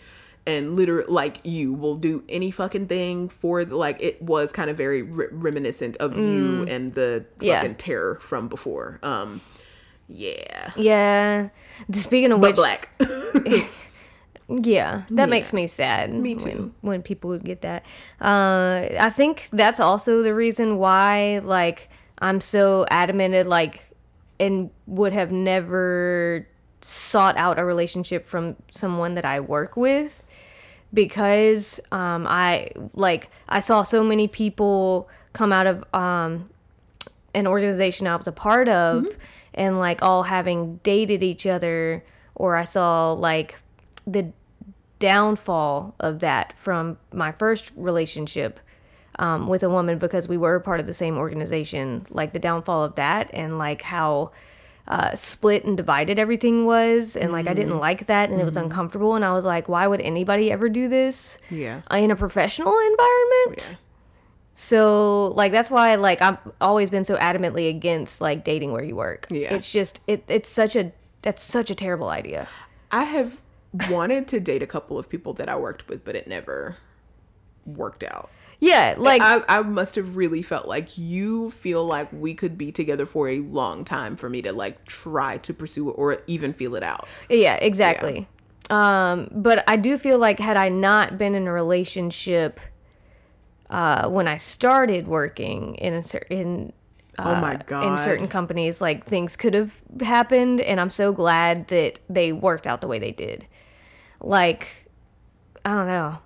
And 0.46 0.76
literally, 0.76 1.12
like 1.12 1.40
you 1.44 1.72
will 1.74 1.96
do 1.96 2.22
any 2.28 2.50
fucking 2.50 2.86
thing 2.86 3.28
for 3.28 3.64
the, 3.64 3.76
like 3.76 4.00
it 4.00 4.22
was 4.22 4.50
kind 4.52 4.70
of 4.70 4.76
very 4.76 5.02
re- 5.02 5.26
reminiscent 5.30 5.96
of 5.98 6.16
you 6.16 6.64
and 6.68 6.94
the 6.94 7.26
Mm. 7.38 7.42
Yeah. 7.44 7.60
fucking 7.60 7.74
terror 7.76 8.18
from 8.20 8.48
before. 8.48 8.98
Um, 9.02 9.40
yeah, 10.08 10.70
Yeah. 10.76 11.48
Speaking 11.92 12.32
of 12.32 12.40
but 12.40 12.50
which, 12.50 12.56
black. 12.56 12.88
Yeah, 14.48 15.02
that 15.10 15.28
makes 15.28 15.52
me 15.52 15.66
sad. 15.66 16.12
Me 16.12 16.34
too. 16.34 16.72
when 16.80 17.02
people 17.02 17.28
would 17.30 17.44
get 17.44 17.60
that, 17.62 17.84
uh, 18.20 18.86
I 18.98 19.10
think 19.10 19.48
that's 19.52 19.78
also 19.78 20.22
the 20.22 20.34
reason 20.34 20.78
why, 20.78 21.40
like, 21.44 21.90
I'm 22.18 22.40
so 22.40 22.86
adamant, 22.90 23.34
and, 23.34 23.48
like, 23.48 23.82
and 24.40 24.70
would 24.86 25.12
have 25.12 25.30
never 25.32 26.46
sought 26.80 27.36
out 27.36 27.58
a 27.58 27.64
relationship 27.64 28.26
from 28.26 28.56
someone 28.70 29.14
that 29.14 29.24
I 29.24 29.40
work 29.40 29.76
with 29.76 30.22
because 30.94 31.80
um, 31.92 32.26
I 32.26 32.70
like 32.94 33.30
I 33.48 33.60
saw 33.60 33.82
so 33.82 34.02
many 34.02 34.28
people 34.28 35.08
come 35.32 35.52
out 35.52 35.66
of 35.66 35.84
um, 35.92 36.48
an 37.34 37.46
organization 37.46 38.06
I 38.06 38.16
was 38.16 38.26
a 38.26 38.32
part 38.32 38.68
of 38.68 39.06
and 39.54 39.78
like 39.78 40.02
all 40.02 40.22
having 40.24 40.76
dated 40.82 41.22
each 41.22 41.46
other 41.46 42.04
or 42.34 42.56
I 42.56 42.64
saw 42.64 43.12
like 43.12 43.56
the 44.06 44.32
downfall 44.98 45.94
of 46.00 46.20
that 46.20 46.54
from 46.58 46.98
my 47.12 47.32
first 47.32 47.70
relationship 47.76 48.60
um, 49.18 49.48
with 49.48 49.62
a 49.62 49.70
woman 49.70 49.98
because 49.98 50.28
we 50.28 50.36
were 50.36 50.60
part 50.60 50.80
of 50.80 50.86
the 50.86 50.94
same 50.94 51.16
organization 51.18 52.06
like 52.10 52.32
the 52.32 52.38
downfall 52.38 52.82
of 52.84 52.94
that 52.96 53.30
and 53.32 53.58
like 53.58 53.82
how 53.82 54.30
uh, 54.86 55.14
split 55.14 55.64
and 55.64 55.76
divided 55.76 56.18
everything 56.18 56.64
was 56.64 57.14
and 57.16 57.30
like 57.32 57.46
i 57.46 57.52
didn't 57.52 57.78
like 57.78 58.06
that 58.06 58.30
and 58.30 58.40
it 58.40 58.44
was 58.44 58.56
uncomfortable 58.56 59.14
and 59.16 59.24
i 59.24 59.32
was 59.32 59.44
like 59.44 59.68
why 59.68 59.86
would 59.86 60.00
anybody 60.00 60.50
ever 60.50 60.68
do 60.68 60.88
this 60.88 61.38
Yeah. 61.50 61.82
in 61.90 62.10
a 62.10 62.16
professional 62.16 62.72
environment 62.72 63.66
Yeah. 63.70 63.76
so 64.54 65.26
like 65.36 65.52
that's 65.52 65.70
why 65.70 65.94
like 65.96 66.22
I've 66.22 66.38
always 66.60 66.90
been 66.90 67.04
so 67.04 67.16
adamantly 67.16 67.68
against 67.68 68.20
like 68.20 68.44
dating 68.44 68.72
where 68.72 68.82
you 68.82 68.96
work. 68.96 69.26
Yeah. 69.30 69.54
It's 69.54 69.70
just 69.70 70.00
it 70.06 70.24
it's 70.28 70.48
such 70.48 70.74
a 70.74 70.92
that's 71.22 71.42
such 71.42 71.70
a 71.70 71.74
terrible 71.74 72.08
idea. 72.08 72.48
I 72.90 73.04
have 73.04 73.40
wanted 73.72 74.28
to 74.28 74.40
date 74.40 74.62
a 74.62 74.66
couple 74.66 74.98
of 74.98 75.08
people 75.08 75.32
that 75.34 75.48
I 75.48 75.56
worked 75.56 75.88
with, 75.88 76.04
but 76.04 76.16
it 76.16 76.26
never 76.26 76.76
worked 77.66 78.02
out. 78.02 78.30
Yeah, 78.60 78.96
like 78.98 79.22
I, 79.22 79.42
I 79.48 79.62
must 79.62 79.94
have 79.94 80.16
really 80.16 80.42
felt 80.42 80.66
like 80.66 80.98
you 80.98 81.50
feel 81.50 81.84
like 81.84 82.12
we 82.12 82.34
could 82.34 82.58
be 82.58 82.72
together 82.72 83.06
for 83.06 83.28
a 83.28 83.38
long 83.40 83.84
time 83.84 84.16
for 84.16 84.28
me 84.28 84.42
to 84.42 84.52
like 84.52 84.84
try 84.84 85.38
to 85.38 85.54
pursue 85.54 85.90
it 85.90 85.92
or 85.92 86.22
even 86.26 86.52
feel 86.52 86.74
it 86.74 86.82
out. 86.82 87.06
yeah, 87.28 87.54
exactly. 87.54 88.26
Um 88.68 89.28
but 89.30 89.62
I 89.68 89.76
do 89.76 89.96
feel 89.96 90.18
like 90.18 90.40
had 90.40 90.56
I 90.56 90.70
not 90.70 91.18
been 91.18 91.36
in 91.36 91.46
a 91.46 91.52
relationship 91.52 92.58
uh 93.70 94.08
when 94.08 94.26
I 94.26 94.38
started 94.38 95.06
working 95.06 95.76
in 95.76 95.94
a 95.94 96.02
certain 96.02 96.72
oh 97.18 97.40
my 97.40 97.56
god 97.66 97.98
in 97.98 98.04
certain 98.04 98.28
companies 98.28 98.80
like 98.80 99.04
things 99.04 99.36
could 99.36 99.54
have 99.54 99.72
happened 100.00 100.60
and 100.60 100.80
i'm 100.80 100.90
so 100.90 101.12
glad 101.12 101.66
that 101.68 101.98
they 102.08 102.32
worked 102.32 102.66
out 102.66 102.80
the 102.80 102.86
way 102.86 102.98
they 102.98 103.10
did 103.12 103.46
like 104.20 104.68
i 105.64 105.70
don't 105.70 105.86
know 105.86 106.18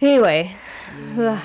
anyway 0.00 0.54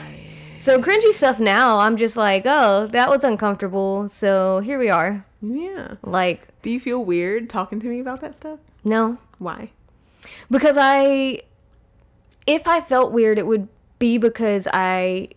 so 0.60 0.82
cringy 0.82 1.14
stuff 1.14 1.40
now 1.40 1.80
i'm 1.80 1.98
just 1.98 2.16
like 2.16 2.44
oh 2.46 2.88
that 2.88 3.10
was 3.10 3.24
uncomfortable 3.24 4.08
so 4.10 4.60
here 4.60 4.80
we 4.80 4.90
are 4.90 5.26
yeah. 5.42 5.96
like 6.04 6.48
Do 6.62 6.70
you 6.70 6.80
feel 6.80 7.04
weird 7.04 7.50
talking 7.50 7.80
to 7.82 7.88
me 7.88 8.00
about 8.00 8.22
that 8.22 8.36
stuff? 8.36 8.60
no 8.84 9.18
Why? 9.40 9.72
because 10.50 10.78
i 10.80 11.42
if 12.48 12.68
i 12.68 12.82
felt 12.82 13.12
weird 13.12 13.38
it 13.38 13.48
would 13.48 13.68
be 14.00 14.18
because 14.18 14.68
i 14.74 15.30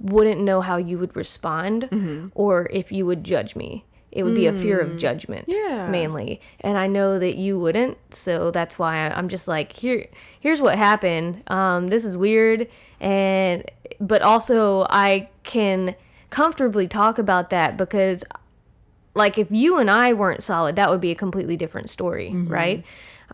wouldn't 0.00 0.40
know 0.40 0.60
how 0.60 0.76
you 0.76 0.98
would 0.98 1.14
respond 1.16 1.88
mm-hmm. 1.90 2.28
or 2.34 2.68
if 2.72 2.92
you 2.92 3.04
would 3.04 3.24
judge 3.24 3.56
me 3.56 3.84
it 4.10 4.22
would 4.22 4.34
be 4.34 4.46
a 4.46 4.52
fear 4.52 4.78
of 4.80 4.96
judgment 4.96 5.44
Yeah. 5.48 5.88
mainly 5.90 6.40
and 6.60 6.78
i 6.78 6.86
know 6.86 7.18
that 7.18 7.36
you 7.36 7.58
wouldn't 7.58 7.98
so 8.14 8.50
that's 8.50 8.78
why 8.78 9.08
i'm 9.08 9.28
just 9.28 9.46
like 9.48 9.72
here 9.72 10.06
here's 10.40 10.60
what 10.60 10.76
happened 10.78 11.42
um 11.48 11.88
this 11.88 12.04
is 12.04 12.16
weird 12.16 12.68
and 13.00 13.64
but 14.00 14.22
also 14.22 14.86
i 14.90 15.28
can 15.42 15.94
comfortably 16.30 16.88
talk 16.88 17.18
about 17.18 17.50
that 17.50 17.76
because 17.76 18.24
like 19.14 19.36
if 19.38 19.50
you 19.50 19.78
and 19.78 19.90
I 19.90 20.12
weren't 20.12 20.44
solid, 20.44 20.76
that 20.76 20.90
would 20.90 21.00
be 21.00 21.10
a 21.10 21.14
completely 21.16 21.56
different 21.56 21.90
story, 21.90 22.30
right? 22.32 22.84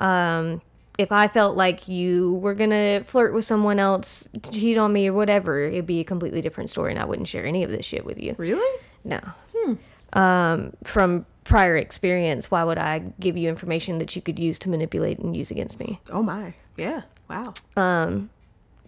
Um, 0.00 0.62
if 0.96 1.12
I 1.12 1.26
felt 1.28 1.56
like 1.58 1.88
you 1.88 2.34
were 2.34 2.54
gonna 2.54 3.02
flirt 3.04 3.34
with 3.34 3.44
someone 3.44 3.78
else, 3.78 4.28
cheat 4.50 4.78
on 4.78 4.92
me 4.94 5.08
or 5.08 5.12
whatever, 5.12 5.60
it'd 5.64 5.86
be 5.86 6.00
a 6.00 6.04
completely 6.04 6.40
different 6.40 6.70
story, 6.70 6.92
and 6.92 6.98
I 7.00 7.04
wouldn't 7.04 7.28
share 7.28 7.44
any 7.44 7.64
of 7.64 7.70
this 7.70 7.84
shit 7.84 8.04
with 8.06 8.18
you. 8.22 8.34
Really? 8.38 8.80
No. 9.04 9.20
Um, 10.14 10.72
from 10.84 11.26
prior 11.44 11.76
experience, 11.76 12.50
why 12.50 12.64
would 12.64 12.78
I 12.78 13.00
give 13.20 13.36
you 13.36 13.48
information 13.48 13.98
that 13.98 14.16
you 14.16 14.22
could 14.22 14.38
use 14.38 14.58
to 14.60 14.68
manipulate 14.68 15.18
and 15.18 15.36
use 15.36 15.50
against 15.50 15.78
me? 15.78 16.00
Oh 16.10 16.22
my. 16.22 16.54
Yeah. 16.76 17.02
Wow. 17.28 17.54
Um, 17.76 18.30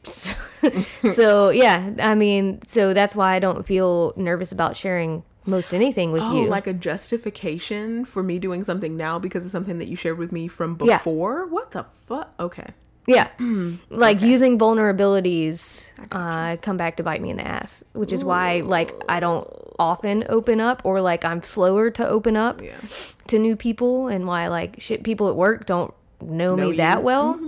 so 1.13 1.51
yeah, 1.51 1.91
I 1.99 2.15
mean, 2.15 2.61
so 2.67 2.95
that's 2.95 3.15
why 3.15 3.35
I 3.35 3.39
don't 3.39 3.67
feel 3.67 4.13
nervous 4.17 4.53
about 4.53 4.77
sharing 4.77 5.23
most 5.47 5.73
anything 5.73 6.13
with 6.13 6.23
you. 6.23 6.29
Oh, 6.29 6.43
you. 6.45 6.49
like 6.49 6.67
a 6.67 6.73
justification 6.73 8.05
for 8.05 8.23
me 8.23 8.39
doing 8.39 8.65
something 8.65 8.97
now 8.97 9.19
because 9.19 9.45
of 9.45 9.51
something 9.51 9.79
that 9.79 9.89
you 9.89 9.97
shared 9.97 10.19
with 10.19 10.33
me 10.33 10.49
from 10.49 10.79
Yeah. 10.83 10.99
before? 10.99 11.47
What 11.47 11.71
the 11.73 11.85
fuck? 12.07 12.35
Okay. 12.39 12.71
Yeah. 13.07 13.29
like 13.91 14.21
using 14.21 14.59
vulnerabilities 14.59 15.91
uh, 16.11 16.57
come 16.57 16.77
back 16.77 16.97
to 16.97 17.03
bite 17.03 17.23
me 17.23 17.31
in 17.31 17.37
the 17.37 17.47
ass, 17.47 17.85
which 17.93 18.13
is 18.13 18.25
why 18.25 18.61
like 18.61 18.93
I 19.09 19.21
don't 19.21 19.47
often 19.79 20.25
open 20.29 20.61
up 20.61 20.83
or 20.85 21.01
like 21.01 21.25
I'm 21.25 21.43
slower 21.43 21.91
to 21.91 22.07
open 22.09 22.37
up 22.37 22.63
Yeah. 22.63 22.77
to 23.29 23.39
new 23.39 23.57
people 23.57 24.09
and 24.09 24.27
why 24.27 24.49
like 24.49 24.81
shit 24.81 25.03
people 25.05 25.29
at 25.29 25.37
work 25.37 25.67
don't 25.67 25.93
know, 26.21 26.57
Know 26.57 26.71
me 26.71 26.77
that 26.79 26.99
you. 26.99 27.05
well 27.05 27.41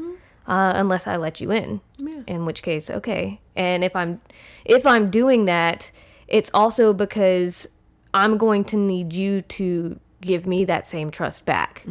uh, 0.47 0.73
unless 0.77 1.07
I 1.07 1.17
let 1.17 1.41
you 1.41 1.51
in. 1.51 1.81
Yeah. 1.99 2.23
In 2.27 2.45
which 2.47 2.63
case, 2.63 2.89
okay. 2.91 3.41
And 3.57 3.83
if 3.83 3.97
I'm 3.97 4.21
if 4.65 4.87
I'm 4.87 5.11
doing 5.11 5.47
that, 5.47 5.91
it's 6.29 6.51
also 6.55 6.93
because 6.93 7.67
I'm 8.15 8.39
going 8.39 8.65
to 8.67 8.77
need 8.77 9.13
you 9.13 9.43
to 9.43 9.99
give 10.21 10.47
me 10.47 10.65
that 10.65 10.87
same 10.87 11.11
trust 11.11 11.45
back. 11.45 11.85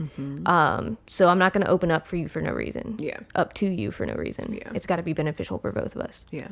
Um, 0.45 0.97
so 1.07 1.30
I'm 1.30 1.39
not 1.39 1.53
going 1.53 1.65
to 1.65 1.69
open 1.71 1.91
up 1.91 2.07
for 2.07 2.15
you 2.17 2.28
for 2.28 2.41
no 2.41 2.51
reason. 2.51 2.97
Yeah. 2.99 3.19
Up 3.36 3.53
to 3.55 3.67
you 3.67 3.91
for 3.91 4.05
no 4.05 4.13
reason. 4.15 4.53
Yeah. 4.53 4.71
It's 4.73 4.86
got 4.86 4.97
to 4.97 5.03
be 5.03 5.13
beneficial 5.13 5.59
for 5.59 5.71
both 5.71 5.95
of 5.95 6.01
us. 6.01 6.25
Yeah. 6.32 6.49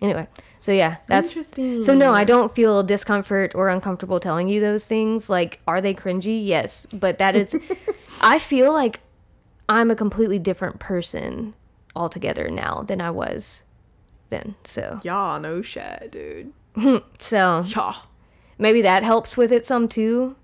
Anyway, 0.00 0.26
so 0.60 0.72
yeah, 0.72 0.96
that's 1.08 1.28
Interesting. 1.28 1.82
So 1.82 1.94
no, 1.94 2.14
I 2.14 2.24
don't 2.24 2.54
feel 2.54 2.82
discomfort 2.82 3.54
or 3.54 3.68
uncomfortable 3.68 4.18
telling 4.18 4.48
you 4.48 4.58
those 4.58 4.86
things. 4.86 5.28
Like, 5.28 5.60
are 5.66 5.82
they 5.82 5.92
cringy? 5.92 6.44
Yes, 6.46 6.86
but 6.90 7.18
that 7.18 7.36
is, 7.36 7.54
I 8.22 8.38
feel 8.38 8.72
like 8.72 9.00
I'm 9.68 9.90
a 9.90 9.94
completely 9.94 10.38
different 10.38 10.80
person 10.80 11.52
altogether 11.94 12.48
now 12.50 12.82
than 12.82 13.02
I 13.02 13.10
was 13.10 13.62
then. 14.30 14.54
So, 14.64 15.00
Y'all 15.02 15.38
no 15.38 15.60
shit, 15.60 16.10
dude. 16.10 16.54
so 17.20 17.62
Y'all. 17.66 18.04
maybe 18.58 18.80
that 18.80 19.02
helps 19.02 19.36
with 19.36 19.52
it 19.52 19.66
some 19.66 19.86
too. 19.86 20.34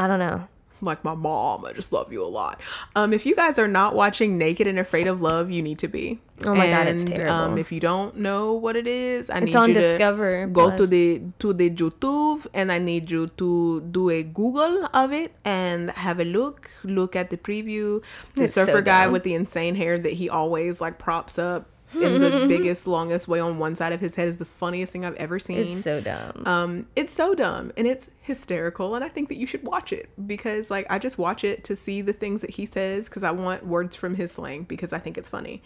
I 0.00 0.06
don't 0.06 0.18
know. 0.18 0.48
Like 0.82 1.04
my 1.04 1.14
mom, 1.14 1.66
I 1.66 1.74
just 1.74 1.92
love 1.92 2.10
you 2.10 2.24
a 2.24 2.32
lot. 2.40 2.58
Um, 2.96 3.12
if 3.12 3.26
you 3.26 3.36
guys 3.36 3.58
are 3.58 3.68
not 3.68 3.94
watching 3.94 4.38
Naked 4.38 4.66
and 4.66 4.78
Afraid 4.78 5.06
of 5.06 5.20
Love, 5.20 5.50
you 5.50 5.60
need 5.60 5.78
to 5.80 5.88
be. 5.88 6.20
Oh 6.42 6.54
my 6.54 6.70
God, 6.70 6.86
it's 6.86 7.04
terrible. 7.04 7.34
Um, 7.34 7.58
if 7.58 7.70
you 7.70 7.80
don't 7.80 8.16
know 8.16 8.54
what 8.54 8.76
it 8.76 8.86
is, 8.86 9.28
I 9.28 9.40
need 9.40 9.54
on 9.54 9.68
you 9.68 9.74
Discover 9.74 10.46
to 10.46 10.50
go 10.50 10.70
to 10.74 10.86
the 10.86 11.20
to 11.40 11.52
the 11.52 11.68
YouTube, 11.68 12.46
and 12.54 12.72
I 12.72 12.78
need 12.78 13.10
you 13.10 13.26
to 13.26 13.82
do 13.82 14.08
a 14.08 14.22
Google 14.22 14.88
of 14.94 15.12
it 15.12 15.34
and 15.44 15.90
have 15.90 16.18
a 16.18 16.24
look. 16.24 16.70
Look 16.82 17.14
at 17.14 17.28
the 17.28 17.36
preview. 17.36 18.02
The 18.34 18.44
It's 18.44 18.54
so 18.54 18.64
surfer 18.64 18.80
guy 18.80 19.06
with 19.06 19.22
the 19.22 19.34
insane 19.34 19.74
hair 19.74 19.98
that 19.98 20.14
he 20.14 20.30
always 20.30 20.80
like 20.80 20.96
props 20.96 21.38
up 21.38 21.68
in 21.94 22.20
the 22.20 22.46
biggest, 22.48 22.86
longest 22.86 23.28
way 23.28 23.40
on 23.40 23.58
one 23.58 23.76
side 23.76 23.92
of 23.92 24.00
his 24.00 24.14
head 24.14 24.28
is 24.28 24.36
the 24.36 24.44
funniest 24.44 24.92
thing 24.92 25.04
I've 25.04 25.14
ever 25.16 25.38
seen. 25.38 25.76
It's 25.76 25.84
so 25.84 26.00
dumb. 26.00 26.42
Um, 26.46 26.86
it's 26.96 27.12
so 27.12 27.34
dumb 27.34 27.72
and 27.76 27.86
it's 27.86 28.08
hysterical, 28.20 28.94
and 28.94 29.04
I 29.04 29.08
think 29.08 29.28
that 29.28 29.36
you 29.36 29.46
should 29.46 29.66
watch 29.66 29.92
it 29.92 30.08
because, 30.26 30.70
like, 30.70 30.86
I 30.90 30.98
just 30.98 31.18
watch 31.18 31.44
it 31.44 31.64
to 31.64 31.76
see 31.76 32.00
the 32.02 32.12
things 32.12 32.40
that 32.42 32.50
he 32.50 32.66
says 32.66 33.08
because 33.08 33.22
I 33.22 33.30
want 33.30 33.66
words 33.66 33.96
from 33.96 34.14
his 34.14 34.32
slang 34.32 34.64
because 34.64 34.92
I 34.92 34.98
think 34.98 35.18
it's 35.18 35.28
funny. 35.28 35.62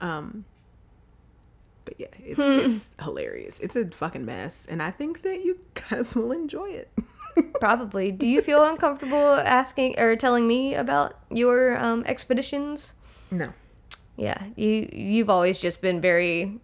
Um, 0.00 0.44
but 1.84 1.94
yeah, 1.98 2.06
it's 2.18 2.38
it's 2.40 2.94
hilarious. 3.02 3.58
It's 3.60 3.76
a 3.76 3.86
fucking 3.86 4.24
mess, 4.24 4.66
and 4.68 4.82
I 4.82 4.90
think 4.90 5.22
that 5.22 5.44
you 5.44 5.58
guys 5.90 6.14
will 6.16 6.32
enjoy 6.32 6.70
it. 6.70 6.90
Probably. 7.60 8.10
Do 8.10 8.28
you 8.28 8.42
feel 8.42 8.64
uncomfortable 8.64 9.34
asking 9.34 9.98
or 9.98 10.16
telling 10.16 10.48
me 10.48 10.74
about 10.74 11.18
your 11.30 11.78
um, 11.78 12.02
expeditions? 12.04 12.94
No, 13.30 13.52
Yeah, 14.18 14.42
you 14.56 14.88
you've 14.92 15.30
always 15.30 15.58
just 15.60 15.80
been 15.80 16.00
very 16.00 16.60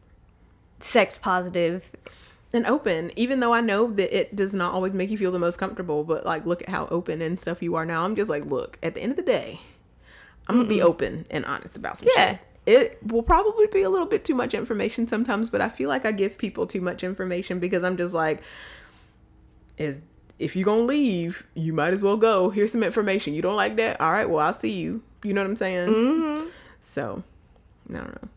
sex 0.80 1.18
and 2.52 2.66
open, 2.66 3.12
even 3.16 3.40
though 3.40 3.54
I 3.54 3.60
know 3.60 3.90
that 3.92 4.16
it 4.16 4.36
does 4.36 4.52
not 4.52 4.74
always 4.74 4.92
make 4.92 5.10
you 5.10 5.16
feel 5.16 5.32
the 5.32 5.38
most 5.38 5.56
comfortable. 5.58 6.02
But 6.04 6.26
like, 6.26 6.44
look 6.46 6.62
at 6.62 6.68
how 6.68 6.86
open 6.90 7.22
and 7.22 7.40
stuff 7.40 7.62
you 7.62 7.76
are 7.76 7.86
now. 7.86 8.04
I'm 8.04 8.16
just 8.16 8.28
like, 8.28 8.44
look, 8.44 8.78
at 8.82 8.94
the 8.94 9.00
end 9.00 9.12
of 9.12 9.16
the 9.16 9.22
day, 9.22 9.60
I'm 10.48 10.56
gonna 10.56 10.68
be 10.68 10.82
open 10.82 11.26
and 11.30 11.44
honest 11.46 11.76
about 11.76 11.98
some 11.98 12.08
Yeah. 12.16 12.32
shit. 12.32 12.40
It 12.66 12.98
will 13.06 13.22
probably 13.22 13.66
be 13.68 13.82
a 13.82 13.90
little 13.90 14.06
bit 14.06 14.24
too 14.24 14.34
much 14.34 14.52
information 14.54 15.06
sometimes, 15.06 15.48
but 15.50 15.60
I 15.60 15.68
feel 15.68 15.88
like 15.88 16.04
I 16.04 16.12
give 16.12 16.38
people 16.38 16.66
too 16.66 16.80
much 16.80 17.04
information 17.04 17.60
because 17.60 17.84
I'm 17.84 17.96
just 17.96 18.14
like, 18.14 18.42
is 19.78 20.00
if 20.38 20.56
you're 20.56 20.64
gonna 20.64 20.82
leave, 20.82 21.46
you 21.54 21.72
might 21.72 21.92
as 21.92 22.02
well 22.02 22.16
go. 22.16 22.50
Here's 22.50 22.72
some 22.72 22.82
information. 22.82 23.34
You 23.34 23.42
don't 23.42 23.56
like 23.56 23.76
that? 23.76 24.00
All 24.00 24.10
right, 24.12 24.28
well, 24.28 24.44
I'll 24.44 24.54
see 24.54 24.72
you. 24.72 25.02
You 25.22 25.32
know 25.34 25.42
what 25.42 25.50
I'm 25.50 25.56
saying? 25.56 25.88
Mm-hmm. 25.88 26.46
So, 26.80 27.22
I 27.94 27.98
don't 27.98 28.22
know. 28.22 28.28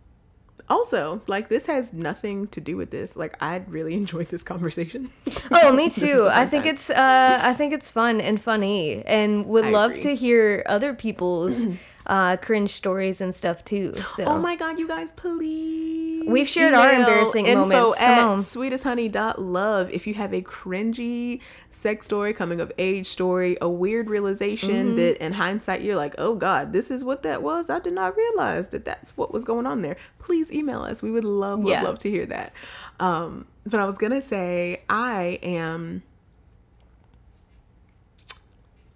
Also, 0.69 1.21
like 1.27 1.47
this 1.47 1.67
has 1.67 1.93
nothing 1.93 2.47
to 2.47 2.59
do 2.59 2.75
with 2.75 2.91
this. 2.91 3.15
Like 3.15 3.37
I 3.41 3.63
really 3.67 3.93
enjoyed 4.03 4.27
this 4.27 4.43
conversation. 4.43 5.09
Oh, 5.51 5.71
me 5.71 5.89
too. 6.03 6.27
I 6.29 6.45
think 6.45 6.65
time. 6.65 6.75
it's 6.75 6.89
uh 6.89 7.39
I 7.41 7.53
think 7.53 7.73
it's 7.73 7.89
fun 7.89 8.19
and 8.19 8.39
funny 8.41 9.03
and 9.05 9.45
would 9.45 9.65
I 9.65 9.69
love 9.69 9.91
agree. 9.91 10.01
to 10.03 10.15
hear 10.15 10.63
other 10.65 10.93
people's 10.93 11.65
uh 12.07 12.37
cringe 12.37 12.71
stories 12.71 13.19
and 13.21 13.35
stuff 13.35 13.63
too. 13.65 13.93
So 14.15 14.23
Oh 14.25 14.39
my 14.39 14.55
god, 14.55 14.79
you 14.79 14.87
guys, 14.87 15.11
please. 15.11 16.25
We've 16.27 16.47
shared 16.47 16.73
our 16.73 16.91
embarrassing 16.91 17.45
info 17.45 17.67
moments. 17.67 17.99
Come 17.99 18.07
At 18.09 18.23
on. 18.23 18.37
sweetesthoney.love. 18.39 19.91
If 19.91 20.07
you 20.07 20.13
have 20.15 20.33
a 20.33 20.41
cringy 20.41 21.39
sex 21.71 22.05
story, 22.05 22.33
coming 22.33 22.59
of 22.59 22.71
age 22.77 23.07
story, 23.07 23.57
a 23.61 23.69
weird 23.69 24.09
realization 24.09 24.87
Mm-hmm. 24.87 24.95
that 24.97 25.23
in 25.25 25.33
hindsight 25.33 25.81
you're 25.83 25.95
like, 25.95 26.15
oh 26.17 26.35
god, 26.35 26.73
this 26.73 26.89
is 26.91 27.03
what 27.03 27.23
that 27.23 27.43
was. 27.43 27.69
I 27.69 27.79
did 27.79 27.93
not 27.93 28.15
realize 28.17 28.69
that 28.69 28.83
that's 28.85 29.15
what 29.15 29.31
was 29.33 29.43
going 29.43 29.65
on 29.65 29.81
there. 29.81 29.95
Please 30.19 30.51
email 30.51 30.81
us. 30.83 31.01
We 31.01 31.11
would 31.11 31.23
love, 31.25 31.59
love, 31.59 31.69
Yeah. 31.69 31.81
love 31.83 31.99
to 31.99 32.09
hear 32.09 32.25
that. 32.25 32.51
Um, 32.99 33.45
but 33.65 33.79
I 33.79 33.85
was 33.85 33.97
gonna 33.97 34.21
say 34.21 34.81
I 34.89 35.39
am. 35.43 36.03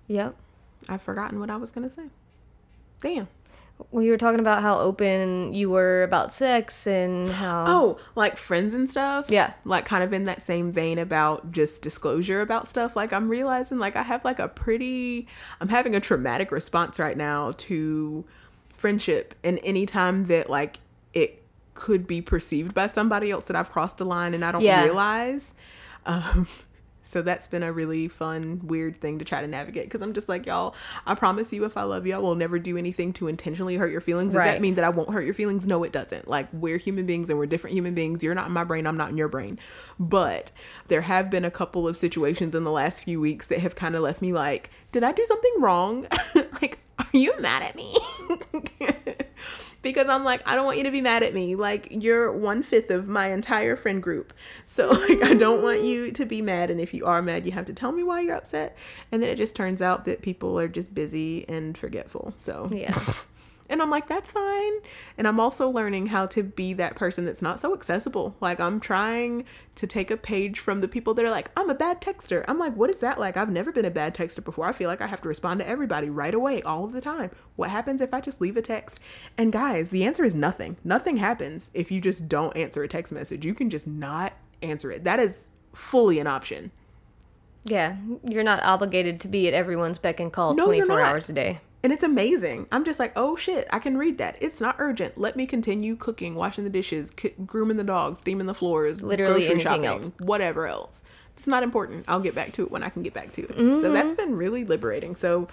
Yep. 0.07 0.35
I've 0.89 1.01
forgotten 1.01 1.39
what 1.39 1.49
I 1.49 1.55
was 1.57 1.71
gonna 1.71 1.89
say. 1.89 2.07
Damn. 3.02 3.28
We 3.90 4.10
were 4.11 4.18
talking 4.18 4.40
about 4.40 4.61
how 4.61 4.78
open 4.80 5.53
you 5.53 5.72
were 5.72 6.03
about 6.03 6.32
sex 6.32 6.86
and 6.86 7.28
how 7.28 7.65
Oh, 7.68 7.98
like 8.15 8.38
friends 8.38 8.76
and 8.76 8.88
stuff. 8.88 9.26
Yeah. 9.30 9.53
Like 9.65 9.86
kind 9.86 10.03
of 10.03 10.14
in 10.14 10.26
that 10.26 10.41
same 10.44 10.72
vein 10.72 10.99
about 10.99 11.52
just 11.52 11.82
disclosure 11.82 12.41
about 12.41 12.68
stuff. 12.68 12.95
Like 12.95 13.11
I'm 13.11 13.28
realizing 13.28 13.80
like 13.80 13.95
I 13.95 14.03
have 14.03 14.23
like 14.23 14.38
a 14.38 14.48
pretty 14.48 15.28
I'm 15.60 15.69
having 15.69 15.95
a 15.95 15.99
traumatic 15.99 16.52
response 16.52 16.99
right 16.99 17.18
now 17.18 17.53
to 17.57 18.23
friendship 18.72 19.34
and 19.44 19.60
any 19.64 19.88
time 19.88 20.26
that 20.28 20.48
like 20.49 20.78
it 21.14 21.41
could 21.73 22.06
be 22.06 22.22
perceived 22.22 22.76
by 22.76 22.86
somebody 22.86 23.32
else 23.32 23.48
that 23.48 23.56
I've 23.56 23.72
crossed 23.72 23.98
the 23.98 24.06
line 24.06 24.36
and 24.36 24.45
I 24.45 24.52
don't 24.52 24.61
Yeah. 24.61 24.84
realize. 24.84 25.56
Um 26.06 26.48
so 27.03 27.22
that's 27.22 27.48
been 27.48 27.64
a 27.64 27.72
really 27.73 28.07
fun, 28.07 28.61
weird 28.64 28.98
thing 29.02 29.19
to 29.19 29.26
try 29.26 29.41
to 29.41 29.48
navigate 29.48 29.86
because 29.86 30.02
I'm 30.02 30.14
just 30.14 30.30
like, 30.30 30.45
y'all, 30.45 30.76
I 31.06 31.15
promise 31.15 31.52
you, 31.52 31.65
if 31.65 31.76
I 31.76 31.84
love 31.84 32.06
you, 32.06 32.14
I 32.15 32.19
will 32.19 32.36
never 32.36 32.60
do 32.60 32.78
anything 32.78 33.11
to 33.14 33.28
intentionally 33.28 33.76
hurt 33.76 33.91
your 33.91 34.02
feelings. 34.02 34.34
Does 34.34 34.38
Right. 34.38 34.52
that 34.52 34.61
mean 34.61 34.76
that 34.76 34.86
I 34.86 34.90
won't 34.90 35.11
hurt 35.14 35.26
your 35.26 35.34
feelings? 35.34 35.65
No, 35.65 35.84
it 35.84 35.91
doesn't. 35.91 36.28
Like, 36.28 36.48
we're 36.53 36.78
human 36.78 37.06
beings 37.06 37.30
and 37.30 37.38
we're 37.40 37.45
different 37.48 37.76
human 37.76 37.94
beings. 37.95 38.22
You're 38.23 38.36
not 38.36 38.48
in 38.48 38.53
my 38.53 38.64
brain, 38.64 38.86
I'm 38.88 38.98
not 38.98 39.10
in 39.10 39.18
your 39.18 39.28
brain. 39.28 39.60
But 39.99 40.52
there 40.88 41.02
have 41.02 41.30
been 41.30 41.44
a 41.45 41.52
couple 41.52 41.88
of 41.88 41.98
situations 41.98 42.53
in 42.56 42.64
the 42.64 42.72
last 42.72 43.03
few 43.03 43.19
weeks 43.19 43.48
that 43.48 43.60
have 43.60 43.76
kind 43.76 43.95
of 43.95 44.02
left 44.02 44.22
me 44.22 44.32
like, 44.32 44.69
did 44.91 45.03
I 45.03 45.11
do 45.11 45.26
something 45.26 45.53
wrong? 45.60 46.07
like, 46.61 46.80
are 46.99 47.07
you 47.14 47.34
mad 47.40 47.64
at 47.64 47.76
me? 47.76 47.95
because 49.82 50.08
I'm 50.08 50.24
like, 50.24 50.48
I 50.48 50.56
don't 50.56 50.66
want 50.66 50.78
you 50.78 50.84
to 50.84 50.91
be 50.91 51.02
mad 51.02 51.24
at 51.24 51.34
me. 51.34 51.56
Like, 51.56 51.88
you're 51.91 52.32
one 52.32 52.64
fifth 52.64 52.90
of 52.90 53.08
my 53.08 53.32
entire 53.32 53.76
friend 53.76 54.02
group. 54.02 54.34
So, 54.66 54.88
like, 55.10 55.24
I 55.24 55.34
don't 55.34 55.64
want 55.64 55.84
you 55.84 56.12
to 56.12 56.26
be 56.26 56.41
mad. 56.41 56.70
And 56.70 56.80
if 56.80 56.94
you 56.94 57.06
are 57.06 57.22
mad, 57.22 57.45
you 57.45 57.52
have 57.52 57.66
to 57.66 57.74
tell 57.74 57.91
me 57.91 58.03
why 58.03 58.22
you're 58.22 58.36
upset. 58.36 58.76
And 59.12 59.22
then 59.22 59.30
it 59.30 59.38
just 59.38 59.56
turns 59.56 59.82
out 59.82 60.06
that 60.06 60.22
people 60.22 60.60
are 60.60 60.68
just 60.68 60.94
busy 60.94 61.48
and 61.48 61.78
forgetful. 61.78 62.34
So, 62.38 62.70
Yeah. 62.72 62.98
and 63.72 63.81
I'm 63.81 63.89
like, 63.89 64.07
that's 64.07 64.31
fine. 64.31 64.72
And 65.18 65.27
I'm 65.27 65.39
also 65.39 65.69
learning 65.69 66.07
how 66.07 66.26
to 66.27 66.43
be 66.43 66.73
that 66.73 66.95
person 66.95 67.26
that's 67.26 67.41
not 67.41 67.60
so 67.60 67.73
accessible. 67.73 68.35
Like, 68.41 68.60
I'm 68.60 68.80
trying 68.80 69.45
to 69.76 69.88
take 69.88 70.11
a 70.11 70.18
page 70.18 70.60
from 70.60 70.81
the 70.81 70.88
people 70.88 71.14
that 71.14 71.26
are 71.26 71.31
like, 71.31 71.49
I'm 71.56 71.69
a 71.69 71.76
bad 71.76 72.02
texter. 72.02 72.43
I'm 72.48 72.57
like, 72.57 72.76
what 72.76 72.89
is 72.89 72.99
that 72.99 73.19
like? 73.19 73.38
I've 73.38 73.49
never 73.49 73.72
been 73.72 73.85
a 73.85 73.91
bad 73.91 74.14
texter 74.14 74.43
before. 74.43 74.65
I 74.65 74.73
feel 74.73 74.89
like 74.89 75.02
I 75.02 75.07
have 75.07 75.22
to 75.22 75.27
respond 75.27 75.61
to 75.61 75.68
everybody 75.68 76.10
right 76.10 76.34
away, 76.34 76.61
all 76.61 76.84
of 76.84 76.91
the 76.91 77.02
time. 77.02 77.31
What 77.56 77.69
happens 77.69 78.02
if 78.02 78.14
I 78.14 78.22
just 78.22 78.41
leave 78.41 78.57
a 78.57 78.61
text? 78.61 78.99
And 79.38 79.53
guys, 79.53 79.89
the 79.89 80.03
answer 80.03 80.26
is 80.26 80.35
nothing. 80.35 80.77
Nothing 80.84 81.18
happens 81.18 81.72
if 81.73 81.91
you 81.91 82.02
just 82.02 82.27
don't 82.27 82.56
answer 82.57 82.84
a 82.84 82.88
text 82.88 83.14
message. 83.14 83.45
You 83.45 83.53
can 83.53 83.69
just 83.69 83.88
not 83.88 84.34
answer 84.61 84.91
it. 84.91 85.06
That 85.06 85.19
is 85.19 85.49
fully 85.73 86.19
an 86.19 86.27
option. 86.27 86.72
Yeah. 87.64 87.95
You're 88.27 88.43
not 88.43 88.61
obligated 88.64 89.22
to 89.22 89.27
be 89.27 89.48
at 89.48 89.53
everyone's 89.53 89.98
beck 89.98 90.19
and 90.19 90.34
call 90.34 90.53
No, 90.56 90.65
24 90.65 91.02
hours 91.02 91.30
a 91.30 91.34
day. 91.34 91.61
And 91.84 91.91
it's 91.91 92.03
amazing. 92.03 92.68
I'm 92.72 92.86
just 92.86 92.99
like, 92.99 93.12
oh 93.16 93.36
shit, 93.36 93.68
I 93.72 93.80
can 93.80 93.98
read 93.98 94.20
that. 94.20 94.36
It's 94.40 94.62
not 94.62 94.76
urgent. 94.78 95.18
Let 95.18 95.36
me 95.36 95.48
continue 95.48 95.95
cooking, 95.95 96.36
washing 96.36 96.64
the 96.64 96.70
dishes, 96.70 97.10
ki- 97.10 97.34
grooming 97.45 97.78
the 97.78 97.84
dogs, 97.84 98.20
steaming 98.20 98.45
the 98.45 98.53
floors, 98.53 99.02
Literally 99.02 99.34
grocery 99.34 99.45
anything 99.56 99.64
shopping, 99.64 99.86
else. 99.86 100.12
whatever 100.20 100.68
else. 100.68 101.02
It's 101.36 101.48
not 101.48 101.64
important. 101.64 102.06
I'll 102.08 102.20
get 102.20 102.36
back 102.36 102.52
to 102.53 102.62
it 102.64 102.70
when 102.70 102.84
I 102.84 102.90
can 102.90 103.02
get 103.02 103.16
back 103.16 103.32
to 103.34 103.41
it. 103.44 103.56
So 103.56 103.64
Mm-hmm. 103.64 103.94
that's 103.94 104.14
been 104.14 104.36
really 104.36 104.64
liberating. 104.64 105.16
So 105.16 105.48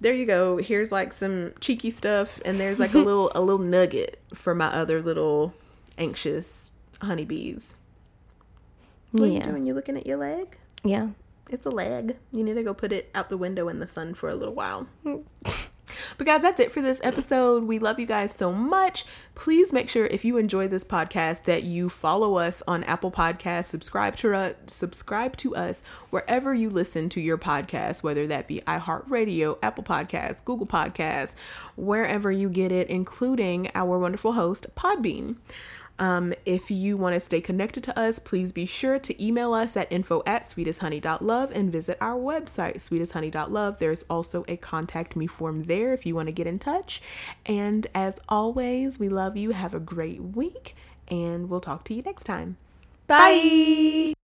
there 0.00 0.12
you 0.12 0.26
go. 0.26 0.56
Here's 0.56 0.90
like 0.90 1.12
some 1.12 1.52
cheeky 1.60 1.92
stuff, 1.92 2.40
and 2.44 2.58
there's 2.58 2.80
like 2.80 2.94
a 2.94 2.98
little 3.08 3.30
a 3.34 3.40
little 3.40 3.62
nugget 3.64 4.18
for 4.34 4.54
my 4.56 4.66
other 4.66 5.00
little 5.00 5.54
anxious 5.98 6.72
honeybees. 7.02 7.76
What 9.12 9.24
are 9.24 9.26
you 9.32 9.40
doing? 9.40 9.66
You 9.66 9.74
looking 9.74 9.96
at 9.96 10.06
your 10.06 10.16
leg? 10.16 10.56
Yeah. 10.82 11.10
It's 11.50 11.66
a 11.66 11.70
leg. 11.70 12.16
You 12.30 12.44
need 12.44 12.54
to 12.54 12.62
go 12.62 12.72
put 12.72 12.92
it 12.92 13.10
out 13.14 13.28
the 13.28 13.36
window 13.36 13.68
in 13.68 13.80
the 13.80 13.86
sun 13.86 14.14
for 14.14 14.28
a 14.28 14.34
little 14.34 14.54
while. 14.54 14.86
But 16.16 16.26
guys, 16.26 16.42
that's 16.42 16.60
it 16.60 16.72
for 16.72 16.80
this 16.80 17.00
episode. 17.02 17.64
We 17.64 17.78
love 17.78 17.98
you 17.98 18.06
guys 18.06 18.34
so 18.34 18.52
much. 18.52 19.04
Please 19.34 19.72
make 19.72 19.88
sure 19.88 20.06
if 20.06 20.24
you 20.24 20.36
enjoy 20.36 20.68
this 20.68 20.84
podcast 20.84 21.44
that 21.44 21.62
you 21.62 21.88
follow 21.88 22.36
us 22.36 22.62
on 22.68 22.84
Apple 22.84 23.10
Podcasts, 23.10 23.66
subscribe 23.66 24.16
to 24.16 24.34
us, 24.34 24.54
subscribe 24.66 25.36
to 25.38 25.54
us 25.56 25.82
wherever 26.10 26.54
you 26.54 26.70
listen 26.70 27.08
to 27.10 27.20
your 27.20 27.38
podcast, 27.38 28.02
whether 28.02 28.26
that 28.26 28.46
be 28.46 28.60
iHeartRadio, 28.66 29.58
Apple 29.62 29.84
Podcasts, 29.84 30.44
Google 30.44 30.66
Podcasts, 30.66 31.34
wherever 31.76 32.30
you 32.30 32.48
get 32.48 32.72
it, 32.72 32.88
including 32.88 33.70
our 33.74 33.98
wonderful 33.98 34.32
host 34.32 34.66
Podbean. 34.74 35.36
Um, 36.00 36.32
if 36.46 36.70
you 36.70 36.96
want 36.96 37.14
to 37.14 37.20
stay 37.20 37.42
connected 37.42 37.84
to 37.84 37.98
us, 37.98 38.18
please 38.18 38.52
be 38.52 38.64
sure 38.64 38.98
to 38.98 39.24
email 39.24 39.52
us 39.52 39.76
at 39.76 39.92
info 39.92 40.22
at 40.26 40.44
sweetesthoney.love 40.44 41.52
and 41.52 41.70
visit 41.70 41.98
our 42.00 42.18
website, 42.18 42.76
sweetesthoney.love. 42.76 43.78
There's 43.78 44.02
also 44.08 44.44
a 44.48 44.56
contact 44.56 45.14
me 45.14 45.26
form 45.26 45.64
there 45.64 45.92
if 45.92 46.06
you 46.06 46.14
want 46.14 46.28
to 46.28 46.32
get 46.32 46.46
in 46.46 46.58
touch. 46.58 47.02
And 47.44 47.86
as 47.94 48.18
always, 48.28 48.98
we 48.98 49.10
love 49.10 49.36
you. 49.36 49.50
Have 49.50 49.74
a 49.74 49.80
great 49.80 50.22
week, 50.22 50.74
and 51.08 51.50
we'll 51.50 51.60
talk 51.60 51.84
to 51.84 51.94
you 51.94 52.02
next 52.02 52.24
time. 52.24 52.56
Bye. 53.06 54.14